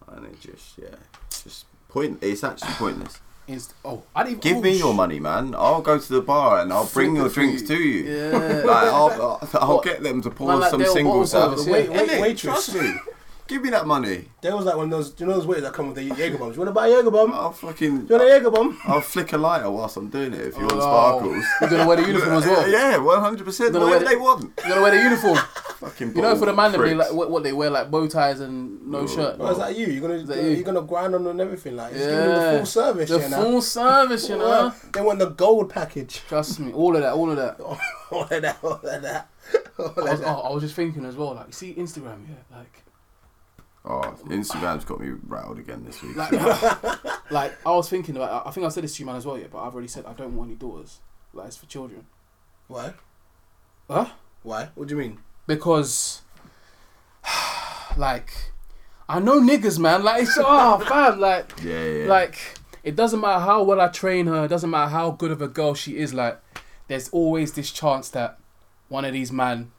and 0.07 0.24
it 0.26 0.40
just 0.40 0.78
yeah, 0.78 0.94
it's 1.26 1.42
just 1.42 1.66
point. 1.88 2.18
It's 2.22 2.44
actually 2.44 2.72
pointless. 2.74 3.20
Inst- 3.48 3.74
oh, 3.84 4.05
I 4.14 4.22
didn't 4.22 4.40
Give 4.40 4.59
oh, 4.59 4.61
me 4.61 4.74
sh- 4.76 4.78
your 4.78 4.94
money, 4.94 5.18
man. 5.18 5.53
I'll 5.59 5.82
go 5.82 5.98
to 5.98 6.12
the 6.12 6.20
bar 6.20 6.61
and 6.61 6.72
I'll 6.72 6.86
bring 6.86 7.16
your 7.16 7.28
drinks 7.28 7.62
to 7.62 7.74
you. 7.76 8.05
Yeah. 8.05 8.62
Like 8.64 8.84
I'll, 8.86 9.11
I'll, 9.42 9.48
I'll 9.61 9.80
get 9.80 10.00
them 10.05 10.22
to 10.22 10.30
pour 10.30 10.46
Man, 10.46 10.61
like 10.61 10.70
some 10.70 10.80
they'll 10.80 10.92
singles 10.94 11.34
out. 11.34 11.59
service, 11.59 11.66
Wait, 11.66 11.90
wait, 11.90 12.20
waitress. 12.20 12.40
Trust 12.70 12.74
me. 12.76 12.94
Give 13.49 13.61
me 13.62 13.70
that 13.70 13.86
money. 13.86 14.28
There 14.40 14.57
was 14.57 14.64
like 14.64 14.76
one 14.76 14.86
of 14.86 14.90
those, 14.90 15.14
you 15.18 15.26
know 15.26 15.34
those 15.34 15.47
waiters 15.47 15.64
that 15.64 15.72
come 15.74 15.88
with 15.88 15.97
the 15.97 16.05
Jaeger 16.05 16.38
bombs? 16.38 16.57
You 16.57 16.61
want 16.62 16.68
to 16.70 16.72
buy 16.72 16.86
a 16.86 16.90
Jaeger 16.90 17.11
bomb? 17.11 17.32
I'll 17.34 17.53
fucking. 17.53 18.07
You 18.09 18.16
want 18.16 18.22
a 18.22 18.26
Jaeger 18.28 18.51
bomb? 18.51 18.78
I'll 18.84 19.01
flick 19.01 19.32
a 19.32 19.38
lighter 19.38 19.70
whilst 19.70 19.97
I'm 19.97 20.09
doing 20.09 20.32
it 20.32 20.40
if 20.40 20.55
you 20.57 20.62
want 20.62 20.72
Oh, 20.74 20.80
sparkles. 20.80 21.45
You're 21.61 21.70
gonna 21.70 21.86
wear 21.86 21.97
the 21.99 22.07
uniform 22.07 22.32
as 22.34 22.47
well. 22.47 22.68
Yeah, 22.68 22.97
one 22.99 23.20
hundred 23.20 23.45
percent. 23.45 23.72
You're 23.74 23.80
gonna 23.80 23.90
wear 23.90 23.99
the- 24.01 24.05
they 24.07 24.16
want. 24.16 24.53
You're 24.59 24.68
gonna 24.68 24.82
wear 24.82 24.90
the 24.93 25.03
uniform. 25.03 25.36
Fucking. 25.36 26.14
You 26.16 26.22
know, 26.22 26.36
for 26.36 26.47
the 26.47 26.53
man, 26.55 26.72
they 26.72 26.78
pricks. 26.78 26.97
like 26.97 27.12
what, 27.12 27.30
what 27.30 27.43
they 27.43 27.53
wear 27.53 27.68
like 27.68 27.90
bow 27.90 28.07
ties 28.07 28.40
and 28.40 28.86
no 28.86 28.99
Oh. 29.01 29.07
shirt. 29.07 29.36
Or 29.40 29.51
is 29.53 29.59
that 29.59 29.76
you? 29.76 29.86
You're 29.88 30.01
gonna 30.09 30.22
that 30.22 30.36
you're, 30.36 30.47
you? 30.47 30.51
you're 30.57 30.64
gonna 30.64 30.82
grind 30.82 31.14
on 31.14 31.26
and 31.26 31.40
everything 31.40 31.76
like 31.76 31.93
just 31.93 32.05
give 32.09 32.16
them 32.16 32.28
the 32.53 32.57
full 32.59 32.66
service, 32.66 33.11
The 33.11 33.18
you 33.20 33.28
know. 33.28 33.43
full 33.43 33.62
service, 33.62 34.28
you 34.28 34.38
know. 34.38 34.72
They 34.93 35.01
want 35.03 35.18
the 35.18 35.30
gold 35.30 35.68
package. 35.70 36.22
Trust 36.28 36.61
me, 36.61 36.72
all 36.72 36.95
of 36.97 37.03
that, 37.03 37.12
all 37.12 37.28
of 37.30 37.36
that. 37.36 37.61
all 38.11 38.22
of 38.22 38.28
that, 38.28 38.59
all 38.62 38.72
of 38.72 39.03
that, 39.03 39.28
all 39.78 39.86
of 39.86 39.99
I 39.99 40.03
was, 40.12 40.20
oh, 40.22 40.40
I 40.43 40.53
was 40.53 40.62
just 40.62 40.74
thinking 40.76 41.05
as 41.05 41.16
well, 41.16 41.34
like, 41.34 41.49
you 41.49 41.53
see 41.53 41.74
Instagram, 41.74 42.26
yeah, 42.28 42.57
like, 42.57 42.82
Oh, 43.85 44.16
Instagram's 44.26 44.85
got 44.85 45.01
me 45.01 45.12
rattled 45.26 45.59
again 45.59 45.85
this 45.85 46.01
week. 46.03 46.16
like, 46.16 46.33
like 47.30 47.53
I 47.66 47.70
was 47.70 47.89
thinking 47.89 48.16
about. 48.16 48.47
I 48.47 48.51
think 48.51 48.64
I 48.64 48.68
said 48.68 48.85
this 48.85 48.97
to 48.97 49.03
you, 49.03 49.07
man, 49.07 49.16
as 49.16 49.26
well, 49.26 49.39
yeah. 49.39 49.49
But 49.51 49.62
I've 49.62 49.72
already 49.72 49.89
said 49.89 50.07
I 50.07 50.12
don't 50.12 50.37
want 50.37 50.51
any 50.51 50.57
daughters. 50.57 51.01
Like, 51.33 51.49
it's 51.49 51.57
for 51.57 51.66
children. 51.66 52.07
Why? 52.68 52.95
Huh? 53.91 54.07
Why? 54.43 54.68
What 54.74 54.89
do 54.89 54.95
you 54.95 55.01
mean? 55.01 55.18
Because, 55.47 56.22
like, 57.97 58.53
I 59.09 59.18
know 59.18 59.41
niggas, 59.41 59.78
man. 59.78 60.05
Like, 60.05 60.22
it's 60.22 60.39
oh, 60.39 60.78
fam, 60.89 61.18
like, 61.18 61.51
yeah, 61.62 61.85
yeah. 61.85 62.07
like 62.07 62.39
it 62.85 62.97
doesn't 62.97 63.20
matter 63.20 63.41
how 63.41 63.62
well 63.62 63.80
I 63.80 63.89
train 63.89 64.26
her. 64.26 64.45
It 64.45 64.49
doesn't 64.49 64.70
matter 64.70 64.91
how 64.91 65.11
good 65.11 65.30
of 65.30 65.43
a 65.43 65.49
girl 65.49 65.74
she 65.74 65.99
is. 65.99 66.14
Like, 66.14 66.41
there's 66.89 67.09
always 67.09 67.53
this 67.53 67.70
chance 67.70 68.09
that 68.11 68.39
one 68.89 69.05
of 69.05 69.12
these 69.12 69.33
man 69.33 69.72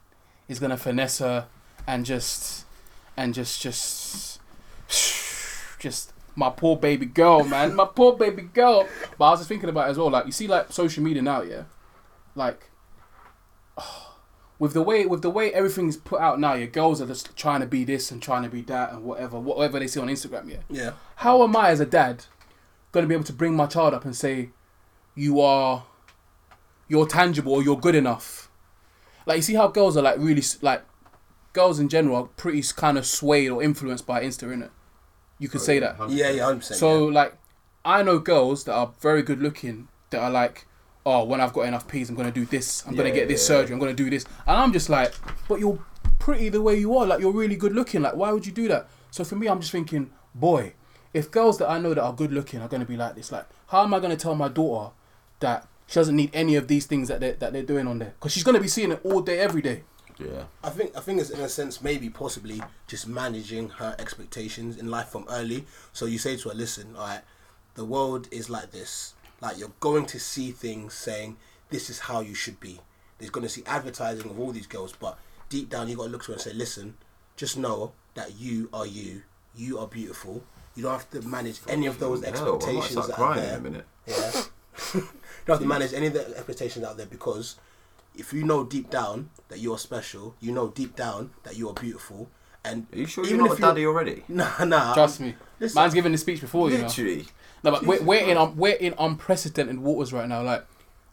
is 0.47 0.59
gonna 0.59 0.77
finesse 0.77 1.19
her 1.19 1.47
and 1.87 2.05
just 2.05 2.62
and 3.17 3.33
just 3.33 3.61
just 3.61 4.39
just 5.79 6.13
my 6.35 6.49
poor 6.49 6.75
baby 6.77 7.05
girl, 7.05 7.43
man. 7.43 7.75
My 7.75 7.85
poor 7.85 8.17
baby 8.17 8.43
girl. 8.43 8.87
But 9.17 9.25
I 9.25 9.29
was 9.31 9.39
just 9.41 9.49
thinking 9.49 9.69
about 9.69 9.87
it 9.87 9.91
as 9.91 9.97
well. 9.97 10.09
Like, 10.09 10.25
you 10.25 10.31
see, 10.31 10.47
like 10.47 10.71
social 10.71 11.03
media 11.03 11.21
now, 11.21 11.41
yeah. 11.43 11.63
Like, 12.35 12.69
with 14.59 14.73
the 14.73 14.81
way 14.81 15.05
with 15.05 15.21
the 15.21 15.29
way 15.29 15.53
everything's 15.53 15.97
put 15.97 16.19
out 16.19 16.39
now, 16.39 16.53
your 16.53 16.67
girls 16.67 17.01
are 17.01 17.05
just 17.07 17.35
trying 17.35 17.59
to 17.61 17.65
be 17.67 17.83
this 17.83 18.11
and 18.11 18.21
trying 18.21 18.43
to 18.43 18.49
be 18.49 18.61
that 18.63 18.93
and 18.93 19.03
whatever, 19.03 19.39
whatever 19.39 19.79
they 19.79 19.87
see 19.87 19.99
on 19.99 20.07
Instagram, 20.07 20.49
yeah 20.49 20.57
Yeah. 20.69 20.91
how 21.17 21.43
am 21.43 21.55
I 21.55 21.69
as 21.69 21.79
a 21.79 21.85
dad 21.85 22.25
going 22.91 23.03
to 23.03 23.07
be 23.07 23.15
able 23.15 23.23
to 23.25 23.33
bring 23.33 23.55
my 23.55 23.65
child 23.65 23.93
up 23.93 24.05
and 24.05 24.15
say 24.15 24.49
you 25.15 25.41
are 25.41 25.83
you're 26.87 27.07
tangible 27.07 27.53
or 27.53 27.63
you're 27.63 27.79
good 27.79 27.95
enough 27.95 28.49
like 29.25 29.37
you 29.37 29.41
see 29.41 29.55
how 29.55 29.67
girls 29.67 29.97
are 29.97 30.03
like 30.03 30.17
really 30.19 30.43
like 30.61 30.83
girls 31.53 31.79
in 31.79 31.87
general 31.87 32.17
are 32.17 32.23
pretty 32.23 32.61
kind 32.75 32.97
of 32.97 33.05
swayed 33.05 33.49
or 33.49 33.63
influenced 33.63 34.05
by 34.05 34.23
insta 34.23 34.47
innit? 34.47 34.69
you 35.39 35.49
could 35.49 35.61
oh, 35.61 35.63
say 35.63 35.79
that. 35.79 35.97
Yeah, 36.09 36.29
yeah, 36.29 36.45
hundred 36.45 36.59
percent. 36.59 36.79
so 36.79 37.05
like 37.05 37.35
i 37.85 38.01
know 38.01 38.17
girls 38.17 38.63
that 38.63 38.73
are 38.73 38.93
very 39.01 39.21
good 39.21 39.41
looking 39.41 39.89
that 40.09 40.21
are 40.21 40.31
like 40.31 40.65
oh 41.05 41.25
when 41.25 41.41
i've 41.41 41.51
got 41.51 41.63
enough 41.63 41.85
peas 41.85 42.09
i'm 42.09 42.15
going 42.15 42.31
to 42.31 42.39
do 42.39 42.45
this. 42.45 42.85
I'm 42.87 42.95
gonna 42.95 43.11
get 43.11 43.27
this 43.27 43.41
yeah. 43.41 43.57
surgery. 43.57 43.73
I'm 43.73 43.79
going 43.79 43.95
to 43.95 44.03
do 44.03 44.09
this. 44.09 44.25
And 44.47 44.55
i'm 44.57 44.71
just 44.71 44.89
like 44.89 45.13
but 45.49 45.59
you're 45.59 45.79
pretty 46.19 46.47
the 46.47 46.61
way 46.61 46.77
you 46.77 46.95
are. 46.97 47.05
Like 47.05 47.19
you're 47.19 47.33
really 47.33 47.57
good 47.57 47.73
looking. 47.73 48.01
Like 48.01 48.15
why 48.15 48.31
would 48.31 48.45
you 48.45 48.53
do 48.53 48.69
that? 48.69 48.87
So 49.11 49.23
for 49.23 49.35
me 49.35 49.47
i'm 49.47 49.59
just 49.59 49.71
thinking 49.71 50.11
boy 50.33 50.73
if 51.13 51.29
girls 51.29 51.59
that 51.59 51.69
i 51.69 51.77
know 51.77 51.93
that 51.93 52.01
are 52.01 52.13
good 52.13 52.31
looking 52.31 52.59
are 52.61 52.67
going 52.67 52.81
to 52.81 52.87
be 52.87 52.97
like 52.97 53.13
this 53.13 53.31
like 53.31 53.45
how 53.67 53.83
am 53.83 53.93
i 53.93 53.99
going 53.99 54.09
to 54.09 54.17
tell 54.17 54.33
my 54.33 54.47
daughter 54.47 54.91
that 55.41 55.67
she 55.85 55.95
doesn't 55.95 56.15
need 56.15 56.31
any 56.33 56.55
of 56.55 56.67
these 56.67 56.87
things 56.87 57.07
that 57.09 57.19
they're, 57.19 57.33
that 57.33 57.53
they're 57.53 57.61
doing 57.61 57.85
on 57.85 57.99
there? 57.99 58.13
Because 58.17 58.31
she's 58.31 58.43
going 58.43 58.55
to 58.55 58.61
be 58.61 58.69
seeing 58.69 58.91
it 58.91 59.01
all 59.03 59.21
day 59.21 59.37
every 59.39 59.61
day 59.61 59.83
yeah. 60.23 60.43
I 60.63 60.69
think 60.69 60.95
I 60.97 61.01
think 61.01 61.19
it's 61.19 61.29
in 61.29 61.39
a 61.39 61.49
sense 61.49 61.81
maybe 61.81 62.09
possibly 62.09 62.61
just 62.87 63.07
managing 63.07 63.69
her 63.69 63.95
expectations 63.99 64.77
in 64.77 64.89
life 64.89 65.09
from 65.09 65.25
early. 65.29 65.65
So 65.91 66.05
you 66.05 66.17
say 66.17 66.37
to 66.37 66.49
her, 66.49 66.55
listen, 66.55 66.95
all 66.95 67.07
right, 67.07 67.21
the 67.75 67.85
world 67.85 68.27
is 68.31 68.49
like 68.49 68.71
this. 68.71 69.13
Like 69.41 69.57
you're 69.57 69.71
going 69.79 70.05
to 70.07 70.19
see 70.19 70.51
things 70.51 70.93
saying 70.93 71.37
this 71.69 71.89
is 71.89 71.99
how 71.99 72.21
you 72.21 72.35
should 72.35 72.59
be. 72.59 72.79
There's 73.17 73.31
going 73.31 73.43
to 73.45 73.49
see 73.49 73.63
advertising 73.65 74.29
of 74.29 74.39
all 74.39 74.51
these 74.51 74.67
girls, 74.67 74.93
but 74.93 75.17
deep 75.49 75.69
down 75.69 75.87
you 75.87 75.97
got 75.97 76.05
to 76.05 76.09
look 76.09 76.23
to 76.23 76.27
her 76.27 76.33
and 76.33 76.41
say, 76.41 76.53
listen, 76.53 76.95
just 77.35 77.57
know 77.57 77.93
that 78.15 78.35
you 78.39 78.69
are 78.73 78.85
you. 78.87 79.23
You 79.55 79.79
are 79.79 79.87
beautiful. 79.87 80.43
You 80.75 80.83
don't 80.83 80.93
have 80.93 81.09
to 81.11 81.21
manage 81.21 81.59
any 81.67 81.85
of 81.85 81.99
those 81.99 82.23
Hell, 82.23 82.33
I 82.35 82.39
might 82.39 82.55
expectations 82.55 82.91
start 83.05 83.07
that 83.07 83.19
are 83.19 83.35
there. 83.35 83.57
a 83.57 83.61
minute. 83.61 83.85
Yeah. 84.07 84.31
you 84.95 85.01
don't 85.45 85.55
have 85.55 85.59
to 85.59 85.65
manage 85.65 85.93
any 85.93 86.07
of 86.07 86.13
the 86.13 86.27
expectations 86.35 86.83
out 86.85 86.97
there 86.97 87.05
because 87.05 87.55
if 88.15 88.33
you 88.33 88.43
know 88.43 88.63
deep 88.63 88.89
down 88.89 89.29
that 89.49 89.59
you're 89.59 89.77
special, 89.77 90.35
you 90.39 90.51
know 90.51 90.69
deep 90.69 90.95
down 90.95 91.31
that 91.43 91.57
you 91.57 91.69
are 91.69 91.73
beautiful, 91.73 92.29
and 92.63 92.87
Are 92.93 92.97
you 92.99 93.05
sure 93.05 93.25
even 93.25 93.37
you're 93.37 93.47
not 93.47 93.53
if 93.53 93.59
a 93.59 93.61
daddy 93.61 93.85
already? 93.85 94.23
Nah, 94.29 94.63
nah. 94.63 94.93
trust 94.93 95.19
me 95.19 95.35
listen. 95.59 95.79
man's 95.79 95.93
giving 95.93 96.11
the 96.11 96.17
speech 96.17 96.41
before 96.41 96.69
you 96.69 96.77
know 96.77 96.83
Literally. 96.83 97.25
No, 97.63 97.71
but 97.71 97.83
we're, 97.85 98.03
we're 98.03 98.29
in 98.29 98.37
um, 98.37 98.57
we're 98.57 98.75
in 98.75 98.93
unprecedented 98.97 99.79
waters 99.79 100.11
right 100.11 100.27
now. 100.27 100.41
Like 100.41 100.65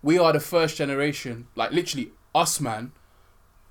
we 0.03 0.19
are 0.19 0.33
the 0.33 0.41
first 0.41 0.77
generation. 0.77 1.47
Like 1.55 1.71
literally, 1.73 2.13
us 2.35 2.61
man 2.61 2.93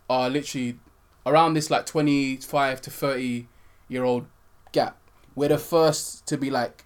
are 0.09 0.30
literally 0.30 0.80
around 1.25 1.53
this 1.53 1.69
like 1.69 1.86
twenty 1.86 2.38
five 2.38 2.82
to 2.82 2.89
thirty 2.89 3.47
year 3.88 4.03
old 4.03 4.27
gap. 4.71 4.97
We're 5.36 5.49
the 5.49 5.57
first 5.57 6.25
to 6.27 6.38
be 6.38 6.49
like. 6.49 6.86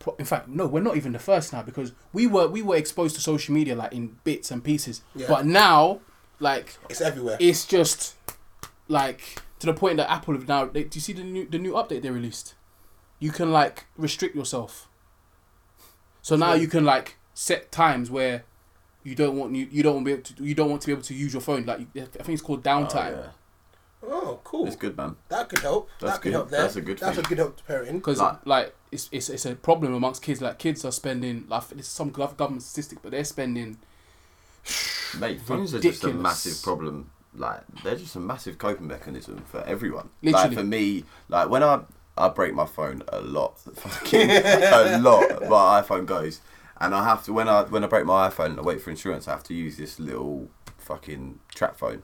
Pro- 0.00 0.16
In 0.18 0.24
fact, 0.24 0.48
no, 0.48 0.66
we're 0.66 0.82
not 0.82 0.96
even 0.96 1.12
the 1.12 1.18
first 1.20 1.52
now 1.52 1.62
because 1.62 1.92
we 2.12 2.26
were 2.26 2.48
we 2.48 2.60
were 2.62 2.74
exposed 2.76 3.14
to 3.14 3.20
social 3.20 3.54
media 3.54 3.76
like 3.76 3.92
in 3.92 4.16
bits 4.24 4.50
and 4.50 4.64
pieces. 4.64 5.02
Yeah. 5.14 5.28
But 5.28 5.46
now, 5.46 6.00
like 6.40 6.76
It's 6.88 7.00
everywhere. 7.00 7.36
it's 7.40 7.64
just 7.64 8.16
like 8.88 9.40
to 9.60 9.66
the 9.66 9.74
point 9.74 9.96
that 9.98 10.10
Apple 10.10 10.34
have 10.34 10.48
now. 10.48 10.64
They, 10.64 10.84
do 10.84 10.96
you 10.96 11.00
see 11.00 11.12
the 11.12 11.22
new 11.22 11.46
the 11.48 11.58
new 11.58 11.72
update 11.74 12.02
they 12.02 12.10
released? 12.10 12.54
You 13.20 13.30
can 13.30 13.52
like 13.52 13.86
restrict 13.96 14.34
yourself. 14.34 14.88
So 16.22 16.36
now 16.36 16.54
you 16.54 16.66
can 16.68 16.84
like 16.84 17.16
set 17.34 17.70
times 17.72 18.10
where 18.10 18.44
you 19.02 19.14
don't 19.14 19.36
want 19.36 19.54
you, 19.54 19.66
you 19.70 19.82
don't 19.82 19.94
want 19.94 20.06
to 20.06 20.08
be 20.08 20.12
able 20.12 20.22
to 20.22 20.44
you 20.44 20.54
don't 20.54 20.70
want 20.70 20.82
to 20.82 20.86
be 20.86 20.92
able 20.92 21.02
to 21.02 21.14
use 21.14 21.32
your 21.32 21.42
phone. 21.42 21.64
Like 21.66 21.80
I 21.96 22.00
think 22.04 22.28
it's 22.30 22.42
called 22.42 22.66
Oh, 22.66 22.70
downtime. 22.70 23.12
yeah. 23.16 23.26
Oh, 24.02 24.40
cool. 24.44 24.66
It's 24.66 24.76
good, 24.76 24.96
man. 24.96 25.16
That 25.28 25.48
could 25.50 25.58
help. 25.60 25.88
That's 26.00 26.14
that 26.14 26.22
could 26.22 26.28
good. 26.30 26.32
help 26.32 26.50
there. 26.50 26.62
That's 26.62 26.76
a 26.76 26.80
good 26.80 26.98
That's 26.98 27.16
thing. 27.16 27.24
a 27.24 27.28
good 27.28 27.38
help 27.38 27.56
to 27.58 27.64
parenting. 27.64 27.92
because 27.94 28.18
Like- 28.18 28.46
like, 28.46 28.74
it's, 28.92 29.08
it's 29.12 29.28
it's 29.28 29.46
a 29.46 29.54
problem 29.54 29.94
amongst 29.94 30.22
kids. 30.22 30.40
Like 30.40 30.58
kids 30.58 30.84
are 30.84 30.92
spending 30.92 31.44
like 31.48 31.64
it's 31.76 31.88
some 31.88 32.10
government 32.10 32.62
statistic, 32.62 32.98
but 33.02 33.12
they're 33.12 33.24
spending 33.24 33.78
Mate, 35.18 35.40
phones 35.40 35.74
are 35.74 35.80
just 35.80 36.04
a 36.04 36.12
massive 36.12 36.62
problem. 36.62 37.10
Like 37.34 37.62
they're 37.84 37.96
just 37.96 38.16
a 38.16 38.20
massive 38.20 38.58
coping 38.58 38.86
mechanism 38.86 39.42
for 39.46 39.62
everyone. 39.64 40.10
Literally. 40.22 40.48
Like 40.48 40.58
for 40.58 40.64
me, 40.64 41.04
like 41.28 41.48
when 41.48 41.62
I 41.62 41.80
I 42.16 42.28
break 42.28 42.54
my 42.54 42.66
phone 42.66 43.02
a 43.08 43.20
lot, 43.20 43.58
fucking 43.74 44.30
a 44.30 44.98
lot. 45.00 45.42
My 45.48 45.82
iPhone 45.82 46.06
goes, 46.06 46.40
and 46.80 46.94
I 46.94 47.04
have 47.04 47.24
to 47.24 47.32
when 47.32 47.48
I 47.48 47.62
when 47.62 47.84
I 47.84 47.86
break 47.86 48.04
my 48.04 48.28
iPhone 48.28 48.46
and 48.46 48.58
I 48.58 48.62
wait 48.62 48.80
for 48.80 48.90
insurance, 48.90 49.28
I 49.28 49.32
have 49.32 49.44
to 49.44 49.54
use 49.54 49.76
this 49.76 49.98
little 49.98 50.48
fucking 50.90 51.38
trap 51.54 51.76
phone, 51.76 52.02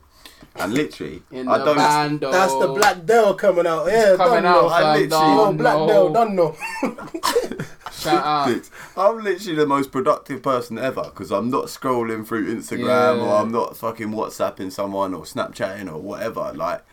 and 0.55 0.73
literally 0.73 1.21
I 1.31 1.43
don't. 1.57 1.75
band. 1.77 2.19
That's 2.21 2.53
the 2.53 2.67
Black 2.69 3.05
Dell 3.05 3.33
coming 3.35 3.67
out. 3.67 3.87
Yeah, 3.87 4.15
coming 4.17 4.45
out. 4.45 4.67
I 4.67 4.81
fam, 4.81 5.01
literally- 5.01 5.33
Oh, 5.33 5.45
done 5.45 5.57
Black 5.57 5.77
know. 5.77 5.87
Dell, 5.87 6.13
done 6.13 6.35
know. 6.35 6.55
Shout 7.91 8.23
out. 8.25 8.47
Lit- 8.49 8.69
I'm 8.95 9.23
literally 9.23 9.55
the 9.55 9.65
most 9.65 9.91
productive 9.91 10.41
person 10.43 10.77
ever 10.77 11.03
because 11.03 11.31
I'm 11.31 11.49
not 11.49 11.65
scrolling 11.65 12.25
through 12.27 12.53
Instagram 12.55 13.23
or 13.25 13.35
I'm 13.37 13.51
not 13.51 13.75
fucking 13.77 14.09
WhatsApping 14.09 14.71
someone 14.71 15.13
or 15.13 15.23
Snapchatting 15.23 15.91
or 15.91 15.99
whatever. 15.99 16.51
Like, 16.53 16.83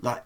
like, 0.00 0.22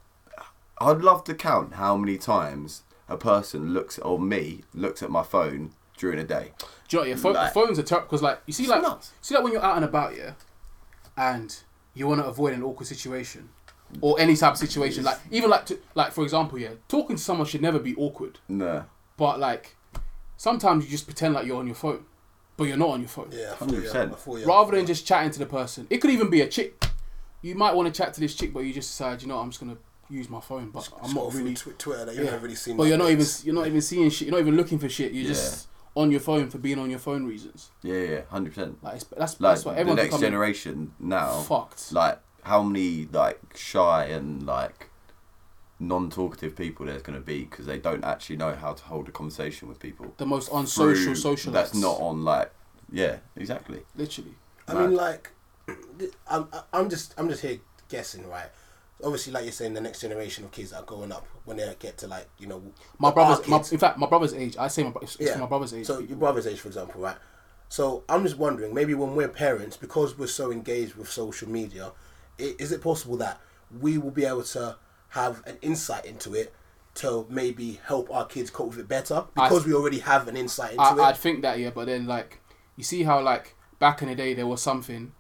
I'd 0.79 0.99
love 0.99 1.25
to 1.25 1.35
count 1.35 1.75
how 1.75 1.97
many 1.97 2.19
times 2.19 2.83
a 3.09 3.17
person 3.17 3.73
looks 3.73 3.99
or 3.99 4.19
me 4.21 4.63
looks 4.75 5.03
at 5.03 5.11
my 5.11 5.23
phone 5.23 5.73
during 5.97 6.19
a 6.19 6.25
day. 6.25 6.53
Do 6.89 6.99
you 6.99 6.99
know 6.99 7.01
what? 7.03 7.09
Yeah, 7.09 7.17
phone, 7.17 7.33
Like- 7.35 7.55
phones 7.55 7.79
are 7.79 7.83
terrible 7.83 8.07
because 8.09 8.23
like 8.23 8.41
you 8.47 8.53
see 8.53 8.67
like 8.67 8.83
nuts. 8.83 9.13
see 9.23 9.35
like 9.35 9.43
when 9.45 9.53
you're 9.55 9.65
out 9.65 9.77
and 9.77 9.85
about, 9.85 10.17
yeah, 10.17 10.33
and 11.17 11.57
you 11.95 12.07
want 12.07 12.21
to 12.21 12.27
avoid 12.27 12.55
an 12.55 12.63
awkward 12.63 12.87
situation 12.87 13.49
or 14.01 14.19
any 14.21 14.37
type 14.37 14.53
of 14.53 14.59
situation, 14.59 15.05
like 15.05 15.19
even 15.31 15.49
like 15.51 15.65
to, 15.67 15.79
like 15.95 16.13
for 16.13 16.23
example, 16.25 16.59
yeah, 16.59 16.71
talking 16.89 17.17
to 17.17 17.23
someone 17.23 17.47
should 17.47 17.63
never 17.63 17.79
be 17.79 17.95
awkward, 17.97 18.39
Nah, 18.49 18.83
but 19.17 19.39
like 19.39 19.77
sometimes 20.37 20.85
you 20.85 20.91
just 20.91 21.07
pretend 21.07 21.35
like 21.35 21.47
you're 21.47 21.59
on 21.59 21.67
your 21.67 21.77
phone, 21.77 22.05
but 22.57 22.65
you're 22.65 22.77
not 22.77 22.91
on 22.91 23.01
your 23.01 23.09
phone. 23.09 23.29
Yeah, 23.33 23.53
I 23.61 23.65
feel 23.67 23.83
ya, 23.83 23.91
100%. 23.93 24.43
I. 24.43 24.45
Rather 24.47 24.77
than 24.77 24.87
just 24.87 25.07
chatting 25.07 25.31
to 25.31 25.39
the 25.39 25.47
person, 25.47 25.87
it 25.89 25.99
could 25.99 26.11
even 26.11 26.29
be 26.31 26.41
a 26.43 26.49
chick. 26.49 26.85
You 27.43 27.55
might 27.55 27.75
want 27.75 27.93
to 27.93 27.97
chat 27.97 28.13
to 28.15 28.21
this 28.21 28.35
chick, 28.35 28.53
but 28.53 28.61
you 28.61 28.73
just 28.73 28.91
decide, 28.91 29.23
you 29.23 29.29
know, 29.29 29.39
I'm 29.39 29.51
just 29.51 29.61
gonna 29.61 29.77
use 30.11 30.29
my 30.29 30.41
phone, 30.41 30.71
but 30.71 30.89
I'm 31.03 31.11
Scroll 31.11 31.27
not 31.27 31.35
really. 31.35 31.55
tw- 31.55 31.79
Twitter 31.79 32.05
that 32.05 32.15
you 32.15 32.21
Yeah. 32.23 32.27
haven't 32.31 32.43
really 32.43 32.55
seen. 32.57 32.77
But 32.77 32.85
you're 32.85 32.99
not 32.99 33.11
even 33.11 33.25
updates. 33.25 33.45
you're 33.45 33.55
not 33.55 33.67
even 33.67 33.81
seeing 33.81 34.11
shit. 34.11 34.27
You're 34.29 34.33
not 34.37 34.41
even 34.41 34.57
looking 34.57 34.79
for 34.79 34.89
shit. 34.89 35.13
You're 35.13 35.23
Yeah. 35.23 35.29
just 35.29 35.69
on 35.97 36.11
your 36.11 36.21
phone 36.21 36.49
for 36.51 36.59
being 36.59 36.79
on 36.79 36.91
your 36.91 36.99
phone 37.01 37.25
reasons. 37.27 37.71
yeah, 37.83 37.95
yeah, 37.99 38.21
hundred 38.31 38.51
percent. 38.55 38.83
Like 38.85 38.97
it's, 38.97 39.05
that's 39.05 39.41
Like 39.41 39.55
that's 39.55 39.65
what 39.65 39.77
the 39.77 39.85
next 39.85 40.03
becoming 40.05 40.21
generation 40.21 40.93
now, 41.01 41.41
fucked. 41.41 41.93
like 41.93 42.21
how 42.43 42.63
many 42.63 43.09
like 43.11 43.41
shy 43.57 44.05
and 44.05 44.47
like 44.47 44.91
non-talkative 45.79 46.57
people 46.57 46.87
there's 46.87 47.03
going 47.03 47.19
to 47.19 47.25
be 47.25 47.45
because 47.45 47.67
they 47.67 47.79
don't 47.79 48.03
actually 48.05 48.37
know 48.37 48.55
how 48.55 48.73
to 48.73 48.83
hold 48.85 49.09
a 49.09 49.13
conversation 49.13 49.69
with 49.69 49.79
people. 49.79 50.15
the 50.17 50.27
most 50.27 50.51
unsocial 50.53 51.05
through- 51.07 51.15
social. 51.17 51.53
That's 51.53 51.75
not 51.75 51.99
on 52.01 52.25
like 52.25 52.51
yeah, 52.93 53.17
exactly. 53.35 53.81
literally. 53.97 54.35
I 54.69 54.75
mean, 54.75 54.95
like, 54.95 55.31
I'm, 56.29 56.49
I'm 56.73 56.89
just, 56.89 57.15
I'm 57.19 57.29
just 57.29 57.43
here 57.43 57.59
guessing, 57.89 58.29
right? 58.29 58.49
Obviously, 59.05 59.33
like 59.33 59.45
you're 59.45 59.53
saying, 59.53 59.75
the 59.75 59.81
next 59.81 60.01
generation 60.01 60.45
of 60.45 60.53
kids 60.53 60.71
that 60.71 60.79
are 60.79 60.85
growing 60.85 61.13
up 61.13 61.27
when 61.45 61.59
they 61.59 61.77
get 61.79 61.99
to 61.99 62.07
like, 62.07 62.29
you 62.39 62.47
know, 62.47 62.63
My 62.99 63.11
brother's, 63.11 63.47
my, 63.47 63.59
in 63.71 63.79
fact, 63.79 63.99
my 63.99 64.07
brother's 64.07 64.33
age. 64.33 64.57
I 64.59 64.69
say 64.69 64.85
my, 64.85 64.93
it's, 65.03 65.17
it's 65.17 65.37
my 65.37 65.47
brother's 65.47 65.75
age. 65.75 65.87
So 65.87 65.99
your 65.99 66.17
brother's 66.17 66.47
age, 66.47 66.59
for 66.61 66.69
example, 66.69 67.03
right? 67.03 67.17
So 67.69 68.05
I'm 68.09 68.23
just 68.23 68.39
wondering, 68.39 68.73
maybe 68.73 68.95
when 68.95 69.15
we're 69.15 69.29
parents, 69.29 69.77
because 69.77 70.17
we're 70.17 70.27
so 70.29 70.51
engaged 70.51 70.95
with 70.95 71.11
social 71.11 71.49
media, 71.49 71.93
i- 72.41 72.55
is 72.59 72.73
it 72.73 72.81
possible 72.81 73.17
that 73.19 73.39
we 73.81 73.99
will 73.99 74.11
be 74.13 74.25
able 74.25 74.45
to 74.45 74.77
have 75.11 75.43
an 75.47 75.59
insight 75.61 76.07
into 76.07 76.35
it 76.35 76.55
to 76.95 77.27
maybe 77.29 77.81
help 77.85 78.11
our 78.11 78.25
kids 78.25 78.49
cope 78.51 78.69
with 78.71 78.79
it 78.79 78.89
better 78.89 79.25
because 79.35 79.67
we 79.67 79.75
already 79.75 79.99
have 79.99 80.27
an 80.29 80.37
insight 80.37 80.71
into 80.73 80.83
I, 80.83 80.93
it? 80.93 81.01
I'd 81.01 81.17
think 81.19 81.43
that 81.43 81.59
yeah, 81.59 81.71
but 81.71 81.85
then 81.87 82.07
like 82.07 82.41
you 82.77 82.85
see 82.85 83.03
how 83.03 83.21
like 83.21 83.55
back 83.79 84.01
in 84.01 84.09
the 84.09 84.15
day 84.15 84.33
there 84.33 84.47
was 84.47 84.63
something, 84.63 85.13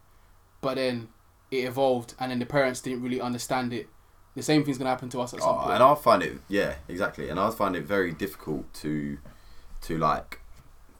but 0.62 0.77
then 0.77 1.09
it 1.51 1.64
evolved, 1.64 2.14
and 2.18 2.30
then 2.30 2.38
the 2.38 2.47
parents 2.47 2.80
didn't 2.80 3.03
really 3.03 3.20
understand 3.20 3.72
it. 3.72 3.88
The 4.34 4.42
same 4.42 4.64
thing's 4.64 4.78
gonna 4.78 4.90
happen 4.90 5.09
to 5.11 5.20
us 5.20 5.32
at 5.32 5.40
some 5.40 5.49
Oh, 5.57 5.59
point. 5.61 5.74
and 5.74 5.82
I 5.82 5.94
find 5.94 6.22
it 6.22 6.38
yeah, 6.49 6.74
exactly. 6.88 7.28
And 7.30 7.40
I 7.40 7.51
find 7.51 7.74
it 7.76 7.84
very 7.84 8.12
difficult 8.12 8.72
to 8.74 9.18
to 9.82 9.97
like 9.99 10.40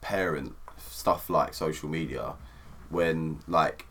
parent 0.01 0.55
stuff 0.79 1.29
like 1.29 1.53
social 1.55 1.89
media 1.89 2.35
when 2.91 3.41
like 3.47 3.87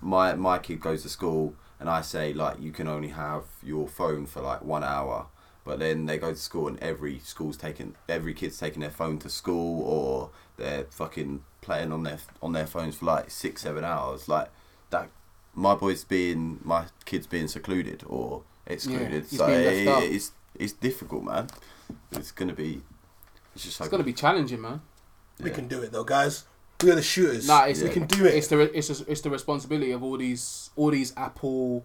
my 0.00 0.34
my 0.34 0.58
kid 0.58 0.80
goes 0.80 1.02
to 1.02 1.08
school 1.08 1.54
and 1.80 1.88
I 1.88 2.00
say 2.02 2.32
like 2.32 2.60
you 2.60 2.72
can 2.72 2.86
only 2.88 3.08
have 3.08 3.44
your 3.62 3.88
phone 3.88 4.26
for 4.26 4.40
like 4.42 4.62
one 4.62 4.84
hour 4.84 5.26
but 5.64 5.78
then 5.78 6.06
they 6.06 6.18
go 6.18 6.30
to 6.32 6.36
school 6.38 6.68
and 6.68 6.78
every 6.80 7.18
school's 7.20 7.56
taking 7.56 7.94
every 8.08 8.34
kid's 8.34 8.58
taking 8.58 8.80
their 8.80 8.90
phone 8.90 9.18
to 9.20 9.28
school 9.30 9.82
or 9.82 10.30
they're 10.56 10.84
fucking 10.90 11.42
playing 11.60 11.92
on 11.92 12.02
their 12.02 12.18
on 12.42 12.52
their 12.52 12.66
phones 12.66 12.96
for 12.96 13.06
like 13.06 13.30
six 13.30 13.62
seven 13.62 13.84
hours 13.84 14.28
like 14.28 14.50
that 14.90 15.08
my 15.56 15.74
boy's 15.74 16.04
being 16.04 16.60
my 16.62 16.84
kid's 17.04 17.26
being 17.26 17.48
secluded 17.48 18.04
or 18.06 18.42
excluded 18.66 19.24
he's 19.28 19.38
so 19.38 19.48
it- 19.48 20.12
it's 20.12 20.30
it's 20.54 20.72
difficult 20.72 21.24
man 21.24 21.48
it's 22.12 22.30
gonna 22.30 22.52
be 22.52 22.82
it's 23.54 23.64
just 23.64 23.80
like 23.80 23.86
it's 23.86 23.90
gonna 23.90 24.04
be 24.04 24.12
challenging, 24.12 24.60
man. 24.60 24.80
we 25.40 25.48
yeah. 25.50 25.56
can 25.56 25.66
do 25.66 25.80
it 25.82 25.90
though, 25.90 26.04
guys. 26.04 26.44
We 26.82 26.90
are 26.90 26.94
the 26.94 27.00
shooters. 27.02 27.48
Nah, 27.48 27.64
it's, 27.64 27.80
we 27.80 27.88
can 27.88 28.04
do 28.06 28.26
it. 28.26 28.34
It's 28.34 28.48
the 28.48 28.60
it's 28.76 28.88
just, 28.88 29.08
it's 29.08 29.22
the 29.22 29.30
responsibility 29.30 29.92
of 29.92 30.02
all 30.02 30.18
these 30.18 30.68
all 30.76 30.90
these 30.90 31.14
Apple, 31.16 31.82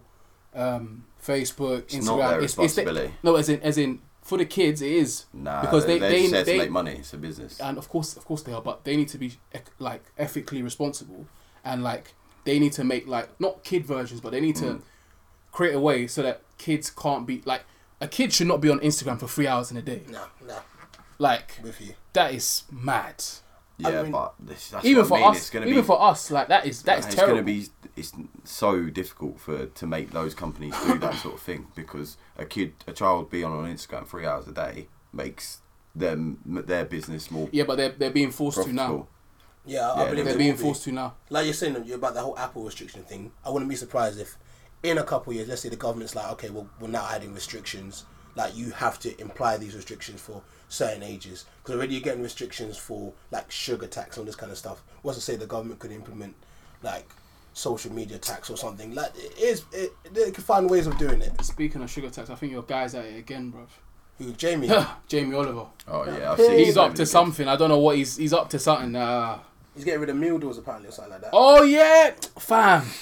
um, 0.54 1.04
Facebook, 1.24 1.84
It's 1.84 1.94
Instagram. 1.96 2.04
not 2.18 2.28
their 2.30 2.40
it's, 2.42 2.44
it's 2.44 2.54
the- 2.56 2.62
responsibility. 2.82 3.14
no, 3.22 3.36
as 3.36 3.48
in 3.48 3.60
as 3.62 3.78
in 3.78 4.00
for 4.20 4.36
the 4.36 4.44
kids, 4.44 4.82
it 4.82 4.92
is 4.92 5.24
Nah, 5.32 5.62
because 5.62 5.86
they 5.86 5.98
they're 5.98 6.10
they 6.10 6.26
there 6.26 6.44
they, 6.44 6.52
to 6.52 6.58
make 6.58 6.70
money. 6.70 6.96
It's 6.98 7.14
a 7.14 7.16
business. 7.16 7.58
and 7.58 7.78
of 7.78 7.88
course 7.88 8.16
of 8.18 8.24
course 8.26 8.42
they 8.42 8.52
are, 8.52 8.60
but 8.60 8.84
they 8.84 8.96
need 8.96 9.08
to 9.08 9.18
be 9.18 9.32
like 9.78 10.02
ethically 10.18 10.62
responsible 10.62 11.26
and 11.64 11.82
like 11.82 12.12
they 12.44 12.58
need 12.58 12.72
to 12.72 12.84
make 12.84 13.06
like 13.06 13.28
not 13.40 13.62
kid 13.64 13.84
versions, 13.86 14.20
but 14.20 14.30
they 14.32 14.40
need 14.40 14.56
to 14.56 14.64
Mm. 14.64 14.82
create 15.52 15.74
a 15.74 15.80
way 15.80 16.06
so 16.06 16.22
that 16.22 16.42
kids 16.58 16.90
can't 16.90 17.26
be 17.26 17.42
like 17.44 17.64
a 18.00 18.08
kid 18.08 18.32
should 18.32 18.46
not 18.48 18.60
be 18.60 18.68
on 18.70 18.80
Instagram 18.80 19.18
for 19.18 19.28
three 19.28 19.46
hours 19.46 19.70
in 19.70 19.76
a 19.76 19.82
day. 19.82 20.02
nah, 20.08 20.26
nah, 20.46 20.58
Like 21.18 21.58
with 21.62 21.80
you. 21.80 21.94
that 22.14 22.34
is 22.34 22.64
mad. 22.70 23.22
yeah, 23.78 24.02
mean, 24.02 24.12
but 24.12 24.34
this, 24.40 24.70
that's 24.70 24.84
even 24.84 25.00
what 25.02 25.08
for 25.08 25.14
I 25.16 25.20
mean. 25.20 25.30
us, 25.30 25.36
it's 25.38 25.50
gonna 25.50 25.66
even 25.66 25.82
be, 25.82 25.86
for 25.86 26.00
us, 26.02 26.30
like 26.30 26.48
that 26.48 26.66
is 26.66 26.82
that 26.82 26.98
is 27.00 27.06
it's 27.06 27.14
terrible. 27.14 27.34
gonna 27.34 27.44
be 27.46 27.66
it's 27.96 28.12
so 28.44 28.84
difficult 28.90 29.38
for 29.40 29.66
to 29.66 29.86
make 29.86 30.10
those 30.12 30.34
companies 30.34 30.74
do 30.86 30.98
that 30.98 31.14
sort 31.16 31.34
of 31.34 31.40
thing 31.40 31.66
because 31.74 32.16
a 32.38 32.44
kid, 32.44 32.72
a 32.86 32.92
child, 32.92 33.30
being 33.30 33.44
on 33.44 33.64
Instagram 33.72 34.06
three 34.06 34.24
hours 34.26 34.46
a 34.48 34.52
day 34.52 34.88
makes 35.12 35.58
them 35.94 36.38
their 36.46 36.84
business 36.86 37.30
more 37.30 37.48
yeah, 37.52 37.64
but 37.64 37.76
they're 37.76 37.90
they're 37.90 38.10
being 38.10 38.30
forced 38.30 38.62
to 38.62 38.72
now. 38.72 39.06
Profitable. 39.64 39.72
Yeah, 39.72 39.90
I 39.92 40.04
Yeah, 40.04 40.10
believe 40.10 40.24
They're 40.24 40.36
being 40.38 40.50
will 40.52 40.56
be. 40.58 40.62
forced 40.62 40.84
to 40.84 40.92
now. 40.92 41.14
like 41.30 41.44
you're 41.44 41.54
saying 41.54 41.84
you 41.84 41.94
about 41.94 42.14
the 42.14 42.20
whole 42.20 42.38
Apple 42.38 42.64
restriction 42.64 43.02
thing, 43.04 43.32
I 43.44 43.50
wouldn't 43.50 43.68
be 43.68 43.76
surprised 43.76 44.20
if 44.20 44.36
in 44.82 44.98
a 44.98 45.04
couple 45.04 45.30
of 45.30 45.36
years, 45.36 45.48
let's 45.48 45.62
say 45.62 45.68
the 45.68 45.76
government's 45.76 46.14
like, 46.16 46.30
okay, 46.32 46.50
well, 46.50 46.68
we're 46.80 46.88
now 46.88 47.06
adding 47.10 47.32
restrictions. 47.34 48.04
Like 48.34 48.56
you 48.56 48.70
have 48.72 48.98
to 49.00 49.20
imply 49.20 49.58
these 49.58 49.74
restrictions 49.76 50.20
for 50.20 50.42
certain 50.68 51.02
ages 51.02 51.44
because 51.62 51.76
already 51.76 51.92
you're 51.94 52.02
getting 52.02 52.22
restrictions 52.22 52.78
for 52.78 53.12
like 53.30 53.50
sugar 53.50 53.86
tax 53.86 54.16
and 54.16 54.22
all 54.22 54.26
this 54.26 54.34
kind 54.36 54.50
of 54.50 54.56
stuff. 54.58 54.82
What's 55.02 55.18
to 55.18 55.22
say 55.22 55.36
the 55.36 55.46
government 55.46 55.78
could 55.80 55.92
implement 55.92 56.34
like 56.82 57.06
social 57.52 57.92
media 57.92 58.16
tax 58.18 58.48
or 58.50 58.56
something? 58.56 58.94
Like 58.94 59.12
it 59.16 59.38
is, 59.38 59.64
it, 59.72 59.92
they 60.12 60.30
can 60.30 60.42
find 60.42 60.68
ways 60.70 60.86
of 60.86 60.96
doing 60.96 61.20
it. 61.20 61.44
Speaking 61.44 61.82
of 61.82 61.90
sugar 61.90 62.08
tax, 62.08 62.30
I 62.30 62.34
think 62.36 62.52
your 62.52 62.62
guy's 62.62 62.94
at 62.94 63.04
it 63.04 63.18
again, 63.18 63.52
bruv. 63.52 63.68
Who, 64.18 64.32
Jamie? 64.32 64.70
Jamie 65.08 65.36
Oliver. 65.36 65.66
Oh 65.86 66.04
yeah, 66.06 66.32
I've 66.32 66.40
seen 66.40 66.58
He's 66.58 66.76
up 66.78 66.94
to 66.94 67.02
videos. 67.02 67.08
something. 67.08 67.46
I 67.48 67.56
don't 67.56 67.68
know 67.68 67.78
what 67.78 67.96
he's 67.98 68.16
he's 68.16 68.32
up 68.32 68.48
to 68.50 68.58
something. 68.58 68.96
Uh, 68.96 69.38
He's 69.74 69.84
getting 69.84 70.00
rid 70.00 70.10
of 70.10 70.16
meal 70.16 70.38
deals 70.38 70.58
apparently 70.58 70.88
or 70.88 70.92
something 70.92 71.12
like 71.12 71.22
that. 71.22 71.30
oh 71.32 71.62
yeah, 71.62 72.10
fam. 72.38 72.84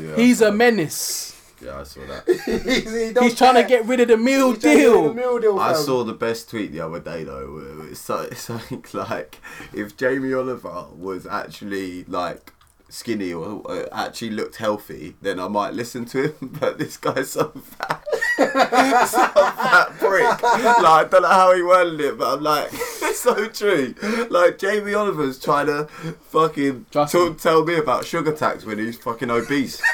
Yeah, 0.00 0.16
He's 0.16 0.40
a 0.40 0.52
menace. 0.52 1.36
Yeah, 1.60 1.80
I 1.80 1.82
saw 1.82 2.00
that. 2.06 2.24
he's, 2.64 2.90
he 3.18 3.20
He's 3.24 3.34
trying 3.36 3.56
to 3.56 3.64
get 3.68 3.84
rid 3.86 4.00
of 4.00 4.08
the 4.08 4.16
meal 4.16 4.52
He's 4.52 4.62
trying 4.62 4.76
to 4.76 4.82
get 4.82 4.88
rid 4.88 4.96
of 4.96 5.02
deal. 5.02 5.08
the 5.08 5.14
meal 5.14 5.38
deal. 5.40 5.58
I 5.58 5.72
saw 5.74 6.04
the 6.04 6.14
best 6.14 6.48
tweet 6.48 6.72
the 6.72 6.80
other 6.80 7.00
day 7.00 7.24
though. 7.24 7.86
It's 7.90 8.00
something 8.00 8.84
like 8.92 9.40
if 9.74 9.96
Jamie 9.96 10.32
Oliver 10.32 10.86
was 10.96 11.26
actually 11.26 12.04
like 12.04 12.52
skinny 12.88 13.32
or 13.32 13.68
uh, 13.70 13.86
actually 13.92 14.30
looked 14.30 14.56
healthy, 14.56 15.16
then 15.20 15.38
I 15.40 15.48
might 15.48 15.74
listen 15.74 16.04
to 16.06 16.28
him. 16.28 16.56
But 16.60 16.78
this 16.78 16.96
guy's 16.96 17.32
so 17.32 17.48
fat, 17.50 18.04
some 18.09 18.09
fat 18.52 19.90
prick. 19.98 20.24
Like 20.42 20.42
I 20.42 21.06
don't 21.10 21.22
know 21.22 21.28
how 21.28 21.54
he 21.54 21.62
worded 21.62 22.00
it, 22.00 22.18
but 22.18 22.34
I'm 22.38 22.42
like, 22.42 22.68
it's 22.72 23.20
so 23.20 23.48
true. 23.48 23.94
Like 24.30 24.58
Jamie 24.58 24.94
Oliver's 24.94 25.38
trying 25.38 25.66
to 25.66 25.84
fucking 26.30 26.86
Trust 26.90 27.12
talk, 27.12 27.32
me. 27.32 27.38
tell 27.38 27.64
me 27.64 27.76
about 27.76 28.04
sugar 28.04 28.32
tax 28.32 28.64
when 28.64 28.78
he's 28.78 28.96
fucking 28.98 29.30
obese. 29.30 29.80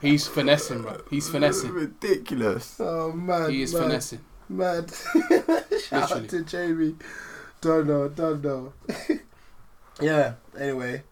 He's 0.00 0.26
finessing, 0.26 0.82
bro. 0.82 1.00
He's 1.10 1.28
finessing. 1.28 1.70
Ridiculous. 1.70 2.74
Oh 2.80 3.12
man, 3.12 3.50
He 3.52 3.62
is 3.62 3.72
man. 3.72 3.82
finessing. 3.84 4.18
Mad. 4.48 4.90
Shout 4.90 5.30
Literally. 5.30 6.22
out 6.24 6.28
to 6.30 6.42
Jamie. 6.42 6.96
Don't 7.60 7.86
know, 7.86 8.08
don't 8.08 8.42
know. 8.42 8.72
yeah, 10.00 10.32
anyway. 10.58 11.04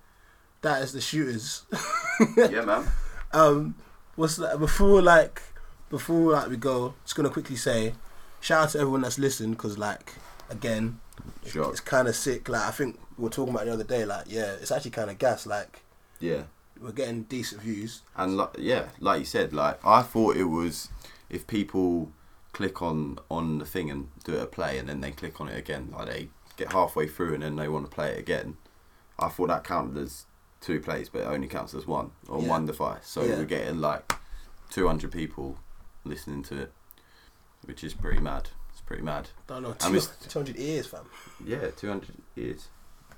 That 0.62 0.82
is 0.82 0.92
the 0.92 1.00
shooters. 1.00 1.62
Yeah, 2.36 2.64
man. 2.64 2.88
Um 3.32 3.76
what's 4.16 4.34
that 4.36 4.58
before 4.58 5.00
like 5.00 5.40
before 5.90 6.32
like 6.32 6.48
we 6.48 6.56
go, 6.56 6.94
just 7.04 7.14
gonna 7.16 7.28
quickly 7.30 7.56
say, 7.56 7.94
shout 8.40 8.62
out 8.64 8.70
to 8.70 8.78
everyone 8.78 9.02
that's 9.02 9.18
listened 9.18 9.56
because 9.56 9.76
like 9.76 10.14
again, 10.48 11.00
Sure. 11.46 11.70
it's 11.70 11.80
kind 11.80 12.08
of 12.08 12.16
sick. 12.16 12.48
Like 12.48 12.62
I 12.62 12.70
think 12.70 12.98
we 13.18 13.24
were 13.24 13.30
talking 13.30 13.52
about 13.54 13.66
the 13.66 13.72
other 13.74 13.84
day. 13.84 14.04
Like 14.04 14.24
yeah, 14.28 14.52
it's 14.52 14.70
actually 14.70 14.92
kind 14.92 15.10
of 15.10 15.18
gas. 15.18 15.44
Like 15.46 15.82
Yeah. 16.20 16.44
we're 16.80 16.92
getting 16.92 17.24
decent 17.24 17.60
views. 17.60 18.02
And 18.16 18.36
like, 18.36 18.50
yeah, 18.58 18.86
like 19.00 19.18
you 19.20 19.26
said, 19.26 19.52
like 19.52 19.78
I 19.84 20.02
thought 20.02 20.36
it 20.36 20.44
was 20.44 20.88
if 21.28 21.46
people 21.46 22.10
click 22.52 22.80
on 22.82 23.18
on 23.30 23.58
the 23.58 23.64
thing 23.66 23.90
and 23.90 24.08
do 24.24 24.34
it 24.34 24.42
a 24.42 24.46
play, 24.46 24.78
and 24.78 24.88
then 24.88 25.00
they 25.00 25.10
click 25.12 25.40
on 25.40 25.48
it 25.48 25.58
again, 25.58 25.92
like 25.96 26.06
they 26.08 26.28
get 26.56 26.72
halfway 26.72 27.06
through 27.06 27.34
and 27.34 27.42
then 27.42 27.56
they 27.56 27.68
want 27.68 27.84
to 27.88 27.94
play 27.94 28.12
it 28.12 28.18
again. 28.18 28.56
I 29.18 29.28
thought 29.28 29.48
that 29.48 29.64
counted 29.64 30.02
as 30.02 30.24
two 30.60 30.80
plays, 30.80 31.08
but 31.08 31.20
it 31.22 31.26
only 31.26 31.46
counts 31.48 31.74
as 31.74 31.86
one 31.86 32.10
on 32.28 32.42
Yeah. 32.42 32.48
one 32.48 32.66
device. 32.66 33.06
So 33.08 33.22
Yeah. 33.22 33.36
we're 33.36 33.44
getting 33.44 33.80
like 33.80 34.12
200 34.70 35.10
people 35.12 35.58
listening 36.04 36.42
to 36.44 36.62
it, 36.62 36.72
which 37.64 37.84
is 37.84 37.94
pretty 37.94 38.20
mad. 38.20 38.48
It's 38.72 38.80
pretty 38.80 39.02
mad. 39.02 39.28
Don't 39.46 39.62
know. 39.62 39.76
And 39.82 39.94
we- 39.94 40.00
200 40.28 40.56
ears, 40.58 40.86
fam. 40.86 41.04
Yeah, 41.44 41.70
200 41.76 42.08
is 42.36 42.68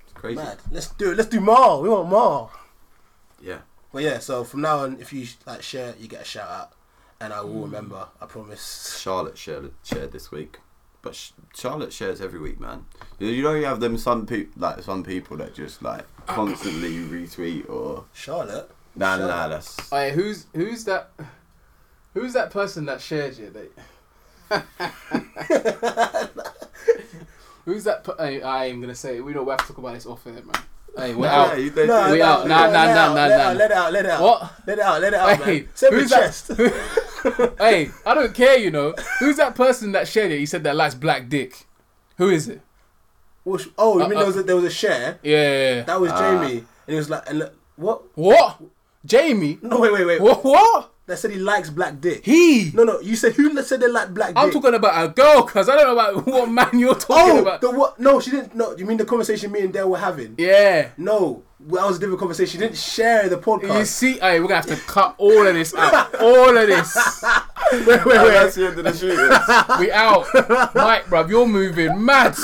it's 0.03 0.13
crazy. 0.13 0.35
Mad. 0.37 0.57
Let's 0.71 0.87
do 0.89 1.11
it. 1.11 1.17
Let's 1.17 1.29
do 1.29 1.39
more. 1.39 1.81
We 1.81 1.89
want 1.89 2.09
more. 2.09 2.51
Yeah. 3.41 3.59
Well, 3.91 4.03
yeah. 4.03 4.19
So 4.19 4.43
from 4.43 4.61
now 4.61 4.79
on, 4.79 4.99
if 4.99 5.13
you 5.13 5.27
like 5.45 5.61
share, 5.61 5.93
you 5.99 6.07
get 6.07 6.21
a 6.21 6.25
shout 6.25 6.49
out, 6.49 6.71
and 7.19 7.31
I 7.33 7.37
Mm. 7.37 7.45
will 7.53 7.61
remember. 7.65 8.07
I 8.21 8.25
promise. 8.25 8.97
Charlotte 8.99 9.37
shared 9.37 9.71
shared 9.83 10.11
this 10.11 10.31
week, 10.31 10.59
but 11.01 11.31
Charlotte 11.55 11.93
shares 11.93 12.19
every 12.21 12.39
week, 12.39 12.59
man. 12.59 12.85
You 13.19 13.27
you 13.27 13.43
know 13.43 13.53
you 13.53 13.65
have 13.65 13.79
them 13.79 13.97
some 13.97 14.25
people 14.25 14.53
like 14.61 14.81
some 14.83 15.03
people 15.03 15.37
that 15.37 15.53
just 15.53 15.81
like 15.83 16.05
constantly 16.25 16.95
retweet 17.05 17.69
or 17.69 18.05
Charlotte. 18.13 18.71
nah 18.95 19.17
nah, 19.17 19.27
nah 19.27 19.27
Charlotte. 19.27 19.49
that's 19.49 19.89
Hey, 19.89 20.11
who's 20.13 20.45
who's 20.55 20.83
that? 20.85 21.11
Who's 22.13 22.33
that 22.33 22.51
person 22.51 22.85
that 22.85 23.01
shared 23.01 23.37
you? 23.37 23.49
That... 24.49 24.65
who's 27.65 27.83
that? 27.85 28.03
Per- 28.03 28.15
hey, 28.19 28.41
I 28.41 28.65
am 28.65 28.81
gonna 28.81 28.95
say. 28.95 29.19
We 29.21 29.33
don't 29.33 29.47
have 29.49 29.59
to 29.61 29.67
talk 29.67 29.77
about 29.79 29.95
this 29.95 30.05
off 30.05 30.25
air, 30.27 30.33
man. 30.33 30.43
Hey, 30.95 31.15
we're 31.15 31.25
Nah, 31.25 31.33
out. 31.33 31.57
yeah, 31.57 31.63
you- 31.63 31.71
No, 31.87 32.11
We 32.11 32.19
no, 32.19 32.25
out. 32.25 32.47
no, 32.47 32.55
Nah, 32.55 32.61
let 32.67 32.71
nah, 32.71 32.83
it 32.83 32.93
nah, 32.93 33.01
out, 33.01 33.07
nah, 33.07 33.13
let 33.15 33.31
it 33.31 33.37
nah. 33.37 33.43
out, 33.43 33.55
Let 33.57 33.71
it 33.71 33.73
out. 33.77 33.93
Let 33.93 34.05
it 34.05 34.11
out. 34.11 34.21
What? 34.21 34.53
Let 34.67 34.77
it 34.77 34.83
out. 34.83 35.01
Let 35.01 35.13
it 35.13 35.19
out, 35.19 35.37
Hey, 35.43 35.59
man. 35.61 35.69
Send 35.73 35.95
me 35.95 36.01
who's 36.01 36.11
chest. 36.11 36.47
that? 36.49 37.53
hey, 37.59 37.89
I 38.05 38.13
don't 38.13 38.33
care. 38.35 38.57
You 38.59 38.69
know, 38.69 38.93
who's 39.19 39.37
that 39.37 39.55
person 39.55 39.91
that 39.93 40.07
shared 40.07 40.31
it? 40.31 40.37
He 40.37 40.45
said 40.45 40.63
that 40.65 40.75
likes 40.75 40.93
black 40.93 41.29
dick. 41.29 41.65
Who 42.17 42.29
is 42.29 42.47
it? 42.47 42.61
Which- 43.43 43.69
oh, 43.77 43.97
you 43.97 44.03
Uh, 44.03 44.07
mean 44.09 44.17
uh, 44.17 44.19
there 44.19 44.27
was 44.27 44.37
a, 44.37 44.43
there 44.43 44.55
was 44.55 44.65
a 44.65 44.69
share? 44.69 45.17
Yeah, 45.23 45.31
yeah, 45.41 45.75
yeah. 45.77 45.81
That 45.83 45.99
was 45.99 46.11
Ah. 46.11 46.19
Jamie, 46.19 46.57
and 46.59 46.65
he 46.85 46.95
was 46.95 47.09
like, 47.09 47.27
and 47.27 47.39
look, 47.39 47.55
what? 47.75 48.03
What? 48.15 48.61
Jamie? 49.03 49.57
No, 49.63 49.79
wait, 49.79 49.91
wait, 49.93 50.05
wait. 50.05 50.21
What? 50.21 50.43
What? 50.45 50.92
That 51.05 51.19
said 51.19 51.31
he 51.31 51.37
likes 51.37 51.69
black 51.69 51.99
dick. 51.99 52.23
He? 52.23 52.71
No, 52.73 52.83
no. 52.85 53.01
You 53.01 53.17
said 53.17 53.33
who 53.33 53.61
said 53.63 53.81
they 53.81 53.87
like 53.89 54.13
black 54.13 54.29
dick? 54.29 54.37
I'm 54.37 54.51
talking 54.51 54.73
about 54.73 55.03
a 55.05 55.09
girl, 55.09 55.43
cause 55.43 55.67
I 55.67 55.75
don't 55.75 55.87
know 55.87 55.93
about 56.01 56.25
what 56.27 56.49
man 56.49 56.79
you're 56.79 56.95
talking 56.95 57.37
Oh, 57.37 57.41
about. 57.41 57.59
the 57.61 57.71
what? 57.71 57.99
No, 57.99 58.21
she 58.21 58.31
didn't. 58.31 58.55
No, 58.55 58.75
you 58.77 58.85
mean 58.85 58.95
the 58.97 59.03
conversation 59.05 59.51
me 59.51 59.61
and 59.61 59.73
Dale 59.73 59.89
were 59.89 59.97
having? 59.97 60.35
yeah. 60.37 60.89
No, 60.97 61.43
well, 61.65 61.83
that 61.83 61.87
was 61.87 61.97
a 61.97 61.99
different 62.01 62.19
conversation. 62.19 62.51
She 62.51 62.57
didn't 62.57 62.77
share 62.77 63.29
the 63.29 63.37
podcast. 63.37 63.79
You 63.79 63.85
see, 63.85 64.13
hey, 64.17 64.41
we're 64.41 64.47
gonna 64.47 64.55
have 64.55 64.65
to 64.65 64.75
cut 64.75 65.15
all 65.17 65.47
of 65.47 65.53
this 65.53 65.73
out. 65.73 66.13
all 66.19 66.57
of 66.57 66.67
this. 66.67 67.23
Wait, 67.71 67.87
wait, 67.87 68.05
wait. 68.05 68.13
That's 68.13 68.53
the 68.53 68.67
end 68.67 68.77
of 68.77 68.83
the 68.83 68.93
shootings. 68.93 69.79
we 69.79 69.91
out. 69.91 70.27
Mike, 70.75 71.05
bruv, 71.05 71.27
you're 71.27 71.47
moving 71.47 72.05
mad. 72.05 72.35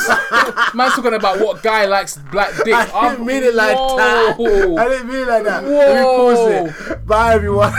Man's 0.73 0.93
talking 0.95 1.13
about 1.13 1.39
what 1.39 1.61
guy 1.61 1.85
likes 1.85 2.17
black 2.31 2.51
dick. 2.65 2.73
I 2.73 2.85
didn't 2.85 3.19
I'm, 3.21 3.25
mean 3.27 3.43
it 3.43 3.53
like 3.53 3.77
whoa. 3.77 3.97
that. 3.97 4.39
I 4.79 4.89
didn't 4.89 5.07
mean 5.07 5.17
it 5.17 5.27
like 5.27 5.43
that. 5.43 5.63
Whoa. 5.63 5.69
Let 5.69 6.65
me 6.65 6.71
pause 6.71 6.89
it. 6.89 7.05
Bye, 7.05 7.33
everyone. 7.35 7.71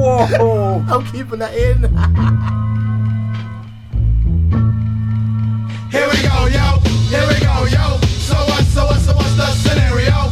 whoa. 0.00 0.84
I'm 0.88 1.04
keeping 1.06 1.40
that 1.40 1.54
in. 1.54 1.82
Here 5.90 6.08
we 6.08 6.22
go, 6.22 6.46
yo. 6.46 6.78
Here 7.10 7.26
we 7.28 7.38
go, 7.44 7.64
yo. 7.66 8.07
So 8.78 8.86
what's, 8.86 9.08
what's 9.08 9.34
the 9.34 9.46
scenario? 9.54 10.27